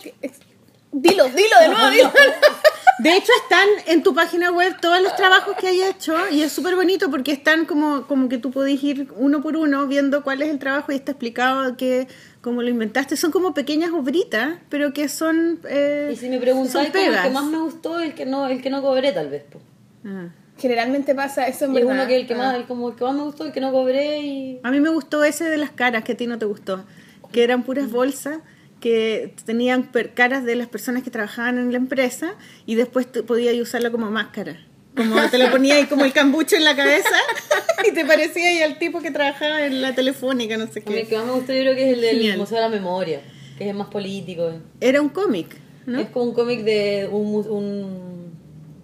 Dilo, 0.92 1.24
dilo 1.24 1.60
de 1.60 1.68
nuevo, 1.68 1.90
dilo. 1.90 2.12
De 2.98 3.16
hecho, 3.16 3.32
están 3.42 3.66
en 3.86 4.02
tu 4.02 4.12
página 4.12 4.52
web 4.52 4.74
todos 4.78 5.00
los 5.00 5.16
trabajos 5.16 5.56
que 5.56 5.68
hay 5.68 5.80
hecho 5.80 6.14
y 6.30 6.42
es 6.42 6.52
súper 6.52 6.76
bonito 6.76 7.10
porque 7.10 7.32
están 7.32 7.64
como, 7.64 8.06
como 8.06 8.28
que 8.28 8.36
tú 8.36 8.50
podés 8.50 8.82
ir 8.84 9.08
uno 9.16 9.40
por 9.40 9.56
uno 9.56 9.86
viendo 9.86 10.22
cuál 10.22 10.42
es 10.42 10.50
el 10.50 10.58
trabajo 10.58 10.92
y 10.92 10.96
está 10.96 11.12
explicado 11.12 11.78
que 11.78 12.08
cómo 12.42 12.60
lo 12.60 12.68
inventaste. 12.68 13.16
Son 13.16 13.30
como 13.30 13.54
pequeñas 13.54 13.90
obritas, 13.92 14.58
pero 14.68 14.92
que 14.92 15.08
son. 15.08 15.60
eh, 15.66 16.10
Y 16.12 16.16
si 16.16 16.28
me 16.28 16.38
preguntáis 16.38 16.90
como 16.90 17.04
el 17.04 17.22
que 17.22 17.30
más 17.30 17.44
me 17.44 17.58
gustó, 17.58 18.00
el 18.00 18.12
que 18.12 18.26
no, 18.26 18.46
el 18.48 18.60
que 18.60 18.68
no 18.68 18.82
cobré 18.82 19.12
tal 19.12 19.30
vez. 19.30 19.44
po. 19.44 19.60
Ah. 20.04 20.26
Generalmente 20.60 21.14
pasa 21.14 21.46
eso 21.48 21.64
en 21.64 21.74
Y 21.74 21.78
es 21.78 21.84
verdad. 21.86 22.00
uno 22.02 22.08
que 22.08 22.16
el 22.16 22.26
que 22.26 22.34
Ah. 22.34 22.38
más, 22.38 22.54
el, 22.56 22.64
como 22.66 22.90
el 22.90 22.96
que 22.96 23.04
más 23.04 23.14
me 23.14 23.22
gustó, 23.22 23.46
el 23.46 23.52
que 23.52 23.60
no 23.60 23.72
cobré 23.72 24.18
y 24.20 24.60
A 24.62 24.70
mí 24.70 24.80
me 24.80 24.90
gustó 24.90 25.24
ese 25.24 25.44
de 25.44 25.56
las 25.56 25.70
caras 25.70 26.04
que 26.04 26.12
a 26.12 26.16
ti 26.16 26.26
no 26.26 26.38
te 26.38 26.44
gustó, 26.46 26.84
que 27.32 27.42
eran 27.42 27.62
puras 27.62 27.90
bolsas 27.90 28.38
que 28.80 29.34
tenían 29.44 29.84
per- 29.92 30.14
caras 30.14 30.44
de 30.44 30.56
las 30.56 30.66
personas 30.68 31.02
que 31.02 31.10
trabajaban 31.10 31.58
en 31.58 31.70
la 31.70 31.76
empresa 31.78 32.34
y 32.66 32.74
después 32.76 33.06
podías 33.06 33.54
usarlo 33.56 33.90
como 33.92 34.10
máscara. 34.10 34.58
Como 34.96 35.14
te 35.30 35.38
lo 35.38 35.50
ponías 35.50 35.78
ahí 35.78 35.84
como 35.86 36.04
el 36.04 36.12
cambucho 36.12 36.56
en 36.56 36.64
la 36.64 36.74
cabeza 36.74 37.08
y 37.88 37.92
te 37.92 38.04
parecía 38.04 38.48
ahí 38.48 38.62
al 38.62 38.78
tipo 38.78 39.00
que 39.00 39.10
trabajaba 39.10 39.64
en 39.64 39.80
la 39.82 39.94
telefónica, 39.94 40.56
no 40.56 40.66
sé 40.66 40.82
a 40.84 40.90
mí 40.90 40.96
el 40.96 41.02
qué. 41.02 41.08
que 41.08 41.16
más 41.16 41.26
me 41.26 41.32
gustó 41.32 41.52
yo 41.52 41.60
creo 41.60 41.74
que 41.74 41.90
es 41.90 41.94
el 41.94 42.00
del 42.00 42.16
Genial. 42.16 42.38
Museo 42.38 42.56
de 42.56 42.62
la 42.64 42.68
Memoria, 42.70 43.20
que 43.56 43.64
es 43.64 43.70
el 43.70 43.76
más 43.76 43.88
político. 43.88 44.50
Era 44.80 45.00
un 45.00 45.08
cómic, 45.10 45.56
¿no? 45.86 46.00
Es 46.00 46.08
como 46.08 46.24
un 46.26 46.34
cómic 46.34 46.62
de 46.64 47.08
un, 47.10 47.30
mu- 47.30 47.38
un 47.40 48.19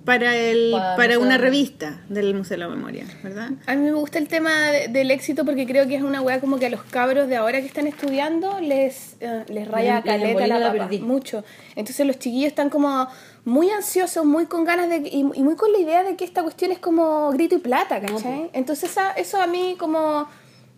Para, 0.07 0.35
el, 0.37 0.73
Para 0.97 1.19
una 1.19 1.37
revista 1.37 2.01
del 2.09 2.33
Museo 2.33 2.57
de 2.57 2.65
la 2.65 2.69
Memoria, 2.69 3.05
¿verdad? 3.23 3.51
A 3.67 3.75
mí 3.75 3.83
me 3.83 3.93
gusta 3.93 4.19
el 4.19 4.29
tema 4.29 4.71
de- 4.71 4.89
del 4.89 5.11
éxito 5.11 5.45
porque 5.45 5.67
creo 5.67 5.87
que 5.89 5.97
es 5.97 6.03
una 6.03 6.23
weá 6.23 6.41
como 6.41 6.59
que 6.59 6.67
a 6.67 6.71
los 6.71 6.83
cabros 6.85 7.29
de 7.29 7.37
ahora 7.37 7.61
que 7.61 7.67
están 7.67 7.87
estudiando 7.87 8.61
les, 8.61 9.17
eh, 9.21 9.45
les 9.49 9.67
raya 9.69 9.97
Les- 9.97 10.05
caleta 10.05 10.47
la 10.47 10.59
la 10.61 10.73
papa, 10.73 10.89
mucho. 11.03 11.45
Entonces 11.75 12.07
los 12.07 12.19
chiquillos 12.19 12.47
están 12.49 12.71
como 12.71 13.09
muy 13.45 13.69
ansiosos, 13.71 14.25
muy 14.25 14.47
con 14.47 14.65
ganas 14.65 14.89
de 14.89 14.99
y, 14.99 15.21
y 15.35 15.43
muy 15.43 15.57
con 15.57 15.71
la 15.73 15.79
idea 15.79 16.03
de 16.05 16.15
que 16.17 16.25
esta 16.25 16.43
cuestión 16.43 16.71
es 16.73 16.79
como 16.79 17.31
grito 17.33 17.57
y 17.57 17.59
plata, 17.59 18.01
¿cachai? 18.01 18.49
Entonces 18.53 18.97
eso 19.17 19.41
a 19.43 19.47
mí 19.47 19.75
como 19.79 20.29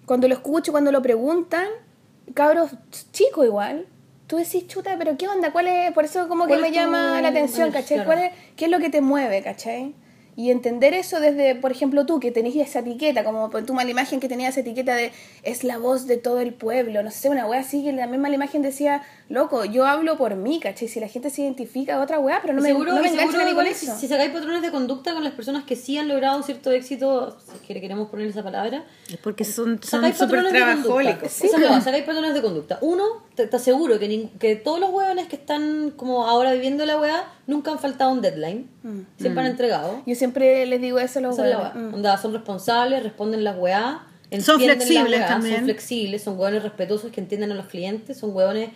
cuando 0.06 0.26
lo 0.26 0.34
escucho, 0.34 0.72
cuando 0.72 0.90
lo 0.90 1.02
preguntan, 1.02 1.66
cabros 2.34 2.70
chicos 3.12 3.44
igual, 3.44 3.84
tú 4.28 4.36
decís, 4.36 4.68
chuta, 4.68 4.94
pero 4.98 5.16
¿qué 5.16 5.26
onda? 5.26 5.50
¿Cuál 5.50 5.66
es? 5.66 5.92
Por 5.92 6.04
eso 6.04 6.28
como 6.28 6.44
que 6.44 6.50
¿Cuál 6.50 6.60
me 6.60 6.70
llama 6.70 7.20
la 7.20 7.28
atención. 7.28 7.72
¿cachai? 7.72 8.04
¿Cuál 8.04 8.18
es, 8.18 8.32
¿Qué 8.56 8.66
es 8.66 8.70
lo 8.70 8.78
que 8.78 8.90
te 8.90 9.00
mueve, 9.00 9.42
cachai? 9.42 9.94
Y 10.40 10.52
entender 10.52 10.94
eso 10.94 11.18
desde, 11.18 11.56
por 11.56 11.72
ejemplo, 11.72 12.06
tú 12.06 12.20
que 12.20 12.30
tenés 12.30 12.54
esa 12.54 12.78
etiqueta, 12.78 13.24
como 13.24 13.50
tu 13.50 13.74
mala 13.74 13.90
imagen 13.90 14.20
que 14.20 14.28
tenía 14.28 14.50
esa 14.50 14.60
etiqueta 14.60 14.94
de 14.94 15.10
es 15.42 15.64
la 15.64 15.78
voz 15.78 16.06
de 16.06 16.16
todo 16.16 16.38
el 16.38 16.54
pueblo, 16.54 17.02
no 17.02 17.10
sé, 17.10 17.28
una 17.28 17.44
wea 17.44 17.58
así, 17.58 17.82
que 17.82 17.92
la 17.92 18.06
misma 18.06 18.30
imagen 18.30 18.62
decía, 18.62 19.02
loco, 19.28 19.64
yo 19.64 19.84
hablo 19.84 20.16
por 20.16 20.36
mí, 20.36 20.60
¿cachai? 20.60 20.86
Si 20.86 21.00
la 21.00 21.08
gente 21.08 21.30
se 21.30 21.42
identifica, 21.42 22.00
otra 22.00 22.20
wea, 22.20 22.38
pero 22.40 22.54
no 22.54 22.62
me, 22.62 22.68
seguro, 22.68 22.92
no 22.92 23.00
me 23.02 23.08
enganchan 23.08 23.30
seguro 23.32 23.42
a 23.42 23.46
mí 23.46 23.50
con 23.56 23.64
igual, 23.66 23.66
eso. 23.66 23.92
si, 23.96 24.00
si 24.02 24.06
sacáis 24.06 24.30
patrones 24.30 24.62
de 24.62 24.70
conducta 24.70 25.12
con 25.12 25.24
las 25.24 25.32
personas 25.32 25.64
que 25.64 25.74
sí 25.74 25.98
han 25.98 26.06
logrado 26.06 26.36
un 26.38 26.44
cierto 26.44 26.70
éxito, 26.70 27.36
si 27.44 27.56
es 27.56 27.60
que 27.60 27.80
queremos 27.80 28.08
poner 28.08 28.28
esa 28.28 28.44
palabra, 28.44 28.84
Porque 29.24 29.44
son 29.44 29.80
son 29.82 30.02
súper 30.14 30.46
trabajólicos. 30.50 31.42
Es 31.42 31.52
la 31.58 31.68
base, 31.70 31.82
sacáis 31.86 32.04
patrones 32.04 32.34
de 32.34 32.42
conducta. 32.42 32.78
Uno, 32.80 33.02
te, 33.34 33.48
te 33.48 33.56
aseguro 33.56 33.98
que, 33.98 34.08
nin- 34.08 34.30
que 34.38 34.54
todos 34.54 34.78
los 34.78 34.90
hueones 34.90 35.26
que 35.26 35.34
están 35.34 35.90
como 35.96 36.26
ahora 36.26 36.52
viviendo 36.52 36.86
la 36.86 36.96
weá 36.96 37.24
nunca 37.48 37.72
han 37.72 37.80
faltado 37.80 38.12
un 38.12 38.20
deadline. 38.20 38.68
Siempre 39.18 39.42
han 39.42 39.50
entregado. 39.50 40.02
Yo 40.06 40.14
siempre 40.14 40.64
les 40.66 40.80
digo 40.80 41.00
eso 41.00 41.18
a 41.18 41.22
los 41.22 41.36
weones. 41.36 41.74
Mm. 41.74 41.94
Onda, 41.94 42.16
son 42.16 42.32
responsables, 42.32 43.02
responden 43.02 43.42
las 43.42 43.58
weá. 43.58 44.06
Son 44.40 44.60
flexibles 44.60 45.18
weá, 45.20 45.26
también. 45.26 45.56
Son 45.56 45.64
flexibles, 45.64 46.22
son 46.22 46.38
hueones 46.38 46.62
respetuosos 46.62 47.10
que 47.10 47.20
entienden 47.20 47.50
a 47.50 47.54
los 47.54 47.66
clientes, 47.66 48.18
son 48.18 48.36
hueones, 48.36 48.68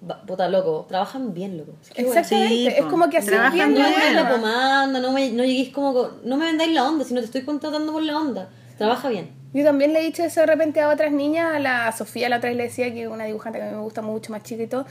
ba- 0.00 0.22
puta 0.24 0.48
loco, 0.48 0.86
trabajan 0.88 1.34
bien, 1.34 1.58
loco. 1.58 1.72
Exactamente, 1.96 2.48
Sí, 2.48 2.66
es 2.68 2.84
como 2.86 3.10
que 3.10 3.18
así 3.18 3.28
bien 3.30 3.74
no 3.74 3.80
la 3.80 3.88
me 3.88 3.96
bien. 3.96 4.14
la 4.14 4.86
no, 5.00 5.12
me, 5.12 5.30
no 5.32 5.44
lleguéis 5.44 5.70
como. 5.70 5.92
co- 5.92 6.12
No 6.24 6.36
me 6.36 6.46
vendáis 6.46 6.72
la 6.72 6.88
onda, 6.88 7.04
si 7.04 7.12
no 7.12 7.20
te 7.20 7.26
estoy 7.26 7.42
contratando 7.42 7.92
por 7.92 8.02
la 8.04 8.16
onda. 8.18 8.48
Trabaja 8.78 9.08
bien. 9.08 9.32
Yo 9.52 9.64
también 9.64 9.92
le 9.92 9.98
he 10.00 10.04
dicho 10.04 10.22
eso 10.22 10.40
de 10.40 10.46
repente 10.46 10.80
a 10.80 10.88
otras 10.88 11.10
niñas, 11.10 11.56
a 11.56 11.58
la 11.58 11.90
Sofía 11.90 12.28
la 12.28 12.36
otra 12.36 12.50
vez 12.50 12.56
le 12.56 12.62
decía 12.62 12.94
que 12.94 13.02
es 13.02 13.08
una 13.08 13.24
dibujante 13.24 13.58
que 13.58 13.64
a 13.64 13.68
mí 13.70 13.76
me 13.76 13.82
gusta 13.82 14.00
mucho, 14.00 14.30
más 14.30 14.44
chica 14.44 14.62
y 14.62 14.68
todo. 14.68 14.86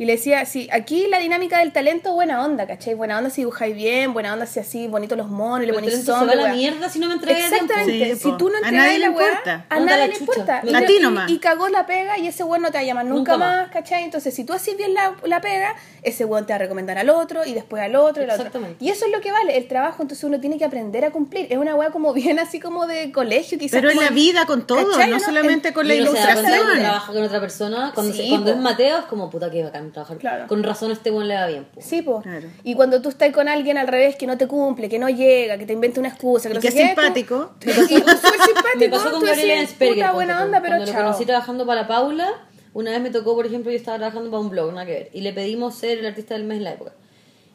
Y 0.00 0.04
le 0.04 0.12
decía, 0.12 0.46
sí, 0.46 0.68
aquí 0.72 1.08
la 1.08 1.18
dinámica 1.18 1.58
del 1.58 1.72
talento, 1.72 2.14
buena 2.14 2.44
onda, 2.44 2.68
¿cachai? 2.68 2.94
Buena 2.94 3.18
onda 3.18 3.30
si 3.30 3.40
dibujáis 3.40 3.74
bien, 3.74 4.12
buena 4.12 4.32
onda 4.32 4.46
si 4.46 4.60
así, 4.60 4.86
bonitos 4.86 5.18
los 5.18 5.28
monos, 5.28 5.66
le 5.66 5.72
ponéis 5.72 6.04
sombra, 6.04 6.36
va 6.36 6.42
a 6.44 6.46
la 6.48 6.54
mierda 6.54 6.88
si 6.88 7.00
no 7.00 7.08
me 7.08 7.14
entregas 7.14 7.50
a. 7.50 7.56
Exactamente, 7.56 8.14
Sí, 8.14 8.20
si 8.22 8.36
tú 8.36 8.48
no 8.48 8.54
A 8.54 8.58
entregas 8.58 8.72
nadie 8.86 8.98
le 9.00 9.06
la 9.06 9.10
weá, 9.10 9.28
importa. 9.28 9.66
a 9.68 9.76
Onda 9.76 9.86
nadie 9.90 9.98
la 10.02 10.06
le 10.06 10.12
chucha. 10.12 10.32
importa. 10.32 10.58
A 10.78 10.82
Y- 10.82 10.86
ti 10.86 10.92
y- 10.98 11.02
nomás. 11.02 11.30
Y, 11.30 11.38
cagó 11.40 11.68
la 11.68 11.84
pega 11.86 12.16
y 12.16 12.28
ese 12.28 12.44
weón 12.44 12.62
no 12.62 12.68
te 12.70 12.74
va 12.78 12.82
a 12.82 12.84
llamar 12.84 13.06
nunca, 13.06 13.32
Nunca 13.32 13.36
más, 13.44 13.62
más. 13.62 13.70
¿cachai? 13.72 14.04
Entonces, 14.04 14.32
si 14.32 14.44
tú 14.44 14.52
haces 14.52 14.76
bien 14.76 14.94
la, 14.94 15.16
la 15.24 15.40
pega, 15.40 15.74
ese 16.04 16.24
weón 16.24 16.46
te 16.46 16.52
va 16.52 16.56
a 16.56 16.58
recomendar 16.60 16.96
al 16.96 17.10
otro 17.10 17.44
y 17.44 17.52
después 17.54 17.82
al 17.82 17.96
otro 17.96 18.22
y 18.22 18.24
al 18.26 18.30
otro. 18.30 18.46
Exactamente. 18.46 18.84
Y 18.84 18.90
eso 18.90 19.04
es 19.06 19.10
lo 19.10 19.20
que 19.20 19.32
vale, 19.32 19.56
el 19.56 19.66
trabajo, 19.66 20.00
entonces 20.02 20.22
uno 20.22 20.38
tiene 20.38 20.58
que 20.58 20.64
aprender 20.64 21.04
a 21.06 21.10
cumplir. 21.10 21.48
Es 21.50 21.58
una 21.58 21.74
weá 21.74 21.90
como 21.90 22.12
bien 22.12 22.38
así 22.38 22.60
como 22.60 22.86
de 22.86 23.10
colegio, 23.10 23.58
quizás. 23.58 23.72
Pero 23.80 23.90
en 23.90 23.96
como 23.96 24.08
la 24.08 24.14
vida 24.14 24.46
con 24.46 24.64
todo, 24.64 24.92
¿cachai, 24.92 25.10
no 25.10 25.18
no? 25.18 25.24
solamente 25.24 25.68
En- 25.68 25.74
con 25.74 25.88
la 25.88 25.96
Y 25.96 26.02
uno 26.02 26.12
se 26.12 26.18
da 26.18 26.22
cuenta 26.34 26.40
cuando 26.42 26.54
ilustración. 26.56 26.84
trabaja 26.84 27.12
con 27.12 27.22
otra 27.24 27.40
persona. 27.40 27.90
Cuando, 27.96 28.12
se- 28.14 28.22
Sí, 28.22 28.28
cuando 28.28 28.52
po. 28.52 28.56
es 28.58 28.62
Mateo, 28.62 28.98
es 28.98 29.04
como 29.06 29.28
puta 29.28 29.50
que 29.50 29.64
bacán 29.64 29.87
trabajar. 29.92 30.18
Claro. 30.18 30.46
Con 30.46 30.62
razón 30.62 30.90
este 30.90 31.10
buen 31.10 31.28
le 31.28 31.34
va 31.34 31.46
bien. 31.46 31.64
po. 31.64 31.80
Sí. 31.80 32.02
Claro. 32.04 32.48
Y 32.64 32.74
cuando 32.74 33.00
tú 33.02 33.08
estás 33.08 33.32
con 33.32 33.48
alguien 33.48 33.78
al 33.78 33.86
revés 33.88 34.16
que 34.16 34.26
no 34.26 34.36
te 34.38 34.46
cumple, 34.46 34.88
que 34.88 34.98
no 34.98 35.08
llega, 35.08 35.58
que 35.58 35.66
te 35.66 35.72
inventa 35.72 36.00
una 36.00 36.08
excusa, 36.10 36.48
que 36.48 36.54
no 36.54 36.60
que 36.60 36.70
sé 36.70 36.82
es 36.82 36.88
qué, 36.90 36.94
tú- 36.94 37.00
simpático. 37.02 37.52
y 37.60 37.64
tú 37.66 37.70
súper 37.72 38.40
simpático. 38.40 38.62
Me 38.78 38.88
pasó 38.88 39.10
con 39.10 39.20
tú 39.20 39.26
Gabriela 39.26 39.68
puta, 39.78 40.12
buena 40.12 40.42
onda, 40.44 40.60
pero 40.62 40.76
Cuando 40.76 40.92
lo 40.92 40.98
conocí 40.98 41.24
trabajando 41.26 41.66
para 41.66 41.82
la 41.82 41.88
Paula, 41.88 42.28
una 42.74 42.90
vez 42.92 43.00
me 43.00 43.10
tocó, 43.10 43.34
por 43.34 43.46
ejemplo, 43.46 43.70
yo 43.70 43.76
estaba 43.76 43.96
trabajando 43.98 44.30
para 44.30 44.40
un 44.40 44.50
blog, 44.50 44.72
nada 44.72 44.86
que 44.86 44.92
ver. 44.92 45.10
Y 45.12 45.22
le 45.22 45.32
pedimos 45.32 45.74
ser 45.74 45.98
el 45.98 46.06
artista 46.06 46.34
del 46.34 46.44
mes 46.44 46.58
en 46.58 46.64
la 46.64 46.72
época. 46.72 46.92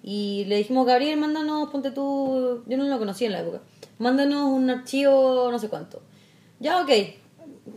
Y 0.02 0.44
le 0.50 0.58
dijimos, 0.58 0.86
Gabriel, 0.86 1.18
mándanos, 1.18 1.70
ponte 1.70 1.92
tú. 1.92 2.64
Yo 2.68 2.78
no 2.78 2.84
lo 2.84 3.00
conocía 3.00 3.28
en 3.28 3.34
la 3.34 3.40
época. 3.40 3.62
Mándanos 4.00 4.50
un 4.50 4.70
archivo, 4.70 5.48
no 5.50 5.60
sé 5.60 5.70
cuánto. 5.70 6.02
Ya, 6.60 6.82
ok. 6.82 6.90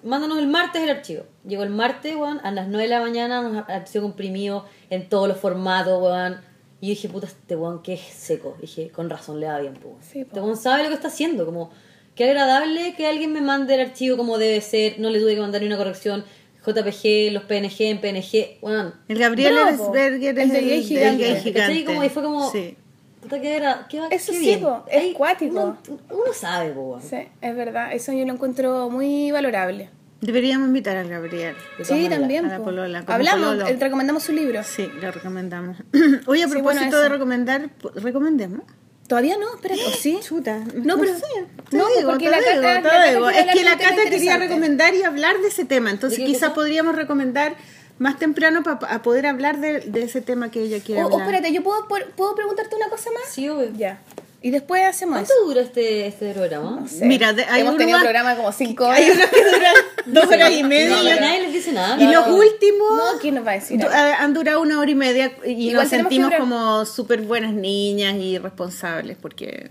Mándanos 0.07 0.39
el 0.39 0.47
martes 0.47 0.83
el 0.83 0.91
archivo. 0.91 1.25
Llegó 1.47 1.63
el 1.65 1.71
martes, 1.71 2.15
weón, 2.15 2.41
a 2.45 2.51
las 2.53 2.69
9 2.69 2.85
de 2.85 2.89
la 2.89 3.01
mañana, 3.01 3.43
nos 3.43 3.69
archivo 3.69 4.05
comprimido 4.05 4.65
en 4.91 5.09
todos 5.09 5.29
los 5.29 5.37
formatos, 5.39 6.01
weón. 6.01 6.41
Y 6.81 6.89
yo 6.89 6.91
dije, 6.91 7.09
puta, 7.09 7.27
este 7.27 7.57
weón 7.57 7.83
que 7.83 7.95
es 7.95 8.01
seco. 8.01 8.57
dije, 8.61 8.91
con 8.91 9.11
razón 9.11 9.41
le 9.41 9.47
da 9.47 9.59
bien, 9.59 9.75
pues. 9.75 9.95
Sí. 10.01 10.21
Este 10.21 10.41
weón 10.41 10.57
sabe 10.57 10.83
lo 10.83 10.89
que 10.91 10.95
está 10.95 11.09
haciendo, 11.09 11.45
como, 11.45 11.71
qué 12.15 12.25
agradable 12.25 12.95
que 12.97 13.07
alguien 13.07 13.33
me 13.33 13.41
mande 13.41 13.75
el 13.75 13.81
archivo 13.81 14.17
como 14.17 14.39
debe 14.39 14.61
ser, 14.61 14.99
no 15.01 15.11
le 15.11 15.21
tuve 15.21 15.35
que 15.35 15.41
mandar 15.41 15.61
ni 15.61 15.67
una 15.67 15.77
corrección. 15.77 16.25
JPG, 16.67 17.33
los 17.33 17.45
PNG 17.45 17.83
en 17.83 18.01
PNG, 18.01 18.59
weón. 18.61 18.95
El 19.09 19.19
Gabriel. 19.19 19.57
Eresberger 19.57 20.39
es 20.39 20.45
El 20.47 20.51
de 20.51 20.59
el, 20.59 20.71
el 20.73 20.83
Gigante. 20.83 21.25
¿Cachai? 21.25 21.43
gigante. 21.43 21.85
Como, 21.85 22.05
y 22.05 22.09
fue 22.09 22.23
como, 22.23 22.51
Sí. 22.51 22.77
Puta, 23.23 23.41
qué 23.41 23.57
era, 23.57 23.87
qué, 23.89 23.99
Eso 24.11 24.33
qué 24.33 24.39
sí, 24.39 24.45
bien. 24.45 24.61
po, 24.61 24.85
es 24.89 25.03
Ahí 25.03 25.13
cuático. 25.13 25.55
Uno, 25.55 25.79
uno 26.11 26.33
sabe, 26.33 26.71
po, 26.71 26.81
weón. 26.83 27.03
Sí, 27.03 27.17
es 27.41 27.57
verdad. 27.57 27.93
Eso 27.93 28.13
yo 28.13 28.25
lo 28.27 28.33
encuentro 28.33 28.91
muy 28.91 29.31
valorable. 29.31 29.91
Deberíamos 30.21 30.69
invitar 30.69 30.97
al 30.97 31.09
Gabriel. 31.09 31.55
Sí, 31.83 32.09
también. 32.09 32.47
a 32.47 32.49
la 32.49 32.59
po. 32.59 32.65
polola, 32.65 33.05
Hablamos, 33.07 33.57
pololo. 33.57 33.67
recomendamos 33.79 34.23
su 34.23 34.33
libro. 34.33 34.63
Sí, 34.65 34.89
lo 35.01 35.11
recomendamos. 35.13 35.77
Oye, 36.27 36.45
a 36.45 36.47
Sí, 36.47 36.53
propósito 36.53 36.85
bueno, 36.87 36.99
de 37.01 37.09
recomendar, 37.09 37.71
¿recomendemos? 37.97 38.61
Todavía 39.09 39.37
no, 39.39 39.55
espérate, 39.55 39.85
¿o 39.85 39.91
sí? 39.91 40.19
Chuta, 40.21 40.65
No, 40.75 40.99
pero- 40.99 41.15
sé, 41.15 41.23
te 41.71 41.77
no, 41.77 41.87
digo, 41.97 42.11
porque 42.11 42.25
te 42.25 42.31
la 42.31 42.39
digo, 42.39 42.63
Cata- 42.63 42.83
te 42.91 42.99
la 42.99 43.11
digo. 43.13 43.31
Es 43.31 43.47
que 43.53 43.63
la 43.65 43.79
Cata 43.79 44.03
quería 44.11 44.37
recomendar 44.37 44.95
y 44.95 45.03
hablar 45.05 45.39
de 45.41 45.49
ese 45.49 45.65
tema, 45.65 45.91
entonces 45.91 46.19
¿De 46.19 46.25
qué 46.25 46.33
quizás 46.33 46.51
podríamos 46.51 46.97
recomendar 46.97 47.55
más 47.99 48.19
temprano 48.19 48.63
para 48.65 49.03
poder 49.03 49.27
hablar 49.27 49.59
de, 49.61 49.81
de 49.81 50.03
ese 50.03 50.21
tema 50.23 50.51
que 50.51 50.61
ella 50.63 50.81
quiere 50.85 51.03
O, 51.03 51.07
o 51.07 51.13
hablar. 51.13 51.29
espérate, 51.29 51.53
¿yo 51.55 51.63
puedo, 51.63 51.87
puedo 52.17 52.35
preguntarte 52.35 52.75
una 52.75 52.89
cosa 52.89 53.11
más? 53.13 53.23
Sí, 53.33 53.49
obvio. 53.49 53.71
Ya. 53.77 54.01
Y 54.47 54.51
después 54.51 54.83
hacemos 54.85 55.15
¿Cuánto 55.17 55.33
eso. 55.33 55.45
dura 55.45 55.61
este, 55.63 56.07
este 56.07 56.33
programa? 56.33 56.79
No 56.83 56.89
sé. 56.89 57.05
Mira, 57.05 57.33
de- 57.33 57.45
hay 57.47 57.63
Hemos 57.63 57.71
uno 57.73 57.79
tenido 57.79 57.99
más- 57.99 58.05
programa 58.05 58.37
como 58.37 58.53
cinco 58.53 58.85
horas. 58.85 58.99
Hay 59.01 59.11
unos 59.11 59.27
que 59.27 59.45
duran 59.45 59.75
dos 60.07 60.27
horas 60.27 60.51
y 60.53 60.63
media. 60.63 60.97
No, 60.97 61.03
y 61.03 61.21
nadie 61.21 61.41
les 61.43 61.53
dice 61.53 61.73
nada. 61.73 62.01
y 62.01 62.07
los 62.13 62.29
últimos 62.29 62.91
No, 62.97 63.19
¿quién 63.21 63.35
nos 63.35 63.45
va 63.47 63.51
a 63.51 63.55
decir? 63.55 63.81
du- 63.81 63.89
han 63.89 64.35
durado 64.35 64.61
una 64.61 64.79
hora 64.79 64.91
y 64.91 64.95
media 64.95 65.33
y 65.45 65.71
Igual 65.71 65.83
nos 65.85 65.89
sentimos 65.91 66.33
como 66.39 66.85
súper 66.87 67.23
buenas 67.23 67.53
niñas 67.55 68.15
y 68.15 68.39
responsables 68.39 69.17
porque... 69.21 69.71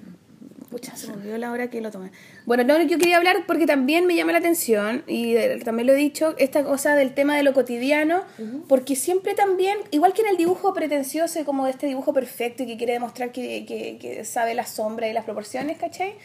Pucha, 0.75 0.93
se 0.97 1.07
me 1.07 1.13
olvidó 1.13 1.37
la 1.37 1.53
hora 1.53 1.69
que 1.69 1.79
lo 1.79 1.89
tomé. 1.89 2.11
Bueno, 2.45 2.65
no, 2.65 2.81
yo 2.81 2.97
quería 2.97 3.15
hablar 3.15 3.45
porque 3.47 3.65
también 3.65 4.05
me 4.07 4.13
llama 4.13 4.33
la 4.33 4.39
atención, 4.39 5.05
y 5.07 5.37
eh, 5.37 5.57
también 5.63 5.87
lo 5.87 5.93
he 5.93 5.95
dicho, 5.95 6.35
esta 6.37 6.65
cosa 6.65 6.95
del 6.95 7.13
tema 7.13 7.37
de 7.37 7.43
lo 7.43 7.53
cotidiano, 7.53 8.25
porque 8.67 8.97
siempre 8.97 9.35
también, 9.35 9.77
igual 9.91 10.11
que 10.11 10.23
en 10.23 10.27
el 10.27 10.35
dibujo 10.35 10.73
pretencioso, 10.73 11.45
como 11.45 11.65
este 11.67 11.87
dibujo 11.87 12.11
perfecto 12.11 12.63
y 12.63 12.65
que 12.65 12.75
quiere 12.75 12.91
demostrar 12.91 13.31
que, 13.31 13.65
que, 13.65 13.97
que 14.01 14.25
sabe 14.25 14.53
la 14.53 14.65
sombra 14.65 15.07
y 15.07 15.13
las 15.13 15.23
proporciones, 15.23 15.77
¿cachai? 15.77 16.15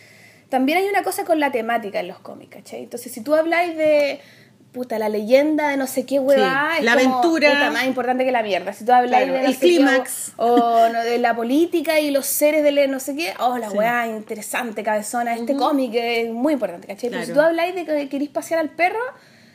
También 0.49 0.79
hay 0.79 0.89
una 0.89 1.05
cosa 1.05 1.25
con 1.25 1.39
la 1.39 1.53
temática 1.53 2.01
en 2.01 2.09
los 2.09 2.19
cómics, 2.19 2.57
¿cachai? 2.57 2.83
Entonces, 2.83 3.13
si 3.13 3.21
tú 3.21 3.37
habláis 3.37 3.77
de, 3.77 4.19
puta, 4.73 4.99
la 4.99 5.09
leyenda 5.09 5.69
de 5.71 5.77
no 5.77 5.87
sé 5.87 6.07
qué 6.07 6.19
huevada, 6.21 6.77
Sí, 6.79 6.85
la 6.85 6.97
como, 6.97 7.15
aventura. 7.19 7.49
puta, 7.51 7.71
más 7.73 7.85
importante 7.87 8.25
que 8.25 8.33
la 8.33 8.43
mierda. 8.43 8.73
Si 8.73 8.81
tú 8.85 8.93
Claro, 8.93 9.09
de 9.11 9.27
no 9.27 9.35
el 9.49 9.57
clímax. 9.57 10.33
o, 10.37 10.47
o 10.47 10.89
no, 10.89 11.01
de 11.03 11.19
la 11.19 11.35
política 11.35 11.99
y 12.01 12.11
los 12.11 12.27
seres 12.27 12.63
de 12.63 12.87
no 12.89 13.01
sé 13.01 13.17
qué, 13.17 13.33
oh, 13.41 13.59
la 13.59 13.71
weá 13.71 14.07
interesante, 14.07 14.83
cabezona, 14.83 15.35
este 15.35 15.57
cómic 15.57 15.93
es 15.95 16.31
muy 16.31 16.53
importante, 16.55 16.87
¿cachai? 16.87 17.11
Pero 17.11 17.25
si 17.25 17.33
tú 17.33 17.41
habláis 17.41 17.75
de 17.75 17.85
que 17.85 18.09
queréis 18.09 18.31
pasear 18.31 18.61
al 18.61 18.71
perro, 18.71 19.01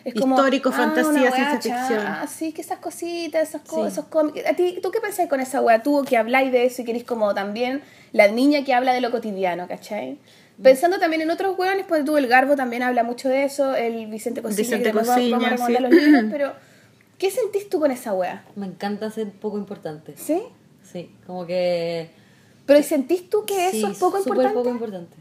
es 0.04 0.14
como... 0.14 0.36
Histórico, 0.36 0.70
ah, 0.70 0.74
fantasía, 0.74 1.32
ciencia 1.32 1.60
ficción. 1.62 2.04
Ah, 2.06 2.28
sí, 2.28 2.52
que 2.52 2.62
esas 2.62 2.78
cositas, 2.80 3.50
co- 3.66 3.84
Sí. 3.86 3.92
esos 3.94 4.06
cómics. 4.06 4.46
¿A 4.48 4.54
ti, 4.54 4.80
¿Tú 4.84 4.92
qué 4.92 5.00
pensáis 5.02 5.28
con 5.30 5.40
esa 5.40 5.62
weá? 5.62 5.82
Tú 5.82 6.04
que 6.08 6.16
habláis 6.18 6.52
de 6.52 6.66
eso 6.66 6.82
y 6.82 6.86
queréis 6.86 7.06
como 7.06 7.34
también 7.34 7.82
la 8.12 8.28
niña 8.28 8.64
que 8.64 8.74
habla 8.74 8.94
de 8.94 9.02
lo 9.02 9.10
cotidiano, 9.12 9.68
¿cachai? 9.68 10.20
Pensando 10.62 11.00
también 11.00 11.22
en 11.22 11.32
otros 11.32 11.58
weones, 11.58 11.86
pues 11.88 12.06
tú, 12.06 12.16
el 12.18 12.28
Garbo 12.28 12.56
también 12.56 12.82
habla 12.84 13.04
mucho 13.04 13.28
de 13.30 13.44
eso, 13.44 13.76
el 13.76 14.08
Vicente 14.08 14.42
Cosilla, 14.42 14.62
Vicente 14.64 14.92
que 14.92 14.98
después 14.98 15.08
vamos- 15.08 15.32
vamos 15.32 15.62
a 15.62 15.68
sí. 15.68 15.74
los 15.80 15.92
libros, 15.92 16.24
pero 16.32 16.54
¿qué 17.18 17.30
sentís 17.32 17.70
tú 17.70 17.80
con 17.80 17.92
esa 17.92 18.14
weá? 18.14 18.46
Me 18.56 18.66
encanta 18.66 19.10
ser 19.12 19.32
poco 19.32 19.58
importante. 19.58 20.14
¿Sí? 20.18 20.42
Sí, 20.84 21.12
como 21.28 21.46
que... 21.46 22.10
Pero 22.66 22.80
¿y 22.80 22.84
¿sentís 22.84 23.30
tú 23.30 23.46
que 23.46 23.68
eso 23.70 23.88
sí, 23.88 23.92
es 23.94 23.98
poco 24.00 24.18
súper 24.18 24.30
importante? 24.30 24.56
poco 24.58 24.70
importante. 24.70 25.16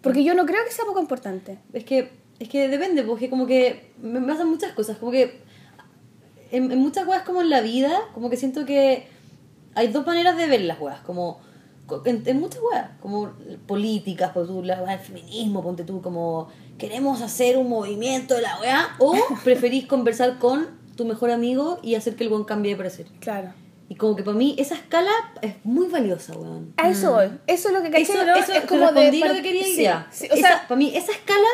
Porque 0.00 0.22
yo 0.22 0.34
no 0.34 0.46
creo 0.46 0.64
que 0.64 0.70
sea 0.70 0.84
poco 0.84 1.00
importante. 1.00 1.58
Es 1.72 1.84
que, 1.84 2.10
es 2.38 2.48
que 2.48 2.68
depende, 2.68 3.02
porque 3.02 3.28
como 3.28 3.46
que 3.46 3.90
me 4.00 4.20
pasan 4.20 4.48
muchas 4.48 4.72
cosas, 4.72 4.96
como 4.98 5.10
que 5.10 5.40
en, 6.52 6.70
en 6.70 6.78
muchas 6.78 7.06
weas 7.06 7.22
como 7.24 7.42
en 7.42 7.50
la 7.50 7.60
vida, 7.60 7.98
como 8.14 8.30
que 8.30 8.36
siento 8.36 8.64
que 8.64 9.06
hay 9.74 9.88
dos 9.88 10.06
maneras 10.06 10.36
de 10.36 10.46
ver 10.46 10.60
las 10.62 10.80
weas, 10.80 11.00
como 11.00 11.40
co- 11.40 11.47
en, 12.04 12.22
en 12.26 12.40
muchas 12.40 12.60
weas, 12.62 12.90
como 13.00 13.32
políticas, 13.66 14.32
por 14.32 14.46
tú, 14.46 14.62
la 14.62 14.82
del 14.82 14.98
feminismo, 14.98 15.62
ponte 15.62 15.84
tú, 15.84 16.00
como 16.02 16.48
queremos 16.78 17.22
hacer 17.22 17.56
un 17.56 17.68
movimiento 17.68 18.34
de 18.34 18.42
la 18.42 18.60
wea, 18.60 18.96
o 18.98 19.14
preferís 19.44 19.86
conversar 19.86 20.38
con 20.38 20.78
tu 20.96 21.04
mejor 21.04 21.30
amigo 21.30 21.78
y 21.82 21.94
hacer 21.94 22.16
que 22.16 22.24
el 22.24 22.30
weón 22.30 22.44
cambie 22.44 22.72
de 22.72 22.76
parecer. 22.76 23.06
Claro. 23.20 23.52
Y 23.88 23.94
como 23.94 24.16
que 24.16 24.22
para 24.22 24.36
mí 24.36 24.54
esa 24.58 24.74
escala 24.74 25.10
es 25.40 25.54
muy 25.64 25.86
valiosa, 25.86 26.36
weón. 26.36 26.74
A 26.76 26.90
eso 26.90 27.12
voy. 27.12 27.30
Eso 27.46 27.68
es 27.68 27.74
lo 27.74 27.82
que 27.82 27.90
caché, 27.90 28.02
Eso, 28.02 28.24
¿no? 28.24 28.36
eso 28.36 28.52
es 28.52 28.64
como 28.66 28.82
respondí 28.82 29.22
de... 29.22 29.28
lo 29.28 29.34
que 29.34 29.42
quería 29.42 30.06
sí, 30.10 30.26
sí, 30.26 30.28
o 30.30 30.36
sea, 30.36 30.66
para 30.68 30.76
mí 30.76 30.92
esa 30.94 31.12
escala 31.12 31.48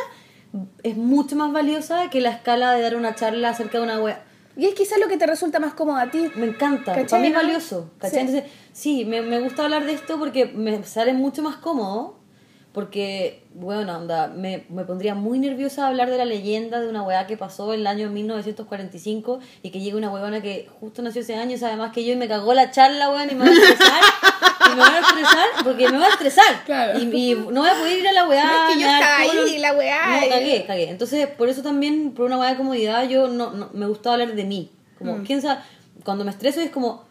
es 0.82 0.96
mucho 0.96 1.36
más 1.36 1.52
valiosa 1.52 2.10
que 2.10 2.20
la 2.20 2.30
escala 2.30 2.72
de 2.72 2.82
dar 2.82 2.96
una 2.96 3.14
charla 3.14 3.50
acerca 3.50 3.78
de 3.78 3.84
una 3.84 4.00
wea. 4.00 4.24
y 4.56 4.66
es 4.66 4.74
quizás 4.74 4.98
lo 4.98 5.08
que 5.08 5.16
te 5.16 5.26
resulta 5.26 5.60
más 5.60 5.74
cómodo 5.74 5.98
a 5.98 6.10
ti. 6.10 6.28
Me 6.34 6.46
encanta, 6.46 6.92
¿Cachai, 6.92 7.06
para 7.06 7.22
mí 7.22 7.28
es 7.28 7.34
valioso. 7.34 7.90
¿cachai? 7.98 8.10
Sí. 8.10 8.26
Entonces, 8.26 8.52
sí, 8.74 9.06
me, 9.06 9.22
me 9.22 9.40
gusta 9.40 9.64
hablar 9.64 9.86
de 9.86 9.92
esto 9.94 10.18
porque 10.18 10.44
me 10.44 10.84
sale 10.84 11.14
mucho 11.14 11.40
más 11.42 11.56
cómodo. 11.56 12.18
Porque, 12.74 13.44
bueno, 13.54 13.96
onda, 13.96 14.26
me, 14.26 14.64
me 14.68 14.82
pondría 14.84 15.14
muy 15.14 15.38
nerviosa 15.38 15.86
hablar 15.86 16.10
de 16.10 16.18
la 16.18 16.24
leyenda 16.24 16.80
de 16.80 16.88
una 16.88 17.02
weá 17.04 17.24
que 17.28 17.36
pasó 17.36 17.72
en 17.72 17.78
el 17.78 17.86
año 17.86 18.10
1945 18.10 19.38
y 19.62 19.70
que 19.70 19.78
llegue 19.78 19.96
una 19.96 20.10
weona 20.10 20.42
que 20.42 20.68
justo 20.80 21.00
nació 21.00 21.20
ese 21.22 21.36
año 21.36 21.56
sabe 21.56 21.76
más 21.76 21.92
que 21.92 22.04
yo 22.04 22.12
y 22.12 22.16
me 22.16 22.26
cagó 22.26 22.52
la 22.52 22.72
charla, 22.72 23.10
weón, 23.10 23.30
y 23.30 23.34
me 23.36 23.44
va 23.44 23.50
a 23.50 23.52
estresar. 23.54 24.02
y 24.66 24.70
me 24.74 24.80
va 24.80 24.88
a 24.88 25.00
estresar 25.00 25.46
porque 25.62 25.88
me 25.88 25.98
va 25.98 26.06
a 26.06 26.10
estresar. 26.10 26.64
Claro. 26.66 26.98
Y, 26.98 27.02
y 27.02 27.34
no 27.36 27.60
voy 27.60 27.68
a 27.70 27.74
poder 27.74 27.96
ir 27.98 28.08
a 28.08 28.12
la 28.12 28.28
weá. 28.28 28.44
No, 28.44 28.68
es 28.68 28.74
que 28.74 28.80
yo 28.82 28.88
estaba 28.88 29.16
ahí, 29.18 29.58
la 29.58 29.72
weá, 29.74 30.20
No, 30.20 30.28
cagué, 30.30 30.64
cagué. 30.66 30.90
Entonces, 30.90 31.28
por 31.28 31.48
eso 31.48 31.62
también, 31.62 32.10
por 32.12 32.26
una 32.26 32.38
weá 32.38 32.50
de 32.50 32.56
comodidad, 32.56 33.08
yo 33.08 33.28
no, 33.28 33.52
no 33.52 33.70
me 33.72 33.86
gusta 33.86 34.14
hablar 34.14 34.34
de 34.34 34.42
mí. 34.44 34.72
Como, 34.98 35.18
Mm. 35.18 35.24
¿quién 35.24 35.40
sabe? 35.42 35.60
Cuando 36.04 36.24
me 36.24 36.32
estreso 36.32 36.60
es 36.60 36.70
como, 36.70 37.04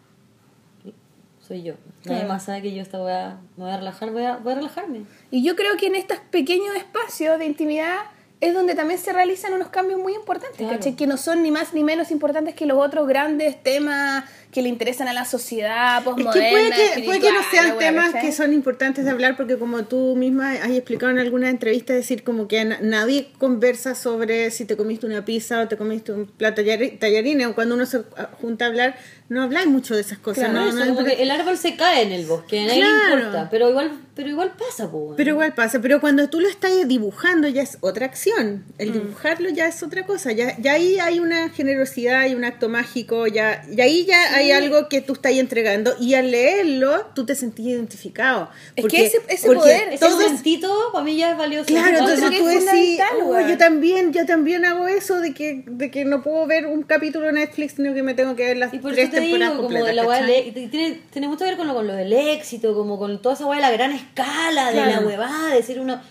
soy 1.45 1.63
yo. 1.63 1.73
Nadie 2.05 2.19
Claro. 2.19 2.27
más 2.29 2.43
sabe 2.43 2.61
que 2.61 2.73
yo 2.73 2.81
esta 2.81 3.01
weá 3.03 3.37
me 3.57 3.65
voy 3.65 3.73
a 3.73 3.77
relajar, 3.77 4.11
voy 4.11 4.23
a, 4.23 4.37
voy 4.37 4.53
a 4.53 4.55
relajarme. 4.55 5.01
Y 5.29 5.43
yo 5.43 5.55
creo 5.55 5.75
que 5.77 5.87
en 5.87 5.95
estos 5.95 6.19
pequeños 6.31 6.75
espacios 6.75 7.37
de 7.37 7.45
intimidad 7.45 7.97
es 8.39 8.53
donde 8.53 8.75
también 8.75 8.99
se 8.99 9.13
realizan 9.13 9.53
unos 9.53 9.69
cambios 9.69 9.99
muy 9.99 10.13
importantes. 10.15 10.95
Que 10.95 11.07
no 11.07 11.17
son 11.17 11.43
ni 11.43 11.51
más 11.51 11.73
ni 11.73 11.83
menos 11.83 12.11
importantes 12.11 12.55
que 12.55 12.65
los 12.65 12.77
otros 12.77 13.07
grandes 13.07 13.61
temas 13.63 14.25
que 14.53 14.61
le 14.61 14.69
interesan 14.69 15.07
a 15.07 15.13
la 15.13 15.25
sociedad 15.25 15.97
Es 15.97 16.03
postmoderna. 16.03 16.33
que 16.33 16.49
puede 16.51 16.69
que, 16.95 17.03
puede 17.03 17.19
que 17.19 17.31
no 17.33 17.39
sean 17.51 17.77
temas 17.77 18.13
que 18.13 18.31
son 18.31 18.53
importantes 18.53 19.03
de 19.03 19.11
hablar 19.11 19.35
porque 19.35 19.57
como 19.57 19.83
tú 19.85 20.15
misma 20.15 20.51
has 20.53 20.69
explicado 20.71 21.11
en 21.11 21.19
alguna 21.19 21.49
entrevista, 21.49 21.93
decir 21.93 22.23
como 22.23 22.47
que 22.47 22.63
na- 22.63 22.79
nadie 22.81 23.29
conversa 23.37 23.95
sobre 23.95 24.51
si 24.51 24.65
te 24.65 24.77
comiste 24.77 25.05
una 25.05 25.25
pizza 25.25 25.61
o 25.61 25.67
te 25.67 25.75
comiste 25.75 26.11
un 26.13 26.27
plato 26.27 26.61
tallarines 26.99 27.47
o 27.47 27.55
cuando 27.55 27.75
uno 27.75 27.85
se 27.85 28.01
junta 28.41 28.65
a 28.65 28.67
hablar, 28.69 28.95
no 29.29 29.41
habláis 29.41 29.67
mucho 29.67 29.95
de 29.95 30.01
esas 30.01 30.19
cosas. 30.19 30.49
Claro, 30.49 30.53
no, 30.61 30.67
eso, 30.67 30.73
no 30.77 30.79
como 30.85 30.99
importa. 30.99 31.15
que 31.17 31.23
el 31.23 31.31
árbol 31.31 31.57
se 31.57 31.75
cae 31.75 32.03
en 32.03 32.11
el 32.11 32.25
bosque, 32.25 32.59
a 32.59 32.65
nadie 32.67 32.79
Claro. 32.81 33.15
le 33.15 33.21
importa. 33.23 33.49
Pero 33.49 33.69
igual, 33.69 33.91
pero 34.15 34.29
igual 34.29 34.51
pasa, 34.57 34.91
po, 34.91 34.97
weón. 34.97 35.15
Pero 35.15 35.31
igual 35.31 35.53
pasa, 35.55 35.79
pero 35.81 35.99
cuando 35.99 36.29
tú 36.29 36.39
lo 36.39 36.47
estás 36.47 36.71
dibujando 36.87 37.47
ya 37.47 37.63
es 37.63 37.77
otra 37.81 38.05
acción. 38.05 38.63
El 38.77 38.93
dibujarlo 38.93 39.49
ya 39.49 39.67
es 39.67 39.81
otra 39.81 40.05
cosa. 40.05 40.31
Ya, 40.33 40.55
ya 40.59 40.73
ahí 40.73 40.99
hay 40.99 41.19
una 41.19 41.49
generosidad 41.49 42.27
y 42.27 42.35
un 42.35 42.43
acto 42.43 42.69
mágico. 42.69 43.25
Ya, 43.27 43.63
y 43.75 43.81
ahí 43.81 44.05
ya 44.05 44.35
hay 44.35 44.42
algo 44.51 44.89
que 44.89 45.01
tú 45.01 45.13
estás 45.13 45.31
entregando. 45.33 45.93
Y 45.99 46.13
al 46.15 46.31
leerlo, 46.31 47.05
tú 47.15 47.25
te 47.25 47.35
sentís 47.35 47.67
identificado. 47.67 48.49
Es 48.75 48.85
que 48.85 49.05
ese- 49.05 49.21
ese 49.29 49.47
poder, 49.51 49.89
Ese 49.89 50.05
todos- 50.05 50.21
momentito 50.21 50.71
para 50.91 51.03
mí 51.05 51.15
ya 51.15 51.31
es 51.31 51.37
valioso. 51.37 51.67
Claro, 51.67 51.97
entonces 51.99 52.37
tú 52.39 52.45
decís, 52.45 52.99
"Oh, 53.21 53.25
weón". 53.25 53.47
yo 53.49 53.57
también, 53.57 54.13
yo 54.13 54.25
también 54.25 54.65
hago 54.65 54.87
eso 54.87 55.19
de 55.19 55.33
que, 55.33 55.63
de 55.65 55.89
que 55.91 56.05
no 56.05 56.21
puedo 56.21 56.45
ver 56.45 56.65
un 56.67 56.83
capítulo 56.83 57.27
de 57.27 57.33
Netflix, 57.33 57.73
sino 57.75 57.93
que 57.93 58.03
me 58.03 58.13
tengo 58.13 58.35
que 58.35 58.45
ver 58.45 58.57
las 58.57 58.73
Y 58.73 58.79
por 58.79 58.91
tres 58.93 59.05
eso 59.09 59.15
te 59.15 59.21
digo, 59.21 59.37
temporadas 59.37 59.55
como 59.55 59.67
completas. 59.69 59.87
de 59.87 59.93
la 59.93 60.05
¿cachai? 60.07 60.31
e- 60.31 60.47
y 60.59 60.67
tiene, 60.67 61.01
tiene 61.11 61.27
mucho 61.27 61.39
que 61.39 61.45
ver 61.45 61.57
con 61.57 61.67
lo, 61.67 61.73
con 61.73 61.87
lo 61.87 61.93
del 61.95 62.11
éxito, 62.13 62.73
como 62.73 62.97
con 62.99 63.21
toda 63.21 63.35
esa 63.35 63.45
weá 63.45 63.57
de 63.57 63.61
la 63.61 63.71
gran 63.71 63.91
escala, 63.91 64.69
de 64.71 64.75
la 64.77 64.83
Claro. 64.85 65.07
huevada, 65.07 65.49
de 65.49 65.55
decir 65.55 65.79
uno. 65.79 66.01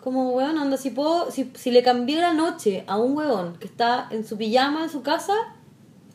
Como 0.00 0.30
weón, 0.30 0.56
anda, 0.58 0.76
si 0.76 0.90
puedo, 0.90 1.30
si, 1.30 1.50
si 1.54 1.70
le 1.70 1.82
cambié 1.82 2.16
la 2.20 2.32
noche 2.32 2.84
a 2.86 2.96
un 2.98 3.16
weón 3.16 3.58
que 3.58 3.66
está 3.66 4.06
en 4.10 4.24
su 4.24 4.38
pijama 4.38 4.84
en 4.84 4.90
su 4.90 5.02
casa, 5.02 5.34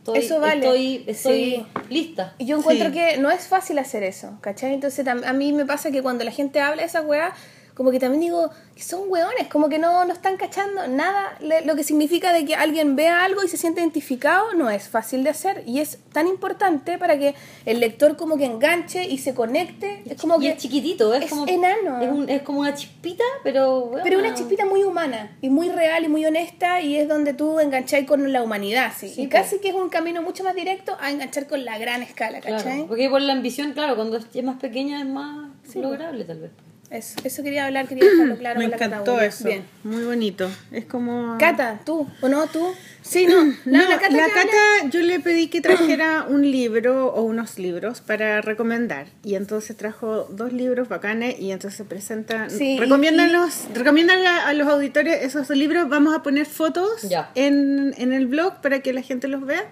estoy, 0.03 0.19
Eso 0.19 0.39
vale. 0.39 0.65
estoy, 0.65 1.03
estoy 1.07 1.55
Sí. 1.55 1.65
lista. 1.89 2.33
Y 2.37 2.45
yo 2.45 2.57
encuentro 2.57 2.87
Sí. 2.89 2.93
que 2.93 3.17
no 3.17 3.31
es 3.31 3.47
fácil 3.47 3.79
hacer 3.79 4.03
eso, 4.03 4.37
¿cachai? 4.41 4.73
Entonces 4.73 5.07
a 5.07 5.33
mí 5.33 5.53
me 5.53 5.65
pasa 5.65 5.91
que 5.91 6.01
cuando 6.01 6.23
la 6.23 6.31
gente 6.31 6.59
habla 6.59 6.81
de 6.81 6.87
esas 6.87 7.05
weas, 7.05 7.33
como 7.75 7.89
que 7.91 7.99
también 7.99 8.21
digo 8.21 8.51
que 8.75 8.83
son 8.83 9.01
weones, 9.07 9.47
como 9.47 9.67
que 9.69 9.79
no, 9.79 10.05
no 10.05 10.13
están 10.13 10.37
cachando 10.37 10.87
nada. 10.87 11.37
Lo 11.65 11.75
que 11.75 11.83
significa 11.83 12.31
de 12.33 12.45
que 12.45 12.55
alguien 12.55 12.95
vea 12.95 13.23
algo 13.23 13.43
y 13.43 13.47
se 13.47 13.57
siente 13.57 13.81
identificado 13.81 14.53
no 14.53 14.69
es 14.69 14.87
fácil 14.89 15.23
de 15.23 15.29
hacer 15.31 15.63
y 15.65 15.79
es 15.79 15.99
tan 16.11 16.27
importante 16.27 16.97
para 16.97 17.17
que 17.17 17.33
el 17.65 17.79
lector 17.79 18.15
como 18.17 18.37
que 18.37 18.45
enganche 18.45 19.05
y 19.07 19.17
se 19.17 19.33
conecte. 19.33 20.03
Es 20.05 20.19
como 20.21 20.37
y 20.37 20.41
que 20.41 20.49
es 20.51 20.57
chiquitito, 20.57 21.13
es, 21.15 21.23
es 21.25 21.29
como. 21.29 21.47
enano. 21.47 22.01
Es, 22.01 22.09
un- 22.11 22.29
es 22.29 22.41
como 22.43 22.59
una 22.61 22.73
chispita, 22.75 23.23
pero. 23.43 23.91
Pero 24.03 24.19
una 24.19 24.33
chispita 24.33 24.65
muy 24.65 24.83
humana 24.83 25.37
y 25.41 25.49
muy 25.49 25.69
real 25.69 26.03
y 26.03 26.07
muy 26.09 26.25
honesta 26.25 26.79
y 26.81 26.97
es 26.97 27.07
donde 27.07 27.33
tú 27.33 27.59
engancháis 27.59 28.07
con 28.07 28.31
la 28.31 28.43
humanidad, 28.43 28.91
sí. 28.97 29.09
Sí, 29.09 29.23
y 29.23 29.27
pues. 29.27 29.41
casi 29.43 29.59
que 29.59 29.69
es 29.69 29.75
un 29.75 29.89
camino 29.89 30.21
mucho 30.21 30.43
más 30.43 30.55
directo 30.55 30.95
a 30.99 31.11
enganchar 31.11 31.47
con 31.47 31.65
la 31.65 31.77
gran 31.77 32.01
escala, 32.03 32.39
Claro, 32.39 32.57
¿cachai? 32.57 32.85
porque 32.87 33.09
por 33.09 33.21
la 33.21 33.33
ambición, 33.33 33.73
claro, 33.73 33.95
cuando 33.95 34.17
es 34.17 34.43
más 34.43 34.59
pequeña 34.59 34.99
es 35.01 35.07
más 35.07 35.49
lograble, 35.75 36.23
tal 36.25 36.39
vez. 36.39 36.51
Eso, 36.93 37.19
eso 37.23 37.41
quería 37.43 37.65
hablar, 37.65 37.87
quería 37.87 38.09
dejarlo 38.09 38.37
claro. 38.37 38.59
Me 38.59 38.65
con 38.65 38.73
encantó 38.75 39.19
eso. 39.19 39.45
Bien. 39.45 39.63
Muy 39.83 40.03
bonito. 40.03 40.49
Es 40.71 40.85
como... 40.85 41.37
Cata, 41.39 41.81
tú, 41.85 42.07
¿o 42.21 42.29
no 42.29 42.45
tú? 42.47 42.67
Sí, 43.01 43.25
no. 43.25 43.43
No, 43.65 43.79
La, 43.79 43.79
la 43.79 43.89
la 43.89 43.99
Cata, 43.99 44.27
Cata, 44.33 44.89
yo 44.91 44.99
le 45.01 45.19
pedí 45.19 45.47
que 45.47 45.59
trajera 45.59 46.25
un 46.29 46.49
libro 46.49 47.07
o 47.07 47.23
unos 47.23 47.57
libros 47.57 48.01
para 48.01 48.41
recomendar. 48.41 49.07
Y 49.23 49.35
entonces 49.35 49.75
trajo 49.75 50.25
dos 50.31 50.53
libros 50.53 50.87
bacanes 50.87 51.39
y 51.39 51.51
entonces 51.51 51.85
presenta... 51.87 52.49
Sí, 52.49 52.77
recomiéndanos, 52.79 53.65
recomiendan 53.73 54.25
a, 54.27 54.47
a 54.47 54.53
los 54.53 54.67
auditores 54.67 55.23
esos 55.23 55.49
libros. 55.49 55.89
Vamos 55.89 56.15
a 56.15 56.21
poner 56.23 56.45
fotos 56.45 57.01
Ya. 57.09 57.31
en, 57.35 57.93
en 57.97 58.13
el 58.13 58.27
blog 58.27 58.61
para 58.61 58.81
que 58.81 58.93
la 58.93 59.01
gente 59.01 59.27
los 59.27 59.45
vea. 59.45 59.63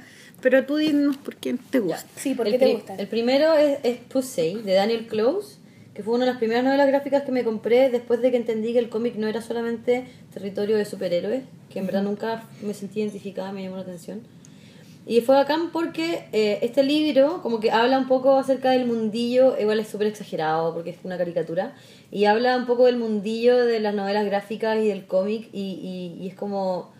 Pero 0.41 0.65
tú 0.65 0.77
dinos 0.77 1.17
por 1.17 1.35
qué 1.35 1.55
te 1.69 1.77
gusta. 1.79 2.03
Sí, 2.15 2.33
¿por 2.33 2.47
el 2.47 2.53
qué 2.53 2.59
te 2.65 2.73
gustan? 2.73 2.99
El 2.99 3.07
primero 3.07 3.53
es, 3.53 3.77
es 3.83 3.97
Pussy, 3.99 4.55
de 4.65 4.73
Daniel 4.73 5.05
Close, 5.05 5.57
que 5.93 6.03
fue 6.03 6.13
una 6.13 6.25
de 6.25 6.31
las 6.31 6.37
primeras 6.37 6.63
novelas 6.63 6.87
gráficas 6.87 7.23
que 7.23 7.31
me 7.31 7.43
compré 7.43 7.89
después 7.89 8.21
de 8.21 8.31
que 8.31 8.37
entendí 8.37 8.73
que 8.73 8.79
el 8.79 8.89
cómic 8.89 9.15
no 9.15 9.27
era 9.27 9.41
solamente 9.41 10.05
territorio 10.33 10.77
de 10.77 10.85
superhéroes, 10.85 11.43
que 11.69 11.79
en 11.79 11.85
verdad 11.85 12.03
nunca 12.03 12.43
me 12.61 12.73
sentí 12.73 13.01
identificada, 13.01 13.51
me 13.51 13.63
llamó 13.63 13.75
la 13.75 13.81
atención. 13.83 14.21
Y 15.05 15.21
fue 15.21 15.35
bacán 15.35 15.71
porque 15.71 16.25
eh, 16.31 16.59
este 16.61 16.83
libro 16.83 17.41
como 17.41 17.59
que 17.59 17.71
habla 17.71 17.97
un 17.97 18.07
poco 18.07 18.37
acerca 18.37 18.69
del 18.71 18.85
mundillo, 18.85 19.59
igual 19.59 19.79
es 19.79 19.87
súper 19.87 20.07
exagerado 20.07 20.73
porque 20.73 20.91
es 20.91 20.97
una 21.03 21.17
caricatura, 21.17 21.75
y 22.11 22.25
habla 22.25 22.55
un 22.55 22.67
poco 22.67 22.85
del 22.85 22.97
mundillo 22.97 23.65
de 23.65 23.79
las 23.79 23.95
novelas 23.95 24.25
gráficas 24.25 24.77
y 24.77 24.87
del 24.87 25.05
cómic, 25.05 25.49
y, 25.51 25.59
y, 26.19 26.23
y 26.23 26.27
es 26.27 26.35
como, 26.35 26.93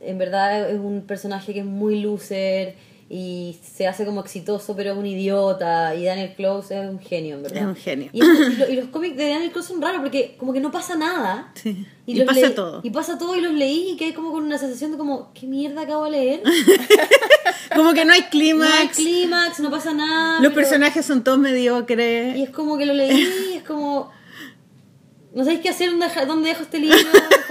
en 0.00 0.18
verdad 0.18 0.70
es 0.70 0.80
un 0.80 1.02
personaje 1.02 1.52
que 1.52 1.60
es 1.60 1.66
muy 1.66 2.00
loser 2.00 2.74
y 3.16 3.56
se 3.62 3.86
hace 3.86 4.04
como 4.04 4.20
exitoso 4.22 4.74
pero 4.74 4.90
es 4.92 4.98
un 4.98 5.06
idiota, 5.06 5.94
y 5.94 6.04
Daniel 6.04 6.34
Close 6.36 6.76
es 6.82 6.90
un 6.90 6.98
genio, 6.98 7.36
en 7.36 7.42
verdad. 7.44 7.58
Es 7.62 7.64
un 7.66 7.76
genio. 7.76 8.10
Y, 8.12 8.18
y 8.18 8.56
lo- 8.56 8.68
y 8.70 8.74
los 8.74 8.88
cómics 8.88 9.16
de 9.16 9.28
Daniel 9.28 9.52
Close 9.52 9.68
son 9.68 9.80
raros 9.80 10.00
porque 10.00 10.34
como 10.36 10.52
que 10.52 10.58
no 10.60 10.72
pasa 10.72 10.96
nada. 10.96 11.52
Sí. 11.54 11.86
Y 12.06 12.20
pasa 12.22 12.54
todo. 12.54 12.80
Y 12.82 12.90
pasa 12.90 13.16
todo 13.16 13.36
y 13.36 13.40
los 13.40 13.52
leí 13.54 13.90
y 13.92 13.96
quedé 13.96 14.14
como 14.14 14.32
con 14.32 14.42
una 14.44 14.58
sensación 14.58 14.90
de 14.90 14.98
como, 14.98 15.30
¿qué 15.32 15.46
mierda 15.46 15.82
acabo 15.82 16.04
de 16.06 16.10
leer? 16.10 16.42
Como 17.74 17.92
que 17.92 18.04
no 18.04 18.12
hay 18.12 18.20
No 18.20 18.24
hay 18.26 18.30
clímax. 18.30 18.96
clímax, 18.96 19.60
no 19.60 19.70
pasa 19.70 19.92
nada. 19.92 20.34
los 20.40 20.52
pero- 20.52 20.54
personajes 20.54 21.04
son 21.04 21.24
todos 21.24 21.38
mediocres. 21.38 22.36
Y 22.36 22.42
es 22.42 22.50
como 22.50 22.76
que 22.78 22.86
lo 22.86 22.94
leí 22.94 23.26
y 23.52 23.56
es 23.56 23.62
como... 23.64 24.10
No 25.34 25.42
sabéis 25.44 25.60
qué 25.62 25.68
hacer, 25.70 25.90
dónde, 26.26 26.48
dejo 26.48 26.62
este 26.62 26.78
libro, 26.78 26.96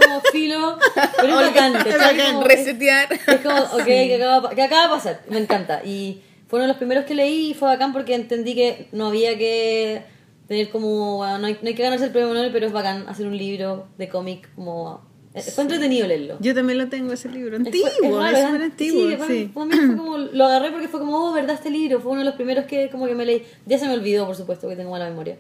como 0.01 0.22
filo, 0.31 0.77
pero 1.19 1.39
es 1.41 1.47
bacán, 1.53 1.73
¿cachai? 1.73 1.97
Bacán, 2.18 2.34
Como- 2.35 2.47
resetear. 2.47 3.11
Es 3.14 3.41
como, 3.41 3.60
ok, 3.60 3.85
¿qué 3.85 4.15
acaba, 4.15 4.49
qué 4.51 4.61
acaba 4.64 4.84
de 4.84 4.89
pasar? 4.89 5.22
Me 5.30 5.38
encanta. 5.39 5.84
Y 5.84 6.22
fue 6.47 6.60
uno 6.60 6.64
de 6.64 6.68
los 6.69 6.77
primeros 6.77 7.03
que 7.05 7.14
leí 7.14 7.51
y 7.51 7.53
fue 7.53 7.68
bacán 7.68 7.91
porque 7.91 8.15
entendí 8.15 8.55
que 8.55 8.88
no 8.93 9.07
había 9.07 9.38
que 9.38 10.03
tener 10.47 10.69
como, 10.69 11.18
bueno, 11.18 11.38
no 11.39 11.47
hay, 11.47 11.57
no 11.61 11.68
hay 11.68 11.76
que 11.76 11.84
ganarse 11.84 12.05
el 12.05 12.11
premio 12.11 12.34
Nobel, 12.34 12.51
pero 12.53 12.65
es 12.68 12.72
bacán 12.72 13.05
hacer 13.10 13.27
un 13.27 13.38
libro 13.38 13.88
de 13.97 14.07
cómic 14.07 14.49
como... 14.55 15.01
eh, 15.34 15.41
Fue 15.41 15.64
entretenido 15.64 16.07
leerlo. 16.07 16.38
Yo 16.39 16.53
también 16.53 16.77
lo 16.80 16.88
tengo 16.88 17.11
ese 17.11 17.27
libro. 17.30 17.57
Es- 17.57 17.65
Antiguo, 17.65 17.89
fue- 17.99 18.07
es 18.07 18.34
raro, 18.34 18.45
súper 18.47 18.61
¿eh? 18.61 18.64
antiguo. 18.64 19.01
Sí, 19.10 19.18
sí. 19.27 19.51
fue 19.53 19.95
como, 19.97 20.18
lo 20.31 20.45
agarré 20.45 20.72
porque 20.72 20.88
fue 20.88 21.01
como, 21.01 21.18
oh, 21.18 21.34
verdad, 21.34 21.55
este 21.55 21.69
libro. 21.69 21.99
Fue 21.99 22.11
uno 22.11 22.19
de 22.22 22.26
los 22.26 22.35
primeros 22.35 22.64
que 22.65 22.89
como 22.89 23.07
que 23.07 23.15
me 23.15 23.26
leí. 23.26 23.43
Ya 23.65 23.77
se 23.77 23.88
me 23.88 23.93
olvidó, 23.93 24.26
por 24.26 24.35
supuesto, 24.38 24.69
que 24.69 24.76
tengo 24.77 24.91
mala 24.91 25.10
memoria. 25.10 25.38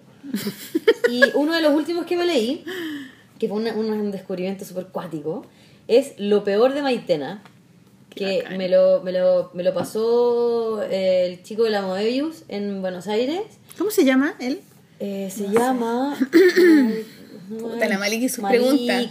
Y 1.09 1.21
uno 1.35 1.53
de 1.53 1.61
los 1.61 1.73
últimos 1.73 2.05
que 2.05 2.17
me 2.17 2.25
leí, 2.25 2.63
que 3.39 3.47
fue 3.47 3.57
una- 3.57 3.73
un 3.73 4.11
descubrimiento 4.11 4.65
súper 4.65 4.87
cuático, 4.87 5.45
es 5.87 6.13
Lo 6.17 6.43
peor 6.43 6.73
de 6.73 6.81
Maitena. 6.81 7.43
Que 8.15 8.43
me 8.57 8.69
lo, 8.69 9.01
me, 9.01 9.11
lo, 9.11 9.49
me 9.55 9.63
lo 9.63 9.73
pasó 9.73 10.83
eh, 10.83 11.25
el 11.25 11.41
chico 11.43 11.63
de 11.63 11.71
la 11.71 11.81
Moebius 11.81 12.43
en 12.47 12.79
Buenos 12.81 13.07
Aires. 13.07 13.41
¿Cómo 13.75 13.89
se 13.89 14.05
llama 14.05 14.35
él? 14.39 14.61
Eh, 14.99 15.31
se 15.35 15.47
llama. 15.49 16.15
Puta, 17.47 17.87
la 17.87 17.97
Maliki 17.97 18.25
y 18.25 18.29
sus 18.29 18.45
preguntas. 18.45 19.07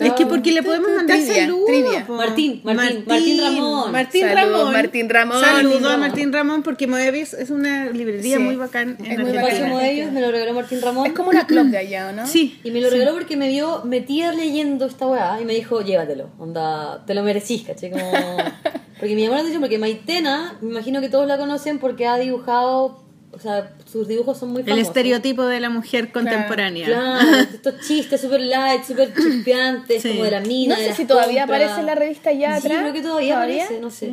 Es 0.00 0.12
que 0.12 0.26
porque 0.26 0.52
le 0.52 0.62
podemos 0.62 0.90
mandar 0.96 1.20
saludos. 1.20 1.68
Martín, 2.08 2.60
Martín, 2.64 3.04
Martín 3.06 3.40
Ramón. 3.40 3.92
Martín 3.92 4.20
Saludos, 4.22 4.58
Ramón. 4.58 4.72
Martín 4.72 5.08
Ramón. 5.08 5.40
Saludos 5.40 5.92
a. 5.92 5.96
Martín 5.96 6.32
Ramón 6.32 6.62
porque 6.62 6.86
Moebius 6.86 7.34
es 7.34 7.50
una 7.50 7.90
librería 7.90 8.36
Sí, 8.36 8.42
muy 8.42 8.56
bacán 8.56 8.96
en 9.00 9.12
es 9.12 9.18
muy 9.18 9.32
Me 9.32 9.42
bacán. 9.42 9.68
Moebius, 9.70 10.12
me 10.12 10.20
lo 10.20 10.30
regaló 10.30 10.54
Martín 10.54 10.80
Ramón. 10.82 11.06
Es 11.06 11.12
como 11.12 11.30
una 11.30 11.46
club 11.46 11.66
de 11.66 11.78
allá, 11.78 12.08
¿o 12.08 12.12
¿no? 12.12 12.26
Sí. 12.26 12.58
Y 12.64 12.70
me 12.70 12.80
lo 12.80 12.90
regaló 12.90 13.12
porque 13.12 13.36
me 13.36 13.48
vio 13.48 13.82
metida 13.84 14.32
leyendo 14.32 14.86
esta 14.86 15.06
weá 15.06 15.40
y 15.40 15.44
me 15.44 15.54
dijo, 15.54 15.82
llévatelo, 15.82 16.30
onda, 16.38 17.04
te 17.06 17.14
lo 17.14 17.22
merecís, 17.22 17.62
¿caché? 17.62 17.90
Como... 17.90 18.02
Porque 19.00 19.14
me 19.14 19.22
llamó 19.22 19.34
la 19.34 19.40
atención 19.40 19.62
porque 19.62 19.78
Maitena, 19.78 20.58
me 20.60 20.72
imagino 20.72 21.00
que 21.00 21.08
todos 21.08 21.26
la 21.26 21.38
conocen 21.38 21.78
porque 21.78 22.06
ha 22.06 22.18
dibujado, 22.18 23.02
sea, 23.40 23.74
sus 23.90 24.06
dibujos 24.08 24.38
son 24.38 24.50
muy 24.50 24.62
El 24.66 24.78
estereotipo 24.78 25.44
de 25.44 25.60
la 25.60 25.70
mujer 25.70 26.12
contemporánea. 26.12 26.86
Claro, 26.86 27.38
estos 27.54 27.80
chistes 27.86 28.20
súper 28.20 28.40
light, 28.40 28.84
súper 28.84 29.12
chispeantes, 29.14 30.02
Sí. 30.02 30.08
como 30.10 30.24
de 30.24 30.30
la 30.30 30.40
mina. 30.40 30.76
No 30.76 30.82
sé 30.82 30.94
si 30.94 31.04
todavía 31.04 31.42
compras. 31.42 31.60
aparece 31.62 31.80
en 31.80 31.86
la 31.86 31.94
revista 31.94 32.30
allá 32.30 32.52
Sí, 32.60 32.66
atrás. 32.66 32.80
creo 32.82 32.92
que 32.92 33.02
todavía, 33.02 33.34
¿Todavía? 33.34 33.64
aparece, 33.64 33.80
no 33.80 33.90
sé. 33.90 34.12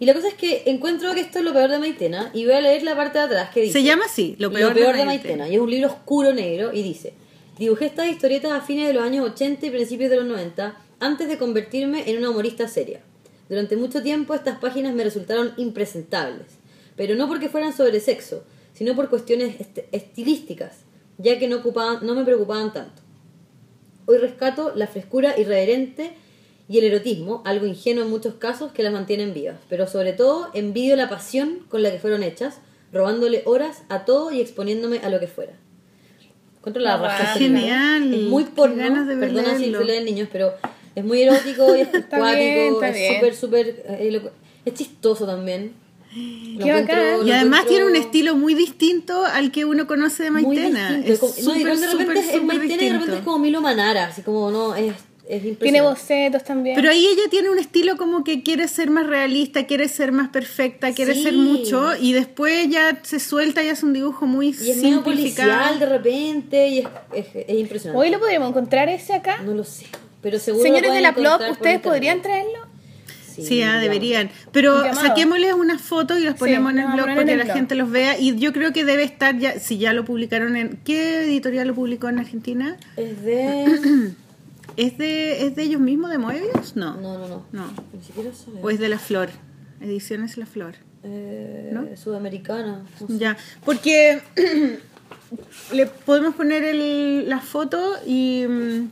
Y 0.00 0.06
la 0.06 0.14
cosa 0.14 0.28
es 0.28 0.34
que 0.34 0.62
encuentro 0.66 1.12
que 1.14 1.20
esto 1.20 1.40
es 1.40 1.44
lo 1.44 1.52
peor 1.52 1.70
de 1.70 1.78
Maitena 1.80 2.30
y 2.32 2.44
voy 2.44 2.54
a 2.54 2.60
leer 2.60 2.84
la 2.84 2.94
parte 2.94 3.18
de 3.18 3.24
atrás 3.24 3.50
que 3.50 3.62
dice... 3.62 3.72
Se 3.80 3.82
llama 3.82 4.04
así, 4.06 4.36
Lo 4.38 4.52
peor, 4.52 4.72
de, 4.72 4.80
de, 4.80 4.86
Maitena. 4.86 5.04
Maitena. 5.06 5.48
Y 5.48 5.54
es 5.56 5.60
un 5.60 5.70
libro 5.70 5.88
oscuro 5.88 6.32
negro 6.32 6.72
y 6.72 6.82
dice, 6.84 7.14
dibujé 7.58 7.86
estas 7.86 8.08
historietas 8.08 8.52
a 8.52 8.60
fines 8.60 8.86
de 8.86 8.92
los 8.94 9.02
años 9.02 9.28
80 9.28 9.66
y 9.66 9.70
principios 9.70 10.08
de 10.10 10.16
los 10.16 10.26
90 10.26 10.76
antes 11.00 11.26
de 11.28 11.36
convertirme 11.36 12.08
en 12.08 12.18
una 12.18 12.30
humorista 12.30 12.68
seria. 12.68 13.00
Durante 13.48 13.76
mucho 13.76 14.00
tiempo 14.02 14.34
estas 14.34 14.58
páginas 14.58 14.94
me 14.94 15.02
resultaron 15.02 15.52
impresentables, 15.56 16.46
pero 16.98 17.14
no 17.14 17.26
porque 17.28 17.48
fueran 17.48 17.72
sobre 17.74 17.98
sexo, 18.00 18.44
sino 18.74 18.94
por 18.94 19.08
cuestiones 19.08 19.58
est- 19.58 19.86
estilísticas, 19.92 20.80
ya 21.16 21.38
que 21.38 21.48
no, 21.48 21.56
ocupaban, 21.56 22.04
no 22.06 22.14
me 22.14 22.24
preocupaban 22.24 22.74
tanto. 22.74 23.00
Hoy 24.04 24.18
rescato 24.18 24.72
la 24.74 24.86
frescura 24.86 25.38
irreverente 25.38 26.12
y 26.68 26.78
el 26.78 26.84
erotismo, 26.84 27.42
algo 27.46 27.64
ingenuo 27.66 28.04
en 28.04 28.10
muchos 28.10 28.34
casos, 28.34 28.72
que 28.72 28.82
las 28.82 28.92
mantienen 28.92 29.32
vivas. 29.32 29.56
Pero 29.70 29.86
sobre 29.86 30.12
todo 30.12 30.48
envidio 30.52 30.96
la 30.96 31.08
pasión 31.08 31.60
con 31.70 31.82
la 31.82 31.90
que 31.90 31.98
fueron 31.98 32.22
hechas, 32.22 32.58
robándole 32.92 33.42
horas 33.46 33.82
a 33.88 34.04
todo 34.04 34.30
y 34.32 34.40
exponiéndome 34.42 34.98
a 34.98 35.08
lo 35.08 35.18
que 35.20 35.28
fuera. 35.28 35.52
Encuentro 36.58 36.82
la 36.82 36.96
raja 36.96 37.32
este. 37.32 37.44
Genial. 37.44 38.12
Es 38.14 38.20
muy 38.22 38.44
porno, 38.44 39.04
de 39.06 39.16
perdona 39.16 39.56
si 39.58 39.66
lo 39.70 39.78
leen 39.84 40.04
niños, 40.04 40.28
pero 40.32 40.52
es 40.94 41.04
muy 41.04 41.22
erótico 41.22 41.74
y 41.76 41.80
es 41.82 41.88
acuático, 41.94 42.82
es 42.82 42.94
bien. 42.94 43.14
súper, 43.14 43.34
súper... 43.34 43.68
eh, 43.88 44.10
elocu- 44.10 44.30
es 44.64 44.74
chistoso 44.74 45.26
también. 45.26 45.72
Qué 46.14 46.72
bacán. 46.72 47.26
Y 47.26 47.30
además 47.32 47.60
encuentro 47.62 47.68
tiene 47.68 47.84
un 47.86 47.96
estilo 47.96 48.36
muy 48.36 48.54
distinto 48.54 49.24
al 49.24 49.50
que 49.52 49.64
uno 49.64 49.86
conoce 49.86 50.22
de 50.24 50.30
Maitena. 50.30 50.98
Es 51.04 51.18
como- 51.18 51.32
no, 51.42 51.52
de 51.52 51.64
repente 51.64 51.88
súper, 51.90 52.16
es 52.16 52.26
súper 52.26 52.42
Maitena 52.58 52.82
y 52.82 52.86
de 52.86 52.92
repente 52.92 53.16
es 53.18 53.22
como 53.22 53.38
Milo 53.38 53.60
Manara, 53.60 54.06
así 54.06 54.22
como, 54.22 54.50
no, 54.50 54.74
es. 54.74 54.94
Tiene 55.60 55.82
bocetos 55.82 56.42
también. 56.42 56.74
Pero 56.74 56.88
ahí 56.88 57.06
ella 57.06 57.28
tiene 57.28 57.50
un 57.50 57.58
estilo 57.58 57.98
como 57.98 58.24
que 58.24 58.42
quiere 58.42 58.66
ser 58.66 58.88
más 58.88 59.06
realista, 59.06 59.66
quiere 59.66 59.86
ser 59.88 60.10
más 60.10 60.30
perfecta, 60.30 60.94
quiere 60.94 61.12
Sí. 61.14 61.22
ser 61.22 61.34
mucho 61.34 61.94
y 62.00 62.14
después 62.14 62.66
ya 62.70 62.98
se 63.02 63.20
suelta 63.20 63.62
y 63.62 63.68
hace 63.68 63.84
un 63.84 63.92
dibujo 63.92 64.26
muy 64.26 64.46
Y 64.46 64.50
es 64.50 64.54
policial 64.56 64.80
simplificado. 64.80 65.78
de 65.80 65.84
repente 65.86 66.68
y 66.68 66.78
es, 66.78 66.86
es, 67.12 67.26
es 67.46 67.58
impresionante. 67.58 68.02
Hoy 68.02 68.10
lo 68.10 68.18
podríamos 68.18 68.48
encontrar 68.48 68.88
ese 68.88 69.12
acá. 69.12 69.42
No 69.42 69.52
lo 69.52 69.64
sé, 69.64 69.84
pero 70.22 70.38
seguro 70.38 70.62
Señores 70.64 70.94
de 70.94 71.00
la 71.02 71.12
por 71.14 71.26
¿ustedes 71.50 71.80
podrían 71.80 72.22
traerlo? 72.22 72.66
Sí, 73.42 73.62
ah, 73.62 73.66
digamos. 73.66 73.82
deberían. 73.82 74.30
Pero 74.52 74.94
saquémosles 74.94 75.54
unas 75.54 75.80
fotos 75.80 76.18
y 76.18 76.24
las 76.24 76.36
ponemos 76.36 76.72
en 76.72 76.78
el 76.80 76.86
blog 76.92 77.06
para 77.06 77.24
que 77.24 77.36
la 77.36 77.44
blog. 77.44 77.56
gente 77.56 77.74
los 77.74 77.90
vea. 77.90 78.18
Y 78.18 78.36
yo 78.38 78.52
creo 78.52 78.72
que 78.72 78.84
debe 78.84 79.04
estar 79.04 79.38
ya, 79.38 79.58
si 79.58 79.78
ya 79.78 79.92
lo 79.92 80.04
publicaron 80.04 80.56
en... 80.56 80.78
¿Qué 80.84 81.24
editorial 81.24 81.68
lo 81.68 81.74
publicó 81.74 82.08
en 82.08 82.18
Argentina? 82.18 82.76
Es 82.96 83.22
de... 83.22 84.12
¿Es 84.76 84.96
de, 84.96 85.44
¿es 85.44 85.56
de 85.56 85.64
ellos 85.64 85.80
mismos, 85.80 86.08
de 86.08 86.18
Moebius? 86.18 86.76
No. 86.76 86.94
No, 87.00 87.18
no, 87.18 87.26
no. 87.26 87.46
No. 87.50 87.66
Ni 87.92 88.00
siquiera. 88.00 88.30
¿O 88.62 88.70
es 88.70 88.78
de 88.78 88.88
La 88.88 89.00
Flor? 89.00 89.28
Ediciones 89.80 90.36
La 90.36 90.46
Flor. 90.46 90.74
Eh, 91.02 91.70
¿No? 91.72 91.96
Sudamericana. 91.96 92.84
no 93.00 93.06
sé. 93.08 93.18
Ya, 93.18 93.36
porque 93.64 94.20
le 95.72 95.86
podemos 95.86 96.36
poner 96.36 96.62
el, 96.62 97.28
la 97.28 97.40
foto 97.40 97.94
y, 98.06 98.44
mm, 98.48 98.90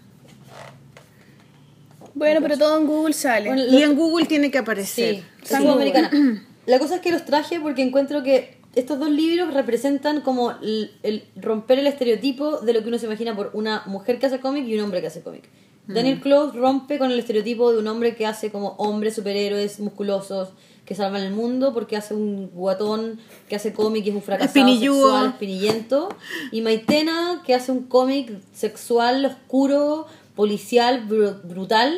Bueno, 2.16 2.40
pero 2.40 2.56
todo 2.56 2.80
en 2.80 2.86
Google 2.86 3.12
sale. 3.12 3.48
Bueno, 3.50 3.66
y 3.66 3.82
en 3.82 3.94
Google 3.94 4.24
tiene 4.24 4.50
que 4.50 4.56
aparecer. 4.56 5.22
Sí, 5.42 5.54
sudamericana. 5.54 6.10
La 6.66 6.78
cosa 6.78 6.96
es 6.96 7.00
que 7.02 7.12
los 7.12 7.26
traje 7.26 7.60
porque 7.60 7.82
encuentro 7.82 8.22
que 8.22 8.56
estos 8.74 8.98
dos 8.98 9.10
libros 9.10 9.52
representan 9.52 10.22
como 10.22 10.52
el, 10.62 10.92
el 11.02 11.24
romper 11.36 11.78
el 11.78 11.86
estereotipo 11.86 12.60
de 12.60 12.72
lo 12.72 12.82
que 12.82 12.88
uno 12.88 12.98
se 12.98 13.04
imagina 13.04 13.36
por 13.36 13.50
una 13.52 13.82
mujer 13.84 14.18
que 14.18 14.26
hace 14.26 14.40
cómic 14.40 14.66
y 14.66 14.74
un 14.76 14.84
hombre 14.84 15.02
que 15.02 15.08
hace 15.08 15.20
cómic. 15.20 15.44
Daniel 15.86 16.20
Close 16.20 16.56
rompe 16.58 16.98
con 16.98 17.12
el 17.12 17.18
estereotipo 17.18 17.70
de 17.70 17.78
un 17.78 17.86
hombre 17.86 18.16
que 18.16 18.26
hace 18.26 18.50
como 18.50 18.70
hombres 18.78 19.14
superhéroes 19.14 19.78
musculosos 19.78 20.48
que 20.84 20.94
salvan 20.94 21.22
el 21.22 21.32
mundo 21.32 21.74
porque 21.74 21.96
hace 21.96 22.14
un 22.14 22.50
guatón 22.52 23.20
que 23.48 23.56
hace 23.56 23.72
cómic 23.72 24.04
y 24.06 24.08
es 24.08 24.14
un 24.14 24.22
fracasado 24.22 24.68
sexual, 24.68 25.26
espinillento. 25.26 26.08
Y 26.50 26.62
Maitena 26.62 27.42
que 27.44 27.54
hace 27.54 27.72
un 27.72 27.84
cómic 27.84 28.32
sexual, 28.52 29.24
oscuro, 29.26 30.06
policial, 30.36 31.08
bru- 31.08 31.42
brutal. 31.42 31.92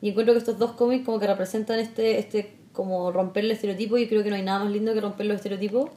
Y 0.00 0.08
encuentro 0.10 0.32
que 0.32 0.38
estos 0.38 0.58
dos 0.58 0.72
cómics 0.72 1.04
como 1.04 1.20
que 1.20 1.26
representan 1.26 1.78
este, 1.78 2.18
este 2.18 2.56
como 2.72 3.12
romper 3.12 3.44
el 3.44 3.50
estereotipo 3.50 3.98
y 3.98 4.06
creo 4.08 4.22
que 4.22 4.30
no 4.30 4.36
hay 4.36 4.42
nada 4.42 4.60
más 4.64 4.72
lindo 4.72 4.94
que 4.94 5.00
romper 5.02 5.26
los 5.26 5.36
estereotipos. 5.36 5.90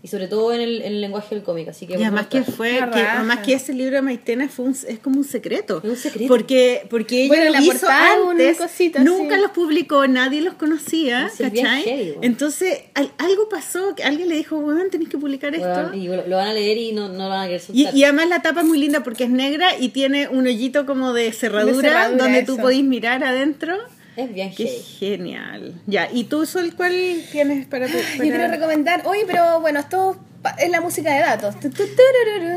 Y 0.00 0.06
sobre 0.06 0.28
todo 0.28 0.52
en 0.52 0.60
el, 0.60 0.82
en 0.82 0.92
el 0.92 1.00
lenguaje 1.00 1.34
del 1.34 1.42
cómic, 1.42 1.68
así 1.68 1.86
que... 1.86 1.94
Y 1.98 2.02
además 2.04 2.28
que 2.28 2.42
fue, 2.42 2.70
que, 2.94 3.00
además 3.00 3.40
que 3.40 3.54
ese 3.54 3.72
libro 3.74 3.96
de 3.96 4.02
Maitena 4.02 4.48
fue 4.48 4.66
un- 4.66 4.76
es 4.86 4.98
como 5.00 5.18
un 5.18 5.24
secreto. 5.24 5.80
Es 5.82 5.90
un 5.90 5.96
secreto. 5.96 6.28
Porque, 6.28 6.86
porque 6.88 7.22
ella 7.24 7.28
Bueno, 7.28 7.42
en 7.46 7.52
lo 7.54 7.58
la 7.58 7.64
hizo 7.74 7.88
antes, 7.88 8.58
cosita, 8.58 9.00
nunca 9.02 9.34
sí. 9.34 9.42
los 9.42 9.50
publicó, 9.50 10.06
nadie 10.06 10.40
los 10.40 10.54
conocía, 10.54 11.28
¿cachai? 11.36 11.82
heavy, 11.82 12.04
bueno. 12.12 12.20
Entonces, 12.22 12.78
al- 12.94 13.10
algo 13.18 13.48
pasó, 13.48 13.94
que 13.96 14.04
alguien 14.04 14.28
le 14.28 14.36
dijo, 14.36 14.60
bueno, 14.60 14.84
tenés 14.88 15.08
que 15.08 15.18
publicar 15.18 15.52
esto. 15.56 15.92
Y 15.92 16.06
lo, 16.06 16.24
lo 16.28 16.36
van 16.36 16.48
a 16.48 16.52
leer 16.54 16.78
y 16.78 16.92
no, 16.92 17.08
no 17.08 17.24
lo 17.24 17.28
van 17.30 17.40
a 17.40 17.46
querer 17.46 17.60
Y, 17.72 17.82
soltar. 17.82 17.96
y 17.96 18.04
además 18.04 18.28
la 18.28 18.40
tapa 18.42 18.60
es 18.60 18.66
muy 18.66 18.78
linda 18.78 19.02
porque 19.02 19.24
es 19.24 19.30
negra 19.30 19.76
y 19.80 19.88
tiene 19.88 20.28
un 20.28 20.46
hoyito 20.46 20.86
como 20.86 21.12
de 21.12 21.32
cerradura, 21.32 21.74
De 21.76 21.82
cerradura, 21.88 22.22
donde 22.24 22.42
tú 22.44 22.52
eso. 22.52 22.62
podís 22.62 22.84
mirar 22.84 23.24
adentro. 23.24 23.76
Es 24.18 24.34
bien 24.34 24.52
Qué 24.52 24.66
genial. 24.98 25.80
Ya, 25.86 26.08
¿y 26.12 26.24
tú, 26.24 26.44
Sol, 26.44 26.72
cuál 26.76 26.92
tienes 27.30 27.66
para 27.66 27.86
tu... 27.86 27.92
Yo 27.92 28.02
para- 28.02 28.22
quiero 28.22 28.48
recomendar, 28.48 29.02
oye, 29.06 29.22
pero 29.26 29.60
bueno, 29.60 29.78
esto 29.78 30.16
es 30.58 30.70
la 30.70 30.80
música 30.80 31.14
de 31.14 31.20
datos. 31.20 31.54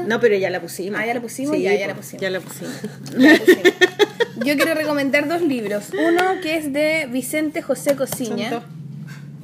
No, 0.07 0.19
pero 0.19 0.35
ya 0.35 0.49
la 0.49 0.59
pusimos. 0.59 0.99
Ah, 0.99 1.05
ya 1.05 1.13
la 1.13 1.21
pusimos, 1.21 1.55
ya, 1.59 1.75
ya 1.75 1.85
la 1.87 1.93
pusimos. 1.95 2.19
Ya 2.21 2.29
la 2.31 2.39
pusimos. 2.39 2.73
Ya 3.17 3.37
pusimos. 3.37 3.63
Yo 4.43 4.55
quiero 4.55 4.73
recomendar 4.73 5.27
dos 5.27 5.43
libros. 5.43 5.89
Uno 5.93 6.41
que 6.41 6.57
es 6.57 6.73
de 6.73 7.07
Vicente 7.11 7.61
José 7.61 7.95
Cosiña. 7.95 8.63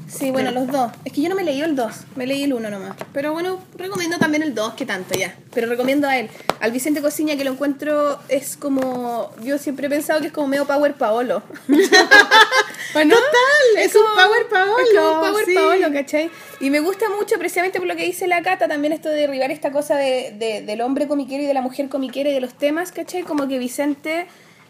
Dos. 0.08 0.16
Sí, 0.20 0.32
bueno, 0.32 0.52
los 0.52 0.68
dos. 0.68 0.92
Es 1.04 1.12
que 1.12 1.22
yo 1.22 1.28
no 1.30 1.36
me 1.36 1.44
leí 1.44 1.62
el 1.62 1.76
2, 1.76 1.92
me 2.16 2.26
leí 2.26 2.44
el 2.44 2.54
1 2.54 2.70
nomás. 2.70 2.96
Pero 3.14 3.34
bueno, 3.34 3.60
recomiendo 3.78 4.18
también 4.18 4.42
el 4.42 4.56
2, 4.56 4.74
que 4.76 4.86
tanto 4.86 5.16
ya. 5.18 5.36
Pero 5.54 5.68
recomiendo 5.68 6.08
a 6.08 6.18
él. 6.18 6.30
Al 6.62 6.72
Vicente 6.72 7.02
Cosiña, 7.02 7.36
que 7.36 7.44
lo 7.44 7.52
encuentro, 7.52 8.18
es 8.30 8.56
como. 8.58 9.32
Yo 9.44 9.58
siempre 9.58 9.88
he 9.88 9.90
pensado 9.90 10.22
que 10.22 10.28
es 10.28 10.34
como 10.34 10.48
medio 10.48 10.66
Power 10.66 10.94
Paolo. 10.94 11.44
¿O 11.68 13.04
no? 13.04 13.16
Total, 13.16 13.78
es 13.80 13.94
un 13.96 14.02
Power 14.16 14.48
Paolo, 14.50 14.78
Es 14.80 14.98
como 14.98 15.12
un 15.12 15.20
Power 15.32 15.46
sí. 15.46 15.54
Paolo, 15.56 15.92
¿cachai? 15.94 16.32
Y 16.62 16.70
me 16.70 16.80
gusta 16.80 17.06
mucho, 17.10 17.38
precisamente 17.38 17.80
por 17.80 17.88
lo 17.88 17.96
que 17.96 18.04
dice 18.06 18.28
la 18.28 18.42
Cata, 18.42 18.68
también 18.68 18.94
esto 18.94 19.10
de 19.10 19.16
derribar 19.18 19.52
esta 19.52 19.72
cosa 19.72 19.96
de, 19.98 20.34
de- 20.40 20.62
del 20.62 20.82
hombre 20.82 21.08
comiquero 21.08 21.44
y 21.44 21.46
de 21.46 21.54
la 21.54 21.62
mujer 21.62 21.90
comiquera 21.90 22.30
y 22.30 22.34
de 22.34 22.42
los 22.42 22.54
temas, 22.54 22.92
¿cachai? 22.92 23.24
Como 23.24 23.48
que 23.48 23.60
Vicente 23.60 24.26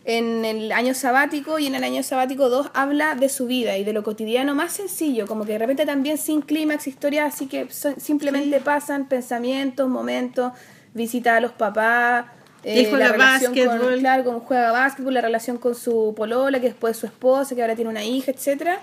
en 0.09 0.45
el 0.45 0.71
año 0.71 0.93
sabático 0.93 1.59
y 1.59 1.67
en 1.67 1.75
el 1.75 1.83
año 1.83 2.01
sabático 2.01 2.47
2 2.49 2.71
habla 2.73 3.13
de 3.15 3.27
su 3.27 3.45
vida 3.45 3.77
y 3.77 3.83
de 3.83 3.91
lo 3.91 4.03
cotidiano 4.03 4.55
más 4.55 4.71
sencillo, 4.71 5.27
como 5.27 5.43
que 5.45 5.51
de 5.51 5.57
repente 5.59 5.85
también 5.85 6.17
sin 6.17 6.41
clímax, 6.41 6.87
historias 6.87 7.33
así 7.35 7.47
que 7.47 7.69
son- 7.71 7.99
simplemente 7.99 8.59
pasan 8.61 9.09
pensamientos, 9.09 9.89
momentos, 9.89 10.53
visita 10.93 11.35
a 11.35 11.41
los 11.41 11.51
papás. 11.51 12.25
eh, 12.63 12.87
juega 12.89 13.05
relación 13.13 13.53
con- 13.67 13.99
claro, 13.99 14.23
como 14.25 14.39
juega 14.41 14.71
básquetbol, 14.71 15.13
la 15.13 15.21
relación 15.21 15.57
con 15.57 15.75
su 15.75 16.13
polola, 16.17 16.59
que 16.59 16.67
después 16.67 16.91
es 16.95 16.97
su 16.99 17.05
esposa, 17.05 17.55
que 17.55 17.61
ahora 17.61 17.75
tiene 17.75 17.89
una 17.91 18.03
hija, 18.03 18.31
etcétera. 18.31 18.79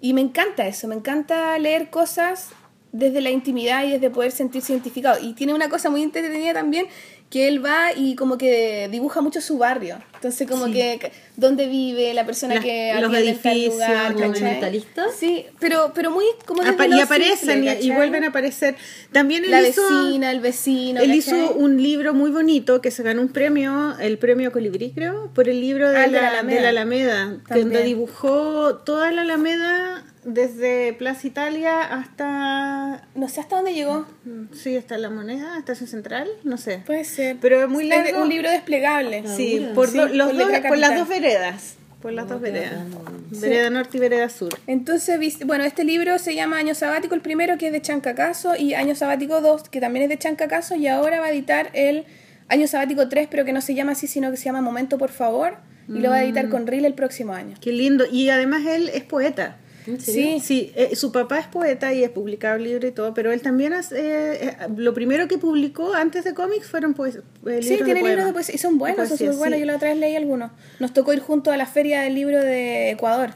Y 0.00 0.12
me 0.12 0.20
encanta 0.20 0.66
eso, 0.68 0.86
me 0.88 0.94
encanta 0.94 1.58
leer 1.58 1.88
cosas 1.90 2.50
desde 2.92 3.20
la 3.20 3.30
intimidad 3.30 3.84
y 3.84 3.90
desde 3.92 4.10
poder 4.10 4.30
sentirse 4.30 4.72
identificado. 4.72 5.18
Y 5.20 5.32
tiene 5.32 5.52
una 5.54 5.68
cosa 5.68 5.90
muy 5.90 6.02
entretenida 6.02 6.52
también, 6.52 6.86
que 7.28 7.48
él 7.48 7.64
va 7.64 7.92
y 7.96 8.14
como 8.14 8.38
que 8.38 8.88
dibuja 8.90 9.20
mucho 9.20 9.40
su 9.40 9.58
barrio. 9.58 9.98
Entonces 10.18 10.48
como 10.48 10.66
que 10.66 10.98
que- 11.00 11.12
dónde 11.36 11.68
vive, 11.68 12.12
la 12.12 12.26
persona 12.26 12.56
Las- 12.56 12.64
que 12.64 12.92
los 13.00 13.14
edificios, 13.14 13.74
lugar, 13.74 14.16
mentalista. 14.40 15.06
Sí, 15.16 15.46
pero, 15.60 15.92
pero 15.94 16.10
muy 16.10 16.24
como 16.44 16.62
Apa- 16.62 16.88
y 16.88 17.00
aparecen 17.00 17.36
simple, 17.62 17.78
y- 17.80 17.90
vuelven 17.92 18.24
a 18.24 18.28
aparecer. 18.28 18.74
También 19.12 19.44
él 19.44 19.52
La 19.52 19.62
hizo, 19.62 19.80
vecina, 19.82 20.32
el 20.32 20.40
vecino. 20.40 21.00
él 21.00 21.06
¿cachai? 21.06 21.18
hizo 21.18 21.52
un 21.54 21.80
libro 21.80 22.14
muy 22.14 22.32
bonito 22.32 22.80
que 22.80 22.90
se 22.90 23.04
ganó 23.04 23.22
un 23.22 23.28
premio, 23.28 23.96
el 24.00 24.18
premio 24.18 24.50
Colibrí, 24.50 24.90
creo, 24.92 25.30
por 25.34 25.48
el 25.48 25.60
libro 25.60 25.88
de, 25.88 25.96
Ah, 25.96 26.00
de 26.02 26.08
la, 26.10 26.20
la 26.22 26.28
Alameda. 26.30 26.56
de 26.56 26.62
la 26.62 26.68
Alameda, 26.70 27.36
que 27.42 27.48
También. 27.48 27.68
donde 27.68 27.82
dibujó 27.84 28.74
toda 28.78 29.12
la 29.12 29.22
Alameda 29.22 30.04
desde 30.24 30.92
Plaza 30.94 31.26
Italia 31.26 31.80
hasta 31.82 33.06
No 33.14 33.28
sé 33.28 33.40
hasta 33.40 33.56
dónde 33.56 33.72
llegó. 33.72 34.06
sí, 34.52 34.76
hasta 34.76 34.98
la 34.98 35.08
moneda, 35.10 35.56
Estación 35.58 35.88
Central, 35.88 36.28
no 36.44 36.56
sé. 36.58 36.82
Puede 36.86 37.04
ser. 37.04 37.36
Pero 37.40 37.62
es 37.62 37.68
muy 37.68 37.84
Es 37.90 37.96
largo. 38.04 38.22
un 38.22 38.28
libro 38.28 38.50
desplegable. 38.50 39.24
Sí, 39.36 39.66
por, 39.74 39.88
Sí, 39.88 39.98
do- 39.98 40.07
los 40.14 40.28
con 40.28 40.38
dos- 40.38 40.60
por 40.68 40.78
las 40.78 40.96
dos 40.96 41.08
veredas. 41.08 41.74
Por 42.02 42.12
las 42.12 42.28
dos 42.28 42.40
veredas. 42.40 42.84
Vereda 43.30 43.70
norte 43.70 43.96
y 43.96 44.00
vereda 44.00 44.28
sur. 44.28 44.50
Entonces, 44.68 45.18
bueno, 45.44 45.64
este 45.64 45.82
libro 45.84 46.18
se 46.18 46.34
llama 46.36 46.56
Año 46.58 46.74
Sabático, 46.74 47.14
el 47.16 47.20
primero 47.20 47.58
que 47.58 47.66
es 47.66 47.72
de 47.72 47.82
Chancacaso, 47.82 48.54
y 48.56 48.74
Año 48.74 48.94
Sabático 48.94 49.40
2, 49.40 49.68
que 49.68 49.80
también 49.80 50.04
es 50.04 50.08
de 50.08 50.16
Chancacaso, 50.18 50.76
y 50.76 50.86
ahora 50.86 51.18
va 51.18 51.26
a 51.26 51.30
editar 51.32 51.70
el 51.72 52.04
Año 52.48 52.68
Sabático 52.68 53.08
3, 53.08 53.26
pero 53.28 53.44
que 53.44 53.52
no 53.52 53.60
se 53.60 53.74
llama 53.74 53.92
así, 53.92 54.06
sino 54.06 54.30
que 54.30 54.36
se 54.36 54.44
llama 54.44 54.60
Momento, 54.60 54.96
por 54.96 55.10
favor, 55.10 55.56
y 55.88 55.98
lo 55.98 56.10
va 56.10 56.18
a 56.18 56.20
Mm. 56.20 56.24
editar 56.24 56.48
con 56.50 56.66
Reel 56.68 56.84
el 56.84 56.94
próximo 56.94 57.32
año. 57.34 57.56
Qué 57.60 57.72
lindo. 57.72 58.04
Y 58.10 58.28
además 58.30 58.64
él 58.66 58.90
es 58.94 59.02
poeta. 59.02 59.56
Sí, 59.98 60.40
Sí, 60.40 60.72
eh, 60.74 60.94
su 60.96 61.12
papá 61.12 61.38
es 61.38 61.46
poeta 61.46 61.92
y 61.94 62.04
es 62.04 62.10
publicado 62.10 62.58
libro 62.58 62.86
y 62.86 62.90
todo, 62.92 63.14
pero 63.14 63.32
él 63.32 63.40
también 63.42 63.72
hace, 63.72 63.96
eh, 63.98 64.34
eh, 64.42 64.56
lo 64.76 64.92
primero 64.94 65.28
que 65.28 65.38
publicó 65.38 65.94
antes 65.94 66.24
de 66.24 66.34
cómics 66.34 66.66
fueron 66.68 66.94
pues, 66.94 67.16
eh, 67.16 67.20
libros 67.44 67.64
Sí, 67.64 67.76
tiene 67.84 68.02
de 68.02 68.08
libros 68.08 68.26
de 68.26 68.32
poesía 68.32 68.54
y 68.54 68.58
son 68.58 68.76
buenos, 68.78 69.08
son 69.08 69.18
Poesía, 69.18 69.32
buenos. 69.32 69.56
sí. 69.56 69.60
Yo 69.60 69.66
la 69.66 69.76
otra 69.76 69.88
vez 69.88 69.98
leí 69.98 70.16
algunos. 70.16 70.50
Nos 70.78 70.92
tocó 70.92 71.12
ir 71.12 71.20
juntos 71.20 71.52
a 71.54 71.56
la 71.56 71.66
feria 71.66 72.02
del 72.02 72.14
libro 72.14 72.38
de 72.40 72.90
Ecuador. 72.90 73.30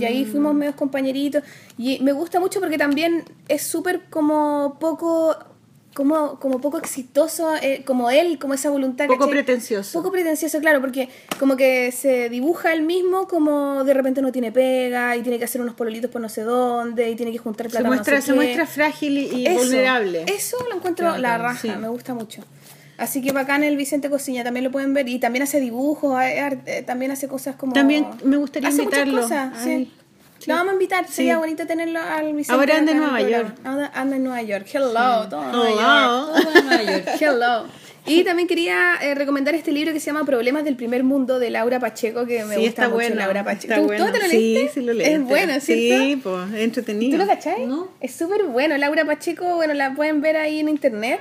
Y 0.00 0.04
ahí 0.04 0.24
fuimos 0.24 0.54
Mm. 0.54 0.58
medios 0.58 0.74
compañeritos. 0.74 1.44
Y 1.78 2.00
me 2.00 2.10
gusta 2.10 2.40
mucho 2.40 2.58
porque 2.58 2.76
también 2.78 3.22
es 3.46 3.62
súper 3.62 4.00
como 4.10 4.76
poco 4.80 5.36
como, 5.98 6.38
como 6.38 6.60
poco 6.60 6.78
exitoso, 6.78 7.56
eh, 7.60 7.82
como 7.84 8.08
él, 8.08 8.38
como 8.38 8.54
esa 8.54 8.70
voluntad. 8.70 9.06
Poco 9.08 9.18
¿cachai? 9.24 9.32
pretencioso. 9.32 9.98
Poco 9.98 10.12
pretencioso, 10.12 10.60
claro, 10.60 10.80
porque 10.80 11.08
como 11.40 11.56
que 11.56 11.90
se 11.90 12.28
dibuja 12.28 12.72
él 12.72 12.82
mismo 12.82 13.26
como 13.26 13.82
de 13.82 13.94
repente 13.94 14.22
no 14.22 14.30
tiene 14.30 14.52
pega 14.52 15.16
y 15.16 15.22
tiene 15.22 15.40
que 15.40 15.44
hacer 15.44 15.60
unos 15.60 15.74
pololitos 15.74 16.08
por 16.08 16.20
no 16.20 16.28
sé 16.28 16.42
dónde 16.42 17.10
y 17.10 17.16
tiene 17.16 17.32
que 17.32 17.38
juntar 17.38 17.66
Se 17.66 17.70
plata 17.72 17.82
no 17.88 17.94
muestra, 17.96 18.20
sé 18.20 18.26
se 18.28 18.32
qué. 18.32 18.36
muestra 18.36 18.66
frágil 18.68 19.18
y, 19.18 19.44
Eso, 19.48 19.58
vulnerable. 19.58 20.24
Eso 20.28 20.56
lo 20.70 20.76
encuentro 20.76 21.18
la 21.18 21.36
raja, 21.36 21.58
sí. 21.60 21.70
me 21.80 21.88
gusta 21.88 22.14
mucho. 22.14 22.44
Así 22.96 23.20
que 23.20 23.32
bacán 23.32 23.64
el 23.64 23.76
Vicente 23.76 24.08
Cociña, 24.08 24.44
también 24.44 24.62
lo 24.64 24.70
pueden 24.70 24.94
ver. 24.94 25.08
Y 25.08 25.18
también 25.18 25.42
hace 25.42 25.58
dibujos, 25.60 26.14
ar- 26.16 26.58
eh, 26.66 26.82
también 26.84 27.10
hace 27.10 27.26
cosas 27.26 27.56
como... 27.56 27.72
También 27.72 28.06
me 28.24 28.36
gustaría 28.36 28.68
hace 28.68 28.82
muchas 28.82 29.04
sí. 29.64 29.92
Ay, 30.40 30.44
Lo 30.46 30.54
vamos 30.54 30.70
a 30.70 30.72
invitar, 30.74 31.06
Sí. 31.06 31.12
sería 31.14 31.38
bonito 31.38 31.66
tenerlo 31.66 32.00
al 32.00 32.32
Vicente. 32.34 32.52
Ahora 32.52 32.76
anda 32.78 32.92
en 32.92 32.98
Nueva 32.98 33.20
York. 33.22 33.54
Ahora 33.64 33.90
anda 33.94 34.16
en 34.16 34.24
Nueva 34.24 34.42
York. 34.42 34.66
Hello, 34.72 35.28
todo 35.28 35.42
Nueva 35.52 35.68
Hello. 35.68 36.32
York. 36.34 36.42
Todo 36.44 36.58
en 36.58 36.66
Nueva 36.66 36.82
York. 36.92 37.08
Hello. 37.20 37.64
Y 38.06 38.24
también 38.24 38.48
quería 38.48 38.94
eh, 39.02 39.14
recomendar 39.14 39.54
este 39.54 39.70
libro 39.70 39.92
que 39.92 40.00
se 40.00 40.06
llama 40.06 40.24
Problemas 40.24 40.64
del 40.64 40.76
primer 40.76 41.04
mundo 41.04 41.38
de 41.38 41.50
Laura 41.50 41.78
Pacheco, 41.78 42.24
que 42.24 42.42
me 42.44 42.54
Sí, 42.54 42.60
gusta 42.62 42.68
está 42.68 42.82
mucho 42.84 42.94
bueno. 42.94 43.16
Laura 43.16 43.44
Pacheco. 43.44 43.64
Está 43.64 43.74
¿Te 43.74 43.80
gustó? 43.82 43.98
bueno. 44.04 44.12
¿Te 44.12 44.18
lo 44.24 44.30
Sí, 44.30 44.54
leíste? 44.54 44.80
sí 44.80 44.86
lo 44.86 44.92
leí. 44.94 45.12
Es 45.12 45.22
bueno, 45.24 45.52
¿cierto? 45.60 46.04
Sí, 46.04 46.20
pues, 46.22 46.54
entretenido. 46.54 47.12
¿Tú 47.12 47.18
lo 47.18 47.26
cachai? 47.28 47.66
No. 47.66 47.88
Es 48.00 48.14
súper 48.14 48.44
bueno. 48.44 48.78
Laura 48.78 49.04
Pacheco, 49.04 49.56
bueno, 49.56 49.74
la 49.74 49.92
pueden 49.94 50.22
ver 50.22 50.38
ahí 50.38 50.60
en 50.60 50.70
internet. 50.70 51.20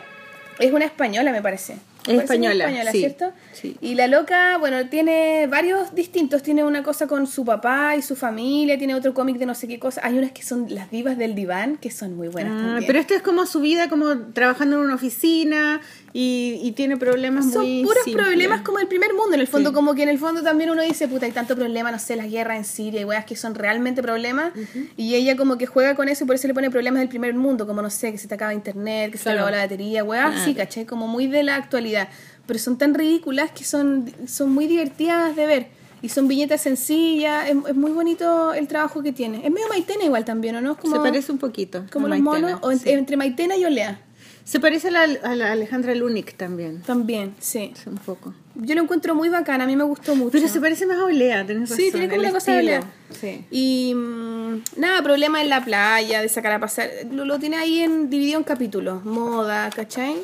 Es 0.60 0.72
una 0.72 0.86
española, 0.86 1.34
me 1.34 1.42
parece. 1.42 1.76
Es 2.12 2.18
que 2.18 2.24
española, 2.24 2.92
sí, 2.92 3.00
¿cierto? 3.00 3.34
sí. 3.54 3.78
Y 3.82 3.96
la 3.96 4.08
loca, 4.08 4.58
bueno, 4.58 4.88
tiene 4.90 5.48
varios 5.48 5.94
distintos. 5.96 6.44
Tiene 6.44 6.64
una 6.64 6.84
cosa 6.84 7.08
con 7.08 7.28
su 7.28 7.44
papá 7.46 7.96
y 7.96 8.02
su 8.02 8.16
familia. 8.16 8.78
Tiene 8.78 8.96
otro 8.96 9.14
cómic 9.14 9.38
de 9.38 9.46
no 9.46 9.56
sé 9.56 9.68
qué 9.68 9.80
cosa. 9.80 10.02
Hay 10.04 10.18
unas 10.18 10.32
que 10.32 10.44
son 10.44 10.68
las 10.74 10.90
divas 10.92 11.18
del 11.18 11.36
diván, 11.36 11.78
que 11.78 11.92
son 11.92 12.16
muy 12.16 12.28
buenas 12.28 12.54
Ah, 12.54 12.64
también. 12.66 12.84
pero 12.88 13.00
esto 13.00 13.14
es 13.14 13.22
como 13.22 13.46
su 13.46 13.60
vida, 13.60 13.90
como 13.90 14.18
trabajando 14.34 14.78
en 14.78 14.84
una 14.84 14.96
oficina 14.96 15.82
y, 16.14 16.60
y 16.64 16.72
tiene 16.72 16.98
problemas 16.98 17.52
son 17.52 17.64
muy 17.64 17.84
puros 17.84 18.04
simples. 18.06 18.26
problemas 18.26 18.62
como 18.62 18.80
el 18.80 18.88
primer 18.88 19.14
mundo, 19.14 19.36
en 19.36 19.42
el 19.42 19.48
fondo, 19.48 19.70
Sí. 19.70 19.76
como 19.76 19.94
que 19.96 20.04
en 20.04 20.10
el 20.10 20.18
fondo 20.18 20.42
también 20.42 20.70
uno 20.70 20.82
dice, 20.82 21.08
puta, 21.08 21.26
hay 21.26 21.32
tanto 21.32 21.56
problema, 21.56 21.92
no 21.92 22.00
sé, 22.00 22.16
la 22.16 22.26
guerra 22.26 22.56
en 22.58 22.66
Siria 22.66 23.02
y 23.02 23.04
weas 23.06 23.26
que 23.26 23.36
son 23.36 23.54
realmente 23.56 24.02
problemas, 24.02 24.52
y 24.96 25.16
ella 25.16 25.36
como 25.36 25.58
que 25.58 25.66
juega 25.68 25.96
con 25.96 26.10
eso 26.10 26.24
y 26.24 26.28
por 26.28 26.36
eso 26.36 26.48
le 26.48 26.54
pone 26.54 26.72
problemas 26.72 27.00
del 27.02 27.10
primer 27.10 27.34
mundo, 27.36 27.68
como 27.68 27.82
no 27.82 27.90
sé, 27.90 28.12
que 28.12 28.18
se 28.18 28.28
te 28.28 28.36
acaba 28.36 28.54
internet, 28.54 29.12
que 29.12 29.18
se 29.18 29.26
te 29.26 29.30
acabó 29.32 29.50
la 29.50 29.58
batería, 29.58 30.04
weas, 30.04 30.30
Claro. 30.32 30.46
sí, 30.46 30.56
¿cachai? 30.56 30.86
Como 30.86 31.08
muy 31.08 31.28
de 31.28 31.44
la 31.44 31.56
actualidad, 31.56 31.97
pero 32.46 32.60
son 32.60 32.78
tan 32.78 32.94
ridículas 32.94 33.52
que 33.52 33.64
son, 33.64 34.12
son 34.28 34.52
muy 34.54 34.68
divertidas 34.68 35.36
de 35.36 35.46
ver. 35.46 35.68
Y 36.02 36.10
son 36.10 36.28
viñetas 36.28 36.62
sencillas, 36.62 37.50
es, 37.50 37.56
es 37.70 37.76
muy 37.76 37.92
bonito 37.92 38.54
el 38.54 38.68
trabajo 38.68 39.02
que 39.02 39.12
tiene. 39.12 39.38
Es 39.46 39.52
medio 39.52 39.68
Maitena 39.68 40.04
igual 40.04 40.24
también, 40.26 40.56
¿o 40.56 40.62
no? 40.62 40.74
Es 40.74 40.78
como, 40.78 40.96
Se 40.96 41.02
parece 41.02 41.32
un 41.32 41.40
poquito. 41.40 41.86
como 41.92 42.08
los 42.08 42.20
Maitena, 42.20 42.48
monos, 42.50 42.60
o 42.64 42.72
en- 42.72 42.80
sí. 42.80 42.90
entre 42.92 43.18
Maitena 43.18 43.58
y 43.58 43.66
Olea. 43.66 44.00
Se 44.44 44.62
parece 44.62 44.88
a 44.88 44.92
la, 44.92 45.02
a 45.24 45.36
la 45.36 45.52
Alejandra 45.52 45.94
Lunik 45.96 46.38
también. 46.38 46.82
También, 46.84 47.36
sí. 47.40 47.74
Sí, 47.76 47.90
Un 47.90 47.98
poco. 47.98 48.34
Yo 48.56 48.76
lo 48.76 48.82
encuentro 48.84 49.14
muy 49.14 49.28
bacana, 49.28 49.66
a 49.66 49.68
mí 49.68 49.76
me 49.76 49.84
gustó 49.84 50.16
mucho. 50.16 50.32
Pero 50.32 50.48
se 50.48 50.62
parece 50.62 50.86
más 50.86 50.98
a 51.00 51.04
Olea, 51.04 51.46
tenés 51.46 51.64
razón. 51.70 51.78
Sí, 51.78 51.92
tiene 51.92 52.08
como 52.08 52.22
una 52.22 52.32
cosa 52.32 52.54
de. 52.54 52.60
Olea. 52.60 52.82
Sí. 53.20 53.44
Y 53.52 53.94
mm, 53.94 54.62
nada, 54.78 55.02
problema 55.04 55.42
en 55.42 55.50
la 55.50 55.66
playa, 55.66 56.22
de 56.22 56.30
sacar 56.30 56.54
a 56.54 56.60
pasar. 56.60 56.90
Lo, 57.12 57.26
lo 57.26 57.40
tiene 57.40 57.58
ahí 57.58 57.80
en, 57.80 58.10
dividido 58.10 58.38
en 58.38 58.46
capítulos. 58.46 59.04
Moda, 59.04 59.70
¿cachai? 59.76 60.16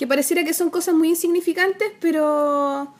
Que 0.00 0.06
pareciera 0.06 0.42
que 0.44 0.54
son 0.54 0.70
cosas 0.70 0.94
muy 0.94 1.10
insignificantes, 1.10 1.92
pero, 2.00 2.90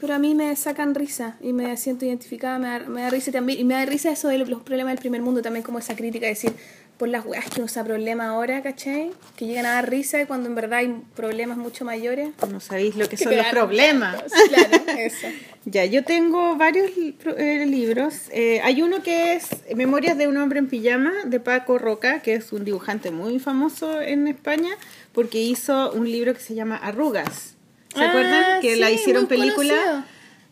pero 0.00 0.14
a 0.14 0.18
mí 0.18 0.34
me 0.34 0.56
sacan 0.56 0.92
risa 0.92 1.36
y 1.40 1.52
me 1.52 1.76
siento 1.76 2.04
identificada, 2.04 2.58
me 2.58 2.66
da, 2.66 2.78
me 2.80 3.02
da 3.02 3.10
risa 3.10 3.30
también. 3.30 3.60
Y 3.60 3.64
me 3.64 3.74
da 3.74 3.86
risa 3.86 4.10
eso 4.10 4.26
de 4.26 4.38
los 4.38 4.62
problemas 4.62 4.90
del 4.94 4.98
primer 4.98 5.22
mundo 5.22 5.40
también, 5.40 5.62
como 5.62 5.78
esa 5.78 5.94
crítica 5.94 6.26
de 6.26 6.30
decir, 6.30 6.52
por 6.98 7.08
las 7.08 7.24
weas 7.24 7.48
que 7.48 7.62
usa 7.62 7.84
problema 7.84 8.26
ahora, 8.30 8.62
¿cachai? 8.62 9.12
Que 9.36 9.46
llegan 9.46 9.66
a 9.66 9.74
dar 9.74 9.88
risa 9.88 10.26
cuando 10.26 10.48
en 10.48 10.54
verdad 10.56 10.80
hay 10.80 11.00
problemas 11.14 11.56
mucho 11.56 11.84
mayores. 11.84 12.30
No 12.50 12.58
sabéis 12.60 12.96
lo 12.96 13.08
que 13.08 13.16
Que 13.16 13.24
son 13.24 13.36
los 13.36 13.46
problemas. 13.46 14.16
claro, 14.48 14.84
eso. 14.98 15.28
Ya, 15.64 15.84
yo 15.84 16.02
tengo 16.02 16.56
varios 16.56 16.96
li- 16.96 17.14
eh, 17.36 17.66
libros. 17.66 18.14
Eh, 18.32 18.60
hay 18.64 18.80
uno 18.80 19.02
que 19.02 19.34
es 19.34 19.48
Memorias 19.76 20.16
de 20.16 20.26
un 20.26 20.38
hombre 20.38 20.60
en 20.60 20.66
pijama 20.66 21.12
de 21.26 21.40
Paco 21.40 21.76
Roca, 21.78 22.20
que 22.22 22.32
es 22.34 22.52
un 22.54 22.64
dibujante 22.64 23.10
muy 23.10 23.38
famoso 23.38 24.00
en 24.00 24.28
España, 24.28 24.70
porque 25.12 25.38
hizo 25.42 25.92
un 25.92 26.10
libro 26.10 26.32
que 26.32 26.40
se 26.40 26.54
llama 26.54 26.76
Arrugas. 26.76 27.54
¿Se 27.94 28.02
Ah, 28.02 28.08
acuerdan? 28.08 28.60
Que 28.62 28.76
la 28.76 28.88
sí, 28.88 28.94
hicieron 28.94 29.24
muy 29.24 29.28
película 29.36 29.74
conocido. 29.74 30.04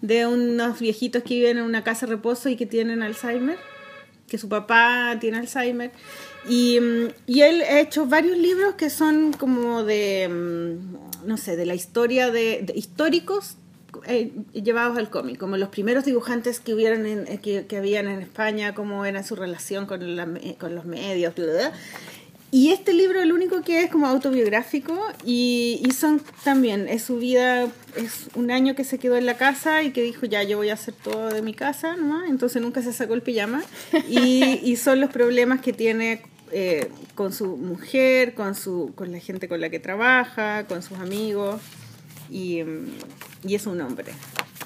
de 0.03 0.27
unos 0.27 0.79
viejitos 0.81 1.23
que 1.23 1.35
viven 1.37 1.57
en 1.59 1.65
una 1.65 1.83
casa 1.83 2.05
de 2.05 2.13
reposo 2.13 2.51
y 2.51 2.57
que 2.57 2.67
tienen 2.67 3.03
Alzheimer, 3.03 3.57
que 4.29 4.37
su 4.37 4.51
papá 4.51 5.17
tiene 5.19 5.39
Alzheimer. 5.39 5.93
Y, 6.49 6.79
mm, 6.81 7.09
y 7.27 7.41
él 7.43 7.63
ha 7.63 7.81
hecho 7.81 8.07
varios 8.07 8.37
libros 8.39 8.75
que 8.75 8.91
son 8.91 9.33
como 9.33 9.83
de, 9.85 10.29
mm, 10.29 11.27
no 11.29 11.37
sé, 11.37 11.57
de 11.57 11.67
la 11.67 11.75
historia 11.75 12.31
de, 12.31 12.61
de 12.63 12.73
históricos 12.77 13.57
eh, 14.07 14.31
llevados 14.53 14.99
al 14.99 15.09
cómic, 15.09 15.39
como 15.39 15.57
los 15.57 15.71
primeros 15.71 16.05
dibujantes 16.05 16.61
que 16.61 16.75
hubieran 16.75 17.07
en- 17.07 17.27
eh, 17.29 17.39
que, 17.43 17.67
que 17.67 17.77
habían 17.79 18.07
en 18.09 18.21
España, 18.21 18.75
cómo 18.75 19.05
era 19.07 19.23
su 19.23 19.35
relación 19.37 19.87
con, 19.87 20.17
la 20.17 20.29
con 20.59 20.75
los 20.75 20.85
medios, 20.85 21.35
bla, 21.35 21.47
bla. 21.47 21.73
Y 22.53 22.71
este 22.73 22.93
libro, 22.93 23.21
el 23.21 23.33
único 23.33 23.63
que 23.63 23.81
es 23.83 23.91
como 23.91 24.07
autobiográfico, 24.07 24.97
y, 25.25 25.81
y 25.85 25.91
son 25.93 26.23
también, 26.45 26.89
es 26.89 27.03
su 27.03 27.17
vida, 27.19 27.65
es 27.97 28.29
un 28.35 28.51
año 28.51 28.75
que 28.77 28.85
se 28.85 28.99
quedó 28.99 29.17
en 29.17 29.27
la 29.27 29.37
casa 29.37 29.83
y 29.83 29.91
que 29.91 30.03
dijo, 30.03 30.27
ya, 30.27 30.43
yo 30.45 30.57
voy 30.59 30.69
a 30.69 30.75
hacer 30.75 30.95
todo 30.95 31.29
de 31.31 31.43
mi 31.43 31.55
casa, 31.55 31.97
nomás, 31.97 32.29
entonces 32.31 32.63
nunca 32.63 32.83
se 32.83 32.93
sacó 32.93 33.15
el 33.15 33.23
pijama. 33.23 33.65
Y, 34.09 34.61
y 34.63 34.77
son 34.77 35.01
los 35.01 35.11
problemas 35.11 35.61
que 35.61 35.73
tiene 35.73 36.23
eh, 36.53 36.91
con 37.15 37.33
su 37.33 37.57
mujer, 37.57 38.35
con, 38.35 38.55
su, 38.55 38.93
con 38.95 39.13
la 39.13 39.19
gente 39.19 39.49
con 39.49 39.61
la 39.61 39.71
que 39.71 39.81
trabaja, 39.81 40.67
con 40.67 40.83
sus 40.83 40.99
amigos, 40.99 41.61
y, 42.31 42.63
mm, 42.63 42.87
y 43.47 43.55
es 43.55 43.67
un 43.67 43.81
hombre. 43.81 44.13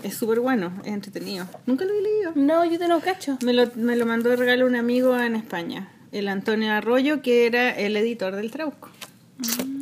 Es 0.02 0.14
súper 0.14 0.40
bueno, 0.40 0.72
es 0.84 0.92
entretenido. 0.92 1.46
Nunca 1.66 1.84
lo 1.84 1.92
he 1.92 2.02
leído. 2.02 2.32
No, 2.34 2.64
yo 2.64 2.78
te 2.78 2.88
lo 2.88 3.00
cacho. 3.00 3.38
Me 3.44 3.52
lo, 3.52 3.70
me 3.74 3.96
lo 3.96 4.06
mandó 4.06 4.30
de 4.30 4.36
regalo 4.36 4.66
un 4.66 4.76
amigo 4.76 5.18
en 5.18 5.36
España, 5.36 5.92
el 6.12 6.28
Antonio 6.28 6.72
Arroyo, 6.72 7.22
que 7.22 7.46
era 7.46 7.70
el 7.70 7.96
editor 7.96 8.34
del 8.34 8.50
Trauco. 8.50 8.88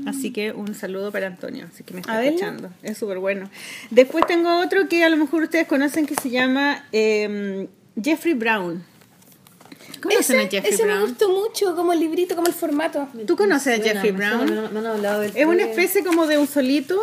Así 0.06 0.32
que 0.32 0.52
un 0.52 0.74
saludo 0.74 1.12
para 1.12 1.26
Antonio, 1.26 1.66
así 1.70 1.84
que 1.84 1.92
me 1.92 2.00
está 2.00 2.24
escuchando. 2.24 2.70
Es 2.82 2.96
súper 2.98 3.18
bueno. 3.18 3.50
Después 3.90 4.26
tengo 4.26 4.60
otro 4.60 4.88
que 4.88 5.04
a 5.04 5.08
lo 5.08 5.16
mejor 5.16 5.42
ustedes 5.42 5.66
conocen 5.66 6.06
que 6.06 6.14
se 6.14 6.30
llama 6.30 6.86
eh, 6.92 7.68
Jeffrey 8.02 8.34
Brown. 8.34 8.84
¿Conocen 10.02 10.36
Ese, 10.38 10.46
a 10.46 10.50
Jeffrey 10.50 10.72
ese 10.74 10.84
me 10.84 10.92
Brown? 10.92 11.08
gustó 11.08 11.28
mucho, 11.30 11.74
como 11.74 11.92
el 11.92 12.00
librito, 12.00 12.34
como 12.36 12.46
el 12.46 12.54
formato. 12.54 13.08
¿Tú 13.26 13.36
conoces 13.36 13.80
a 13.80 13.82
Jeffrey 13.82 14.12
me 14.12 14.18
suena, 14.28 14.44
Brown? 14.44 14.62
Me, 14.64 14.68
me 14.70 14.78
han 14.80 14.86
hablado 14.86 15.20
del 15.22 15.32
Es 15.36 15.46
una 15.46 15.64
especie 15.64 16.04
como 16.04 16.26
de 16.26 16.38
un 16.38 16.46
solito, 16.46 17.00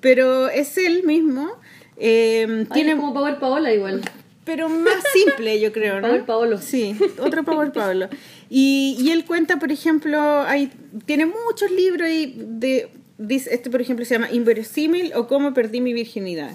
pero 0.00 0.48
es 0.48 0.76
él 0.78 1.02
mismo. 1.04 1.50
Eh, 1.96 2.46
Ay, 2.48 2.66
tiene 2.72 2.92
es 2.92 2.96
como 2.98 3.12
Power 3.12 3.38
Paola 3.38 3.72
igual. 3.72 4.00
pero 4.44 4.68
más 4.68 5.02
simple, 5.12 5.60
yo 5.60 5.72
creo, 5.72 6.00
¿no? 6.00 6.08
Power 6.08 6.24
Paolo. 6.24 6.58
Sí, 6.62 6.96
otro 7.18 7.42
Power 7.44 7.72
Paolo. 7.72 8.08
Y, 8.48 8.96
y 9.00 9.10
él 9.10 9.24
cuenta, 9.24 9.58
por 9.58 9.70
ejemplo, 9.72 10.42
hay, 10.42 10.70
tiene 11.06 11.26
muchos 11.26 11.70
libros 11.70 12.08
y 12.08 12.34
de, 12.36 12.88
dice, 13.18 13.52
este, 13.54 13.70
por 13.70 13.80
ejemplo, 13.80 14.04
se 14.04 14.14
llama 14.14 14.30
Inverosímil 14.30 15.12
o 15.14 15.26
Cómo 15.26 15.52
perdí 15.52 15.80
mi 15.80 15.92
virginidad. 15.92 16.52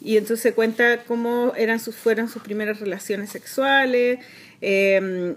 Y 0.00 0.18
entonces 0.18 0.52
cuenta 0.54 1.02
cómo 1.04 1.54
eran 1.56 1.80
sus, 1.80 1.94
fueron 1.96 2.28
sus 2.28 2.42
primeras 2.42 2.78
relaciones 2.78 3.30
sexuales, 3.30 4.18
eh, 4.60 5.34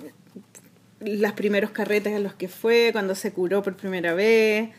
los 0.99 1.31
primeros 1.34 1.72
carretes 1.72 2.14
en 2.14 2.23
los 2.23 2.34
que 2.34 2.48
fue, 2.48 2.89
cuando 2.91 3.15
se 3.15 3.31
curó 3.31 3.61
por 3.64 3.76
primera 3.76 4.14
vez. 4.14 4.69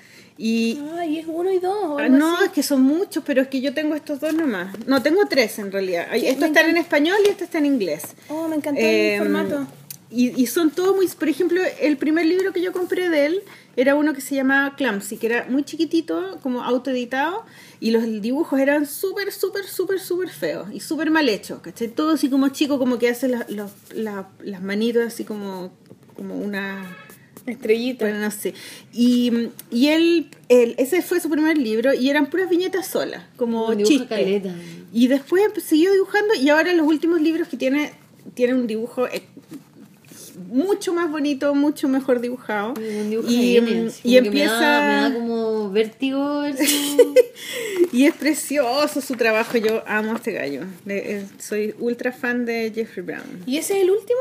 Y, 0.40 0.80
Ay, 0.96 1.18
es 1.18 1.26
uno 1.26 1.50
y 1.52 1.58
dos. 1.58 2.00
Ah, 2.00 2.08
no, 2.08 2.36
así. 2.36 2.44
es 2.44 2.50
que 2.50 2.62
son 2.62 2.82
muchos, 2.82 3.24
pero 3.26 3.42
es 3.42 3.48
que 3.48 3.60
yo 3.60 3.74
tengo 3.74 3.96
estos 3.96 4.20
dos 4.20 4.32
nomás. 4.34 4.72
No, 4.86 5.02
tengo 5.02 5.26
tres 5.26 5.58
en 5.58 5.72
realidad. 5.72 6.06
Me 6.12 6.28
están 6.28 6.68
en 6.70 6.76
español 6.76 7.16
y 7.26 7.30
este 7.30 7.42
está 7.44 7.58
en 7.58 7.66
inglés. 7.66 8.02
Oh, 8.28 8.46
me 8.46 8.54
encantó 8.56 8.80
Eh, 8.80 9.14
el 9.16 9.18
formato. 9.22 9.66
Y, 10.10 10.40
y 10.40 10.46
son 10.46 10.70
todos 10.70 10.96
muy... 10.96 11.06
Por 11.08 11.28
ejemplo, 11.28 11.60
el 11.80 11.96
primer 11.98 12.24
libro 12.24 12.52
que 12.52 12.62
yo 12.62 12.72
compré 12.72 13.08
de 13.10 13.26
él 13.26 13.42
era 13.76 13.94
uno 13.94 14.14
que 14.14 14.20
se 14.22 14.34
llamaba 14.34 14.74
Clumsy, 14.74 15.18
que 15.18 15.26
era 15.26 15.46
muy 15.50 15.64
chiquitito, 15.64 16.38
como 16.42 16.62
autoeditado, 16.64 17.44
y 17.78 17.90
los 17.90 18.04
dibujos 18.22 18.58
eran 18.58 18.86
súper, 18.86 19.30
súper, 19.32 19.64
súper, 19.66 20.00
súper 20.00 20.30
feos 20.30 20.68
y 20.72 20.80
súper 20.80 21.10
mal 21.10 21.28
hechos, 21.28 21.60
¿cachai? 21.60 21.88
Todo 21.88 22.12
así 22.12 22.30
como 22.30 22.48
chico, 22.48 22.78
como 22.78 22.98
que 22.98 23.08
hace 23.10 23.28
la- 23.28 23.46
los- 23.50 23.72
la- 23.94 24.28
las 24.42 24.62
manitos 24.62 25.04
así 25.06 25.24
como, 25.24 25.72
como 26.16 26.34
una... 26.36 26.96
Estrellita. 27.46 28.04
Bueno, 28.04 28.20
no 28.20 28.30
sé. 28.30 28.52
Y, 28.92 29.32
y 29.70 29.88
él, 29.88 30.28
él- 30.50 30.74
ese 30.76 31.00
fue 31.02 31.18
su 31.20 31.30
primer 31.30 31.56
libro 31.56 31.94
y 31.94 32.10
eran 32.10 32.26
puras 32.28 32.50
viñetas 32.50 32.86
solas, 32.86 33.24
como 33.36 33.66
chistes. 33.88 34.08
Y 34.92 35.06
después 35.08 35.42
siguió 35.64 35.90
dibujando 35.92 36.34
y 36.34 36.48
ahora 36.50 36.74
los 36.74 36.86
últimos 36.86 37.20
libros 37.22 37.48
que 37.48 37.56
tiene, 37.56 37.92
tiene 38.34 38.52
un 38.54 38.66
dibujo 38.66 39.06
mucho 40.46 40.92
más 40.92 41.10
bonito, 41.10 41.54
mucho 41.54 41.88
mejor 41.88 42.20
dibujado. 42.20 42.74
Dibujo 42.74 43.28
y, 43.28 43.60
mm, 43.60 43.88
y 44.04 44.16
empieza... 44.16 44.58
Me 44.58 44.66
da, 44.66 44.80
me 44.86 45.10
da 45.10 45.14
como 45.14 45.70
vértigo 45.70 46.44
Y 47.92 48.04
es 48.04 48.14
precioso 48.14 49.00
su 49.00 49.14
trabajo, 49.14 49.56
yo 49.58 49.82
amo 49.86 50.12
a 50.12 50.16
este 50.16 50.32
gallo. 50.32 50.62
Eh, 50.86 51.24
soy 51.38 51.74
ultra 51.78 52.12
fan 52.12 52.44
de 52.44 52.70
Jeffrey 52.74 53.04
Brown. 53.04 53.42
¿Y 53.46 53.56
ese 53.58 53.76
es 53.78 53.82
el 53.84 53.90
último? 53.90 54.20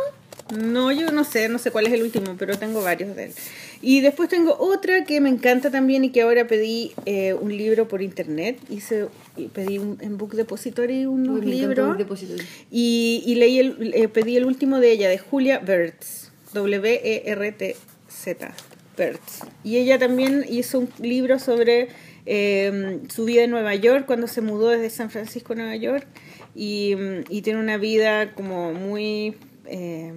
No, 0.56 0.91
yo 0.91 1.11
no 1.11 1.24
sé, 1.24 1.49
no 1.49 1.57
sé 1.57 1.72
cuál 1.72 1.88
es 1.88 1.94
el 1.94 2.03
último, 2.03 2.36
pero 2.38 2.57
tengo 2.57 2.82
varios 2.82 3.15
de 3.15 3.26
él. 3.26 3.34
Y 3.82 4.02
después 4.02 4.30
tengo 4.30 4.56
otra 4.57 5.03
que 5.03 5.22
me 5.22 5.30
encanta 5.30 5.72
también 5.72 6.06
y 6.06 6.10
que 6.10 6.22
ahora 6.22 6.48
pedí 6.48 6.94
eh, 7.06 7.34
un 7.34 7.56
libro 7.56 7.88
por 7.88 8.02
internet. 8.02 8.60
Hice, 8.69 9.07
pedí 9.53 9.78
un, 9.78 9.98
en 10.02 10.18
Book 10.18 10.36
Depository 10.36 11.06
unos 11.06 11.40
Uy, 11.40 11.45
libros. 11.45 11.98
Book. 11.98 12.18
Y, 12.72 13.24
y 13.26 13.36
leí 13.36 13.60
el, 13.60 13.94
eh, 13.94 14.07
pedí 14.07 14.38
el 14.38 14.45
último 14.45 14.80
de 14.80 14.91
ella, 14.91 15.10
de 15.10 15.18
Julia 15.18 15.60
Bertz. 15.60 16.32
W-E-R-T-Z. 16.53 18.53
Bertz. 18.98 19.41
Y 19.64 19.78
ella 19.78 19.99
también 19.99 20.45
hizo 20.49 20.80
un 20.80 20.90
libro 20.99 21.40
sobre 21.40 21.90
eh, 22.26 22.99
su 23.10 23.26
vida 23.26 23.44
en 23.44 23.52
Nueva 23.52 23.76
York, 23.76 24.06
cuando 24.06 24.28
se 24.28 24.41
mudó 24.41 24.69
desde 24.69 24.90
San 24.90 25.11
Francisco 25.11 25.53
a 25.53 25.57
Nueva 25.57 25.76
York. 25.76 26.07
Y, 26.56 26.95
y 27.30 27.41
tiene 27.41 27.60
una 27.60 27.78
vida 27.78 28.34
como 28.34 28.74
muy... 28.74 29.36
eh, 29.68 30.11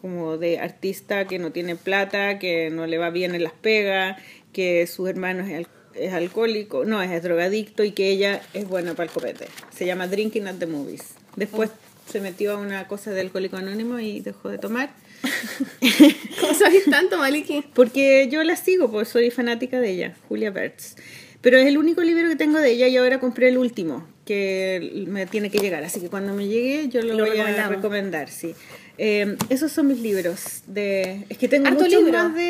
como 0.00 0.36
de 0.38 0.58
artista 0.58 1.26
que 1.26 1.38
no 1.38 1.52
tiene 1.52 1.76
plata, 1.76 2.38
que 2.38 2.70
no 2.70 2.86
le 2.86 2.98
va 2.98 3.10
bien 3.10 3.34
en 3.34 3.44
las 3.44 3.52
pegas, 3.52 4.20
que 4.52 4.86
su 4.86 5.06
hermano 5.06 5.44
es, 5.46 5.54
al- 5.54 5.68
es 5.94 6.12
alcohólico, 6.12 6.84
no, 6.84 7.02
es 7.02 7.22
drogadicto 7.22 7.84
y 7.84 7.92
que 7.92 8.08
ella 8.08 8.40
es 8.54 8.68
buena 8.68 8.94
para 8.94 9.04
el 9.08 9.10
copete. 9.12 9.46
Se 9.72 9.86
llama 9.86 10.06
Drinking 10.08 10.48
at 10.48 10.56
the 10.56 10.66
Movies. 10.66 11.14
Después 11.36 11.70
se 12.10 12.20
metió 12.20 12.52
a 12.52 12.56
una 12.58 12.88
cosa 12.88 13.12
de 13.12 13.20
alcohólico 13.20 13.56
anónimo 13.56 13.98
y 14.00 14.20
dejó 14.20 14.48
de 14.48 14.58
tomar. 14.58 14.90
¿Cómo 16.40 16.54
sabes 16.54 16.84
tanto, 16.90 17.16
Maliki? 17.18 17.64
Porque 17.74 18.28
yo 18.30 18.42
la 18.42 18.56
sigo, 18.56 18.90
pues 18.90 19.08
soy 19.08 19.30
fanática 19.30 19.80
de 19.80 19.90
ella, 19.90 20.16
Julia 20.28 20.50
Bertz. 20.50 20.96
Pero 21.40 21.58
es 21.58 21.66
el 21.66 21.78
único 21.78 22.02
libro 22.02 22.28
que 22.28 22.36
tengo 22.36 22.58
de 22.58 22.70
ella 22.72 22.88
y 22.88 22.96
ahora 22.96 23.18
compré 23.20 23.48
el 23.48 23.58
último, 23.58 24.06
que 24.24 25.04
me 25.08 25.26
tiene 25.26 25.50
que 25.50 25.58
llegar. 25.58 25.82
Así 25.84 26.00
que 26.00 26.08
cuando 26.08 26.32
me 26.34 26.46
llegue 26.48 26.88
yo 26.88 27.02
lo, 27.02 27.14
Lo 27.14 27.26
voy 27.26 27.38
a 27.38 27.68
recomendar, 27.68 28.28
sí. 28.30 28.54
Eh, 28.98 29.36
esos 29.48 29.72
son 29.72 29.88
mis 29.88 29.98
libros. 30.00 30.62
de 30.66 31.24
Es 31.28 31.38
que 31.38 31.48
tengo 31.48 31.66
Harto 31.66 31.84
muchos 31.84 32.02
libro. 32.02 32.18
más 32.18 32.34
de, 32.34 32.42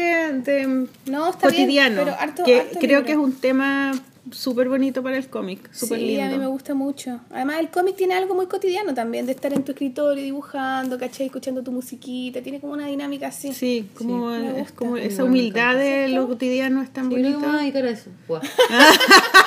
de 0.44 0.86
No, 1.06 1.30
está 1.30 1.48
bien, 1.48 1.62
cotidiano, 1.64 1.96
pero 2.04 2.16
harto- 2.18 2.44
que 2.44 2.60
harto 2.60 2.78
creo 2.78 2.98
libro. 3.00 3.04
que 3.06 3.12
es 3.12 3.18
un 3.18 3.32
tema 3.34 3.92
súper 4.30 4.68
bonito 4.68 5.02
para 5.02 5.16
el 5.16 5.26
cómic, 5.28 5.68
súper 5.72 5.98
sí, 5.98 6.20
a 6.20 6.28
mí 6.28 6.38
me 6.38 6.46
gusta 6.46 6.74
mucho. 6.74 7.20
Además, 7.30 7.58
el 7.58 7.68
cómic 7.70 7.96
tiene 7.96 8.14
algo 8.14 8.34
muy 8.36 8.46
cotidiano 8.46 8.94
también, 8.94 9.26
de 9.26 9.32
estar 9.32 9.52
en 9.52 9.64
tu 9.64 9.72
escritorio 9.72 10.22
dibujando, 10.22 10.96
¿cachai? 10.98 11.26
Escuchando 11.26 11.62
tu 11.62 11.72
musiquita. 11.72 12.40
Tiene 12.40 12.60
como 12.60 12.72
una 12.72 12.86
dinámica 12.86 13.28
así. 13.28 13.52
Sí, 13.52 13.88
como, 13.94 14.32
es 14.32 14.72
esa 15.12 15.24
humildad 15.24 15.76
de 15.76 16.08
lo 16.08 16.28
cotidiano 16.28 16.82
es 16.82 16.92
tan 16.92 17.08
que 17.08 17.16
bonito. 17.16 17.46
a 17.48 17.66
eso. 17.90 18.10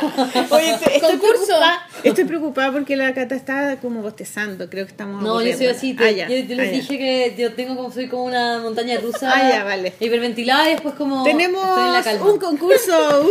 Oye, 0.50 0.70
estoy, 0.72 0.94
estoy 0.94 1.10
Concurso. 1.18 1.46
preocupada, 1.46 1.88
estoy 2.04 2.24
preocupada 2.24 2.72
porque 2.72 2.96
la 2.96 3.14
Cata 3.14 3.34
está 3.34 3.76
como 3.80 4.02
bostezando, 4.02 4.68
creo 4.70 4.84
que 4.86 4.92
estamos 4.92 5.22
No, 5.22 5.42
yo 5.42 5.56
soy 5.56 5.66
así. 5.66 5.94
te- 5.94 6.04
Ah, 6.04 6.10
ya, 6.10 6.28
yo, 6.28 6.36
yo 6.36 6.56
les 6.56 6.68
ah, 6.68 6.70
ya. 6.70 6.70
dije 6.70 6.98
que 6.98 7.34
yo 7.38 7.52
tengo 7.54 7.76
como 7.76 7.92
soy 7.92 8.08
como 8.08 8.24
una 8.24 8.58
montaña 8.58 8.98
rusa. 9.00 9.32
Ah, 9.34 9.48
ya, 9.48 9.64
vale. 9.64 9.94
Hiperventilada 10.00 10.68
y 10.68 10.72
después 10.72 10.94
como 10.94 11.22
Tenemos 11.24 11.64
un 12.20 12.38
concurso. 12.38 12.92
¡Uh! 13.22 13.30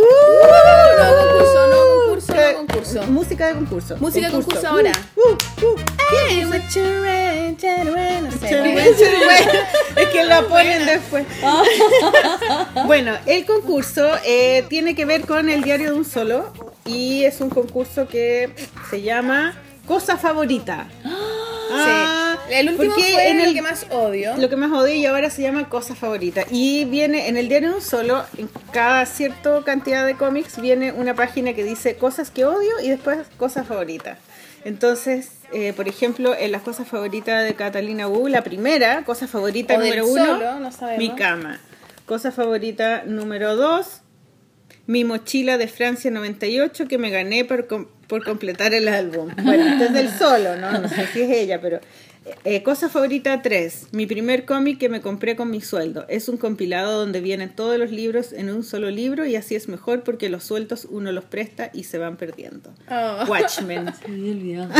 No, 0.98 1.26
concurso, 1.26 1.66
no, 1.66 1.76
concurso, 2.06 2.34
no, 2.34 2.56
concurso. 2.66 3.02
Música 3.08 3.46
de 3.48 3.54
concurso. 3.54 3.96
Música 3.98 4.26
de 4.26 4.32
concurso 4.32 4.68
ahora. 4.68 4.92
No 8.20 8.30
sé. 8.32 8.50
es 9.96 10.08
que 10.08 10.24
la 10.24 10.42
ponen 10.42 10.86
después. 10.86 11.24
bueno, 12.86 13.16
el 13.26 13.44
concurso 13.46 14.08
eh, 14.24 14.64
tiene 14.68 14.94
que 14.94 15.04
ver 15.04 15.22
con 15.22 15.48
el 15.48 15.62
diario 15.62 15.92
de 15.92 15.98
un 15.98 16.04
solo 16.04 16.52
y 16.84 17.24
es 17.24 17.40
un 17.40 17.50
concurso 17.50 18.08
que 18.08 18.50
se 18.90 19.02
llama 19.02 19.54
Cosa 19.86 20.16
Favorita. 20.16 20.88
Ah, 21.72 22.36
El 22.50 22.70
último 22.70 22.94
fue 22.94 23.28
en 23.30 23.38
lo 23.38 23.44
el- 23.44 23.54
que 23.54 23.62
más 23.62 23.86
odio. 23.90 24.36
Lo 24.36 24.48
que 24.48 24.56
más 24.56 24.72
odio 24.72 24.94
y 24.94 25.06
ahora 25.06 25.30
se 25.30 25.42
llama 25.42 25.68
Cosa 25.68 25.94
Favorita. 25.94 26.44
Y 26.50 26.84
viene 26.86 27.28
en 27.28 27.36
el 27.36 27.48
diario 27.48 27.70
de 27.70 27.74
un 27.76 27.82
solo, 27.82 28.24
en 28.36 28.48
cada 28.72 29.06
cierta 29.06 29.62
cantidad 29.64 30.04
de 30.04 30.16
cómics, 30.16 30.60
viene 30.60 30.92
una 30.92 31.14
página 31.14 31.52
que 31.54 31.62
dice 31.64 31.96
cosas 31.96 32.30
que 32.30 32.44
odio 32.44 32.70
y 32.82 32.88
después 32.88 33.18
cosas 33.36 33.66
favoritas. 33.66 34.18
Entonces, 34.64 35.30
eh, 35.52 35.72
por 35.74 35.88
ejemplo, 35.88 36.34
en 36.36 36.52
las 36.52 36.62
cosas 36.62 36.86
favoritas 36.88 37.44
de 37.44 37.54
Catalina 37.54 38.08
Wu, 38.08 38.28
la 38.28 38.42
primera, 38.42 39.04
cosa 39.04 39.26
favorita 39.26 39.74
O 39.76 39.80
del 39.80 39.98
número 39.98 40.06
uno, 40.08 40.58
no 40.60 40.70
mi 40.98 41.14
cama. 41.14 41.60
Cosa 42.04 42.32
favorita 42.32 43.04
número 43.06 43.54
dos, 43.56 43.99
mi 44.90 45.04
mochila 45.04 45.56
de 45.56 45.68
Francia 45.68 46.10
98 46.10 46.88
que 46.88 46.98
me 46.98 47.10
gané 47.10 47.44
por, 47.44 47.66
com- 47.68 47.86
por 48.08 48.24
completar 48.24 48.74
el 48.74 48.88
álbum. 48.88 49.28
Bueno, 49.44 49.64
este 49.72 49.84
es 49.86 49.92
del 49.92 50.08
solo, 50.10 50.56
¿no? 50.56 50.72
No 50.80 50.88
sé 50.88 51.06
si 51.12 51.20
es 51.22 51.30
ella, 51.30 51.60
pero... 51.60 51.78
eh, 52.44 52.62
cosa 52.64 52.88
favorita 52.88 53.40
3. 53.40 53.88
Mi 53.92 54.06
primer 54.06 54.44
cómic 54.44 54.78
que 54.78 54.88
me 54.88 55.00
compré 55.00 55.36
con 55.36 55.48
mi 55.48 55.60
sueldo. 55.60 56.06
Es 56.08 56.28
un 56.28 56.38
compilado 56.38 56.98
donde 56.98 57.20
vienen 57.20 57.54
todos 57.54 57.78
los 57.78 57.92
libros 57.92 58.32
en 58.32 58.50
un 58.50 58.64
solo 58.64 58.90
libro 58.90 59.24
y 59.26 59.36
así 59.36 59.54
es 59.54 59.68
mejor 59.68 60.02
porque 60.02 60.28
los 60.28 60.42
sueltos 60.42 60.88
uno 60.90 61.12
los 61.12 61.24
presta 61.24 61.70
y 61.72 61.84
se 61.84 61.98
van 61.98 62.16
perdiendo. 62.16 62.74
Oh. 62.90 63.24
Watchmen. 63.28 63.92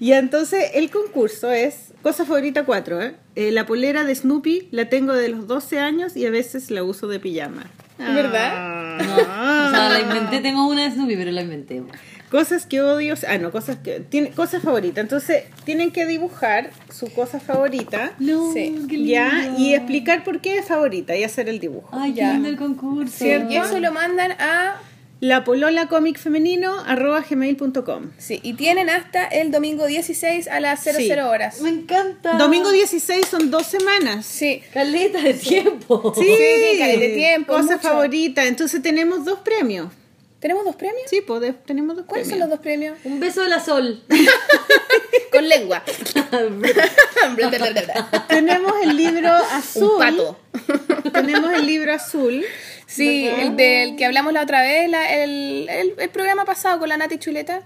Y 0.00 0.12
entonces 0.12 0.72
el 0.74 0.90
concurso 0.90 1.52
es 1.52 1.92
cosa 2.02 2.24
favorita 2.24 2.64
4. 2.64 3.02
¿eh? 3.02 3.14
Eh, 3.36 3.52
la 3.52 3.66
polera 3.66 4.02
de 4.04 4.12
Snoopy 4.14 4.68
la 4.72 4.88
tengo 4.88 5.12
de 5.14 5.28
los 5.28 5.46
12 5.46 5.78
años 5.78 6.16
y 6.16 6.26
a 6.26 6.30
veces 6.30 6.70
la 6.72 6.82
uso 6.82 7.06
de 7.06 7.20
pijama. 7.20 7.70
¿Verdad? 7.98 8.98
No, 8.98 9.14
o 9.14 9.70
sea, 9.70 9.88
la 9.90 10.00
inventé, 10.00 10.40
tengo 10.42 10.66
una 10.66 10.84
de 10.84 10.90
Snoopy, 10.92 11.16
pero 11.16 11.30
la 11.30 11.42
inventé. 11.42 11.82
Cosas 12.30 12.66
que 12.66 12.82
odio, 12.82 13.14
ah 13.26 13.38
no, 13.38 13.50
cosas 13.50 13.76
que 13.78 14.00
tiene 14.00 14.30
cosas 14.30 14.62
favoritas. 14.62 14.98
Entonces, 15.02 15.44
tienen 15.64 15.92
que 15.92 16.04
dibujar 16.04 16.70
su 16.92 17.10
cosa 17.12 17.40
favorita, 17.40 18.12
No, 18.18 18.52
Sí. 18.52 18.84
qué 18.88 18.96
lindo. 18.98 19.10
ya, 19.12 19.54
y 19.56 19.72
explicar 19.74 20.24
por 20.24 20.40
qué 20.40 20.58
es 20.58 20.66
favorita 20.66 21.16
y 21.16 21.24
hacer 21.24 21.48
el 21.48 21.58
dibujo. 21.58 21.88
Ay, 21.98 22.12
qué 22.12 22.20
Ya. 22.20 22.32
lindo 22.34 22.48
el 22.50 22.56
concurso. 22.58 23.16
¿Cierto? 23.16 23.50
Y 23.50 23.56
eso 23.56 23.80
lo 23.80 23.92
mandan 23.92 24.32
a... 24.32 24.74
La 25.20 25.42
polola 25.42 25.88
cómic 25.88 26.16
femenino 26.16 26.78
arroba 26.86 27.24
gmail.com. 27.28 28.10
Sí, 28.18 28.38
y 28.44 28.52
tienen 28.52 28.88
hasta 28.88 29.26
el 29.26 29.50
domingo 29.50 29.86
16 29.86 30.46
a 30.46 30.60
las 30.60 30.84
00 30.84 30.96
Sí. 30.98 31.10
horas. 31.12 31.60
Me 31.60 31.70
encanta. 31.70 32.34
Domingo 32.34 32.70
16 32.70 33.26
son 33.26 33.50
dos 33.50 33.66
semanas. 33.66 34.24
Sí. 34.24 34.62
Caleta 34.72 35.20
de 35.20 35.34
tiempo. 35.34 36.12
Sí, 36.16 36.22
Sí, 36.24 36.78
caleta 36.78 37.00
de 37.00 37.08
tiempo, 37.08 37.52
Cosa 37.54 37.76
mucho. 37.76 37.88
favorita. 37.88 38.46
Entonces 38.46 38.80
tenemos 38.80 39.24
dos 39.24 39.40
premios. 39.40 39.88
¿Tenemos 40.38 40.64
dos 40.64 40.76
premios? 40.76 41.02
Sí, 41.10 41.20
pues 41.20 41.52
tenemos 41.66 41.96
dos 41.96 42.04
¿Cuáles 42.06 42.28
son 42.28 42.38
premios. 42.38 42.48
los 42.48 42.56
dos 42.56 42.62
premios? 42.62 42.96
Un 43.02 43.18
beso 43.18 43.42
de 43.42 43.48
la 43.48 43.58
sol. 43.64 44.00
Con 45.32 45.48
lengua. 45.48 45.82
Tenemos 48.28 48.72
el 48.84 48.96
libro 48.96 49.30
azul. 49.34 49.90
Un 49.94 49.98
pato. 49.98 50.38
Tenemos 51.12 51.52
el 51.52 51.66
libro 51.66 51.92
azul. 51.92 52.44
Sí, 52.88 53.26
el 53.28 53.54
del 53.56 53.96
que 53.96 54.06
hablamos 54.06 54.32
la 54.32 54.42
otra 54.42 54.62
vez, 54.62 54.88
la- 54.88 55.22
el, 55.22 55.68
el- 55.68 55.94
el 55.98 56.08
programa 56.08 56.44
pasado 56.46 56.78
con 56.78 56.88
la 56.88 56.96
Nati 56.96 57.18
Chuleta. 57.18 57.62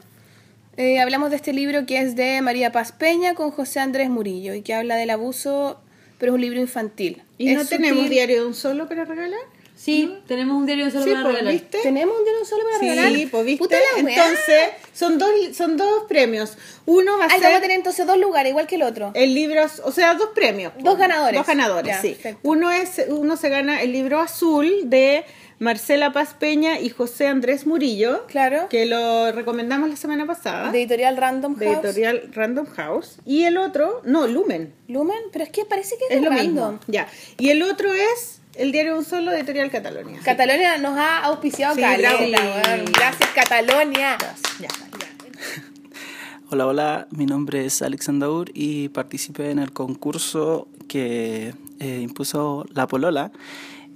Eh, 0.77 0.99
hablamos 1.01 1.31
de 1.31 1.37
este 1.37 1.53
libro 1.53 1.87
que 1.87 2.01
es 2.01 2.17
de 2.17 2.41
María 2.43 2.73
Paz 2.73 2.93
Peña 2.93 3.35
con 3.35 3.51
José 3.53 3.79
Andrés 3.81 4.11
Murillo 4.11 4.53
y 4.55 4.63
que 4.63 4.75
habla 4.75 4.97
del 4.97 5.11
abuso, 5.11 5.81
pero 6.19 6.33
es 6.33 6.35
un 6.35 6.41
libro 6.41 6.59
infantil. 6.61 7.23
¿Y 7.39 7.51
Es 7.51 7.57
no 7.57 7.65
tenemos 7.67 8.11
diario 8.11 8.41
de 8.41 8.47
un 8.47 8.55
solo 8.55 8.89
para 8.89 9.05
regalar? 9.05 9.39
Sí, 9.85 10.15
tenemos 10.29 10.57
un 10.57 10.65
diario 10.65 10.89
solo 10.93 11.03
Sí, 11.05 11.11
para 11.11 11.23
pues, 11.25 11.35
regalar. 11.35 11.53
¿viste? 11.55 11.79
¿Tenemos 11.83 12.17
un 12.17 12.25
diario 12.25 12.45
solo 12.45 12.63
para 12.65 12.79
regalar? 12.79 13.13
Sí, 13.13 13.27
pues 13.27 13.45
viste. 13.45 13.65
Puta 13.65 13.77
la 13.97 14.05
weá. 14.05 14.15
Entonces, 14.27 14.61
son 14.93 15.19
dos, 15.19 15.31
son 15.57 15.77
dos 15.77 16.05
premios. 16.09 16.57
Uno 16.87 17.19
va 17.19 17.25
a 17.25 17.29
Ay, 17.33 17.43
a 17.43 17.61
tener 17.61 17.77
entonces 17.79 18.07
dos 18.07 18.17
lugares, 18.19 18.51
igual 18.51 18.69
que 18.69 18.77
el 18.77 18.85
otro. 18.85 19.11
el 19.15 19.35
libro, 19.35 19.63
o 19.85 19.91
sea, 19.91 20.15
dos 20.15 20.29
premios. 20.37 20.73
Dos 20.79 20.97
ganadores. 20.97 21.37
Dos 21.41 21.47
ganadores, 21.49 21.97
Ya, 21.97 22.01
sí. 22.01 22.11
perfecto. 22.11 22.39
Uno 22.45 22.71
es 22.71 23.03
uno 23.09 23.37
se 23.37 23.49
gana 23.49 23.83
el 23.83 23.91
libro 23.91 24.21
azul 24.21 24.71
de 24.85 25.25
Marcela 25.59 26.13
Paz 26.13 26.35
Peña 26.39 26.79
y 26.79 26.89
José 26.91 27.27
Andrés 27.27 27.67
Murillo, 27.67 28.25
Claro. 28.29 28.69
que 28.69 28.87
lo 28.87 29.33
recomendamos 29.33 29.91
la 29.91 29.97
semana 29.97 30.27
pasada. 30.27 30.71
De 30.71 30.79
editorial 30.79 31.17
Random 31.17 31.57
de 31.57 31.67
House. 31.67 31.85
editorial 31.85 32.31
Random 32.33 32.67
House. 32.67 33.17
Y 33.27 33.45
el 33.45 33.57
otro, 33.57 34.01
no, 34.05 34.29
Lumen. 34.29 34.73
Lumen, 34.87 35.19
pero 35.33 35.45
es 35.45 35.51
que 35.51 35.65
parece 35.65 35.97
que 35.99 36.05
es, 36.05 36.11
Es 36.13 36.17
de 36.21 36.23
lo 36.23 36.31
Random. 36.31 36.71
mismo. 36.75 36.81
Ya. 36.87 37.09
Y 37.39 37.51
el 37.51 37.63
otro 37.65 37.93
es 37.93 38.42
el 38.55 38.73
diario 38.73 38.97
un 38.97 39.05
solo 39.05 39.33
editorial 39.33 39.71
Catalonia. 39.71 40.21
Catalonia 40.25 40.79
nos 40.79 40.97
ha 40.99 41.25
auspiciado 41.25 41.75
Sí, 41.75 41.81
caleta, 41.81 42.17
bravo. 42.17 42.85
Gracias, 42.93 43.31
Catalonia. 43.35 44.19
Ya, 44.19 44.35
ya. 44.61 44.69
Hola, 46.51 46.67
hola, 46.67 47.09
mi 47.11 47.25
nombre 47.25 47.65
es 47.65 47.81
Alex 47.81 48.11
Andaur 48.11 48.51
y 48.53 48.91
participé 48.91 49.51
en 49.51 49.59
el 49.59 49.73
concurso 49.73 50.69
que 50.87 51.55
eh, 51.81 52.01
impuso 52.03 52.67
La 52.75 52.87
Polola. 52.87 53.33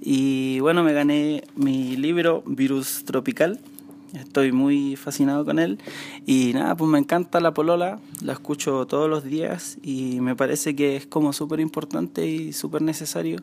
Y 0.01 0.59
bueno, 0.59 0.83
me 0.83 0.93
gané 0.93 1.43
mi 1.55 1.95
libro 1.95 2.41
Virus 2.47 3.03
Tropical. 3.05 3.59
Estoy 4.13 4.51
muy 4.51 4.95
fascinado 4.95 5.43
con 5.45 5.59
él. 5.59 5.79
Y 6.25 6.51
nada, 6.53 6.75
pues 6.75 6.89
me 6.89 6.97
encanta 6.97 7.39
La 7.39 7.53
Polola, 7.53 7.99
la 8.21 8.33
escucho 8.33 8.85
todos 8.87 9.09
los 9.09 9.23
días 9.23 9.77
y 9.81 10.19
me 10.21 10.35
parece 10.35 10.75
que 10.75 10.95
es 10.95 11.05
como 11.05 11.33
súper 11.33 11.59
importante 11.59 12.25
y 12.27 12.53
súper 12.53 12.81
necesario 12.81 13.39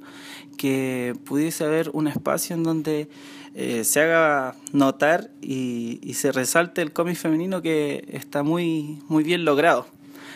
que 0.57 1.15
pudiese 1.25 1.65
haber 1.65 1.91
un 1.93 2.09
espacio 2.09 2.57
en 2.57 2.63
donde 2.63 3.09
eh, 3.55 3.85
se 3.85 4.01
haga 4.01 4.57
notar 4.73 5.31
y, 5.43 6.01
y 6.03 6.15
se 6.15 6.33
resalte 6.33 6.83
el 6.83 6.93
cómic 6.93 7.17
femenino 7.17 7.63
que 7.63 8.05
está 8.09 8.43
muy, 8.43 8.99
muy 9.09 9.23
bien 9.23 9.45
logrado. 9.45 9.87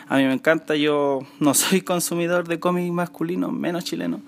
A 0.08 0.16
mí 0.16 0.24
me 0.24 0.32
encanta, 0.32 0.74
yo 0.74 1.20
no 1.38 1.54
soy 1.54 1.82
consumidor 1.82 2.48
de 2.48 2.58
cómic 2.58 2.90
masculino, 2.92 3.50
menos 3.50 3.84
chileno, 3.84 4.22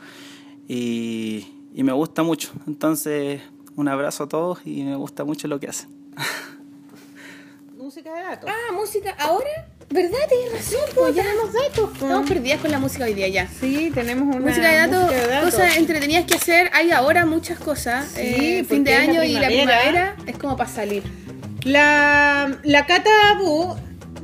y, 0.69 1.47
y 1.75 1.83
me 1.83 1.93
gusta 1.93 2.23
mucho. 2.23 2.51
Entonces, 2.67 3.41
un 3.81 3.89
abrazo 3.89 4.25
a 4.25 4.29
todos 4.29 4.61
y 4.65 4.83
me 4.85 4.95
gusta 4.97 5.25
mucho 5.25 5.49
lo 5.49 5.59
que 5.59 5.69
hacen. 5.69 5.89
Música 7.77 8.15
de 8.15 8.23
datos. 8.23 8.51
Ah, 8.51 8.73
música, 8.73 9.15
¿ahora? 9.19 9.49
¿Verdad? 9.89 10.19
Tienes 10.29 10.53
razón, 10.53 10.81
pues 10.95 11.15
ya. 11.17 11.23
tenemos 11.25 11.53
datos. 11.53 11.91
po. 11.99 12.05
Estamos 12.07 12.29
perdidas 12.29 12.61
con 12.61 12.71
la 12.71 12.79
música 12.79 13.05
hoy 13.05 13.15
día 13.15 13.27
ya. 13.29 13.49
Sí, 13.49 13.91
tenemos 13.93 14.37
una 14.37 14.47
música 14.47 14.69
de 14.71 14.77
datos, 14.77 15.03
música 15.05 15.21
de 15.21 15.27
datos. 15.27 15.51
cosas 15.55 15.77
entretenidas 15.77 16.25
que 16.27 16.35
hacer. 16.35 16.71
Hay 16.75 16.91
ahora 16.93 17.27
muchas 17.27 17.59
cosas. 17.59 18.07
Sí, 18.15 18.21
eh, 18.23 18.65
fin 18.69 18.85
de 18.85 18.93
la 18.93 18.99
año 19.01 19.25
y 19.25 19.33
la 19.33 19.47
primavera. 19.49 20.15
primavera 20.15 20.17
es 20.27 20.39
como 20.39 20.57
para 20.57 20.71
salir. 20.71 21.03
La, 21.65 22.59
la 22.63 22.87
Cata 22.87 23.11
Abu 23.31 23.75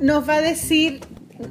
nos 0.01 0.29
va 0.29 0.35
a 0.37 0.41
decir, 0.43 1.01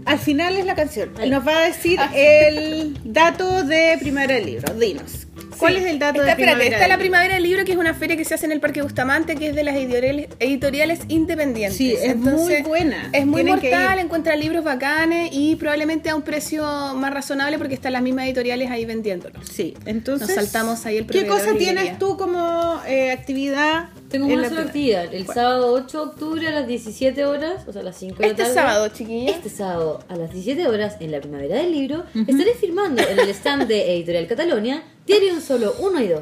al 0.06 0.20
final 0.20 0.56
es 0.56 0.66
la 0.66 0.76
canción, 0.76 1.12
nos 1.28 1.46
va 1.46 1.58
a 1.58 1.62
decir 1.62 2.00
Ah. 2.00 2.10
el 2.16 2.98
dato 3.04 3.64
de 3.64 3.98
primavera 4.00 4.36
del 4.36 4.46
libro. 4.46 4.74
Dinos, 4.76 5.28
¿cuál 5.58 5.74
Sí. 5.76 5.80
es 5.82 5.86
el 5.88 6.00
dato 6.00 6.20
Está, 6.22 6.26
de 6.26 6.32
espérate, 6.32 6.56
primavera? 6.58 6.76
está 6.78 6.88
la 6.88 6.98
primavera 6.98 7.34
del 7.36 7.44
libro, 7.44 7.66
que 7.66 7.72
es 7.74 7.78
una 7.78 7.94
feria 7.94 8.16
que 8.18 8.26
se 8.26 8.34
hace 8.34 8.46
en 8.46 8.52
el 8.52 8.60
Parque 8.60 8.82
Bustamante, 8.82 9.36
que 9.36 9.50
es 9.50 9.56
de 9.56 9.64
las 9.64 9.76
editoriales, 9.76 10.28
editoriales 10.40 11.00
independientes. 11.08 11.78
Sí, 11.78 11.94
es 11.94 12.16
muy 12.16 12.62
buena. 12.64 13.10
Es 13.14 13.26
muy 13.26 13.44
Tienen 13.44 13.62
mortal, 13.62 14.00
encuentra 14.00 14.36
libros 14.36 14.64
bacanes 14.64 15.30
y 15.32 15.56
probablemente 15.56 16.10
a 16.10 16.16
un 16.16 16.22
precio 16.22 16.64
más 16.96 17.14
razonable 17.14 17.58
porque 17.58 17.74
están 17.76 17.94
las 17.94 18.02
mismas 18.02 18.26
editoriales 18.26 18.70
ahí 18.72 18.86
vendiéndolos. 18.86 19.46
Sí, 19.50 19.74
entonces... 19.86 20.28
Nos 20.28 20.36
saltamos 20.36 20.86
ahí 20.86 20.98
el 20.98 21.08
¿Qué 21.08 21.26
cosa 21.28 21.54
tienes 21.58 21.98
tú 22.00 22.18
como 22.18 22.82
eh, 22.88 23.12
actividad? 23.12 23.90
Tengo 24.10 24.28
en 24.28 24.34
una 24.34 24.42
la 24.44 24.50
sola 24.50 24.62
actividad. 24.62 25.14
El 25.14 25.26
sábado 25.28 25.74
8 25.74 25.98
de 25.98 26.04
octubre 26.12 26.48
a 26.48 26.52
las 26.52 26.68
17 26.68 27.26
horas, 27.26 27.64
o 27.68 27.74
sea, 27.74 27.82
a 27.82 27.86
las 27.86 27.98
5 27.98 28.16
de 28.18 28.22
la 28.22 28.28
Este 28.28 28.44
tarde. 28.44 28.54
sábado, 28.56 28.88
chiquilla. 28.90 29.32
Este 29.32 29.50
sábado 29.50 30.04
a 30.08 30.16
las 30.16 30.32
17 30.32 30.68
horas 30.68 30.98
en 31.00 31.12
la 31.12 31.20
primavera 31.20 31.56
del 31.56 31.72
libro 31.72 32.04
estaré 32.28 32.54
firmando 32.54 33.02
en 33.02 33.20
el 33.20 33.30
stand 33.30 33.68
de 33.68 33.96
Editorial 33.96 34.28
Catalonia 34.28 34.84
Diario 35.06 35.34
un 35.34 35.42
solo 35.42 35.76
1 35.80 36.02
y 36.02 36.08
2. 36.08 36.22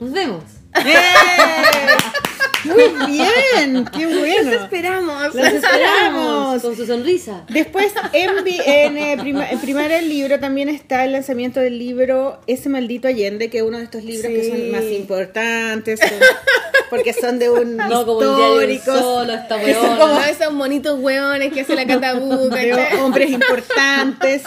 Nos 0.00 0.12
vemos. 0.12 0.44
¡Eh! 0.74 1.14
Muy 2.64 3.06
bien, 3.12 3.84
qué 3.96 4.06
bueno. 4.06 4.52
esperamos. 4.52 5.34
Los 5.34 5.46
esperamos 5.46 6.62
con 6.62 6.76
su 6.76 6.86
sonrisa. 6.86 7.44
Después 7.48 7.92
en, 8.12 8.30
en, 8.46 8.98
eh, 8.98 9.16
prima- 9.18 9.50
en 9.50 9.58
Primavera 9.60 9.96
del 9.96 10.08
Libro 10.08 10.38
también 10.40 10.68
está 10.68 11.04
el 11.04 11.12
lanzamiento 11.12 11.60
del 11.60 11.78
libro 11.78 12.40
Ese 12.46 12.68
Maldito 12.68 13.08
Allende, 13.08 13.48
que 13.50 13.58
es 13.58 13.64
uno 13.64 13.78
de 13.78 13.84
estos 13.84 14.04
libros 14.04 14.26
que 14.32 14.48
son 14.48 14.70
más 14.70 14.84
importantes, 14.84 16.00
son- 16.00 16.08
porque 16.90 17.12
son 17.12 17.38
de 17.38 17.48
un 17.50 17.76
No 17.76 18.04
como 18.04 18.18
un 18.18 18.24
solo, 18.84 19.32
esta 19.32 19.60
son 19.74 19.96
como 19.96 20.20
esos 20.22 20.52
monitos 20.52 20.98
hueones 20.98 21.52
que 21.52 21.60
hace 21.60 21.74
la 21.76 21.86
catabuca. 21.86 22.56
de 22.56 22.74
hombres 23.00 23.30
importantes. 23.30 24.42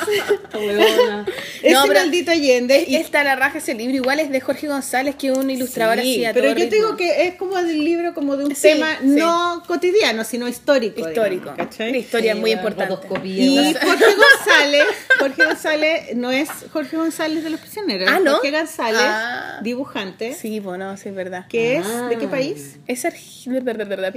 Esta. 0.53 1.25
Ese 1.61 1.87
Maldito 1.93 2.31
Allende. 2.31 2.83
y- 2.87 2.95
Está 2.97 3.23
la 3.23 3.35
raja 3.37 3.59
ese 3.59 3.73
libro, 3.75 3.95
igual 3.95 4.19
es 4.19 4.29
de 4.29 4.41
Jorge 4.41 4.67
González, 4.67 5.15
que 5.15 5.27
es 5.29 5.37
un 5.37 5.49
ilustrador 5.49 5.99
Sí, 5.99 6.01
así 6.01 6.25
a 6.25 6.33
pero 6.33 6.47
todo 6.47 6.55
yo 6.59 6.69
te 6.69 6.75
ritmo. 6.75 6.87
digo 6.87 6.97
que 6.97 7.27
es 7.27 7.35
como 7.35 7.55
del 7.61 7.83
libro, 7.83 8.02
como 8.13 8.35
de 8.37 8.45
un 8.45 8.55
Sí, 8.55 8.61
tema 8.63 8.97
sí. 8.99 9.05
no 9.07 9.63
cotidiano, 9.67 10.23
sino 10.23 10.47
histórico. 10.47 10.99
histórico. 11.07 11.51
digamos. 11.51 11.75
Una 11.79 11.97
historia 11.97 12.33
Sí, 12.33 12.39
muy 12.39 12.51
importante. 12.51 12.95
Y. 13.23 13.73
Jorge 13.73 14.05
González, 14.15 14.83
Jorge 15.19 15.45
González 15.45 16.15
no 16.15 16.31
es 16.31 16.49
Jorge 16.71 16.97
González 16.97 17.43
de 17.43 17.49
los 17.49 17.59
prisioneros, 17.59 18.09
Ah, 18.11 18.17
es 18.17 18.23
¿no? 18.23 18.31
Jorge 18.33 18.51
González, 18.51 19.01
Ah. 19.01 19.59
dibujante, 19.61 20.33
Sí, 20.33 20.59
bueno, 20.59 20.97
sí, 20.97 21.09
es 21.09 21.15
verdad. 21.15 21.47
que 21.47 21.77
es 21.77 21.85
Ah. 21.85 22.07
¿de 22.09 22.17
qué 22.17 22.27
país? 22.27 22.77
Es 22.87 23.05
arg- 23.05 23.13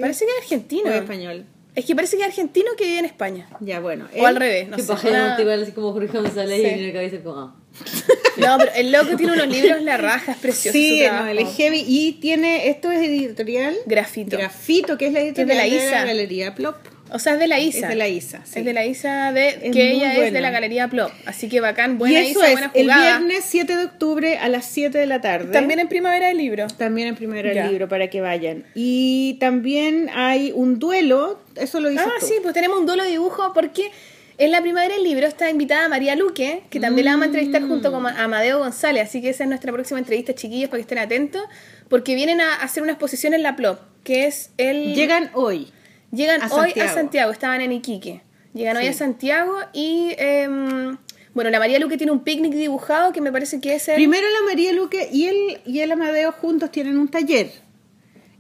Parece 0.01 0.25
que 0.25 0.31
es 0.33 0.37
¿O 0.39 0.43
argentino. 0.43 0.91
es 0.91 0.97
español? 1.03 1.47
Es 1.77 1.85
que 1.85 1.95
parece 1.95 2.17
que 2.17 2.23
es 2.23 2.29
argentino 2.29 2.71
que 2.77 2.85
vive 2.87 2.99
en 3.01 3.05
España. 3.05 3.49
Ya, 3.61 3.81
bueno. 3.81 4.09
O 4.19 4.27
al 4.27 4.35
él- 4.35 4.41
revés, 4.41 4.69
no 4.69 4.77
que 4.77 4.83
sé. 4.83 4.93
Una- 5.09 5.37
así 5.63 5.73
como 5.73 5.93
Jorge 5.93 6.19
González 6.19 6.57
Sí. 6.61 6.67
y 6.67 6.69
en 6.71 6.87
la 6.89 6.93
cabeza 6.95 7.17
como, 7.23 7.37
ah. 7.39 7.55
No, 8.39 8.57
pero 8.59 8.73
el 8.75 8.91
loco 8.93 9.17
tiene 9.17 9.35
unos 9.35 9.49
libros, 9.49 9.83
la 9.83 9.97
raja, 9.99 10.33
es 10.33 10.39
precioso. 10.39 10.73
Sí, 10.73 11.05
no, 11.11 11.27
él 11.27 11.39
es 11.39 11.55
heavy 11.57 11.85
y 11.87 12.13
tiene, 12.15 12.69
esto 12.71 12.91
es 12.91 13.01
editorial 13.07 13.77
Grafito. 13.87 14.37
Grafito, 14.39 14.97
que 14.99 15.07
es 15.09 15.13
la 15.13 15.21
editorial 15.21 15.49
de 15.49 15.55
la 15.55 15.63
de 15.63 15.69
ISA. 15.69 15.91
la 15.91 16.05
Galería 16.07 16.55
Plop. 16.55 16.77
O 17.13 17.19
sea, 17.19 17.35
es 17.35 17.39
de 17.39 17.47
la 17.47 17.59
ISA. 17.61 17.79
Es 17.87 17.89
de 17.89 17.95
la 17.95 18.09
ISA, 18.09 18.41
sí. 18.45 18.59
Es 18.59 18.65
de 18.65 18.73
la 18.73 18.85
ISA, 18.85 19.33
de, 19.33 19.49
Es 19.63 19.73
que 19.73 19.93
ella 19.93 20.15
es 20.27 20.33
de 20.33 20.41
la 20.41 20.51
Galería 20.51 20.89
Plop. 20.89 21.11
Así 21.25 21.49
que 21.49 21.61
bacán, 21.61 21.99
buena 21.99 22.21
y 22.21 22.31
eso 22.31 22.41
ISA, 22.41 22.47
es 22.49 22.53
buena 22.53 22.71
el 22.75 22.83
jugada. 22.85 23.19
viernes 23.19 23.45
7 23.47 23.77
de 23.77 23.85
octubre 23.85 24.39
a 24.39 24.49
las 24.49 24.67
7 24.67 24.99
de 24.99 25.07
la 25.07 25.21
tarde. 25.21 25.53
También 25.53 25.79
en 25.79 25.89
Primavera 25.89 26.29
del 26.29 26.39
Libro. 26.39 26.67
También 26.67 27.09
en 27.09 27.15
Primera 27.17 27.53
Ya. 27.53 27.65
el 27.65 27.71
libro 27.71 27.89
para 27.89 28.09
que 28.11 28.21
vayan. 28.21 28.65
Y 28.75 29.37
también 29.41 30.11
hay 30.15 30.53
un 30.55 30.79
duelo, 30.79 31.41
eso 31.55 31.81
lo 31.81 31.89
dices 31.91 32.07
Ah, 32.07 32.13
tú. 32.21 32.27
sí, 32.27 32.35
pues 32.43 32.55
tenemos 32.55 32.79
un 32.81 32.87
duelo 32.87 33.05
de 33.05 33.11
dibujo 33.11 33.53
porque 33.55 33.91
en 34.39 34.51
la 34.51 34.61
primavera 34.61 34.95
del 34.95 35.05
libro 35.05 35.27
está 35.27 35.49
invitada 35.49 35.89
María 35.89 36.15
Luque, 36.17 36.65
que 36.71 36.81
también 36.81 37.07
la 37.07 37.13
vamos 37.13 37.23
a 37.23 37.27
entrevistar 37.27 37.63
Mm. 37.63 37.69
junto 37.69 37.91
con 37.93 38.07
Amadeo 38.07 38.59
González, 38.59 39.05
así 39.09 39.23
que 39.23 39.31
esa 39.31 39.45
es 39.45 39.49
nuestra 39.49 39.73
próxima 39.73 39.99
entrevista, 39.99 40.35
chiquillos, 40.35 40.69
para 40.69 40.79
que 40.79 40.83
estén 40.83 40.99
atentos, 40.99 41.43
porque 41.89 42.15
vienen 42.15 42.41
a 42.41 42.57
hacer 42.57 42.83
una 42.83 42.93
exposición 42.93 43.33
en 43.33 43.43
la 43.43 43.57
Plop, 43.57 43.79
que 44.05 44.27
es 44.27 44.51
el... 44.59 44.95
Llegan 44.95 45.31
hoy. 45.33 45.73
Llegan 46.17 46.43
a 46.43 46.53
hoy 46.55 46.73
a 46.81 46.89
Santiago. 46.93 47.31
Estaban 47.31 47.61
en 47.61 47.73
Iquique. 47.73 48.23
Llegan 48.55 48.77
hoy 48.77 48.85
Sí. 48.85 48.89
a 48.89 48.93
Santiago 48.95 49.55
y... 49.73 50.15
em, 50.19 50.97
bueno, 51.35 51.51
la 51.51 51.59
María 51.59 51.79
Luque 51.79 51.99
tiene 51.99 52.13
un 52.13 52.25
picnic 52.25 52.55
dibujado 52.55 53.13
que 53.13 53.21
me 53.21 53.31
parece 53.31 53.61
que 53.61 53.75
es 53.75 53.87
el, 53.89 53.97
Primero 53.97 54.27
la 54.27 54.47
María 54.51 54.73
Luque 54.73 55.11
y 55.13 55.27
el, 55.27 55.61
y 55.67 55.81
el 55.81 55.93
Amadeo 55.93 56.33
juntos 56.33 56.71
tienen 56.73 56.97
un 56.99 57.09
taller. 57.09 57.51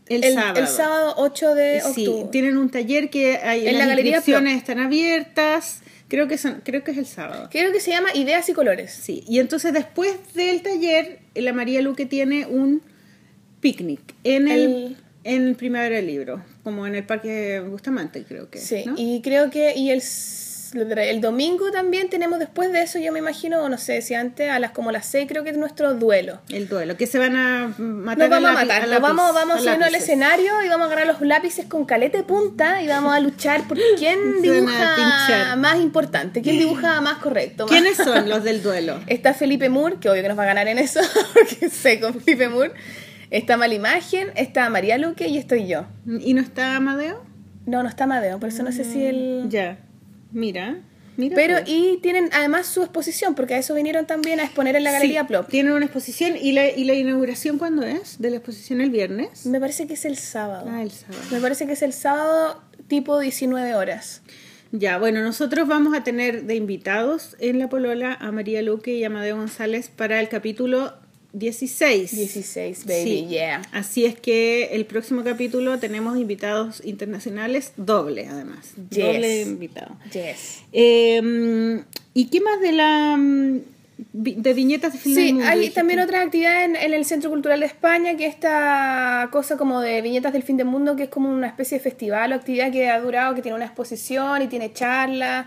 El, 0.08 0.24
el, 0.24 0.32
sábado. 0.34 0.60
el 0.60 0.66
sábado 0.68 1.14
8 1.18 1.54
de 1.54 1.80
Sí, 1.94 2.06
octubre. 2.06 2.28
tienen 2.32 2.56
un 2.56 2.70
taller 2.70 3.10
que 3.10 3.36
hay, 3.36 3.66
En 3.66 3.74
la 3.74 3.80
las 3.80 3.88
Galería 3.88 4.16
inscripciones 4.16 4.56
están 4.56 4.78
abiertas. 4.78 5.82
Creo 6.08 6.26
que 6.28 6.38
son, 6.38 6.62
creo 6.64 6.84
que 6.84 6.92
es 6.92 6.96
el 6.98 7.04
sábado. 7.06 7.48
Creo 7.50 7.70
que 7.72 7.80
se 7.80 7.90
llama 7.90 8.08
Ideas 8.14 8.48
y 8.48 8.54
Colores. 8.54 8.92
Sí, 8.92 9.24
y 9.28 9.40
entonces 9.40 9.74
después 9.74 10.16
del 10.32 10.62
taller, 10.62 11.18
la 11.34 11.52
María 11.52 11.82
Luque 11.82 12.06
tiene 12.06 12.46
un 12.46 12.80
picnic 13.60 14.00
en 14.24 14.48
el, 14.48 14.60
El- 14.60 14.96
en 15.24 15.54
Primavera 15.56 15.96
del 15.96 16.06
Libro, 16.06 16.42
como 16.66 16.84
en 16.88 16.96
el 16.96 17.04
Parque 17.04 17.60
Bustamante, 17.60 18.24
creo 18.26 18.50
que. 18.50 18.58
Sí, 18.58 18.82
¿no? 18.86 18.94
y 18.96 19.22
creo 19.22 19.50
que 19.50 19.74
y 19.76 19.90
el, 19.92 20.02
el 20.74 21.20
domingo 21.20 21.70
también 21.70 22.10
tenemos 22.10 22.40
después 22.40 22.72
de 22.72 22.82
eso, 22.82 22.98
yo 22.98 23.12
me 23.12 23.20
imagino, 23.20 23.62
o 23.62 23.68
no 23.68 23.78
sé 23.78 24.02
si 24.02 24.14
antes, 24.14 24.50
a 24.50 24.58
las 24.58 24.72
como 24.72 24.90
las 24.90 25.06
6 25.06 25.26
creo 25.28 25.44
que 25.44 25.50
es 25.50 25.56
nuestro 25.56 25.94
duelo. 25.94 26.40
El 26.48 26.66
duelo, 26.68 26.96
que 26.96 27.06
se 27.06 27.20
van 27.20 27.36
a 27.36 27.72
matar 27.78 28.28
Nos 28.28 28.30
vamos 28.42 28.50
a 28.50 28.52
lápiz- 28.64 28.66
matar, 28.66 28.88
lápiz- 28.88 29.00
vamos, 29.00 29.32
vamos 29.32 29.54
a 29.54 29.58
a 29.58 29.62
subirnos 29.62 29.86
al 29.88 29.94
escenario 29.94 30.52
y 30.64 30.68
vamos 30.68 30.84
a 30.88 30.92
agarrar 30.92 31.06
los 31.06 31.20
lápices 31.20 31.66
con 31.66 31.84
caleta 31.86 32.18
de 32.18 32.24
punta 32.24 32.82
y 32.82 32.88
vamos 32.88 33.14
a 33.14 33.20
luchar 33.20 33.66
por 33.68 33.78
quién 33.98 34.18
a 34.18 34.42
dibuja 34.42 35.54
más 35.56 35.78
importante, 35.80 36.42
quién 36.42 36.58
dibuja 36.58 37.00
más 37.00 37.18
correcto. 37.18 37.64
más- 37.66 37.70
¿Quiénes 37.70 37.96
son 37.96 38.28
los 38.28 38.42
del 38.42 38.60
duelo? 38.62 38.98
Está 39.06 39.34
Felipe 39.34 39.68
Moore, 39.68 39.98
que 40.00 40.10
obvio 40.10 40.20
que 40.22 40.28
nos 40.28 40.36
va 40.38 40.42
a 40.42 40.46
ganar 40.46 40.66
en 40.66 40.78
eso, 40.78 40.98
porque 41.32 41.70
sé 41.70 42.00
con 42.00 42.12
Felipe 42.20 42.48
Moore. 42.48 42.72
Está 43.30 43.56
Malimagen, 43.56 44.28
está 44.36 44.68
María 44.70 44.98
Luque 44.98 45.28
y 45.28 45.38
estoy 45.38 45.66
yo. 45.66 45.86
¿Y 46.06 46.34
no 46.34 46.40
está 46.40 46.76
Amadeo? 46.76 47.24
No, 47.66 47.82
no 47.82 47.88
está 47.88 48.04
Amadeo, 48.04 48.38
por 48.38 48.48
eso 48.48 48.62
no 48.62 48.70
sé 48.72 48.84
si 48.84 49.04
él... 49.04 49.46
Ya, 49.48 49.78
mira. 50.30 50.78
mira 51.16 51.34
Pero, 51.34 51.54
pues. 51.56 51.68
y 51.68 51.98
tienen 52.02 52.28
además 52.32 52.66
su 52.66 52.82
exposición, 52.82 53.34
porque 53.34 53.54
a 53.54 53.58
eso 53.58 53.74
vinieron 53.74 54.06
también 54.06 54.38
a 54.38 54.44
exponer 54.44 54.76
en 54.76 54.84
la 54.84 54.92
Galería 54.92 55.22
Sí, 55.22 55.26
Plop. 55.26 55.48
Tienen 55.48 55.72
una 55.72 55.84
exposición. 55.86 56.34
¿Y 56.40 56.52
la, 56.52 56.70
¿Y 56.70 56.84
la 56.84 56.94
inauguración 56.94 57.58
cuándo 57.58 57.82
es? 57.82 58.20
¿De 58.20 58.30
la 58.30 58.36
exposición 58.36 58.80
el 58.80 58.90
viernes? 58.90 59.46
Me 59.46 59.58
parece 59.58 59.88
que 59.88 59.94
es 59.94 60.04
el 60.04 60.16
sábado. 60.16 60.68
Ah, 60.70 60.82
el 60.82 60.92
sábado. 60.92 61.20
Me 61.32 61.40
parece 61.40 61.66
que 61.66 61.72
es 61.72 61.82
el 61.82 61.92
sábado 61.92 62.62
tipo 62.86 63.18
19 63.18 63.74
horas. 63.74 64.22
Ya, 64.72 64.98
bueno, 64.98 65.22
nosotros 65.22 65.66
vamos 65.66 65.96
a 65.96 66.04
tener 66.04 66.44
de 66.44 66.54
invitados 66.54 67.36
en 67.40 67.58
La 67.58 67.68
Polola 67.68 68.14
a 68.20 68.30
María 68.30 68.62
Luque 68.62 68.94
y 68.94 69.02
Amadeo 69.04 69.36
González 69.36 69.88
para 69.88 70.20
el 70.20 70.28
capítulo 70.28 70.92
16. 71.32 72.16
16, 72.16 72.86
baby, 72.86 73.04
Sí. 73.04 73.26
yeah. 73.28 73.62
Así 73.72 74.04
es 74.06 74.18
que 74.18 74.70
el 74.72 74.86
próximo 74.86 75.22
capítulo 75.24 75.78
tenemos 75.78 76.16
invitados 76.18 76.80
internacionales, 76.84 77.72
doble 77.76 78.26
además. 78.28 78.72
Yes. 78.90 79.04
Doble 79.04 79.42
invitado. 79.42 79.96
Yes. 80.12 80.62
Eh, 80.72 81.82
¿Y 82.14 82.26
qué 82.26 82.40
más 82.40 82.60
de 82.60 82.72
la 82.72 83.16
mm, 83.18 83.60
de 84.12 84.54
viñetas 84.54 84.92
de 84.94 84.98
fin 84.98 85.14
del 85.14 85.24
Sí, 85.26 85.32
mundo? 85.34 85.48
hay 85.48 85.58
dijiste? 85.58 85.80
también 85.80 86.00
otras 86.00 86.24
actividades 86.26 86.68
en, 86.70 86.76
en 86.76 86.94
el 86.94 87.04
Centro 87.04 87.30
Cultural 87.30 87.60
de 87.60 87.66
España, 87.66 88.16
que 88.16 88.26
esta 88.26 89.28
cosa 89.32 89.56
como 89.56 89.80
de 89.80 90.00
viñetas 90.02 90.32
del 90.32 90.42
fin 90.42 90.56
del 90.56 90.66
mundo, 90.66 90.96
que 90.96 91.04
es 91.04 91.08
como 91.08 91.30
una 91.30 91.46
especie 91.46 91.78
de 91.78 91.84
festival 91.84 92.32
o 92.32 92.34
actividad 92.36 92.70
que 92.72 92.88
ha 92.88 93.00
durado, 93.00 93.34
que 93.34 93.42
tiene 93.42 93.56
una 93.56 93.66
exposición 93.66 94.42
y 94.42 94.48
tiene 94.48 94.72
charlas 94.72 95.46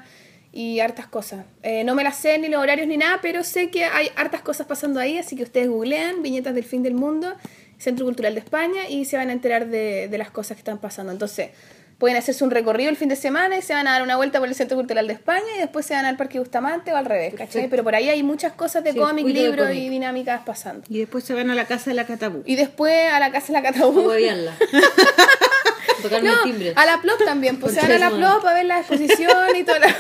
y 0.52 0.80
hartas 0.80 1.08
cosas. 1.08 1.46
Eh, 1.64 1.84
no 1.84 1.96
me 1.96 2.04
las 2.04 2.18
sé 2.18 2.38
ni 2.40 2.48
los 2.48 2.62
horarios 2.62 2.88
ni 2.88 2.98
nada, 2.98 3.20
pero 3.22 3.44
sé 3.44 3.70
que 3.70 3.86
hay 3.86 4.10
hartas 4.16 4.42
cosas 4.42 4.68
pasando 4.68 5.00
ahí, 5.00 5.18
así 5.18 5.36
que 5.36 5.44
ustedes 5.44 5.70
googlean 5.70 6.22
viñetas 6.22 6.56
del 6.56 6.64
fin 6.64 6.84
del 6.84 6.96
mundo, 6.96 7.36
Centro 7.78 8.06
Cultural 8.06 8.34
de 8.34 8.40
España, 8.40 8.90
y 8.90 9.06
se 9.06 9.18
van 9.18 9.30
a 9.30 9.34
enterar 9.34 9.68
de, 9.68 10.08
de 10.08 10.18
las 10.18 10.32
cosas 10.32 10.56
que 10.58 10.62
están 10.62 10.80
pasando. 10.80 11.12
Entonces, 11.12 11.52
pueden 12.00 12.16
hacerse 12.18 12.44
un 12.46 12.50
recorrido 12.50 12.90
el 12.90 12.96
fin 12.96 13.10
de 13.10 13.16
semana 13.18 13.58
y 13.58 13.62
se 13.62 13.74
van 13.74 13.88
a 13.88 13.92
dar 13.92 14.02
una 14.04 14.16
vuelta 14.16 14.40
por 14.40 14.48
el 14.48 14.56
Centro 14.56 14.78
Cultural 14.78 15.06
de 15.06 15.14
España 15.14 15.46
y 15.58 15.60
después 15.60 15.86
se 15.86 15.94
van 15.94 16.06
al 16.06 16.16
Parque 16.16 16.40
Bustamante 16.40 16.94
o 16.94 16.96
al 16.96 17.06
revés, 17.06 17.36
¿cachai? 17.36 17.68
Pero 17.70 17.84
por 17.84 17.94
ahí 17.94 18.10
hay 18.10 18.24
muchas 18.24 18.54
cosas 18.54 18.84
de 18.84 18.94
Sí, 18.94 19.00
cómic, 19.00 19.26
de 19.26 19.34
libros 19.34 19.72
y 19.74 19.90
dinámicas 19.90 20.42
pasando. 20.46 20.86
Y 20.90 21.00
después 21.00 21.26
se 21.26 21.34
van 21.34 21.50
a 21.52 21.56
la 21.56 21.66
casa 21.66 21.90
de 21.90 21.96
la 21.96 22.06
Catabú. 22.06 22.42
Y 22.46 22.56
después 22.56 23.12
a 23.12 23.20
la 23.20 23.32
Casa 23.32 23.54
de 23.54 23.62
la 23.62 23.88
huevearla. 23.88 24.58
Tocarme 26.02 26.30
No, 26.30 26.36
el 26.36 26.42
timbre. 26.44 26.74
a 26.76 26.86
la 26.86 27.02
Plop 27.02 27.24
también, 27.26 27.60
pues 27.60 27.74
se 27.76 27.82
van 27.82 27.92
a 27.92 27.98
la 27.98 28.10
Plop 28.10 28.46
a 28.46 28.54
ver 28.54 28.66
la 28.66 28.80
exposición 28.80 29.56
y 29.56 29.64
toda 29.64 29.80
la 29.80 29.88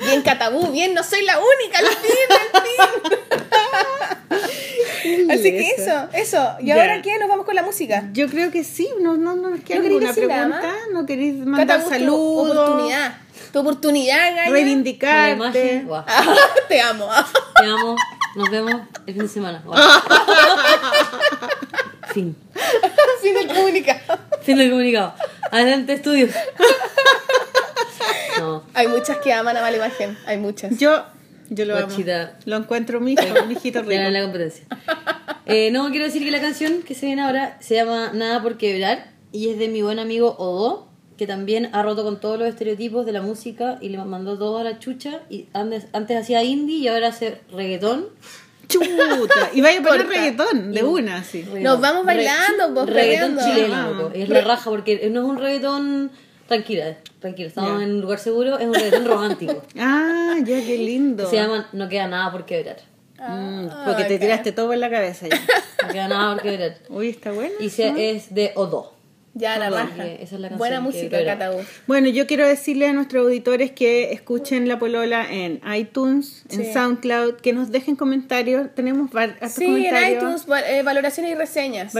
Bien 0.00 0.22
Catabú, 0.22 0.70
bien, 0.70 0.92
no 0.94 1.02
soy 1.02 1.24
la 1.24 1.38
única, 1.38 1.78
al 1.78 1.86
fin, 1.86 2.10
al 2.52 2.62
fin. 2.62 2.70
Así 5.30 5.42
que 5.42 5.70
eso, 5.78 6.08
eso. 6.12 6.56
¿Y 6.60 6.70
ahora 6.70 7.00
qué? 7.02 7.18
¿Nos 7.18 7.28
vamos 7.28 7.44
con 7.46 7.54
la 7.54 7.62
música? 7.62 8.08
Yo 8.12 8.28
creo 8.28 8.50
que 8.50 8.64
sí, 8.64 8.88
no, 9.00 9.16
no, 9.16 9.34
no 9.36 9.50
nos 9.50 9.60
queda 9.60 9.76
¿No 9.78 9.82
queréis 9.82 10.00
ninguna 10.02 10.14
pregunta, 10.14 10.72
no 10.92 11.06
queréis 11.06 11.34
mandar 11.46 11.66
Catabú, 11.66 11.84
tu 11.84 11.90
saludos, 11.90 12.56
oportunidad. 12.58 13.16
Tu 13.52 13.58
oportunidad, 13.60 14.50
reivindicarte. 14.50 15.32
imagen. 15.36 15.86
Guau. 15.86 16.04
Te 16.68 16.80
amo. 16.80 17.08
Te 17.60 17.66
amo. 17.66 17.96
Nos 18.36 18.50
vemos 18.50 18.74
el 19.06 19.14
fin 19.14 19.22
de 19.22 19.28
semana. 19.28 19.62
fin. 22.14 22.36
fin 23.22 23.34
del 23.34 23.48
comunicado. 23.48 24.18
Fin 24.42 24.56
del 24.56 24.70
comunicado. 24.70 25.14
Adelante, 25.50 25.92
estudios. 25.92 26.30
No. 28.38 28.62
Hay 28.74 28.88
muchas 28.88 29.18
que 29.18 29.32
aman 29.32 29.56
a 29.56 29.60
Mala 29.60 29.76
Imagen. 29.76 30.16
Hay 30.26 30.38
muchas. 30.38 30.78
Yo, 30.78 31.04
yo 31.50 31.64
lo 31.64 31.76
amo. 31.76 31.86
Guachita. 31.86 32.38
Lo 32.44 32.56
encuentro 32.56 33.00
mi 33.00 33.12
hijo, 33.12 33.22
mi 33.46 33.54
hijito 33.54 33.80
rico. 33.80 33.92
Ya 33.92 34.06
en 34.06 34.12
la 34.12 34.22
competencia. 34.22 34.64
Eh, 35.46 35.70
no, 35.70 35.90
quiero 35.90 36.06
decir 36.06 36.24
que 36.24 36.30
la 36.30 36.40
canción 36.40 36.82
que 36.82 36.94
se 36.94 37.06
viene 37.06 37.22
ahora 37.22 37.58
se 37.60 37.74
llama 37.74 38.12
Nada 38.14 38.42
por 38.42 38.56
quebrar 38.56 39.10
y 39.30 39.50
es 39.50 39.58
de 39.58 39.68
mi 39.68 39.82
buen 39.82 39.98
amigo 39.98 40.36
Odo, 40.38 40.88
que 41.16 41.26
también 41.26 41.70
ha 41.72 41.82
roto 41.82 42.02
con 42.02 42.18
todos 42.18 42.38
los 42.38 42.48
estereotipos 42.48 43.04
de 43.04 43.12
la 43.12 43.20
música 43.20 43.78
y 43.80 43.90
le 43.90 43.98
mandó 43.98 44.38
todo 44.38 44.58
a 44.58 44.64
la 44.64 44.78
chucha. 44.78 45.20
Y 45.28 45.48
antes, 45.52 45.86
antes 45.92 46.16
hacía 46.16 46.42
indie 46.42 46.78
y 46.78 46.88
ahora 46.88 47.08
hace 47.08 47.40
reggaetón. 47.52 48.06
Chuta. 48.68 49.50
Y 49.52 49.60
vaya 49.60 49.80
a 49.80 49.82
poner 49.82 50.02
Corta. 50.04 50.14
reggaetón, 50.20 50.72
de 50.72 50.82
una, 50.82 51.22
sí. 51.24 51.44
Nos 51.60 51.80
vamos 51.80 52.04
bailando, 52.04 52.72
vos 52.72 52.88
Reggaetón 52.88 53.36
perreando. 53.36 53.42
chileno. 53.44 54.10
Es 54.14 54.28
la 54.28 54.40
raja 54.42 54.70
porque 54.70 55.08
no 55.10 55.20
es 55.22 55.26
un 55.26 55.38
reggaetón. 55.38 56.10
Tranquila, 56.48 56.96
tranquila, 57.20 57.48
estamos 57.48 57.82
en 57.82 57.90
un 57.94 58.00
lugar 58.02 58.18
seguro, 58.18 58.58
es 58.58 58.66
un 58.66 58.74
reggaetón 58.74 59.06
romántico. 59.06 59.62
Ah, 59.78 60.34
ya, 60.40 60.56
qué 60.64 60.76
lindo. 60.78 61.28
Se 61.30 61.36
llama 61.36 61.68
No 61.72 61.88
queda 61.88 62.06
nada 62.06 62.30
por 62.32 62.44
quebrar. 62.44 62.76
Mm, 63.18 63.68
porque 63.86 64.04
te 64.04 64.18
tiraste 64.18 64.52
todo 64.52 64.72
en 64.72 64.80
la 64.80 64.90
cabeza 64.90 65.26
ya. 65.28 65.40
No 65.86 65.92
queda 65.92 66.08
nada 66.08 66.34
por 66.34 66.42
quebrar. 66.42 66.78
Uy, 66.88 67.08
está 67.10 67.30
bueno. 67.32 67.54
Y 67.60 67.70
se, 67.70 68.10
es 68.10 68.34
de 68.34 68.52
Odo. 68.56 68.93
Ya, 69.36 69.58
la 69.58 69.68
Perdón, 69.68 69.88
raja. 69.90 70.04
que 70.04 70.14
esa 70.22 70.22
es 70.36 70.40
la 70.40 70.48
canción 70.48 70.58
Buena 70.58 70.80
música. 70.80 71.24
Catabú. 71.24 71.58
Bueno, 71.88 72.08
yo 72.08 72.26
quiero 72.28 72.46
decirle 72.46 72.86
a 72.86 72.92
nuestros 72.92 73.24
auditores 73.26 73.72
que 73.72 74.12
escuchen 74.12 74.68
La 74.68 74.78
Polola 74.78 75.26
en 75.28 75.60
iTunes, 75.76 76.44
en 76.50 76.64
Sí. 76.64 76.72
SoundCloud, 76.72 77.34
que 77.36 77.52
nos 77.52 77.72
dejen 77.72 77.96
comentarios. 77.96 78.72
Tenemos 78.76 79.10
var- 79.10 79.30
hartos 79.40 79.52
Sí, 79.54 79.64
en 79.64 79.70
comentarios. 79.72 80.22
iTunes, 80.22 80.46
va- 80.50 80.60
eh, 80.70 80.82
valoraciones 80.84 81.32
y 81.32 81.34
reseñas. 81.34 81.92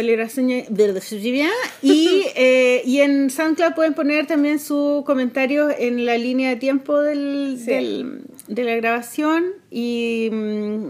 Subsidia. 1.02 1.48
y, 1.82 2.24
eh, 2.36 2.82
y 2.85 3.01
en 3.01 3.31
SoundCloud 3.31 3.74
pueden 3.74 3.94
poner 3.94 4.27
también 4.27 4.61
su 4.61 5.02
comentario 5.05 5.70
en 5.77 6.06
la 6.06 6.16
línea 6.16 6.51
de 6.51 6.56
tiempo 6.56 7.01
del, 7.01 7.56
Sí. 7.59 7.66
del- 7.70 8.20
de 8.47 8.62
la 8.65 8.77
grabación 8.77 9.44
y, 9.70 10.28
mm, 10.32 10.89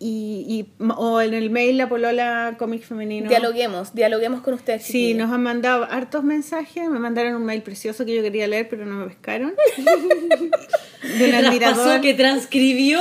y, 0.00 0.44
y- 0.48 0.82
o 0.96 1.20
en 1.20 1.34
el 1.34 1.50
mail 1.50 1.76
La 1.76 1.88
Polola 1.88 2.54
Cómic 2.58 2.82
Femenino. 2.84 3.28
Dialoguemos, 3.28 3.94
dialoguemos 3.94 4.40
con 4.42 4.54
ustedes. 4.54 4.84
Sí, 4.84 5.14
nos 5.14 5.32
han 5.32 5.42
mandado 5.42 5.84
hartos 5.90 6.22
mensajes, 6.24 6.88
me 6.88 6.98
mandaron 6.98 7.34
un 7.34 7.44
mail 7.44 7.62
precioso 7.62 8.04
que 8.04 8.14
yo 8.14 8.22
quería 8.22 8.46
leer, 8.46 8.68
pero 8.68 8.84
no 8.86 8.94
me 8.94 9.06
pescaron. 9.06 9.54
de 9.76 11.24
un 11.24 11.30
¿Qué 11.30 11.36
admirador. 11.36 12.00
¿Que 12.00 12.14
transcribió? 12.14 13.00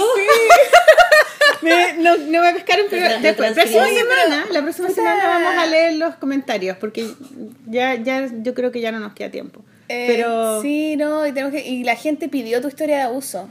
Me- 1.62 1.94
no, 1.98 2.18
no 2.18 2.42
me 2.44 2.54
pescaron, 2.54 2.86
pero 2.90 3.20
después, 3.20 3.54
próxima 3.54 3.88
semana, 3.88 4.46
la 4.52 4.62
próxima 4.62 4.90
semana 4.90 5.28
vamos 5.28 5.54
a 5.58 5.66
leer 5.66 5.94
los 5.96 6.16
comentarios, 6.16 6.78
porque 6.78 7.08
ya, 7.66 7.96
ya, 7.96 8.30
yo 8.44 8.54
creo 8.54 8.72
que 8.72 8.80
ya 8.80 8.92
no 8.92 9.00
nos 9.00 9.14
queda 9.14 9.32
tiempo. 9.32 9.62
Eh, 9.90 10.06
Pero- 10.08 10.62
Sí, 10.62 10.96
no, 10.98 11.26
y, 11.26 11.32
tenemos 11.32 11.54
que, 11.54 11.68
y 11.68 11.84
la 11.84 11.96
gente 11.96 12.30
pidió 12.30 12.62
tu 12.62 12.68
historia 12.68 12.98
de 12.98 13.02
abuso. 13.04 13.50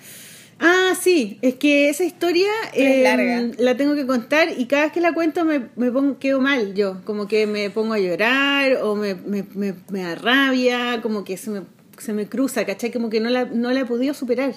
Ah, 0.58 0.94
sí, 0.98 1.38
es 1.42 1.54
que 1.56 1.88
esa 1.90 2.02
historia 2.04 2.48
Es 2.72 2.80
eh, 2.96 3.02
larga. 3.02 3.42
la 3.58 3.76
tengo 3.76 3.94
que 3.94 4.06
contar 4.06 4.48
y 4.56 4.64
cada 4.66 4.84
vez 4.84 4.92
que 4.92 5.00
la 5.02 5.12
cuento 5.12 5.44
me, 5.44 5.62
me 5.76 5.90
pongo, 5.92 6.18
quedo 6.18 6.40
mal 6.40 6.72
yo, 6.74 7.02
como 7.04 7.28
que 7.28 7.46
me 7.46 7.68
pongo 7.70 7.92
a 7.92 7.98
llorar 7.98 8.78
o 8.82 8.94
me, 8.96 9.14
me, 9.14 9.44
me, 9.54 9.74
me 9.90 10.02
da 10.02 10.14
rabia, 10.14 11.00
como 11.02 11.24
que 11.24 11.36
se 11.36 11.50
me, 11.50 11.60
se 11.98 12.14
me 12.14 12.26
cruza, 12.26 12.64
¿cachai? 12.64 12.90
Como 12.90 13.10
que 13.10 13.20
no 13.20 13.28
la, 13.28 13.44
no 13.44 13.70
la 13.70 13.80
he 13.80 13.84
podido 13.84 14.14
superar. 14.14 14.54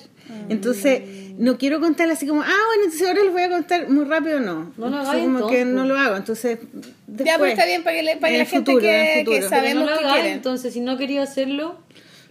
Entonces, 0.47 1.01
no 1.37 1.57
quiero 1.57 1.79
contarla 1.81 2.13
así 2.13 2.25
como, 2.27 2.41
ah, 2.43 2.45
bueno, 2.45 2.83
entonces 2.85 3.07
ahora 3.07 3.23
les 3.23 3.33
voy 3.33 3.41
a 3.41 3.49
contar 3.49 3.89
muy 3.89 4.05
rápido, 4.05 4.39
no. 4.39 4.53
No 4.55 4.71
lo 4.77 4.85
Entonces, 4.87 5.09
hagáis, 5.09 5.23
como 5.25 5.47
que 5.49 5.65
no 5.65 5.85
lo 5.85 5.97
hago, 5.97 6.15
entonces... 6.15 6.59
Después, 7.07 7.25
ya, 7.27 7.37
pero 7.37 7.45
está 7.51 7.65
bien 7.65 7.83
para 7.83 7.95
que, 7.97 8.03
le- 8.03 8.17
para 8.17 8.37
la 8.37 8.45
gente 8.45 8.71
futuro, 8.71 8.79
que, 8.89 9.25
que 9.27 9.41
sabemos 9.41 9.83
no 9.85 9.91
lo 9.91 9.97
que 9.99 10.03
hagas, 10.05 10.13
quiere. 10.19 10.31
entonces 10.31 10.73
si 10.73 10.79
no 10.79 10.97
quería 10.97 11.23
hacerlo, 11.23 11.77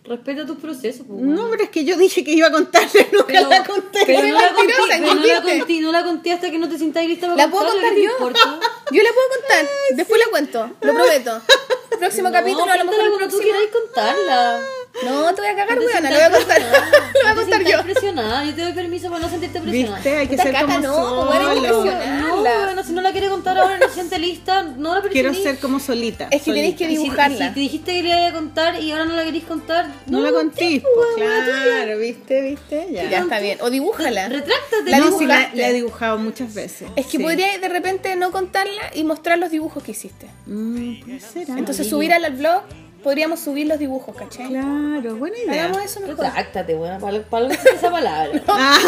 respeta 0.09 0.47
tus 0.47 0.59
procesos. 0.59 1.07
pues, 1.07 1.21
No, 1.21 1.49
pero 1.51 1.65
es 1.65 1.71
que 1.71 1.85
yo 1.85 1.97
dije 1.97 2.25
que 2.25 2.33
iba 2.33 2.49
a 2.49 2.53
contarle, 2.53 3.09
nunca 3.13 3.27
Pero, 3.27 3.49
la 3.49 3.65
conté. 3.65 4.01
pero 4.07 4.23
no 4.29 4.35
la 4.35 4.53
conté, 4.53 4.75
pero 4.89 5.15
no 5.15 5.25
la 5.25 5.43
conté, 5.43 5.81
no 5.81 5.93
la 5.93 6.05
conté 6.05 6.33
hasta 6.33 6.51
que 6.51 6.59
no 6.59 6.69
te 6.69 6.79
sintáis 6.79 7.09
lista 7.09 7.27
para 7.27 7.37
¿La 7.37 7.51
puedo 7.51 7.67
contar 7.71 7.91
¿qué 7.91 7.97
te 7.97 8.03
yo? 8.03 8.11
Yo 8.91 9.03
la 9.03 9.11
puedo 9.13 9.29
contar. 9.41 9.69
Después 9.95 10.21
la 10.25 10.31
cuento. 10.31 10.71
Lo 10.81 10.95
prometo. 10.95 11.43
Próximo 11.99 12.31
capítulo, 12.33 12.71
a 12.71 12.77
lo 12.77 12.85
mejor 12.85 13.23
el 13.23 13.29
tú 13.29 13.39
contarla. 13.73 14.61
No, 15.05 15.35
te 15.35 15.41
voy 15.41 15.51
a 15.51 15.57
cagar, 15.57 15.79
No 15.79 15.85
weona. 15.85 16.11
Lo 16.11 16.17
voy 16.17 16.25
a 16.25 16.31
contar. 16.31 16.61
Lo 16.63 16.69
voy 16.69 16.79
a 16.79 17.35
no 17.35 17.41
te 17.45 17.51
contar 17.51 17.63
yo. 17.65 17.83
presionada, 17.85 18.45
yo 18.45 18.55
te 18.55 18.63
doy 18.63 18.73
permiso 18.73 19.09
para 19.09 19.21
no 19.21 19.29
sentirte 19.29 19.61
presionada. 19.61 19.97
¿Viste? 19.97 20.17
Hay 20.17 20.29
que 20.29 20.37
ser 20.37 20.53
caca, 20.53 20.67
como 20.67 20.79
no, 20.81 21.27
pues, 21.29 21.41
hay 21.41 21.61
que 21.61 21.69
solo. 21.69 21.93
No, 21.93 22.37
bueno, 22.65 22.85
si 22.85 22.93
no 22.93 23.01
la 23.03 23.13
quiere 23.13 23.29
contar 23.29 23.59
ahora, 23.59 23.79
no 23.79 23.89
siente 23.89 24.19
lista, 24.19 24.63
no 24.63 24.95
la 24.95 25.09
Quiero 25.09 25.33
ser 25.35 25.59
como 25.59 25.79
solita. 25.81 26.29
Es 26.31 26.43
que 26.43 26.53
tenéis 26.53 26.77
que 26.77 26.87
si- 26.87 26.97
dibujarla. 26.97 27.47
y 27.47 27.49
Si, 27.49 27.55
te 27.55 27.61
dijiste 27.61 27.93
que 27.93 28.03
le 28.03 28.09
iba 28.09 28.27
a 28.29 28.33
contar 28.33 28.81
y 28.81 28.91
ahora 28.93 29.05
no 29.05 29.15
la 29.15 29.25
queréis 29.25 29.45
contar, 29.45 29.89
No, 30.07 30.21
la 30.21 30.33
conté, 30.33 30.83
pues, 30.83 31.09
claro, 31.17 31.99
¿viste? 31.99 32.43
¿Viste? 32.43 32.89
Ya. 32.91 33.09
Ya 33.11 33.19
está 33.21 33.39
bien. 33.41 33.59
O 33.61 33.71
dibújala. 33.71 34.29
Retráctate. 34.29 34.91
La 34.91 34.99
no, 34.99 35.19
sí, 35.19 35.27
la, 35.27 35.51
la 35.55 35.69
he 35.69 35.73
dibujado 35.73 36.19
muchas 36.19 36.55
veces. 36.55 36.89
Es 36.97 37.07
que 37.07 37.19
sí. 37.19 37.23
podría 37.23 37.59
de 37.59 37.69
repente 37.69 38.15
no 38.17 38.31
contarla 38.33 38.83
y 38.95 39.05
mostrar 39.05 39.39
los 39.39 39.51
dibujos 39.51 39.83
que 39.83 39.93
hiciste. 39.93 40.27
Mm, 40.47 41.03
¿qué 41.05 41.21
será? 41.21 41.59
Entonces 41.59 41.89
subir 41.89 42.13
al 42.13 42.31
blog, 42.33 42.63
podríamos 43.03 43.41
subir 43.41 43.67
los 43.67 43.79
dibujos, 43.79 44.15
¿cachai? 44.17 44.49
Claro, 44.49 45.17
buena 45.17 45.37
idea. 45.39 45.65
Hagamos 45.65 45.85
eso 45.85 46.01
mejor. 46.01 46.25
Retráctate, 46.25 46.75
buena, 46.75 46.99
para, 46.99 47.23
para 47.23 47.43
algo 47.45 47.53
existe 47.55 47.77
esa 47.77 47.91
palabra. 47.91 48.43
Ah, 48.49 48.79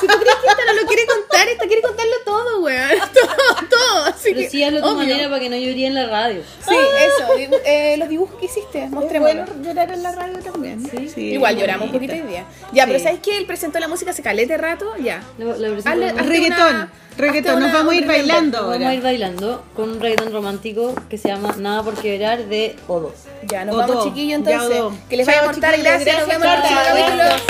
Si 0.00 0.06
tú 0.06 0.14
crees 0.18 0.36
que 0.36 0.46
esta 0.48 0.64
no 0.66 0.80
lo 0.80 0.86
quiere 0.86 1.02
contar, 1.06 1.48
esta 1.48 1.66
quiere 1.66 1.82
contarlo 1.82 2.12
todo, 2.24 2.60
weón. 2.62 2.90
Todo, 3.12 3.68
todo. 3.68 4.04
Así 4.06 4.30
Pero 4.30 4.36
que, 4.40 4.50
sí 4.50 4.64
hazlo 4.64 4.78
a 4.78 4.82
tu 4.82 4.88
obvio. 4.88 4.98
manera 4.98 5.28
para 5.28 5.40
que 5.40 5.48
no 5.50 5.56
llorí 5.56 5.84
en 5.84 5.94
la 5.94 6.06
radio. 6.06 6.42
Sí, 6.66 6.74
eso. 6.74 7.34
dibu- 7.36 7.60
eh, 7.64 7.96
los 7.98 8.08
dibujos 8.08 8.38
que 8.38 8.46
hiciste, 8.46 8.84
es 8.84 8.90
mostrémoslos. 8.90 9.46
bueno 9.48 9.64
llorar 9.68 9.90
en 9.92 10.02
la 10.02 10.12
radio 10.12 10.38
también. 10.38 10.90
Sí, 11.14 11.20
Igual 11.32 11.56
lloramos 11.56 11.86
un 11.86 11.92
poquito 11.92 12.12
hoy 12.14 12.20
día. 12.22 12.44
Ya, 12.72 12.86
pero 12.86 12.98
Sí. 12.98 13.04
¿sabes 13.04 13.20
qué? 13.20 13.36
Él 13.36 13.46
presentó 13.46 13.78
la 13.80 13.88
música 13.88 14.10
hace 14.12 14.22
calete 14.22 14.56
rato, 14.56 14.96
ya. 14.96 15.22
La 15.38 15.46
versión 15.68 15.82
Hazle- 15.94 16.14
Reggaetón, 16.16 16.74
una- 16.76 16.92
reggaetón, 17.16 17.60
nos 17.60 17.72
vamos 17.72 17.92
a 17.92 17.96
ir 17.96 18.06
bailando 18.06 18.58
Vamos 18.58 18.72
a 18.72 18.78
ahora. 18.78 18.94
ir 18.94 19.02
bailando 19.02 19.64
con 19.74 19.90
un 19.90 20.00
reggaetón 20.00 20.32
romántico 20.32 20.94
que 21.08 21.18
se 21.18 21.28
llama 21.28 21.54
Nada 21.58 21.82
por 21.82 21.94
quebrar 21.94 22.44
de 22.46 22.76
Odo. 22.88 23.12
Ya, 23.42 23.64
nos 23.64 23.76
vamos 23.76 24.04
chiquillos 24.04 24.38
entonces. 24.38 24.82
Que 25.08 25.16
les 25.16 25.26
vaya 25.26 25.40
a 25.42 25.44
contar. 25.46 25.74
chiquillos, 25.74 26.04
Gracias, 26.04 26.18
nos 26.18 26.28
gracias, 26.28 26.40
vemos 26.40 26.46
en 26.46 26.52
el 26.52 26.60
próximo 26.60 26.80
capítulo. 26.84 27.16
gracias. 27.16 27.46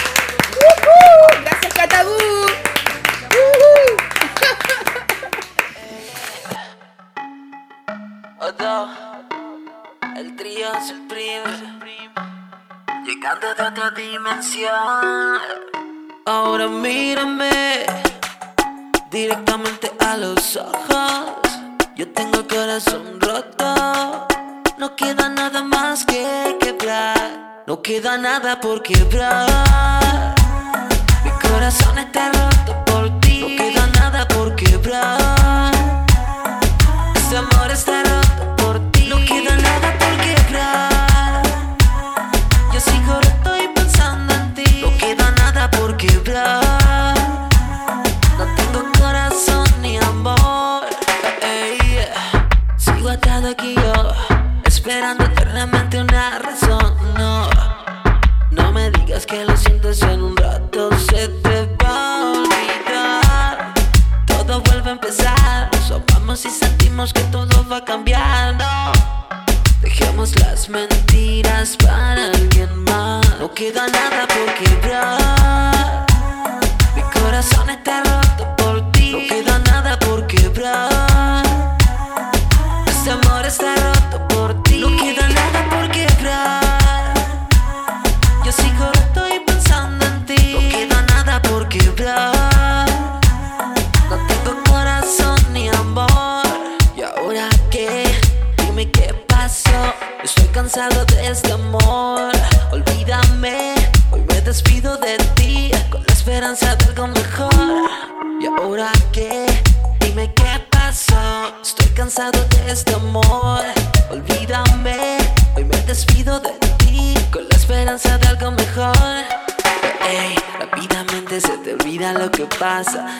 ¡Woohoo! 0.56 1.42
Gracias, 1.44 1.74
Catabú. 1.74 2.20
El 10.16 10.36
trío 10.36 10.68
supreme, 10.86 11.80
llegando 13.06 13.54
de 13.54 13.62
otra 13.62 13.90
dimensión. 13.90 15.38
Ahora 16.26 16.66
mírame 16.68 17.86
directamente 19.10 19.90
a 20.00 20.16
los 20.18 20.56
ojos. 20.56 21.30
Yo 21.96 22.08
tengo 22.12 22.40
el 22.40 22.46
corazón 22.46 23.18
roto, 23.20 23.59
no 24.80 24.96
queda 24.96 25.28
nada 25.28 25.62
más 25.62 26.06
que 26.06 26.56
quebrar, 26.58 27.64
no 27.66 27.82
queda 27.82 28.16
nada 28.16 28.58
por 28.62 28.82
quebrar. 28.82 30.34
Mi 31.22 31.30
corazón 31.32 31.98
está 31.98 32.32
roto 32.32 32.59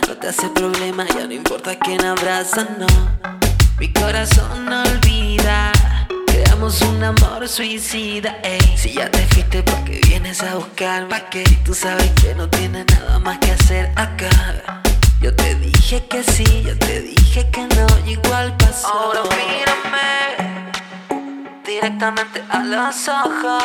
No 0.09 0.16
te 0.16 0.28
hace 0.28 0.49
problema, 0.49 1.07
ya 1.07 1.27
no 1.27 1.35
importa 1.35 1.78
quién 1.78 2.03
abraza, 2.03 2.66
no. 2.78 2.87
Mi 3.78 3.93
corazón 3.93 4.65
no 4.65 4.82
olvida. 4.82 5.70
Creamos 6.27 6.81
un 6.81 7.05
amor 7.05 7.47
suicida, 7.47 8.39
ey. 8.43 8.74
Si 8.78 8.95
ya 8.95 9.11
te 9.11 9.19
fuiste, 9.27 9.62
¿pa' 9.62 9.85
qué 9.85 10.01
vienes 10.09 10.43
a 10.43 10.55
buscarme? 10.55 11.11
¿Pa'? 11.11 11.28
Tú 11.62 11.74
sabes 11.74 12.11
que 12.23 12.35
no 12.35 12.49
tienes 12.49 12.87
nada 12.87 13.19
más 13.19 13.37
que 13.39 13.51
hacer 13.51 13.93
acá. 13.97 14.31
Yo 15.20 15.35
te 15.37 15.55
dije 15.57 16.07
que 16.07 16.24
sí, 16.24 16.62
yo 16.62 16.78
te 16.78 17.03
dije 17.03 17.47
que 17.51 17.61
no, 17.61 17.87
igual 18.07 18.57
pasó. 18.57 18.89
Ahora 18.89 19.20
mírame 19.24 20.73
directamente 21.66 22.43
a 22.49 22.61
los 22.61 23.09
ojos. 23.09 23.62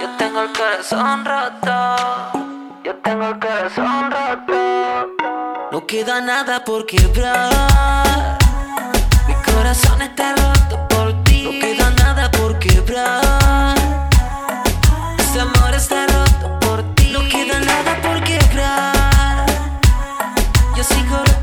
Yo 0.00 0.08
tengo 0.16 0.40
el 0.40 0.52
corazón 0.52 1.22
roto. 1.26 2.51
Yo 2.84 2.96
tengo 2.96 3.28
el 3.28 3.38
corazón 3.38 4.10
roto. 4.10 5.08
No 5.70 5.86
queda 5.86 6.20
nada 6.20 6.64
por 6.64 6.84
quebrar. 6.84 8.38
Mi 9.28 9.34
corazón 9.52 10.02
está 10.02 10.34
roto 10.34 10.88
por 10.88 11.22
ti. 11.22 11.44
No 11.44 11.50
queda 11.60 11.90
nada 11.90 12.28
por 12.32 12.58
quebrar. 12.58 13.76
Este 15.16 15.40
amor 15.40 15.74
está 15.74 16.06
roto 16.08 16.58
por 16.58 16.82
ti. 16.96 17.10
No 17.12 17.20
queda 17.28 17.60
nada 17.60 18.00
por 18.02 18.20
quebrar. 18.24 19.46
Yo 20.76 20.82
sigo 20.82 21.18
roto 21.18 21.41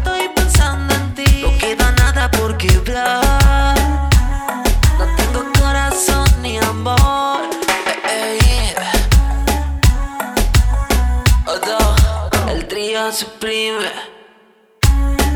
suprime. 13.12 13.92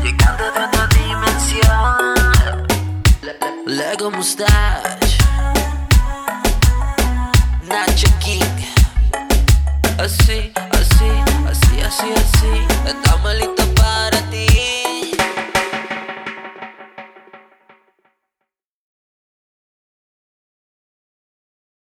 Ligando 0.02 0.52
de 0.52 0.60
outra 0.60 0.86
dimensão. 0.88 2.14
Lego 3.66 4.10
Mustache. 4.10 5.18
Nacho 7.62 8.06
King. 8.20 8.44
Assim, 9.98 10.52
assim, 10.78 11.24
assim, 11.50 11.82
assim, 11.82 12.12
assim. 12.12 12.66
É 12.88 12.92
tão 13.02 13.18
malito. 13.18 13.53